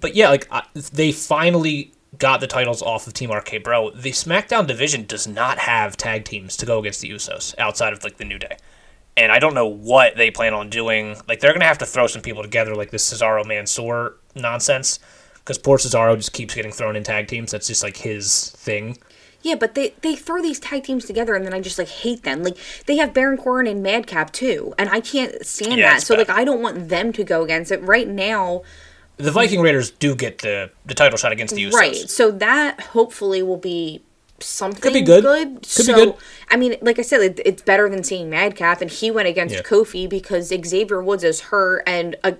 But 0.00 0.14
yeah, 0.16 0.28
like 0.28 0.46
I, 0.50 0.64
they 0.92 1.12
finally 1.12 1.92
got 2.18 2.40
the 2.40 2.46
titles 2.48 2.82
off 2.82 3.06
of 3.06 3.14
Team 3.14 3.30
RK 3.32 3.62
Bro. 3.62 3.92
The 3.92 4.10
SmackDown 4.10 4.66
division 4.66 5.06
does 5.06 5.26
not 5.28 5.58
have 5.60 5.96
tag 5.96 6.24
teams 6.24 6.56
to 6.58 6.66
go 6.66 6.80
against 6.80 7.00
the 7.00 7.10
Usos 7.10 7.54
outside 7.58 7.92
of 7.92 8.02
like 8.04 8.16
the 8.18 8.24
New 8.24 8.38
Day. 8.40 8.56
And 9.16 9.30
I 9.32 9.38
don't 9.38 9.54
know 9.54 9.66
what 9.68 10.16
they 10.16 10.30
plan 10.32 10.52
on 10.52 10.68
doing. 10.68 11.16
Like 11.28 11.38
they're 11.40 11.52
gonna 11.52 11.64
have 11.64 11.78
to 11.78 11.86
throw 11.86 12.06
some 12.08 12.22
people 12.22 12.42
together, 12.42 12.74
like 12.74 12.90
this 12.90 13.10
Cesaro 13.10 13.46
Mansoor 13.46 14.16
nonsense, 14.34 14.98
because 15.44 15.58
poor 15.58 15.76
Cesaro 15.76 16.16
just 16.16 16.32
keeps 16.32 16.54
getting 16.54 16.72
thrown 16.72 16.96
in 16.96 17.02
tag 17.02 17.28
teams. 17.28 17.52
That's 17.52 17.66
just 17.66 17.82
like 17.82 17.98
his 17.98 18.50
thing. 18.50 18.96
Yeah, 19.42 19.56
but 19.56 19.74
they 19.74 19.94
they 20.00 20.16
throw 20.16 20.40
these 20.40 20.58
tag 20.58 20.84
teams 20.84 21.04
together, 21.04 21.34
and 21.34 21.44
then 21.44 21.52
I 21.52 21.60
just 21.60 21.78
like 21.78 21.88
hate 21.88 22.22
them. 22.22 22.42
Like 22.42 22.56
they 22.86 22.96
have 22.96 23.12
Baron 23.12 23.36
Corbin 23.36 23.70
and 23.70 23.82
Madcap 23.82 24.32
too, 24.32 24.74
and 24.78 24.88
I 24.88 25.00
can't 25.00 25.44
stand 25.44 25.78
Yeah, 25.78 25.94
that. 25.94 26.02
So 26.02 26.16
bad. 26.16 26.28
like 26.28 26.38
I 26.38 26.44
don't 26.44 26.62
want 26.62 26.88
them 26.88 27.12
to 27.12 27.22
go 27.24 27.42
against 27.42 27.70
it 27.70 27.82
right 27.82 28.08
now. 28.08 28.62
The 29.18 29.30
Viking 29.30 29.60
Raiders 29.60 29.90
do 29.90 30.14
get 30.14 30.38
the 30.38 30.70
the 30.86 30.94
title 30.94 31.18
shot 31.18 31.30
against 31.30 31.54
the 31.54 31.64
Usos. 31.64 31.72
Right. 31.74 31.94
So 32.08 32.30
that 32.30 32.80
hopefully 32.80 33.42
will 33.42 33.58
be 33.58 34.02
something 34.44 34.92
be 34.92 35.02
good. 35.02 35.24
Could 35.24 35.60
be 35.62 35.66
so, 35.68 35.94
good. 35.94 36.14
I 36.50 36.56
mean, 36.56 36.76
like 36.82 36.98
I 36.98 37.02
said, 37.02 37.20
it, 37.20 37.40
it's 37.44 37.62
better 37.62 37.88
than 37.88 38.04
seeing 38.04 38.28
Madcap, 38.30 38.80
and 38.80 38.90
he 38.90 39.10
went 39.10 39.28
against 39.28 39.54
Yeah. 39.54 39.62
Kofi 39.62 40.08
because 40.08 40.48
Xavier 40.48 41.02
Woods 41.02 41.24
is 41.24 41.40
her, 41.42 41.82
and 41.86 42.16
uh, 42.22 42.32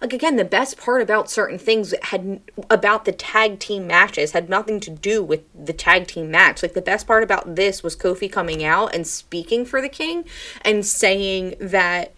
like 0.00 0.12
again, 0.12 0.36
the 0.36 0.44
best 0.44 0.78
part 0.78 1.02
about 1.02 1.30
certain 1.30 1.58
things 1.58 1.92
had 2.02 2.40
about 2.70 3.04
the 3.04 3.12
tag 3.12 3.58
team 3.58 3.86
matches 3.86 4.32
had 4.32 4.48
nothing 4.48 4.80
to 4.80 4.90
do 4.90 5.22
with 5.22 5.42
the 5.54 5.72
tag 5.72 6.06
team 6.06 6.30
match. 6.30 6.62
Like 6.62 6.74
the 6.74 6.82
best 6.82 7.06
part 7.06 7.22
about 7.22 7.56
this 7.56 7.82
was 7.82 7.96
Kofi 7.96 8.30
coming 8.30 8.64
out 8.64 8.94
and 8.94 9.06
speaking 9.06 9.64
for 9.64 9.80
the 9.80 9.88
King 9.88 10.24
and 10.62 10.84
saying 10.86 11.54
that. 11.60 12.12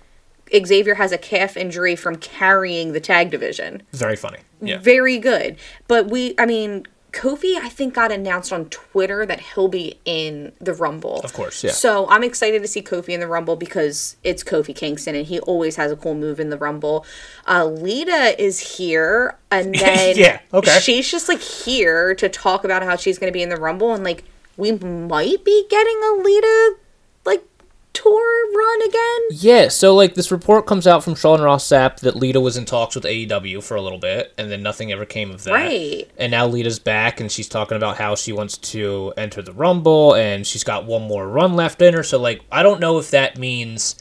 Xavier 0.66 0.96
has 0.96 1.12
a 1.12 1.18
calf 1.18 1.56
injury 1.56 1.94
from 1.94 2.16
carrying 2.16 2.90
the 2.90 2.98
tag 2.98 3.30
division 3.30 3.84
Very 3.92 4.16
funny. 4.16 4.38
Yeah. 4.60 4.78
very 4.78 5.16
good. 5.16 5.56
But 5.86 6.10
we, 6.10 6.34
I 6.38 6.44
mean, 6.46 6.88
Kofi, 7.12 7.56
I 7.56 7.68
think 7.68 7.94
got 7.94 8.12
announced 8.12 8.52
on 8.52 8.66
Twitter 8.66 9.26
that 9.26 9.40
he'll 9.40 9.68
be 9.68 9.98
in 10.04 10.52
the 10.60 10.72
Rumble. 10.72 11.20
Of 11.24 11.32
course, 11.32 11.64
yeah. 11.64 11.72
So 11.72 12.08
I'm 12.08 12.22
excited 12.22 12.62
to 12.62 12.68
see 12.68 12.82
Kofi 12.82 13.10
in 13.10 13.20
the 13.20 13.26
Rumble 13.26 13.56
because 13.56 14.16
it's 14.22 14.44
Kofi 14.44 14.74
Kingston 14.74 15.14
and 15.14 15.26
he 15.26 15.40
always 15.40 15.76
has 15.76 15.90
a 15.90 15.96
cool 15.96 16.14
move 16.14 16.38
in 16.40 16.50
the 16.50 16.58
Rumble. 16.58 17.04
Uh, 17.48 17.64
Lita 17.66 18.34
is 18.42 18.76
here, 18.76 19.36
and 19.50 19.74
then 19.78 20.16
Yeah, 20.16 20.40
okay. 20.54 20.78
she's 20.80 21.10
just 21.10 21.28
like 21.28 21.40
here 21.40 22.14
to 22.14 22.28
talk 22.28 22.64
about 22.64 22.82
how 22.82 22.96
she's 22.96 23.18
going 23.18 23.30
to 23.32 23.36
be 23.36 23.42
in 23.42 23.48
the 23.48 23.56
Rumble, 23.56 23.92
and 23.94 24.04
like 24.04 24.24
we 24.56 24.72
might 24.72 25.44
be 25.44 25.66
getting 25.68 26.00
a 26.02 26.22
Lita 26.22 26.76
like 27.24 27.44
tour 27.92 28.56
run 28.56 28.82
again. 28.82 29.20
Yeah, 29.30 29.68
so 29.68 29.94
like 29.94 30.14
this 30.14 30.30
report 30.30 30.66
comes 30.66 30.86
out 30.86 31.04
from 31.04 31.14
Sean 31.14 31.40
Ross 31.40 31.66
Sapp 31.66 32.00
that 32.00 32.16
Lita 32.16 32.40
was 32.40 32.56
in 32.56 32.64
talks 32.64 32.94
with 32.94 33.04
AEW 33.04 33.62
for 33.62 33.76
a 33.76 33.82
little 33.82 33.98
bit, 33.98 34.32
and 34.38 34.50
then 34.50 34.62
nothing 34.62 34.92
ever 34.92 35.04
came 35.04 35.30
of 35.30 35.44
that. 35.44 35.52
Right. 35.52 36.10
And 36.16 36.30
now 36.30 36.46
Lita's 36.46 36.78
back, 36.78 37.20
and 37.20 37.30
she's 37.30 37.48
talking 37.48 37.76
about 37.76 37.96
how 37.96 38.14
she 38.14 38.32
wants 38.32 38.58
to 38.58 39.12
enter 39.16 39.42
the 39.42 39.52
Rumble, 39.52 40.14
and 40.14 40.46
she's 40.46 40.64
got 40.64 40.84
one 40.84 41.02
more 41.02 41.28
run 41.28 41.54
left 41.54 41.82
in 41.82 41.94
her. 41.94 42.02
So 42.02 42.18
like, 42.18 42.42
I 42.50 42.62
don't 42.62 42.80
know 42.80 42.98
if 42.98 43.10
that 43.10 43.38
means 43.38 43.96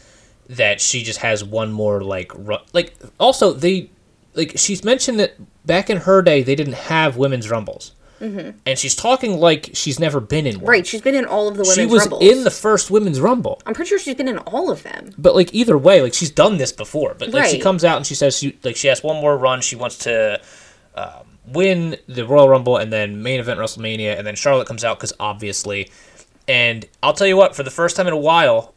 that 0.48 0.82
she 0.82 1.04
just 1.04 1.20
has 1.20 1.44
one 1.44 1.72
more 1.72 2.02
like 2.02 2.32
run. 2.36 2.62
Like, 2.74 2.96
also 3.20 3.54
they 3.54 3.92
like 4.34 4.54
she's 4.58 4.84
mentioned 4.84 5.20
that 5.20 5.34
back 5.66 5.90
in 5.90 5.98
her 5.98 6.22
day 6.22 6.44
they 6.44 6.56
didn't 6.56 6.74
have 6.74 7.18
women's 7.18 7.50
rumbles, 7.50 7.94
mm-hmm. 8.20 8.58
and 8.66 8.80
she's 8.80 8.96
talking 8.96 9.40
like 9.40 9.72
she's 9.74 10.00
never 10.00 10.20
been 10.20 10.46
in 10.46 10.60
one. 10.60 10.70
Right, 10.70 10.88
she's 10.88 11.02
been 11.02 11.16
in 11.16 11.26
all 11.26 11.48
of 11.48 11.56
the 11.56 11.64
women's 11.64 11.76
She 11.76 11.86
was 11.86 12.04
Rumbles. 12.04 12.24
in 12.24 12.44
the 12.44 12.52
first 12.52 12.92
women's 12.92 13.20
rumble. 13.20 13.62
I'm 13.66 13.74
pretty 13.74 13.90
sure 13.90 14.00
she's 14.00 14.16
been 14.16 14.28
in 14.28 14.38
all 14.40 14.70
of 14.72 14.84
them. 14.84 15.14
But 15.18 15.36
like 15.36 15.54
either 15.54 15.78
way, 15.78 16.02
like 16.02 16.14
she's 16.14 16.32
done 16.32 16.58
this 16.58 16.72
before. 16.72 17.16
But 17.18 17.30
like 17.30 17.50
she 17.50 17.60
comes 17.60 17.84
out 17.84 17.98
and 17.98 18.06
she 18.06 18.16
says 18.16 18.38
she 18.38 18.58
like 18.64 18.76
she 18.76 18.88
has 18.88 19.04
one 19.04 19.22
more 19.22 19.38
run. 19.38 19.62
She 19.62 19.76
wants 19.76 19.98
to 20.00 20.42
um, 20.96 21.38
win 21.46 21.98
the 22.08 22.26
Royal 22.26 22.50
Rumble 22.50 22.78
and 22.78 22.92
then 22.92 23.22
main 23.24 23.40
event 23.40 23.60
WrestleMania, 23.60 24.18
and 24.18 24.26
then 24.26 24.36
Charlotte 24.36 24.68
comes 24.68 24.84
out 24.84 24.98
because 24.98 25.14
obviously. 25.20 25.90
And 26.48 26.88
I'll 27.04 27.14
tell 27.14 27.28
you 27.28 27.38
what, 27.38 27.56
for 27.56 27.62
the 27.62 27.70
first 27.70 27.96
time 27.96 28.08
in 28.08 28.14
a 28.14 28.18
while, 28.18 28.74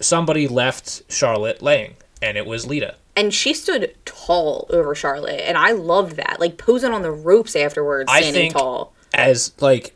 somebody 0.00 0.48
left 0.48 1.02
Charlotte 1.08 1.62
laying, 1.62 1.94
and 2.20 2.36
it 2.36 2.46
was 2.46 2.66
Lita. 2.66 2.96
And 3.14 3.32
she 3.32 3.52
stood 3.52 3.94
tall 4.04 4.66
over 4.70 4.94
Charlotte, 4.94 5.40
and 5.40 5.58
I 5.58 5.72
loved 5.72 6.16
that. 6.16 6.38
Like 6.40 6.56
posing 6.56 6.92
on 6.92 7.02
the 7.02 7.12
ropes 7.12 7.54
afterwards, 7.54 8.10
I 8.10 8.22
standing 8.22 8.42
think 8.42 8.54
tall. 8.54 8.94
as 9.12 9.52
like 9.60 9.94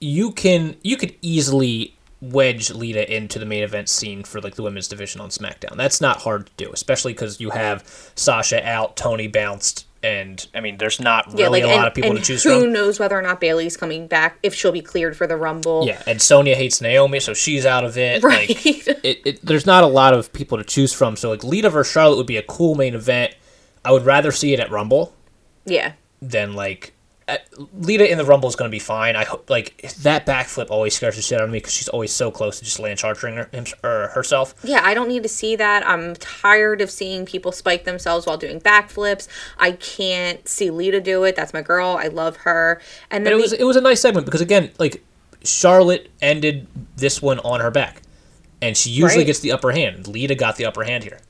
you 0.00 0.32
can 0.32 0.76
you 0.82 0.96
could 0.96 1.14
easily 1.22 1.96
wedge 2.20 2.70
Lita 2.70 3.12
into 3.14 3.38
the 3.38 3.46
main 3.46 3.62
event 3.62 3.88
scene 3.88 4.22
for 4.22 4.40
like 4.40 4.54
the 4.54 4.62
women's 4.62 4.86
division 4.86 5.20
on 5.20 5.30
SmackDown. 5.30 5.76
That's 5.76 6.00
not 6.00 6.18
hard 6.22 6.46
to 6.46 6.52
do, 6.56 6.70
especially 6.72 7.12
because 7.12 7.40
you 7.40 7.50
have 7.50 7.82
Sasha 8.14 8.64
out, 8.66 8.96
Toni 8.96 9.26
bounced, 9.26 9.86
and 10.02 10.44
I 10.54 10.60
mean, 10.60 10.78
there's 10.78 11.00
not 11.00 11.26
really 11.28 11.40
Yeah, 11.40 11.48
like 11.48 11.62
a 11.62 11.66
and, 11.68 11.76
lot 11.76 11.86
of 11.86 11.94
people 11.94 12.14
to 12.14 12.20
choose 12.20 12.42
who 12.42 12.50
from. 12.50 12.60
Who 12.60 12.70
knows 12.70 12.98
whether 12.98 13.16
or 13.16 13.22
not 13.22 13.40
Bayley's 13.40 13.76
coming 13.76 14.06
back 14.08 14.38
if 14.42 14.54
she'll 14.54 14.72
be 14.72 14.82
cleared 14.82 15.16
for 15.16 15.26
the 15.26 15.36
Rumble. 15.36 15.86
Yeah, 15.86 16.02
and 16.06 16.20
Sonya 16.20 16.56
hates 16.56 16.80
Naomi, 16.80 17.20
so 17.20 17.34
she's 17.34 17.64
out 17.64 17.84
of 17.84 17.96
it. 17.96 18.22
Right. 18.22 18.48
Like, 18.48 18.66
it, 19.04 19.20
it, 19.24 19.46
there's 19.46 19.66
not 19.66 19.84
a 19.84 19.88
lot 19.88 20.14
of 20.14 20.32
people 20.32 20.58
to 20.58 20.64
choose 20.64 20.92
from. 20.92 21.16
So 21.16 21.30
like 21.30 21.44
Lita 21.44 21.70
versus 21.70 21.92
Charlotte 21.92 22.16
would 22.16 22.26
be 22.26 22.36
a 22.36 22.42
cool 22.42 22.74
main 22.74 22.94
event. 22.94 23.34
I 23.84 23.92
would 23.92 24.04
rather 24.04 24.32
see 24.32 24.52
it 24.52 24.60
at 24.60 24.70
Rumble 24.70 25.14
yeah. 25.64 25.92
than 26.20 26.54
like 26.54 26.94
Uh, 27.28 27.36
Lita 27.78 28.10
in 28.10 28.18
the 28.18 28.24
Rumble 28.24 28.48
is 28.48 28.56
going 28.56 28.68
to 28.70 28.74
be 28.74 28.78
fine. 28.80 29.14
I 29.16 29.24
hope 29.24 29.48
like 29.48 29.80
that 30.02 30.26
backflip 30.26 30.70
always 30.70 30.94
scares 30.94 31.16
the 31.16 31.22
shit 31.22 31.38
out 31.38 31.44
of 31.44 31.50
me 31.50 31.58
because 31.58 31.72
she's 31.72 31.88
always 31.88 32.12
so 32.12 32.30
close 32.30 32.58
to 32.58 32.64
just 32.64 32.80
land 32.80 32.98
charging 32.98 33.36
her, 33.36 33.48
him, 33.52 33.64
or 33.84 34.08
herself. 34.08 34.54
Yeah, 34.64 34.80
I 34.82 34.94
don't 34.94 35.08
need 35.08 35.22
to 35.22 35.28
see 35.28 35.54
that. 35.56 35.86
I'm 35.86 36.16
tired 36.16 36.80
of 36.80 36.90
seeing 36.90 37.24
people 37.24 37.52
spike 37.52 37.84
themselves 37.84 38.26
while 38.26 38.36
doing 38.36 38.60
backflips. 38.60 39.28
I 39.58 39.72
can't 39.72 40.46
see 40.48 40.70
Lita 40.70 41.00
do 41.00 41.22
it. 41.24 41.36
That's 41.36 41.52
my 41.52 41.62
girl. 41.62 41.96
I 42.00 42.08
love 42.08 42.38
her. 42.38 42.80
And 43.10 43.24
then 43.24 43.32
But 43.32 43.38
it 43.38 43.42
was 43.42 43.52
it 43.52 43.64
was 43.64 43.76
a 43.76 43.80
nice 43.80 44.00
segment 44.00 44.26
because 44.26 44.40
again, 44.40 44.70
like 44.78 45.02
Charlotte 45.44 46.10
ended 46.20 46.66
this 46.96 47.20
one 47.22 47.38
on 47.40 47.60
her 47.60 47.70
back, 47.70 48.02
and 48.60 48.76
she 48.76 48.90
usually 48.90 49.18
Right. 49.18 49.26
gets 49.26 49.40
the 49.40 49.52
upper 49.52 49.72
hand. 49.72 50.06
Lita 50.08 50.34
got 50.34 50.56
the 50.56 50.64
upper 50.66 50.84
hand 50.84 51.04
here. 51.04 51.20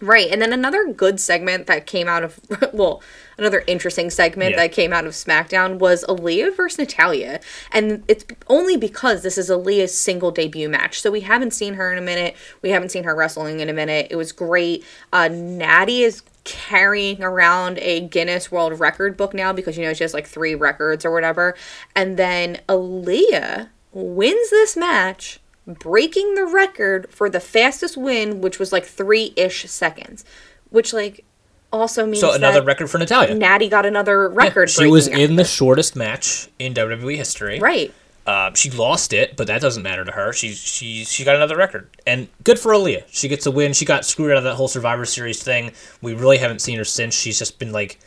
Right. 0.00 0.30
And 0.30 0.40
then 0.40 0.52
another 0.52 0.92
good 0.92 1.18
segment 1.18 1.66
that 1.66 1.86
came 1.86 2.06
out 2.06 2.22
of, 2.22 2.38
well, 2.72 3.02
another 3.36 3.64
interesting 3.66 4.10
segment 4.10 4.52
Yeah. 4.52 4.58
that 4.58 4.72
came 4.72 4.92
out 4.92 5.06
of 5.06 5.12
SmackDown 5.12 5.78
was 5.80 6.04
Aaliyah 6.08 6.56
versus 6.56 6.78
Natalya. 6.78 7.40
And 7.72 8.04
it's 8.06 8.24
only 8.46 8.76
because 8.76 9.22
this 9.22 9.36
is 9.36 9.50
Aaliyah's 9.50 9.96
single 9.96 10.30
debut 10.30 10.68
match. 10.68 11.00
So 11.00 11.10
we 11.10 11.22
haven't 11.22 11.52
seen 11.52 11.74
her 11.74 11.90
in 11.92 11.98
a 11.98 12.02
minute. 12.02 12.36
We 12.62 12.70
haven't 12.70 12.90
seen 12.90 13.04
her 13.04 13.14
wrestling 13.14 13.58
in 13.58 13.68
a 13.68 13.72
minute. 13.72 14.06
It 14.10 14.16
was 14.16 14.30
great. 14.30 14.84
Uh, 15.12 15.28
Natty 15.28 16.02
is 16.02 16.22
carrying 16.44 17.22
around 17.22 17.78
a 17.80 18.00
Guinness 18.00 18.52
World 18.52 18.78
Record 18.78 19.16
book 19.16 19.34
now 19.34 19.52
because, 19.52 19.76
you 19.76 19.84
know, 19.84 19.94
she 19.94 20.04
has 20.04 20.14
like 20.14 20.28
three 20.28 20.54
records 20.54 21.04
or 21.04 21.10
whatever. 21.12 21.56
And 21.96 22.16
then 22.16 22.60
Aaliyah 22.68 23.68
wins 23.92 24.50
this 24.50 24.76
match 24.76 25.40
breaking 25.74 26.34
the 26.34 26.46
record 26.46 27.08
for 27.10 27.28
the 27.28 27.40
fastest 27.40 27.96
win, 27.96 28.40
which 28.40 28.58
was 28.58 28.72
like 28.72 28.84
three 28.84 29.32
ish 29.36 29.68
seconds, 29.70 30.24
which 30.70 30.92
like 30.92 31.24
also 31.72 32.06
means 32.06 32.20
So 32.20 32.32
another 32.32 32.62
record 32.62 32.88
for 32.90 32.98
Natalya. 32.98 33.34
Natty 33.34 33.68
got 33.68 33.84
another 33.84 34.28
record. 34.28 34.70
she 34.70 34.86
was 34.86 35.06
in 35.06 35.36
the 35.36 35.44
shortest 35.44 35.94
match 35.96 36.48
in 36.58 36.74
WWE 36.74 37.16
history. 37.16 37.58
right. 37.60 37.92
Uh, 38.26 38.52
she 38.52 38.68
lost 38.70 39.14
it, 39.14 39.38
but 39.38 39.46
that 39.46 39.58
doesn't 39.62 39.82
matter 39.82 40.04
to 40.04 40.12
her. 40.12 40.34
She 40.34 40.50
she 40.52 41.04
she 41.06 41.24
got 41.24 41.34
another 41.36 41.56
record, 41.56 41.88
and 42.06 42.28
good 42.44 42.58
for 42.58 42.72
Aaliyah. 42.72 43.04
She 43.08 43.26
gets 43.26 43.46
a 43.46 43.50
win. 43.50 43.72
She 43.72 43.86
got 43.86 44.04
screwed 44.04 44.32
out 44.32 44.36
of 44.36 44.44
that 44.44 44.56
whole 44.56 44.68
Survivor 44.68 45.06
Series 45.06 45.42
thing. 45.42 45.72
We 46.02 46.12
really 46.12 46.36
haven't 46.36 46.58
seen 46.58 46.76
her 46.76 46.84
since. 46.84 47.14
She's 47.14 47.38
just 47.38 47.58
been 47.58 47.72
like, 47.72 47.98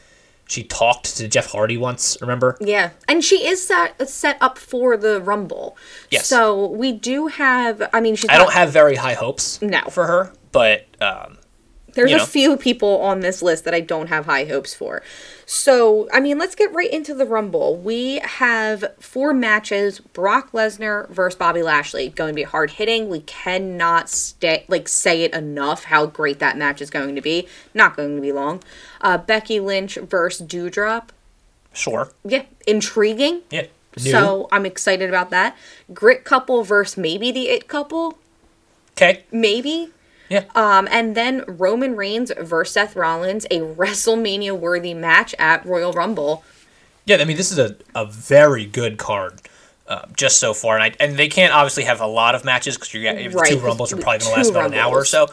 she 0.52 0.64
talked 0.64 1.16
to 1.16 1.28
Jeff 1.30 1.52
Hardy 1.52 1.78
once. 1.78 2.18
Remember? 2.20 2.58
Yeah, 2.60 2.90
and 3.08 3.24
she 3.24 3.48
is 3.48 3.66
set 3.66 4.08
set 4.10 4.38
up 4.42 4.58
for 4.58 4.98
the 4.98 5.22
Rumble. 5.22 5.78
Yes. 6.10 6.28
So 6.28 6.68
we 6.68 6.92
do 6.92 7.28
have. 7.28 7.90
I 7.94 8.02
mean, 8.02 8.16
she's. 8.16 8.30
I 8.30 8.34
not- 8.38 8.44
don't 8.46 8.54
have 8.54 8.72
very 8.72 8.96
high 8.96 9.14
hopes. 9.14 9.62
No. 9.62 9.82
for 9.90 10.08
her, 10.08 10.34
but 10.52 10.88
um, 11.00 11.38
There's 11.94 12.12
a 12.12 12.18
know. 12.18 12.26
few 12.26 12.58
people 12.58 13.00
on 13.02 13.22
this 13.22 13.42
list 13.42 13.64
that 13.64 13.74
I 13.74 13.80
don't 13.80 14.08
have 14.08 14.26
high 14.26 14.44
hopes 14.46 14.74
for. 14.74 15.02
So, 15.54 16.08
I 16.14 16.22
mean, 16.22 16.38
let's 16.38 16.56
get 16.56 16.74
right 16.74 16.90
into 16.90 17.14
the 17.14 17.26
Rumble. 17.26 17.76
We 17.76 18.20
have 18.20 18.86
four 19.02 19.34
matches 19.34 20.00
Brock 20.00 20.54
Lesnar 20.54 21.10
versus 21.10 21.38
Bobby 21.38 21.62
Lashley. 21.62 22.08
Going 22.08 22.30
to 22.30 22.34
be 22.34 22.44
hard 22.44 22.72
hitting. 22.72 23.10
We 23.10 23.20
cannot 23.20 24.10
stay, 24.10 24.64
like, 24.70 24.88
say 24.88 25.24
it 25.24 25.34
enough 25.34 25.84
how 25.84 26.06
great 26.06 26.40
that 26.40 26.58
match 26.58 26.82
is 26.82 26.90
going 26.90 27.16
to 27.16 27.22
be. 27.22 27.50
Not 27.74 27.98
going 27.98 28.16
to 28.16 28.22
be 28.22 28.32
long. 28.32 28.64
Uh, 29.02 29.18
Becky 29.18 29.60
Lynch 29.60 29.96
versus 29.98 30.48
Doudrop. 30.48 31.10
sure, 31.74 32.14
Yeah, 32.24 32.44
intriguing. 32.66 33.42
yeah. 33.50 33.64
New. 33.98 34.10
So, 34.10 34.48
I'm 34.54 34.66
excited 34.66 35.10
about 35.10 35.32
that. 35.32 35.58
Grit 35.94 36.24
couple 36.24 36.64
versus 36.64 36.96
maybe 36.96 37.30
the 37.30 37.50
It 37.50 37.68
couple. 37.68 38.18
okay, 38.96 39.26
Maybe. 39.34 39.90
Yeah. 40.32 40.46
Um, 40.56 40.88
and 40.90 41.14
then 41.16 41.44
Roman 41.48 41.96
Reigns 41.96 42.32
versus 42.40 42.74
Seth 42.74 42.96
Rollins, 42.96 43.46
a 43.52 43.60
WrestleMania 43.60 44.58
worthy 44.58 44.94
match 44.96 45.36
at 45.38 45.66
Royal 45.66 45.92
Rumble. 45.94 46.44
Yeah, 47.06 47.18
I 47.18 47.26
mean, 47.26 47.38
this 47.38 47.52
is 47.52 47.60
a, 47.60 47.76
a 47.94 48.06
very 48.06 48.66
good 48.66 48.98
card. 48.98 49.42
uh, 49.92 50.06
just 50.16 50.38
so 50.40 50.54
far, 50.54 50.78
and 50.78 50.84
I, 50.84 50.96
and 51.04 51.18
they 51.18 51.28
can't 51.28 51.54
obviously 51.54 51.84
have 51.84 52.00
a 52.00 52.08
lot 52.08 52.34
of 52.34 52.46
matches 52.46 52.78
because 52.78 52.94
you 52.94 53.04
got 53.04 53.18
if 53.18 53.34
the 53.34 53.40
Right, 53.40 53.52
two 53.52 53.60
rumbles 53.60 53.92
are 53.92 53.98
probably 53.98 54.20
going 54.20 54.32
to 54.32 54.38
last 54.38 54.50
about 54.52 54.68
an 54.68 54.76
hour 54.76 54.96
or 54.96 55.04
so. 55.06 55.28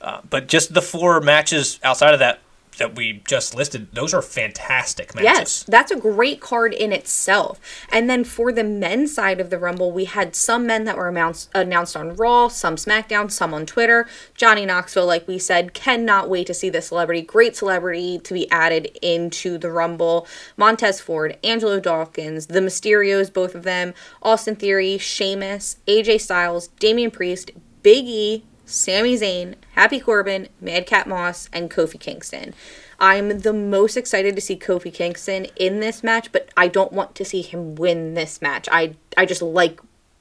Uh, 0.00 0.20
but 0.30 0.46
just 0.46 0.72
the 0.72 0.82
four 0.82 1.20
matches 1.20 1.80
outside 1.82 2.12
of 2.14 2.20
that 2.20 2.38
that 2.78 2.96
we 2.96 3.22
just 3.26 3.54
listed, 3.54 3.88
those 3.92 4.12
are 4.14 4.22
fantastic 4.22 5.14
matches. 5.14 5.24
Yes, 5.24 5.64
that's 5.64 5.90
a 5.90 5.96
great 5.96 6.40
card 6.40 6.74
in 6.74 6.92
itself. 6.92 7.60
And 7.90 8.08
then 8.08 8.24
for 8.24 8.52
the 8.52 8.64
men's 8.64 9.14
side 9.14 9.40
of 9.40 9.50
the 9.50 9.58
Rumble, 9.58 9.92
we 9.92 10.04
had 10.04 10.34
some 10.34 10.66
men 10.66 10.84
that 10.84 10.96
were 10.96 11.08
announced, 11.08 11.50
announced 11.54 11.96
on 11.96 12.16
Raw, 12.16 12.48
some 12.48 12.76
SmackDown, 12.76 13.30
some 13.30 13.54
on 13.54 13.66
Twitter. 13.66 14.06
Johnny 14.34 14.66
Knoxville, 14.66 15.06
like 15.06 15.26
we 15.28 15.38
said, 15.38 15.74
cannot 15.74 16.28
wait 16.28 16.46
to 16.46 16.54
see 16.54 16.70
the 16.70 16.82
celebrity. 16.82 17.22
Great 17.22 17.56
celebrity 17.56 18.18
to 18.18 18.34
be 18.34 18.50
added 18.50 18.96
into 19.02 19.58
the 19.58 19.70
Rumble. 19.70 20.26
Montez 20.56 21.00
Ford, 21.00 21.38
Angelo 21.44 21.80
Dawkins, 21.80 22.46
the 22.46 22.60
Mysterios, 22.60 23.32
both 23.32 23.54
of 23.54 23.62
them, 23.62 23.94
Austin 24.22 24.56
Theory, 24.56 24.98
Sheamus, 24.98 25.76
AJ 25.86 26.20
Styles, 26.20 26.68
Damian 26.78 27.10
Priest, 27.10 27.50
Big 27.82 28.06
E, 28.06 28.44
Sami 28.66 29.16
Zayn, 29.16 29.54
Happy 29.74 30.00
Corbin, 30.00 30.48
Madcap 30.60 31.06
Moss, 31.06 31.48
and 31.52 31.70
Kofi 31.70 31.98
Kingston. 32.00 32.54
I'm 32.98 33.40
the 33.40 33.52
most 33.52 33.96
excited 33.96 34.34
to 34.36 34.40
see 34.40 34.56
Kofi 34.56 34.92
Kingston 34.92 35.46
in 35.56 35.80
this 35.80 36.02
match, 36.02 36.32
but 36.32 36.48
I 36.56 36.68
don't 36.68 36.92
want 36.92 37.14
to 37.16 37.24
see 37.24 37.42
him 37.42 37.74
win 37.74 38.14
this 38.14 38.40
match. 38.40 38.68
I 38.70 38.94
I 39.16 39.26
just 39.26 39.42
like 39.42 39.80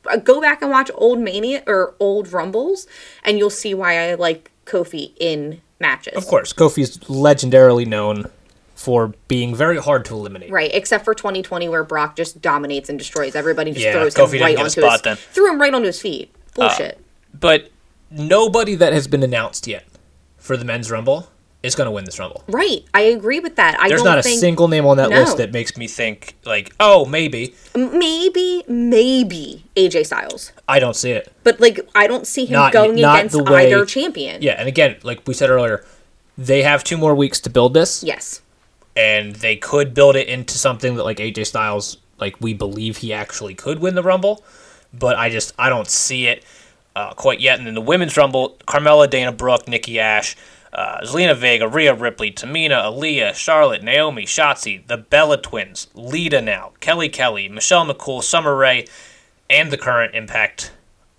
uh, 0.09 0.17
go 0.17 0.41
back 0.41 0.61
and 0.61 0.71
watch 0.71 0.91
old 0.95 1.19
Mania 1.19 1.63
or 1.67 1.95
old 1.99 2.33
Rumbles, 2.33 2.87
and 3.23 3.37
you'll 3.37 3.49
see 3.49 3.73
why 3.73 4.09
I 4.09 4.15
like 4.15 4.51
Kofi 4.65 5.11
in 5.19 5.61
matches. 5.79 6.15
Of 6.15 6.25
course, 6.27 6.51
Kofi's 6.51 6.97
legendarily 6.99 7.85
known 7.85 8.25
for 8.75 9.13
being 9.27 9.55
very 9.55 9.77
hard 9.77 10.03
to 10.05 10.15
eliminate. 10.15 10.51
Right, 10.51 10.71
except 10.73 11.05
for 11.05 11.13
2020 11.13 11.69
where 11.69 11.83
Brock 11.83 12.17
just 12.17 12.41
dominates 12.41 12.89
and 12.89 12.97
destroys 12.99 13.35
everybody, 13.35 13.71
just 13.71 13.85
Yeah, 13.85 13.93
throws 13.93 14.13
Kofi 14.15 14.23
him 14.23 14.31
didn't 14.31 14.43
right 14.43 14.57
onto 14.57 14.69
spot 14.81 14.91
his 14.93 15.01
then. 15.03 15.15
threw 15.15 15.49
him 15.49 15.61
right 15.61 15.73
onto 15.73 15.85
his 15.87 16.01
feet. 16.01 16.33
Bullshit. 16.55 16.99
But 17.39 17.71
Nobody 18.13 18.75
that 18.75 18.93
has 18.93 19.07
been 19.07 19.23
announced 19.23 19.65
yet 19.67 19.85
for 20.37 20.55
the 20.55 20.63
men's 20.65 20.91
rumble 20.91 21.29
is 21.63 21.75
going 21.75 21.85
to 21.85 21.91
win 21.91 22.03
this 22.03 22.19
rumble. 22.19 22.43
right, 22.47 22.83
I 22.93 23.01
agree 23.01 23.39
with 23.39 23.55
that. 23.55 23.79
I 23.79 23.87
There's 23.87 24.01
don't 24.01 24.09
not 24.11 24.19
a 24.19 24.21
think 24.23 24.39
single 24.39 24.67
name 24.67 24.85
on 24.85 24.97
that 24.97 25.09
No. 25.09 25.19
list 25.21 25.37
that 25.37 25.53
makes 25.53 25.77
me 25.77 25.87
think 25.87 26.35
like, 26.45 26.73
oh, 26.79 27.05
maybe. 27.05 27.55
maybe 27.73 28.63
maybe 28.67 29.63
AJ 29.77 30.05
Styles. 30.05 30.51
I 30.67 30.79
don't 30.79 30.95
see 30.95 31.11
it. 31.11 31.31
But 31.43 31.59
like 31.61 31.79
I 31.95 32.05
don't 32.07 32.27
see 32.27 32.45
him 32.45 32.53
Not- 32.53 32.73
going 32.73 32.95
not 32.95 33.17
against 33.19 33.37
the 33.37 33.43
way- 33.43 33.67
either 33.73 33.85
champion. 33.85 34.41
Yeah, 34.41 34.53
and 34.59 34.67
again, 34.67 34.97
like 35.03 35.21
we 35.25 35.33
said 35.33 35.49
earlier, 35.49 35.85
they 36.37 36.63
have 36.63 36.83
two 36.83 36.97
more 36.97 37.15
weeks 37.15 37.39
to 37.41 37.49
build 37.49 37.73
this, 37.73 38.03
Yes. 38.03 38.41
and 38.97 39.35
they 39.37 39.55
could 39.55 39.93
build 39.93 40.15
it 40.17 40.27
into 40.27 40.57
something 40.57 40.95
that 40.97 41.03
like 41.03 41.19
AJ 41.19 41.45
Styles, 41.45 41.97
like 42.19 42.35
we 42.41 42.53
believe 42.53 42.97
he 42.97 43.13
actually 43.13 43.55
could 43.55 43.79
win 43.79 43.95
the 43.95 44.03
rumble, 44.03 44.43
but 44.93 45.15
I 45.15 45.29
just 45.29 45.53
I 45.57 45.69
don't 45.69 45.89
see 45.89 46.27
it 46.27 46.43
uh, 46.95 47.13
quite 47.13 47.39
yet. 47.39 47.57
And 47.57 47.67
then 47.67 47.73
the 47.73 47.81
women's 47.81 48.17
rumble, 48.17 48.57
Carmella, 48.67 49.09
Dana 49.09 49.31
Brooke, 49.31 49.67
Nikki 49.67 49.99
Ash. 49.99 50.35
Uh, 50.71 51.01
Zelina 51.03 51.35
Vega, 51.35 51.67
Rhea 51.67 51.93
Ripley, 51.93 52.31
Tamina, 52.31 52.85
Aaliyah, 52.85 53.35
Charlotte, 53.35 53.83
Naomi, 53.83 54.25
Shotzi, 54.25 54.83
the 54.87 54.97
Bella 54.97 55.39
Twins, 55.39 55.85
Lita 55.93 56.41
now, 56.41 56.71
Kelly 56.79 57.09
Kelly, 57.09 57.47
Michelle 57.47 57.85
McCool, 57.85 58.23
Summer 58.23 58.55
Rae, 58.55 58.87
and 59.51 59.69
the 59.69 59.77
current 59.77 60.15
Impact 60.15 60.71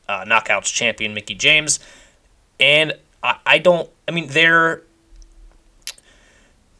uh, 0.08 0.24
Knockouts 0.24 0.74
champion 0.74 1.14
Mickie 1.14 1.36
James. 1.36 1.78
And 2.58 2.94
I, 3.22 3.38
I 3.46 3.58
don't. 3.58 3.88
I 4.08 4.10
mean, 4.10 4.26
there 4.28 4.82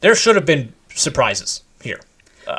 there 0.01 0.15
should 0.15 0.35
have 0.35 0.45
been 0.45 0.73
surprises 0.89 1.63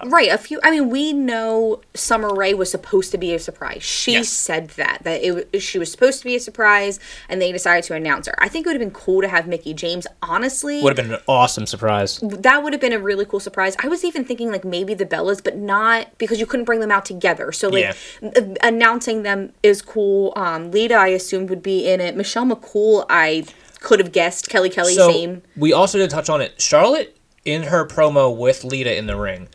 Right. 0.06 0.30
A 0.30 0.38
few. 0.38 0.60
I 0.62 0.70
mean, 0.70 0.90
we 0.90 1.12
know 1.12 1.80
Summer 1.94 2.34
Rae 2.34 2.54
was 2.54 2.70
supposed 2.70 3.10
to 3.12 3.18
be 3.18 3.34
a 3.34 3.38
surprise. 3.38 3.82
She 3.82 4.12
Yes. 4.12 4.28
said 4.28 4.68
that 4.70 5.00
that 5.04 5.22
it 5.22 5.60
she 5.62 5.78
was 5.78 5.90
supposed 5.90 6.18
to 6.20 6.24
be 6.24 6.34
a 6.36 6.40
surprise, 6.40 6.98
and 7.28 7.40
they 7.40 7.52
decided 7.52 7.84
to 7.84 7.94
announce 7.94 8.26
her. 8.26 8.34
I 8.38 8.48
think 8.48 8.66
it 8.66 8.68
would 8.70 8.74
have 8.80 8.80
been 8.80 8.90
cool 8.98 9.22
to 9.22 9.28
have 9.28 9.46
Mickie 9.46 9.74
James. 9.74 10.06
Honestly, 10.22 10.82
Would 10.82 10.96
have 10.98 11.06
been 11.06 11.14
an 11.14 11.20
awesome 11.28 11.66
surprise. 11.66 12.18
that 12.22 12.62
would 12.62 12.72
have 12.72 12.80
been 12.80 12.92
a 12.92 12.98
really 12.98 13.24
cool 13.24 13.40
surprise. 13.40 13.76
I 13.82 13.88
was 13.88 14.04
even 14.04 14.24
thinking 14.24 14.50
like 14.50 14.64
maybe 14.64 14.94
the 14.94 15.06
Bellas, 15.06 15.42
but 15.42 15.56
not 15.56 16.16
because 16.18 16.40
you 16.40 16.46
couldn't 16.46 16.64
bring 16.64 16.80
them 16.80 16.90
out 16.90 17.04
together. 17.04 17.52
So 17.52 17.68
like 17.68 17.94
Yeah. 18.22 18.40
announcing 18.62 19.22
them 19.22 19.52
is 19.62 19.82
cool. 19.82 20.32
Um, 20.36 20.70
Lita, 20.70 20.94
I 20.94 21.08
assumed 21.08 21.50
would 21.50 21.62
be 21.62 21.88
in 21.88 22.00
it. 22.00 22.16
Michelle 22.16 22.44
McCool, 22.46 23.06
I 23.08 23.44
could 23.80 23.98
have 24.00 24.12
guessed. 24.12 24.48
Kelly 24.48 24.70
Kelly, 24.70 24.94
So 24.94 25.10
same. 25.10 25.42
we 25.56 25.72
also 25.72 25.98
did 25.98 26.10
touch 26.10 26.28
on 26.28 26.40
it. 26.40 26.60
Charlotte 26.60 27.16
in 27.44 27.64
her 27.64 27.86
promo 27.86 28.34
with 28.36 28.64
Lita 28.64 28.96
in 28.96 29.06
the 29.06 29.16
ring, 29.16 29.48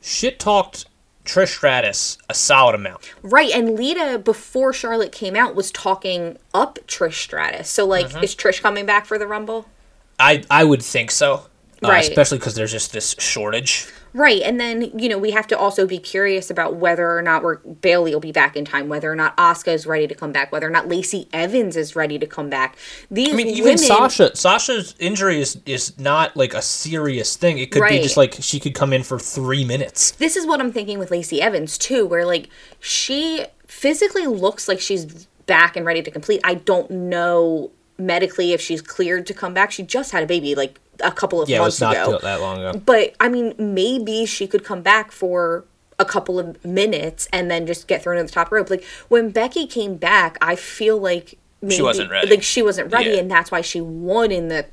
shit 0.00 0.38
talked 0.38 0.86
Trish 1.24 1.56
Stratus 1.56 2.16
a 2.30 2.34
solid 2.34 2.74
amount. 2.74 3.12
Right, 3.22 3.50
and 3.52 3.76
Lita 3.78 4.18
before 4.18 4.72
Charlotte 4.72 5.12
came 5.12 5.36
out 5.36 5.54
was 5.54 5.70
talking 5.70 6.38
up 6.54 6.78
Trish 6.86 7.14
Stratus. 7.22 7.68
So 7.68 7.86
like, 7.86 8.06
Mm-hmm. 8.08 8.24
is 8.24 8.34
Trish 8.34 8.62
coming 8.62 8.86
back 8.86 9.04
for 9.06 9.18
the 9.18 9.26
Rumble? 9.26 9.66
I 10.18 10.42
I 10.50 10.64
would 10.64 10.82
think 10.82 11.10
so, 11.10 11.34
uh, 11.84 11.88
Right. 11.88 12.08
especially 12.08 12.38
because 12.38 12.54
there's 12.54 12.72
just 12.72 12.92
this 12.92 13.14
shortage. 13.18 13.88
Right, 14.14 14.42
and 14.42 14.58
then 14.58 14.90
you 14.98 15.08
know 15.08 15.18
we 15.18 15.32
have 15.32 15.46
to 15.48 15.58
also 15.58 15.86
be 15.86 15.98
curious 15.98 16.50
about 16.50 16.76
whether 16.76 17.16
or 17.16 17.22
not 17.22 17.42
we're 17.42 17.58
Bayley 17.58 18.12
will 18.12 18.20
be 18.20 18.32
back 18.32 18.56
in 18.56 18.64
time, 18.64 18.88
whether 18.88 19.10
or 19.10 19.16
not 19.16 19.36
Asuka 19.36 19.68
is 19.68 19.86
ready 19.86 20.06
to 20.06 20.14
come 20.14 20.32
back, 20.32 20.50
whether 20.50 20.66
or 20.66 20.70
not 20.70 20.88
Lacey 20.88 21.28
Evans 21.32 21.76
is 21.76 21.94
ready 21.94 22.18
to 22.18 22.26
come 22.26 22.48
back. 22.48 22.76
These 23.10 23.34
I 23.34 23.36
mean, 23.36 23.48
even 23.48 23.64
women, 23.64 23.78
Sasha. 23.78 24.34
Sasha's 24.34 24.94
injury 24.98 25.40
is 25.40 25.60
is 25.66 25.98
not 25.98 26.36
like 26.36 26.54
a 26.54 26.62
serious 26.62 27.36
thing. 27.36 27.58
It 27.58 27.70
could 27.70 27.86
be 27.88 28.00
just 28.00 28.16
like 28.16 28.36
she 28.40 28.58
could 28.58 28.74
come 28.74 28.92
in 28.92 29.02
for 29.02 29.18
three 29.18 29.64
minutes. 29.64 30.12
this 30.12 30.36
is 30.36 30.46
what 30.46 30.60
I'm 30.60 30.72
thinking 30.72 30.98
with 30.98 31.10
Lacey 31.10 31.42
Evans 31.42 31.76
too, 31.76 32.06
where 32.06 32.24
like 32.24 32.48
she 32.80 33.44
physically 33.66 34.26
looks 34.26 34.68
like 34.68 34.80
she's 34.80 35.26
back 35.46 35.76
and 35.76 35.84
ready 35.84 36.02
to 36.02 36.10
complete. 36.10 36.40
I 36.44 36.54
don't 36.54 36.90
know 36.90 37.70
medically 37.98 38.52
if 38.52 38.60
she's 38.60 38.80
cleared 38.80 39.26
to 39.26 39.34
come 39.34 39.52
back. 39.54 39.70
She 39.72 39.82
just 39.82 40.12
had 40.12 40.22
a 40.22 40.26
baby 40.26 40.54
like 40.54 40.80
a 41.00 41.10
couple 41.12 41.42
of 41.42 41.48
Yeah, 41.48 41.56
it 41.56 41.60
months 41.60 41.76
was 41.76 41.80
not 41.80 41.96
ago. 41.96 42.18
that 42.22 42.40
long 42.40 42.58
ago. 42.64 42.78
But 42.84 43.14
I 43.20 43.28
mean, 43.28 43.54
maybe 43.58 44.24
she 44.26 44.46
could 44.46 44.64
come 44.64 44.82
back 44.82 45.10
for 45.12 45.64
a 45.98 46.04
couple 46.04 46.38
of 46.38 46.64
minutes 46.64 47.28
and 47.32 47.50
then 47.50 47.66
just 47.66 47.88
get 47.88 48.02
thrown 48.02 48.16
to 48.16 48.22
the 48.22 48.28
top 48.28 48.52
rope. 48.52 48.70
Like 48.70 48.84
when 49.08 49.30
Becky 49.30 49.66
came 49.66 49.96
back, 49.96 50.38
I 50.40 50.54
feel 50.54 50.96
like 50.98 51.36
maybe, 51.60 51.82
wasn't 51.82 52.10
ready. 52.10 52.30
Like 52.30 52.42
she 52.42 52.62
wasn't 52.62 52.92
ready, 52.92 53.10
Yeah. 53.10 53.16
and 53.18 53.30
that's 53.30 53.50
why 53.50 53.60
she 53.62 53.80
won 53.80 54.30
in 54.30 54.46
the 54.48 54.66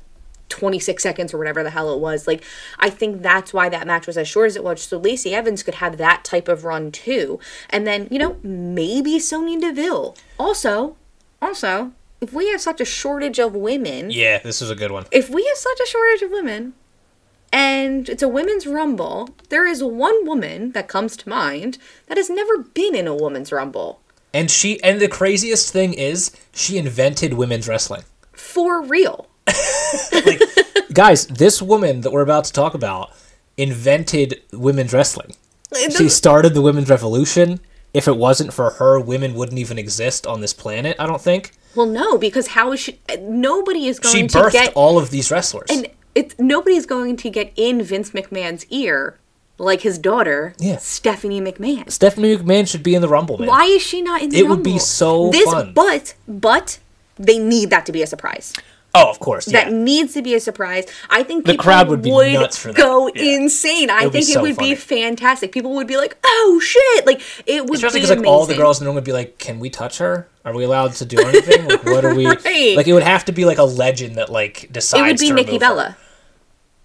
26 0.48 1.02
seconds 1.02 1.34
or 1.34 1.38
whatever 1.38 1.64
the 1.64 1.70
hell 1.70 1.92
it 1.92 1.98
was. 1.98 2.28
Like 2.28 2.44
I 2.78 2.90
think 2.90 3.22
that's 3.22 3.52
why 3.52 3.68
that 3.68 3.86
match 3.88 4.06
was 4.06 4.16
as 4.16 4.28
short 4.28 4.46
as 4.46 4.54
it 4.56 4.62
was. 4.62 4.82
So 4.82 4.98
Lacey 4.98 5.34
Evans 5.34 5.64
could 5.64 5.74
have 5.76 5.96
that 5.96 6.22
type 6.24 6.46
of 6.46 6.64
run 6.64 6.92
too, 6.92 7.40
and 7.70 7.84
then 7.88 8.06
you 8.12 8.20
know 8.20 8.36
maybe 8.44 9.18
Sonya 9.18 9.60
Deville. 9.60 10.16
Also, 10.38 10.96
also. 11.42 11.90
If 12.26 12.32
we 12.32 12.50
have 12.50 12.60
such 12.60 12.80
a 12.80 12.84
shortage 12.84 13.38
of 13.38 13.54
women, 13.54 14.10
Yeah, 14.10 14.38
this 14.38 14.60
is 14.60 14.70
a 14.70 14.74
good 14.74 14.90
one. 14.90 15.06
if 15.12 15.30
we 15.30 15.44
have 15.46 15.56
such 15.56 15.78
a 15.80 15.86
shortage 15.86 16.22
of 16.22 16.30
women 16.32 16.74
and 17.52 18.08
it's 18.08 18.22
a 18.22 18.28
women's 18.28 18.66
rumble, 18.66 19.28
there 19.48 19.64
is 19.66 19.82
one 19.84 20.26
woman 20.26 20.72
that 20.72 20.88
comes 20.88 21.16
to 21.18 21.28
mind 21.28 21.78
that 22.08 22.16
has 22.16 22.28
never 22.28 22.58
been 22.58 22.94
in 22.96 23.06
a 23.06 23.14
women's 23.14 23.52
rumble. 23.52 24.00
And 24.34 24.50
she 24.50 24.82
and 24.82 25.00
the 25.00 25.08
craziest 25.08 25.72
thing 25.72 25.94
is 25.94 26.32
she 26.52 26.76
invented 26.78 27.34
women's 27.34 27.68
wrestling. 27.68 28.02
For 28.32 28.82
real. 28.82 29.28
Guys, 30.92 31.26
this 31.28 31.62
woman 31.62 32.00
that 32.02 32.10
we're 32.10 32.22
about 32.22 32.44
to 32.46 32.52
talk 32.52 32.74
about 32.74 33.12
invented 33.56 34.42
women's 34.52 34.92
wrestling. 34.92 35.34
She 35.96 36.08
started 36.08 36.54
the 36.54 36.62
women's 36.62 36.90
revolution. 36.90 37.60
If 37.94 38.06
it 38.08 38.16
wasn't 38.16 38.52
for 38.52 38.70
her, 38.70 39.00
women 39.00 39.34
wouldn't 39.34 39.58
even 39.58 39.78
exist 39.78 40.26
on 40.26 40.40
this 40.40 40.52
planet, 40.52 40.96
I 40.98 41.06
don't 41.06 41.20
think. 41.20 41.52
well, 41.74 41.86
no, 41.86 42.18
because 42.18 42.48
how 42.48 42.72
is 42.72 42.80
she? 42.80 42.98
Nobody 43.20 43.86
is 43.86 43.98
going 43.98 44.14
She 44.14 44.26
to 44.28 44.48
get. 44.52 44.72
all 44.74 44.98
of 44.98 45.10
these 45.10 45.30
wrestlers. 45.30 45.68
and 45.70 45.88
it's 46.14 46.34
nobody's 46.38 46.86
going 46.86 47.16
to 47.18 47.30
get 47.30 47.52
in 47.56 47.82
Vince 47.82 48.10
McMahon's 48.10 48.64
ear 48.70 49.18
like 49.58 49.80
his 49.80 49.96
daughter, 49.98 50.54
Yeah. 50.58 50.76
Stephanie 50.78 51.40
McMahon. 51.40 51.90
Stephanie 51.90 52.36
McMahon 52.36 52.68
should 52.68 52.82
be 52.82 52.94
in 52.94 53.00
the 53.02 53.08
Rumble, 53.08 53.38
man. 53.38 53.48
Why 53.48 53.64
is 53.64 53.80
she 53.82 54.02
not 54.02 54.20
in 54.22 54.28
the 54.30 54.38
It 54.38 54.42
rumble? 54.42 54.56
would 54.56 54.62
be 54.64 54.78
so 54.78 55.30
this, 55.30 55.44
fun. 55.50 55.72
But 55.74 56.14
but 56.28 56.78
they 57.18 57.38
need 57.38 57.70
that 57.70 57.86
to 57.86 57.92
be 57.92 58.02
a 58.02 58.06
surprise. 58.06 58.52
Oh, 58.96 59.10
of 59.10 59.18
course. 59.18 59.46
Yeah. 59.50 59.64
that 59.64 59.72
needs 59.72 60.14
to 60.14 60.22
be 60.22 60.34
a 60.34 60.40
surprise. 60.40 60.86
I 61.10 61.22
think 61.22 61.44
The 61.44 61.52
people 61.52 61.62
crowd 61.64 61.88
would 61.88 62.02
be 62.02 62.10
nuts 62.10 62.56
for 62.58 62.68
that. 62.72 62.76
Go 62.76 63.08
Yeah. 63.14 63.36
insane. 63.36 63.90
I 63.90 64.08
think 64.08 64.24
so 64.24 64.38
it 64.38 64.42
would 64.42 64.56
funny. 64.56 64.70
be 64.70 64.74
fantastic. 64.76 65.52
People 65.52 65.74
would 65.74 65.86
be 65.86 65.96
like, 65.96 66.16
"Oh 66.24 66.60
shit!" 66.62 67.06
Like 67.06 67.20
it 67.46 67.64
would 67.66 67.74
Especially 67.76 68.00
be 68.00 68.06
because 68.06 68.18
like 68.18 68.26
all 68.26 68.46
the 68.46 68.54
girls 68.54 68.78
in 68.80 68.84
the 68.84 68.88
room 68.88 68.94
would 68.94 69.04
be 69.04 69.12
like, 69.12 69.38
"Can 69.38 69.58
we 69.60 69.68
touch 69.70 69.98
her? 69.98 70.28
Are 70.44 70.54
we 70.54 70.64
allowed 70.64 70.92
to 70.94 71.04
do 71.04 71.18
anything? 71.18 71.68
like, 71.68 71.84
what 71.84 72.04
are 72.04 72.14
we? 72.14 72.26
Right. 72.44 72.76
Like, 72.76 72.86
it 72.86 72.92
would 72.92 73.02
have 73.02 73.24
to 73.26 73.32
be 73.32 73.44
like 73.44 73.58
a 73.58 73.64
legend 73.64 74.16
that 74.16 74.30
like 74.30 74.68
decides. 74.72 75.00
It 75.00 75.06
would 75.06 75.18
be 75.18 75.30
Nikki 75.32 75.46
remove 75.58 75.62
her. 75.62 75.68
Bella. 75.68 75.96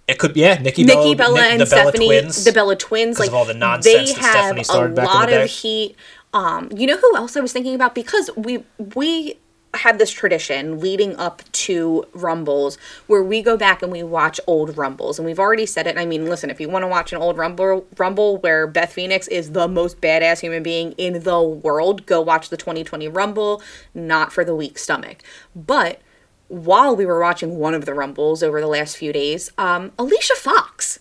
It 0.08 0.18
could, 0.20 0.36
yeah, 0.36 0.56
Nikki, 0.56 0.84
Nikki 0.84 1.16
Bella, 1.16 1.36
Bella 1.36 1.42
Nick- 1.42 1.52
and 1.52 1.62
the 1.62 1.66
Bella 1.68 1.82
Stephanie, 1.92 2.06
twins. 2.08 2.44
the 2.44 2.52
Bella 2.52 2.76
twins, 2.76 3.20
like 3.20 3.30
of 3.30 3.34
all 3.36 3.46
the 3.46 3.54
nonsense 3.54 4.10
they 4.10 4.14
that 4.22 4.32
Stephanie 4.32 4.62
a 4.62 4.64
started 4.66 4.96
back 4.96 5.06
in 5.06 5.12
the 5.12 5.18
lot 5.18 5.30
day. 5.30 5.44
of 5.44 5.50
heat. 5.50 5.96
Um, 6.34 6.70
you 6.76 6.88
know 6.88 6.98
who 6.98 7.16
else 7.16 7.38
I 7.38 7.40
was 7.40 7.54
thinking 7.54 7.76
about 7.76 7.94
because 7.96 8.30
we 8.36 8.64
we 8.96 9.38
have 9.74 9.98
this 9.98 10.12
tradition 10.12 10.80
leading 10.80 11.16
up 11.16 11.44
to 11.52 12.06
Rumbles 12.14 12.78
where 13.08 13.24
we 13.24 13.42
go 13.42 13.56
back 13.56 13.82
and 13.82 13.92
we 13.92 14.04
watch 14.04 14.40
old 14.46 14.78
Rumbles. 14.78 15.18
And 15.18 15.26
we've 15.26 15.40
already 15.40 15.66
said 15.66 15.88
it. 15.88 15.98
I 15.98 16.06
mean, 16.06 16.26
listen, 16.26 16.50
if 16.50 16.60
you 16.60 16.70
want 16.70 16.84
to 16.84 16.88
watch 16.88 17.14
an 17.14 17.22
old 17.22 17.38
Rumble 17.38 17.86
Rumble 17.98 18.38
where 18.38 18.68
Beth 18.68 18.92
Phoenix 18.92 19.28
is 19.30 19.52
the 19.52 19.68
most 19.68 20.02
badass 20.02 20.42
human 20.42 20.64
being 20.64 20.92
in 20.94 21.24
the 21.24 21.42
world, 21.42 22.06
go 22.06 22.22
watch 22.22 22.50
the 22.50 22.58
2020 22.58 23.08
Rumble, 23.08 23.62
not 23.94 24.34
for 24.34 24.44
the 24.44 24.56
weak 24.56 24.78
stomach. 24.78 25.24
But 25.56 26.02
while 26.48 26.96
we 26.96 27.06
were 27.06 27.22
watching 27.22 27.58
one 27.58 27.74
of 27.74 27.86
the 27.86 27.94
Rumbles 27.94 28.44
over 28.44 28.60
the 28.60 28.68
last 28.68 28.98
few 28.98 29.14
days, 29.14 29.52
um, 29.58 29.94
Alicia 29.98 30.36
Fox. 30.36 31.00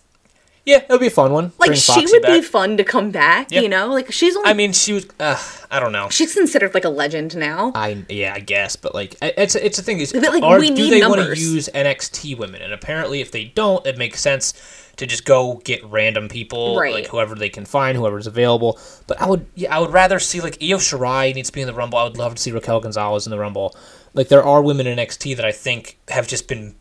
Yeah, 0.63 0.77
it 0.77 0.89
would 0.89 0.99
be 0.99 1.07
a 1.07 1.11
fun 1.11 1.33
one. 1.33 1.53
Like 1.57 1.75
she 1.75 2.05
would 2.05 2.21
be 2.21 2.41
fun 2.41 2.77
to 2.77 2.83
come 2.83 3.09
back, 3.09 3.51
you 3.51 3.67
know? 3.67 3.87
Like 3.87 4.11
she's 4.11 4.35
only 4.35 4.49
I 4.49 4.53
mean, 4.53 4.73
she 4.73 4.93
was. 4.93 5.07
Uh, 5.19 5.35
I 5.71 5.79
don't 5.79 5.91
know. 5.91 6.09
she's 6.09 6.35
considered 6.35 6.75
like 6.75 6.85
a 6.85 6.89
legend 6.89 7.35
now. 7.35 7.71
I 7.73 8.05
yeah, 8.07 8.33
I 8.35 8.39
guess, 8.41 8.75
but 8.75 8.93
like 8.93 9.15
it's 9.21 9.55
it's 9.55 9.79
a 9.79 9.83
thing 9.83 9.99
is, 9.99 10.13
But, 10.13 10.21
like, 10.23 10.43
or 10.43 10.59
we 10.59 10.69
do 10.69 10.87
they 10.89 11.01
want 11.01 11.19
to 11.21 11.39
use 11.39 11.67
NXT 11.73 12.37
women? 12.37 12.61
And 12.61 12.73
apparently, 12.73 13.21
if 13.21 13.31
they 13.31 13.45
don't, 13.45 13.83
it 13.87 13.97
makes 13.97 14.21
sense 14.21 14.53
to 14.97 15.07
just 15.07 15.25
go 15.25 15.55
get 15.63 15.83
random 15.85 16.29
people, 16.29 16.77
Right. 16.77 16.93
like 16.93 17.07
whoever 17.07 17.33
they 17.33 17.49
can 17.49 17.65
find, 17.65 17.97
whoever's 17.97 18.27
available. 18.27 18.79
But 19.07 19.19
I 19.19 19.27
would 19.27 19.47
yeah, 19.55 19.75
I 19.75 19.79
would 19.79 19.91
rather 19.91 20.19
see 20.19 20.41
like 20.41 20.61
Io 20.61 20.77
Shirai 20.77 21.33
needs 21.33 21.49
to 21.49 21.53
be 21.53 21.61
in 21.61 21.67
the 21.67 21.73
Rumble. 21.73 21.97
I 21.97 22.03
would 22.03 22.17
love 22.17 22.35
to 22.35 22.41
see 22.41 22.51
Raquel 22.51 22.81
Gonzalez 22.81 23.25
in 23.25 23.31
the 23.31 23.39
Rumble. 23.39 23.75
Like 24.13 24.27
there 24.27 24.43
are 24.43 24.61
women 24.61 24.85
in 24.85 24.99
NXT 24.99 25.37
that 25.37 25.45
I 25.45 25.51
think 25.53 25.97
have 26.09 26.27
just 26.27 26.47
been, 26.47 26.75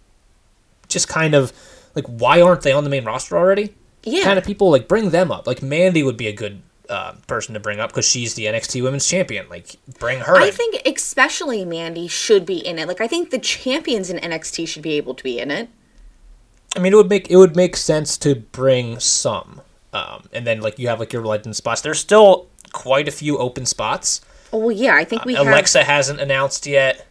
just 0.88 1.08
kind 1.08 1.34
of 1.34 1.52
like 1.94 2.06
why 2.06 2.40
aren't 2.40 2.62
they 2.62 2.72
on 2.72 2.84
the 2.84 2.90
main 2.90 3.04
roster 3.04 3.36
already? 3.36 3.74
Yeah. 4.02 4.24
kind 4.24 4.38
of 4.38 4.44
people 4.44 4.70
like 4.70 4.88
bring 4.88 5.10
them 5.10 5.30
up. 5.30 5.46
Like 5.46 5.62
Mandy 5.62 6.02
would 6.02 6.16
be 6.16 6.26
a 6.28 6.32
good. 6.32 6.62
Uh, 6.88 7.12
person 7.28 7.54
to 7.54 7.60
bring 7.60 7.78
up 7.78 7.90
because 7.90 8.04
she's 8.04 8.34
the 8.34 8.46
NXT 8.46 8.82
Women's 8.82 9.06
Champion. 9.06 9.48
Like, 9.48 9.76
bring 10.00 10.18
her. 10.18 10.36
I 10.36 10.46
in. 10.46 10.52
think 10.52 10.82
especially 10.84 11.64
Mandy 11.64 12.08
should 12.08 12.44
be 12.44 12.58
in 12.66 12.80
it. 12.80 12.88
Like 12.88 13.00
I 13.00 13.06
think 13.06 13.30
the 13.30 13.38
champions 13.38 14.10
in 14.10 14.16
NXT 14.16 14.66
should 14.66 14.82
be 14.82 14.94
able 14.94 15.14
to 15.14 15.22
be 15.22 15.38
in 15.38 15.52
it. 15.52 15.68
I 16.74 16.80
mean, 16.80 16.92
it 16.92 16.96
would 16.96 17.08
make 17.08 17.30
it 17.30 17.36
would 17.36 17.54
make 17.54 17.76
sense 17.76 18.18
to 18.18 18.34
bring 18.34 18.98
some, 18.98 19.60
um, 19.92 20.24
and 20.32 20.44
then 20.44 20.60
like 20.60 20.80
you 20.80 20.88
have 20.88 20.98
like 20.98 21.12
your 21.12 21.24
legend 21.24 21.54
spots. 21.54 21.80
There's 21.80 22.00
still 22.00 22.48
quite 22.72 23.06
a 23.06 23.12
few 23.12 23.38
open 23.38 23.66
spots. 23.66 24.20
Oh 24.52 24.58
well, 24.58 24.72
yeah, 24.72 24.96
I 24.96 25.04
think 25.04 25.24
we 25.24 25.34
have. 25.34 25.46
Alexa 25.46 25.84
hasn't 25.84 26.20
announced 26.20 26.66
yet. 26.66 27.06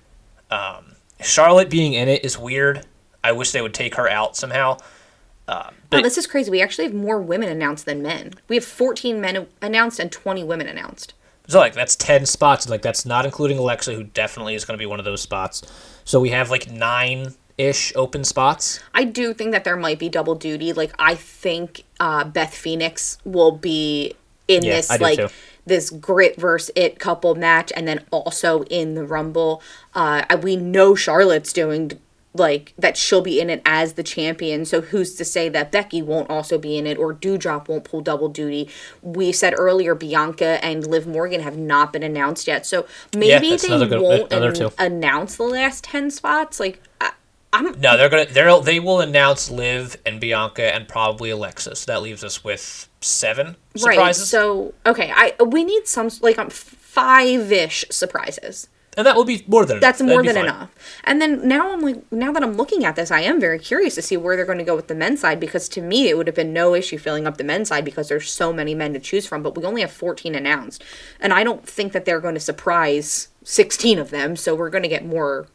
Um, 0.51 0.95
Charlotte 1.21 1.69
being 1.69 1.93
in 1.93 2.09
it 2.09 2.25
is 2.25 2.37
weird. 2.37 2.85
I 3.29 3.31
wish 3.31 3.51
they 3.51 3.61
would 3.61 3.73
take 3.73 3.95
her 3.95 4.09
out 4.09 4.35
somehow. 4.35 4.77
Oh, 5.91 6.01
this 6.01 6.17
is 6.17 6.27
crazy. 6.27 6.51
We 6.51 6.61
actually 6.61 6.85
have 6.85 6.93
more 6.93 7.19
women 7.19 7.49
announced 7.49 7.85
than 7.85 8.01
men. 8.01 8.33
We 8.47 8.55
have 8.55 8.65
14 8.65 9.19
men 9.19 9.47
announced 9.61 9.99
and 9.99 10.11
20 10.11 10.43
women 10.43 10.67
announced. 10.67 11.13
So 11.47 11.57
like 11.57 11.73
that's 11.73 11.95
ten 11.95 12.27
spots. 12.27 12.69
Like 12.69 12.83
that's 12.83 13.07
not 13.07 13.25
including 13.25 13.57
Alexa, 13.57 13.95
who 13.95 14.03
definitely 14.03 14.53
is 14.53 14.65
going 14.65 14.77
to 14.77 14.81
be 14.81 14.85
one 14.85 14.99
of 14.99 15.05
those 15.05 15.21
spots. 15.21 15.63
So 16.05 16.19
we 16.19 16.29
have 16.29 16.51
like 16.51 16.69
nine 16.69 17.33
ish 17.57 17.91
open 17.95 18.23
spots. 18.23 18.79
I 18.93 19.03
do 19.03 19.33
think 19.33 19.51
that 19.53 19.63
there 19.63 19.75
might 19.75 19.97
be 19.97 20.09
double 20.09 20.35
duty. 20.35 20.73
Like 20.73 20.93
I 20.99 21.15
think 21.15 21.85
uh, 21.99 22.23
Beth 22.25 22.53
Phoenix 22.53 23.17
will 23.25 23.51
be 23.51 24.13
in 24.47 24.63
Yeah, 24.63 24.75
this 24.75 25.01
like 25.01 25.17
too. 25.17 25.29
this 25.65 25.89
grit 25.89 26.39
versus 26.39 26.69
it 26.75 26.99
couple 26.99 27.33
match, 27.33 27.71
and 27.75 27.87
then 27.87 28.05
also 28.11 28.61
in 28.65 28.93
the 28.93 29.03
Rumble. 29.03 29.63
Uh, 29.95 30.23
we 30.43 30.55
know 30.55 30.93
Charlotte's 30.93 31.51
doing 31.51 31.93
like 32.33 32.73
that 32.77 32.95
she'll 32.95 33.21
be 33.21 33.39
in 33.41 33.49
it 33.49 33.61
as 33.65 33.93
the 33.93 34.03
champion. 34.03 34.63
So 34.65 34.81
who's 34.81 35.15
to 35.15 35.25
say 35.25 35.49
that 35.49 35.71
Becky 35.71 36.01
won't 36.01 36.29
also 36.29 36.57
be 36.59 36.77
in 36.77 36.85
it 36.85 36.97
or 36.97 37.13
Doudrop 37.13 37.67
won't 37.67 37.83
pull 37.83 38.01
double 38.01 38.29
duty? 38.29 38.69
We 39.01 39.31
said 39.31 39.55
earlier 39.57 39.95
Bianca 39.95 40.63
and 40.63 40.85
Liv 40.85 41.07
Morgan 41.07 41.41
have 41.41 41.57
not 41.57 41.91
been 41.91 42.03
announced 42.03 42.47
yet. 42.47 42.65
So 42.67 42.85
maybe 43.15 43.49
that's 43.51 43.63
they 43.67 43.69
good- 43.87 44.01
won't 44.01 44.31
an- 44.31 44.71
announce 44.77 45.37
the 45.37 45.43
last 45.43 45.83
10 45.85 46.11
spots. 46.11 46.59
Like 46.59 46.81
I, 47.01 47.11
I'm 47.51 47.79
No, 47.81 47.97
they're 47.97 48.09
gonna 48.09 48.25
they're 48.27 48.59
they 48.61 48.79
will 48.79 49.01
announce 49.01 49.49
Liv 49.49 49.97
and 50.05 50.19
Bianca 50.21 50.73
and 50.73 50.87
probably 50.87 51.31
Alexis. 51.31 51.83
That 51.85 52.03
leaves 52.03 52.23
us 52.23 52.43
with 52.43 52.87
seven 53.01 53.47
Right. 53.73 53.95
surprises. 53.95 54.29
So 54.29 54.75
okay, 54.85 55.11
I 55.15 55.33
we 55.43 55.63
need 55.63 55.87
some 55.87 56.11
like 56.21 56.37
um, 56.37 56.51
five 56.51 57.51
ish 57.51 57.85
surprises. 57.89 58.67
And 58.99 59.05
that 59.07 59.15
will 59.15 59.23
be 59.23 59.45
more 59.47 59.65
than 59.65 59.77
enough. 59.77 59.81
That's 59.81 59.99
That'd 59.99 60.13
more 60.13 60.21
than 60.23 60.35
fine. 60.35 60.43
enough. 60.43 60.69
And 61.05 61.21
then 61.21 61.47
now 61.47 61.71
I'm 61.71 61.79
like 61.81 62.11
now 62.11 62.33
that 62.33 62.43
I'm 62.43 62.57
looking 62.57 62.83
at 62.83 62.97
this, 62.97 63.11
I 63.11 63.21
am 63.21 63.39
very 63.39 63.57
curious 63.57 63.95
to 63.95 64.01
see 64.01 64.17
where 64.17 64.35
they're 64.35 64.45
going 64.45 64.57
to 64.57 64.63
go 64.65 64.75
with 64.75 64.87
the 64.89 64.93
men's 64.95 65.21
side 65.21 65.39
because 65.39 65.69
to 65.69 65.81
me 65.81 66.09
it 66.09 66.17
would 66.17 66.27
have 66.27 66.35
been 66.35 66.51
no 66.51 66.75
issue 66.75 66.97
filling 66.97 67.25
up 67.25 67.37
the 67.37 67.45
men's 67.45 67.69
side 67.69 67.85
because 67.85 68.09
there's 68.09 68.29
so 68.29 68.51
many 68.51 68.75
men 68.75 68.91
to 68.93 68.99
choose 68.99 69.25
from, 69.25 69.41
but 69.41 69.55
we 69.57 69.63
only 69.63 69.79
have 69.81 69.91
14 69.91 70.35
announced. 70.35 70.83
And 71.21 71.31
I 71.31 71.45
don't 71.45 71.65
think 71.65 71.93
that 71.93 72.03
they're 72.03 72.19
going 72.19 72.33
to 72.33 72.39
surprise 72.41 73.29
16 73.45 73.97
of 73.99 74.09
them, 74.09 74.35
so 74.35 74.53
we're 74.53 74.69
going 74.69 74.83
to 74.83 74.89
get 74.89 75.05
more 75.05 75.47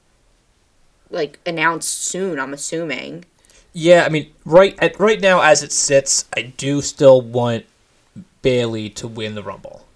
like 1.11 1.39
announced 1.47 2.03
soon, 2.03 2.41
I'm 2.41 2.55
assuming. 2.55 3.25
Yeah, 3.75 4.05
I 4.07 4.09
mean, 4.09 4.33
right 4.45 4.75
at 4.81 4.99
right 4.99 5.21
now 5.21 5.43
as 5.43 5.63
it 5.63 5.71
sits, 5.73 6.25
I 6.37 6.43
do 6.57 6.81
still 6.81 7.21
want 7.21 7.67
Bayley 8.43 8.89
to 8.91 9.07
win 9.07 9.35
the 9.35 9.43
Rumble. 9.43 9.87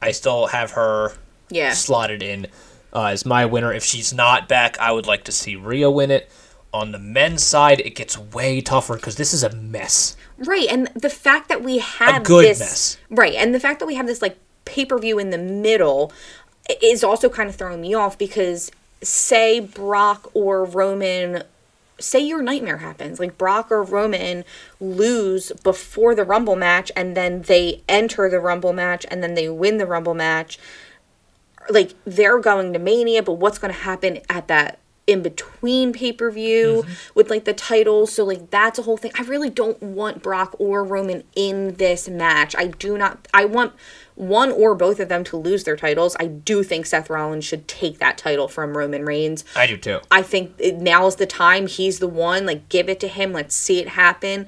I 0.00 0.10
still 0.12 0.46
have 0.48 0.72
her 0.72 1.12
Yeah. 1.50 1.72
slotted 1.72 2.22
in 2.22 2.46
uh, 2.94 3.06
as 3.06 3.26
my 3.26 3.44
winner. 3.44 3.72
If 3.72 3.84
she's 3.84 4.12
not 4.12 4.48
back, 4.48 4.78
I 4.78 4.92
would 4.92 5.06
like 5.06 5.24
to 5.24 5.32
see 5.32 5.56
Rhea 5.56 5.90
win 5.90 6.10
it. 6.10 6.30
On 6.72 6.90
the 6.90 6.98
men's 6.98 7.42
side, 7.42 7.80
it 7.80 7.94
gets 7.94 8.18
way 8.18 8.60
tougher 8.60 8.96
because 8.96 9.16
this 9.16 9.32
is 9.32 9.42
a 9.42 9.54
mess. 9.54 10.16
Right, 10.38 10.66
and 10.68 10.88
the 10.94 11.10
fact 11.10 11.48
that 11.48 11.62
we 11.62 11.78
have 11.78 12.24
good 12.24 12.46
this 12.46 12.58
mess. 12.60 12.98
right, 13.10 13.34
and 13.34 13.54
the 13.54 13.60
fact 13.60 13.78
that 13.78 13.86
we 13.86 13.94
have 13.94 14.06
this 14.06 14.20
like 14.20 14.36
pay 14.64 14.84
per 14.84 14.98
view 14.98 15.18
in 15.18 15.30
the 15.30 15.38
middle 15.38 16.12
is 16.82 17.04
also 17.04 17.28
kind 17.28 17.48
of 17.48 17.54
throwing 17.54 17.80
me 17.80 17.94
off 17.94 18.18
because 18.18 18.72
say 19.02 19.60
Brock 19.60 20.30
or 20.34 20.64
Roman, 20.64 21.44
say 22.00 22.20
your 22.20 22.42
nightmare 22.42 22.78
happens, 22.78 23.20
like 23.20 23.38
Brock 23.38 23.70
or 23.70 23.82
Roman 23.82 24.44
lose 24.80 25.52
before 25.62 26.14
the 26.14 26.24
Rumble 26.24 26.56
match, 26.56 26.90
and 26.96 27.16
then 27.16 27.42
they 27.42 27.82
enter 27.88 28.28
the 28.28 28.40
Rumble 28.40 28.72
match, 28.72 29.06
and 29.10 29.22
then 29.22 29.34
they 29.34 29.48
win 29.48 29.78
the 29.78 29.86
Rumble 29.86 30.14
match. 30.14 30.58
Like 31.70 31.94
they're 32.04 32.38
going 32.38 32.72
to 32.72 32.78
Mania, 32.78 33.22
but 33.22 33.34
what's 33.34 33.58
going 33.58 33.72
to 33.72 33.80
happen 33.80 34.20
at 34.28 34.48
that? 34.48 34.78
in 35.06 35.22
between 35.22 35.92
pay-per-view 35.92 36.82
mm-hmm. 36.84 36.92
with 37.14 37.28
like 37.28 37.44
the 37.44 37.52
titles 37.52 38.12
so 38.12 38.24
like 38.24 38.50
that's 38.50 38.78
a 38.78 38.82
whole 38.82 38.96
thing. 38.96 39.12
I 39.18 39.22
really 39.22 39.50
don't 39.50 39.80
want 39.82 40.22
brock 40.22 40.56
or 40.58 40.82
roman 40.82 41.24
in 41.36 41.74
this 41.74 42.08
match. 42.08 42.54
I 42.56 42.68
do 42.68 42.96
not 42.96 43.28
i 43.34 43.44
want 43.44 43.74
one 44.14 44.52
or 44.52 44.74
both 44.74 45.00
of 45.00 45.08
them 45.08 45.24
to 45.24 45.36
lose 45.36 45.64
their 45.64 45.76
titles. 45.76 46.16
I 46.18 46.26
do 46.26 46.62
think 46.62 46.86
seth 46.86 47.10
rollins 47.10 47.44
should 47.44 47.68
take 47.68 47.98
that 47.98 48.16
title 48.16 48.48
from 48.48 48.76
roman 48.76 49.04
reigns. 49.04 49.44
I 49.54 49.66
do 49.66 49.76
too. 49.76 50.00
i 50.10 50.22
think 50.22 50.58
now 50.60 51.06
is 51.06 51.16
the 51.16 51.26
time. 51.26 51.66
He's 51.66 51.98
the 51.98 52.08
one. 52.08 52.46
Like 52.46 52.68
give 52.68 52.88
it 52.88 53.00
to 53.00 53.08
him. 53.08 53.32
Let's 53.32 53.54
see 53.54 53.80
it 53.80 53.88
happen 53.88 54.46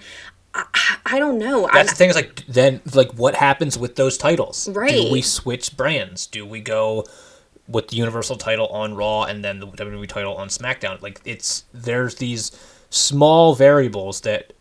i, 0.56 0.96
I- 1.06 1.18
don't 1.18 1.38
know 1.38 1.68
That's 1.72 1.90
I, 1.90 1.92
the 1.92 1.96
thing 1.96 2.10
is 2.10 2.16
like 2.16 2.44
then 2.46 2.80
like 2.94 3.12
what 3.12 3.34
happens 3.34 3.78
with 3.78 3.96
those 3.96 4.16
titles? 4.18 4.68
Right. 4.68 4.90
Do 4.90 5.12
we 5.12 5.22
switch 5.22 5.76
brands? 5.76 6.26
Do 6.26 6.44
we 6.46 6.60
go 6.60 7.04
with 7.68 7.88
the 7.88 7.96
Universal 7.96 8.36
title 8.36 8.68
on 8.68 8.94
Raw 8.94 9.24
and 9.24 9.44
then 9.44 9.58
the 9.60 9.66
WWE 9.66 10.06
title 10.08 10.34
on 10.36 10.48
SmackDown? 10.48 11.00
Like 11.02 11.20
it's 11.24 11.64
there's 11.72 12.16
these 12.16 12.52
small 12.90 13.54
variables 13.54 14.20
that 14.22 14.52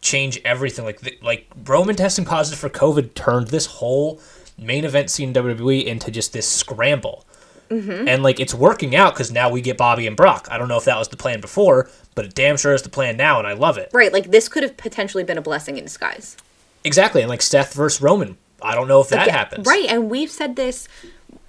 change 0.00 0.40
everything. 0.44 0.84
Like 0.84 1.00
the, 1.00 1.18
like 1.22 1.46
Roman 1.66 1.96
testing 1.96 2.24
positive 2.24 2.58
for 2.58 2.68
COVID 2.68 3.14
turned 3.14 3.48
this 3.48 3.66
whole 3.66 4.20
main 4.58 4.84
event 4.84 5.10
scene 5.10 5.28
in 5.30 5.34
WWE 5.34 5.84
into 5.84 6.10
just 6.10 6.32
this 6.32 6.46
scramble. 6.48 7.24
Mm-hmm. 7.70 8.08
And 8.08 8.22
like 8.22 8.40
it's 8.40 8.52
working 8.52 8.96
out 8.96 9.14
because 9.14 9.30
now 9.30 9.48
we 9.48 9.60
get 9.60 9.78
Bobby 9.78 10.06
and 10.06 10.16
Brock. 10.16 10.48
I 10.50 10.58
don't 10.58 10.68
know 10.68 10.76
if 10.76 10.84
that 10.84 10.98
was 10.98 11.08
the 11.08 11.16
plan 11.16 11.40
before, 11.40 11.88
but 12.16 12.24
it 12.24 12.34
damn 12.34 12.56
sure 12.56 12.74
is 12.74 12.82
the 12.82 12.88
plan 12.88 13.16
now, 13.16 13.38
and 13.38 13.46
I 13.46 13.52
love 13.52 13.78
it. 13.78 13.90
right 13.92 14.12
like 14.12 14.30
this 14.32 14.48
could 14.48 14.62
have 14.64 14.76
potentially 14.76 15.22
been 15.24 15.38
a 15.38 15.42
blessing 15.42 15.76
in 15.76 15.84
disguise 15.84 16.36
Exactly, 16.82 17.20
and 17.22 17.28
like 17.30 17.42
Seth 17.42 17.74
versus 17.74 18.00
Roman. 18.02 18.36
I 18.62 18.74
don't 18.74 18.88
know 18.88 19.00
if 19.00 19.08
that 19.10 19.26
Yeah, 19.26 19.32
happens. 19.36 19.66
Right, 19.66 19.86
and 19.88 20.10
we've 20.10 20.30
said 20.30 20.56
this 20.56 20.88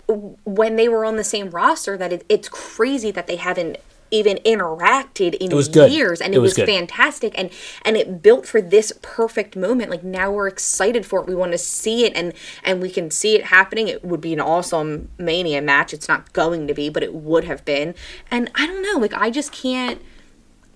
when 0.08 0.76
they 0.76 0.88
were 0.90 1.06
on 1.06 1.16
the 1.16 1.24
same 1.24 1.50
roster 1.50 1.98
that 1.98 2.12
it, 2.14 2.26
it's 2.30 2.50
crazy 2.50 3.12
that 3.12 3.28
they 3.28 3.38
haven't 3.38 3.78
even 4.12 4.38
interacted 4.46 5.34
in 5.36 5.50
years 5.92 6.22
and 6.22 6.34
It 6.34 6.38
it, 6.38 6.42
was 6.42 6.58
was, 6.58 6.66
fantastic 6.68 7.34
and 7.38 7.50
and 7.84 7.98
it 7.98 8.22
built 8.22 8.46
for 8.46 8.62
this 8.62 8.94
perfect 9.02 9.56
moment. 9.56 9.90
Like 9.90 10.04
now 10.04 10.32
we're 10.32 10.48
excited 10.48 11.06
for 11.06 11.20
it. 11.22 11.28
We 11.28 11.36
want 11.36 11.54
to 11.54 11.58
see 11.58 12.06
it 12.06 12.14
and 12.16 12.34
and 12.64 12.82
we 12.82 12.90
can 12.90 13.10
see 13.10 13.36
it 13.36 13.46
happening. 13.46 13.88
It 13.88 14.04
would 14.04 14.22
be 14.22 14.34
an 14.34 14.42
awesome 14.42 15.10
mania 15.18 15.62
match. 15.62 15.94
It's 15.94 16.08
not 16.08 16.34
going 16.34 16.68
to 16.68 16.74
be 16.74 16.90
but 16.90 17.04
it 17.04 17.14
would 17.14 17.46
have 17.46 17.66
been. 17.66 17.96
And 18.30 18.52
i 18.56 18.68
don't 18.68 18.82
know 18.82 19.00
like 19.00 19.14
i 19.14 19.30
just 19.30 19.52
can't 19.52 20.02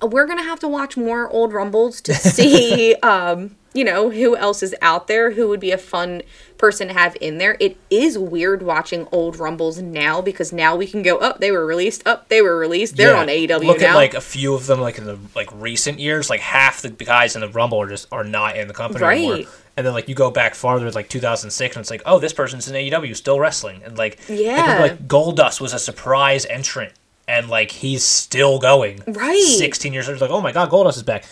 we're 0.02 0.26
gonna 0.26 0.44
have 0.44 0.60
to 0.60 0.68
watch 0.68 0.98
more 0.98 1.30
old 1.30 1.54
rumbles 1.54 2.02
to 2.02 2.14
see 2.36 2.96
um 2.96 3.56
you 3.74 3.84
know 3.84 4.10
who 4.10 4.36
else 4.36 4.64
is 4.64 4.76
out 4.82 5.08
there 5.08 5.32
who 5.32 5.48
would 5.48 5.60
be 5.60 5.72
a 5.72 5.78
fun 5.78 6.22
person 6.58 6.88
to 6.88 6.94
have 6.94 7.18
in 7.20 7.38
there 7.38 7.58
it 7.60 7.76
is 7.90 8.18
weird 8.18 8.64
watching 8.64 9.08
old 9.12 9.38
rumbles 9.38 9.82
now 9.82 10.22
because 10.22 10.54
now 10.54 10.76
we 10.76 10.88
can 10.88 11.02
go 11.02 11.18
up 11.18 11.36
oh, 11.36 11.40
they 11.40 11.52
were 11.52 11.66
released 11.66 12.06
up 12.08 12.22
oh, 12.24 12.26
they 12.30 12.42
were 12.42 12.58
released 12.58 12.96
they're 12.96 13.14
Yeah. 13.14 13.20
on 13.22 13.28
aew 13.28 13.64
Look 13.64 13.82
now 13.82 13.90
at 13.92 13.96
like 13.96 14.14
a 14.14 14.22
few 14.22 14.54
of 14.54 14.66
them, 14.68 14.80
like 14.80 14.98
in 14.98 15.06
the 15.06 15.18
like 15.36 15.50
recent 15.54 16.00
years, 16.00 16.30
like 16.30 16.40
half 16.40 16.82
the 16.82 16.90
guys 16.90 17.36
in 17.36 17.42
the 17.42 17.50
Rumble 17.50 17.82
are 17.82 17.88
just 17.90 18.08
are 18.12 18.24
not 18.24 18.58
in 18.58 18.68
the 18.68 18.74
company 18.74 19.04
anymore. 19.06 19.52
And 19.78 19.86
then 19.86 19.94
like 19.94 20.08
you 20.08 20.16
go 20.16 20.32
back 20.32 20.56
farther, 20.56 20.90
like 20.92 21.10
2006, 21.10 21.76
and 21.76 21.82
it's 21.82 21.92
like, 21.92 22.02
oh, 22.06 22.18
this 22.20 22.32
person's 22.32 22.70
in 22.70 22.76
AEW, 22.76 23.16
still 23.16 23.40
wrestling, 23.40 23.82
and 23.84 23.98
like 23.98 24.20
Yeah. 24.30 24.62
remember, 24.62 24.82
like 24.88 25.08
Goldust 25.08 25.60
was 25.60 25.74
a 25.74 25.80
surprise 25.80 26.46
entrant, 26.46 26.94
and 27.28 27.50
like 27.50 27.72
he's 27.72 28.04
still 28.06 28.60
going. 28.60 29.02
Right. 29.08 29.42
16 29.42 29.92
years 29.94 30.08
later, 30.08 30.20
like, 30.20 30.32
oh 30.32 30.42
my 30.42 30.52
god, 30.54 30.70
Goldust 30.70 30.96
is 30.98 31.04
back. 31.04 31.26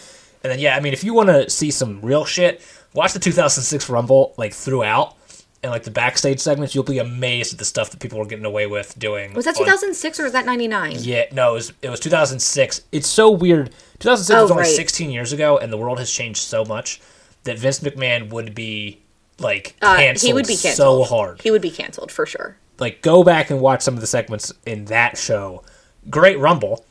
And 0.44 0.52
then 0.52 0.60
yeah, 0.60 0.76
I 0.76 0.82
mean, 0.82 0.92
if 0.92 1.04
you 1.06 1.14
want 1.14 1.30
to 1.30 1.50
see 1.50 1.72
some 1.72 2.02
real 2.02 2.26
shit, 2.26 2.62
watch 2.94 3.14
the 3.14 3.20
2006 3.20 3.90
Rumble 3.90 4.34
like 4.38 4.54
throughout. 4.54 5.16
And 5.62 5.72
like 5.72 5.84
the 5.84 5.92
backstage 5.92 6.42
segments, 6.42 6.76
you'll 6.76 6.84
be 6.84 7.00
amazed 7.00 7.54
at 7.54 7.60
the 7.60 7.64
stuff 7.64 7.90
that 7.92 8.02
people 8.02 8.20
were 8.20 8.26
getting 8.26 8.44
away 8.44 8.68
with 8.68 9.00
doing. 9.00 9.34
was 9.34 9.46
that 9.46 9.56
on- 9.58 9.64
2006 9.64 10.20
or 10.20 10.24
was 10.24 10.34
that 10.34 10.46
99 10.46 10.96
yeah, 11.00 11.24
no, 11.32 11.52
it 11.52 11.54
was 11.54 11.74
it 11.82 11.90
was 11.90 12.02
2006. 12.02 12.82
It's 12.92 13.08
so 13.08 13.32
weird. 13.32 13.68
2006 14.00 14.30
was 14.42 14.52
Oh, 14.52 14.54
only 14.56 14.64
right. 14.64 14.76
16 14.76 15.10
years 15.10 15.32
ago, 15.32 15.58
and 15.58 15.72
the 15.72 15.78
world 15.78 16.00
has 16.00 16.12
changed 16.12 16.42
so 16.42 16.66
much 16.66 17.00
that 17.46 17.58
Vince 17.58 17.80
McMahon 17.80 18.30
would 18.30 18.54
be 18.54 19.00
like 19.40 19.76
uh, 19.82 19.96
canceled, 19.96 20.28
he 20.28 20.34
would 20.34 20.48
be 20.48 20.58
canceled 20.58 20.76
so 20.76 21.16
hard. 21.16 21.42
he 21.42 21.50
would 21.50 21.62
be 21.62 21.72
canceled 21.72 22.12
for 22.12 22.26
sure 22.26 22.58
Like 22.80 23.02
go 23.02 23.24
back 23.24 23.50
and 23.50 23.62
watch 23.62 23.82
some 23.84 23.94
of 23.94 24.02
the 24.02 24.08
segments 24.08 24.52
in 24.66 24.86
that 24.86 25.18
show. 25.18 25.64
Great 26.10 26.40
Rumble, 26.40 26.84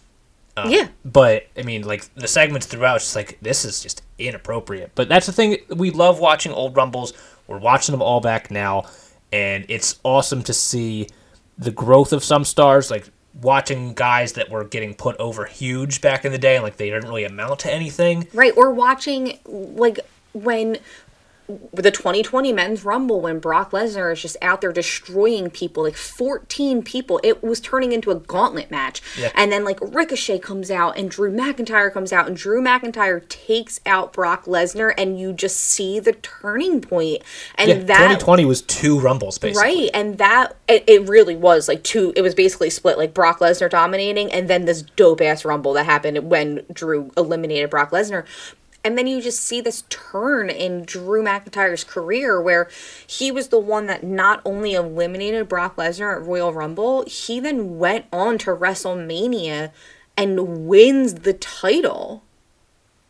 Uh, 0.57 0.69
yeah 0.69 0.89
but 1.05 1.47
I 1.57 1.63
mean, 1.63 1.83
like 1.83 2.13
the 2.15 2.29
segments 2.29 2.67
throughout, 2.67 3.01
just 3.01 3.17
like 3.17 3.39
this 3.43 3.65
is 3.65 3.83
just 3.83 4.03
inappropriate. 4.19 4.93
But 4.95 5.09
that's 5.09 5.27
the 5.27 5.33
thing. 5.33 5.59
We 5.69 5.91
love 5.91 6.21
watching 6.21 6.53
old 6.53 6.77
Rumbles. 6.77 7.13
We're 7.47 7.59
watching 7.59 7.93
them 7.93 8.03
all 8.03 8.21
back 8.21 8.51
now, 8.51 8.85
and 9.33 9.65
it's 9.69 9.99
awesome 10.05 10.43
to 10.45 10.53
see 10.53 11.09
the 11.59 11.71
growth 11.71 12.13
of 12.13 12.25
some 12.25 12.45
stars. 12.45 12.91
Like 12.91 13.11
watching 13.41 13.95
guys 13.95 14.35
that 14.35 14.51
were 14.51 14.65
getting 14.65 14.95
put 14.95 15.17
over 15.19 15.45
huge 15.45 16.01
back 16.01 16.25
in 16.25 16.33
the 16.33 16.39
day, 16.39 16.57
and 16.57 16.63
like 16.63 16.77
they 16.77 16.91
didn't 16.91 17.05
really 17.09 17.25
amount 17.25 17.61
to 17.61 17.73
anything. 17.73 18.29
Right, 18.33 18.53
or 18.57 18.71
watching 18.71 19.39
like 19.45 20.01
when 20.33 20.79
the 21.73 21.91
2020 21.91 22.53
men's 22.53 22.85
rumble 22.85 23.21
when 23.21 23.39
Brock 23.39 23.71
Lesnar 23.73 24.13
is 24.13 24.23
just 24.23 24.37
out 24.43 24.61
there 24.61 24.73
destroying 24.73 25.51
people 25.51 25.83
like 25.83 25.97
14 25.97 26.83
people 26.83 27.21
it 27.23 27.43
was 27.43 27.61
turning 27.61 27.93
into 27.93 28.11
a 28.11 28.15
gauntlet 28.15 28.71
match 28.71 29.03
Yeah. 29.19 29.31
and 29.35 29.51
then 29.53 29.65
like 29.65 29.79
Ricochet 29.81 30.39
comes 30.41 30.71
out 30.71 30.97
and 30.97 31.11
Drew 31.11 31.31
McIntyre 31.33 31.93
comes 31.93 32.13
out 32.13 32.27
and 32.27 32.37
Drew 32.37 32.63
McIntyre 32.63 33.29
takes 33.29 33.81
out 33.87 34.13
Brock 34.13 34.45
Lesnar 34.45 34.95
and 34.97 35.19
you 35.19 35.33
just 35.33 35.57
see 35.59 35.99
the 36.01 36.13
turning 36.13 36.81
point 36.81 37.23
and 37.57 37.69
Yeah, 37.69 37.75
that 37.79 37.97
2020 38.21 38.45
was 38.45 38.63
two 38.63 38.99
Rumbles 39.01 39.39
basically. 39.39 39.63
Right, 39.85 39.91
and 39.95 40.19
that 40.19 40.57
it, 40.69 40.85
it 40.87 41.09
really 41.09 41.37
was 41.37 41.69
like 41.69 41.83
two. 41.83 42.13
It 42.17 42.23
was 42.23 42.35
basically 42.35 42.71
split 42.71 42.97
like 42.99 43.13
Brock 43.15 43.41
Lesnar 43.41 43.69
dominating, 43.69 44.33
and 44.33 44.49
then 44.49 44.65
this 44.65 44.83
dope 44.83 45.21
ass 45.21 45.45
rumble 45.45 45.73
that 45.75 45.85
happened 45.87 46.31
when 46.31 46.65
Drew 46.73 47.11
eliminated 47.17 47.71
Brock 47.71 47.91
Lesnar. 47.91 48.25
And 48.85 48.99
then 48.99 49.07
you 49.07 49.23
just 49.23 49.41
see 49.41 49.61
this 49.61 49.85
turn 49.89 50.51
in 50.51 50.85
Drew 50.85 51.23
McIntyre's 51.23 51.85
career 51.85 52.41
where 52.41 52.69
he 53.07 53.31
was 53.31 53.49
the 53.49 53.59
one 53.59 53.87
that 53.87 54.03
not 54.03 54.41
only 54.45 54.75
eliminated 54.75 55.49
Brock 55.49 55.77
Lesnar 55.77 56.17
at 56.17 56.27
Royal 56.27 56.53
Rumble, 56.53 57.05
he 57.07 57.39
then 57.39 57.79
went 57.79 58.07
on 58.13 58.39
to 58.39 58.51
WrestleMania 58.51 59.71
and 60.17 60.67
wins 60.67 61.15
the 61.15 61.33
title. 61.33 62.25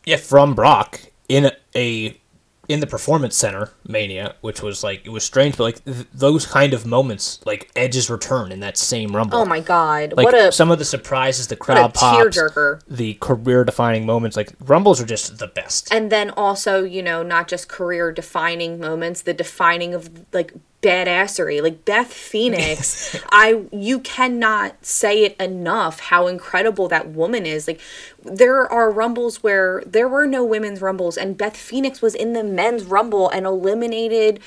Yeah, 0.04 0.16
from 0.16 0.54
Brock 0.54 1.00
in 1.28 1.46
a, 1.46 1.52
a 1.74 2.20
in 2.68 2.80
the 2.80 2.86
performance 2.86 3.36
center 3.36 3.70
mania, 3.86 4.36
which 4.40 4.62
was 4.62 4.84
like 4.84 5.04
it 5.04 5.08
was 5.10 5.24
strange, 5.24 5.56
but 5.56 5.64
like 5.64 5.84
th- 5.84 6.06
those 6.14 6.46
kind 6.46 6.72
of 6.72 6.86
moments, 6.86 7.40
like 7.44 7.70
Edge's 7.74 8.08
return 8.08 8.52
in 8.52 8.60
that 8.60 8.76
same 8.78 9.14
Rumble. 9.16 9.38
Oh 9.38 9.44
my 9.44 9.60
god. 9.60 10.14
like 10.16 10.26
what 10.26 10.34
a 10.34 10.52
some 10.52 10.70
of 10.70 10.78
the 10.78 10.84
surprises, 10.84 11.48
the 11.48 11.56
crowd 11.56 11.92
pops, 11.94 12.36
tearjerker. 12.36 12.80
the 12.88 13.14
career-defining 13.14 14.06
moments. 14.06 14.36
Like 14.36 14.52
Rumbles 14.60 15.00
are 15.00 15.06
just 15.06 15.38
the 15.38 15.48
best. 15.48 15.92
and 15.92 16.10
then 16.10 16.30
also 16.30 16.84
you 16.84 17.02
know 17.02 17.22
not 17.22 17.48
just 17.48 17.68
career 17.68 18.12
defining 18.12 18.78
moments 18.78 19.22
the 19.22 19.34
defining 19.34 19.94
of 19.94 20.08
like 20.32 20.52
badassery. 20.82 21.62
Like 21.62 21.84
beth 21.84 22.12
phoenix 22.32 23.16
i 23.30 23.64
you 23.72 24.00
cannot 24.00 24.84
say 24.84 25.24
it 25.24 25.36
enough 25.40 26.00
how 26.00 26.26
incredible 26.26 26.88
that 26.88 27.08
woman 27.08 27.46
is. 27.46 27.66
Like 27.66 27.80
there 28.22 28.70
are 28.70 28.90
rumbles 28.90 29.42
where 29.42 29.82
there 29.86 30.08
were 30.08 30.26
no 30.26 30.44
women's 30.44 30.80
rumbles 30.80 31.16
and 31.16 31.38
beth 31.38 31.56
phoenix 31.56 32.02
was 32.02 32.14
in 32.14 32.32
the 32.32 32.44
men's 32.44 32.84
rumble 32.84 33.28
and 33.30 33.46
eliminated 33.46 34.40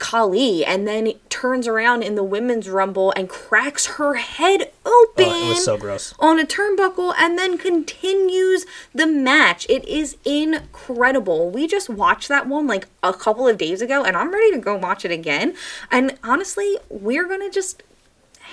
Khali 0.00 0.64
and 0.64 0.88
then 0.88 1.12
turns 1.28 1.68
around 1.68 2.02
in 2.02 2.16
the 2.16 2.24
women's 2.24 2.68
rumble 2.68 3.12
and 3.14 3.28
cracks 3.28 3.86
her 3.86 4.14
head 4.14 4.72
open 4.84 5.26
Oh, 5.28 5.46
it 5.46 5.48
was 5.50 5.64
so 5.64 5.76
gross. 5.76 6.14
on 6.18 6.40
a 6.40 6.44
turnbuckle 6.44 7.14
and 7.16 7.38
then 7.38 7.56
continues 7.56 8.66
the 8.92 9.06
match. 9.06 9.66
It 9.68 9.84
is 9.86 10.16
incredible. 10.24 11.50
We 11.50 11.66
just 11.66 11.88
watched 11.88 12.28
that 12.28 12.48
one 12.48 12.66
like 12.66 12.88
a 13.02 13.12
couple 13.12 13.46
of 13.46 13.58
days 13.58 13.80
ago 13.82 14.02
and 14.04 14.16
I'm 14.16 14.32
ready 14.32 14.50
to 14.52 14.58
go 14.58 14.76
watch 14.76 15.04
it 15.04 15.10
again. 15.10 15.54
And 15.90 16.18
honestly, 16.24 16.76
we're 16.88 17.28
going 17.28 17.40
to 17.42 17.50
just 17.50 17.82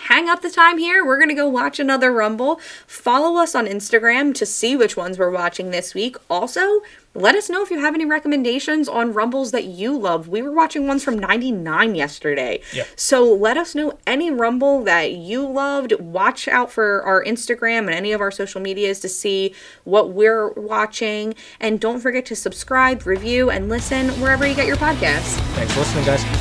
hang 0.09 0.29
up 0.29 0.41
the 0.41 0.49
time 0.51 0.77
here. 0.77 1.03
We're 1.05 1.17
going 1.17 1.29
to 1.29 1.35
go 1.35 1.47
watch 1.49 1.79
another 1.79 2.11
Rumble. 2.11 2.59
Follow 2.85 3.41
us 3.41 3.55
on 3.55 3.65
Instagram 3.65 4.33
to 4.35 4.45
see 4.45 4.75
which 4.75 4.95
ones 4.95 5.17
we're 5.17 5.31
watching 5.31 5.71
this 5.71 5.93
week. 5.95 6.15
Also, 6.29 6.81
let 7.17 7.35
us 7.35 7.49
know 7.49 7.63
if 7.63 7.71
you 7.71 7.79
have 7.79 7.95
any 7.95 8.05
recommendations 8.05 8.87
on 8.87 9.13
Rumbles 9.13 9.51
that 9.51 9.65
you 9.65 9.97
love. 9.97 10.27
We 10.27 10.41
were 10.41 10.51
watching 10.51 10.87
ones 10.87 11.03
from 11.03 11.17
99 11.17 11.95
yesterday. 11.95 12.61
Yeah. 12.71 12.85
So 12.95 13.33
let 13.33 13.57
us 13.57 13.73
know 13.73 13.97
any 14.05 14.31
Rumble 14.31 14.83
that 14.83 15.13
you 15.13 15.45
loved. 15.47 15.99
Watch 15.99 16.47
out 16.47 16.71
for 16.71 17.01
our 17.03 17.23
Instagram 17.23 17.79
and 17.79 17.91
any 17.91 18.11
of 18.11 18.21
our 18.21 18.31
social 18.31 18.61
medias 18.61 18.99
to 18.99 19.09
see 19.09 19.53
what 19.83 20.11
we're 20.11 20.51
watching. 20.51 21.33
And 21.59 21.79
don't 21.79 21.99
forget 21.99 22.25
to 22.27 22.35
subscribe, 22.35 23.05
review, 23.05 23.49
and 23.49 23.67
listen 23.67 24.09
wherever 24.21 24.45
you 24.45 24.55
get 24.55 24.67
your 24.67 24.77
podcasts. 24.77 25.37
Thanks 25.55 25.73
for 25.73 25.79
listening, 25.79 26.05
guys. 26.05 26.36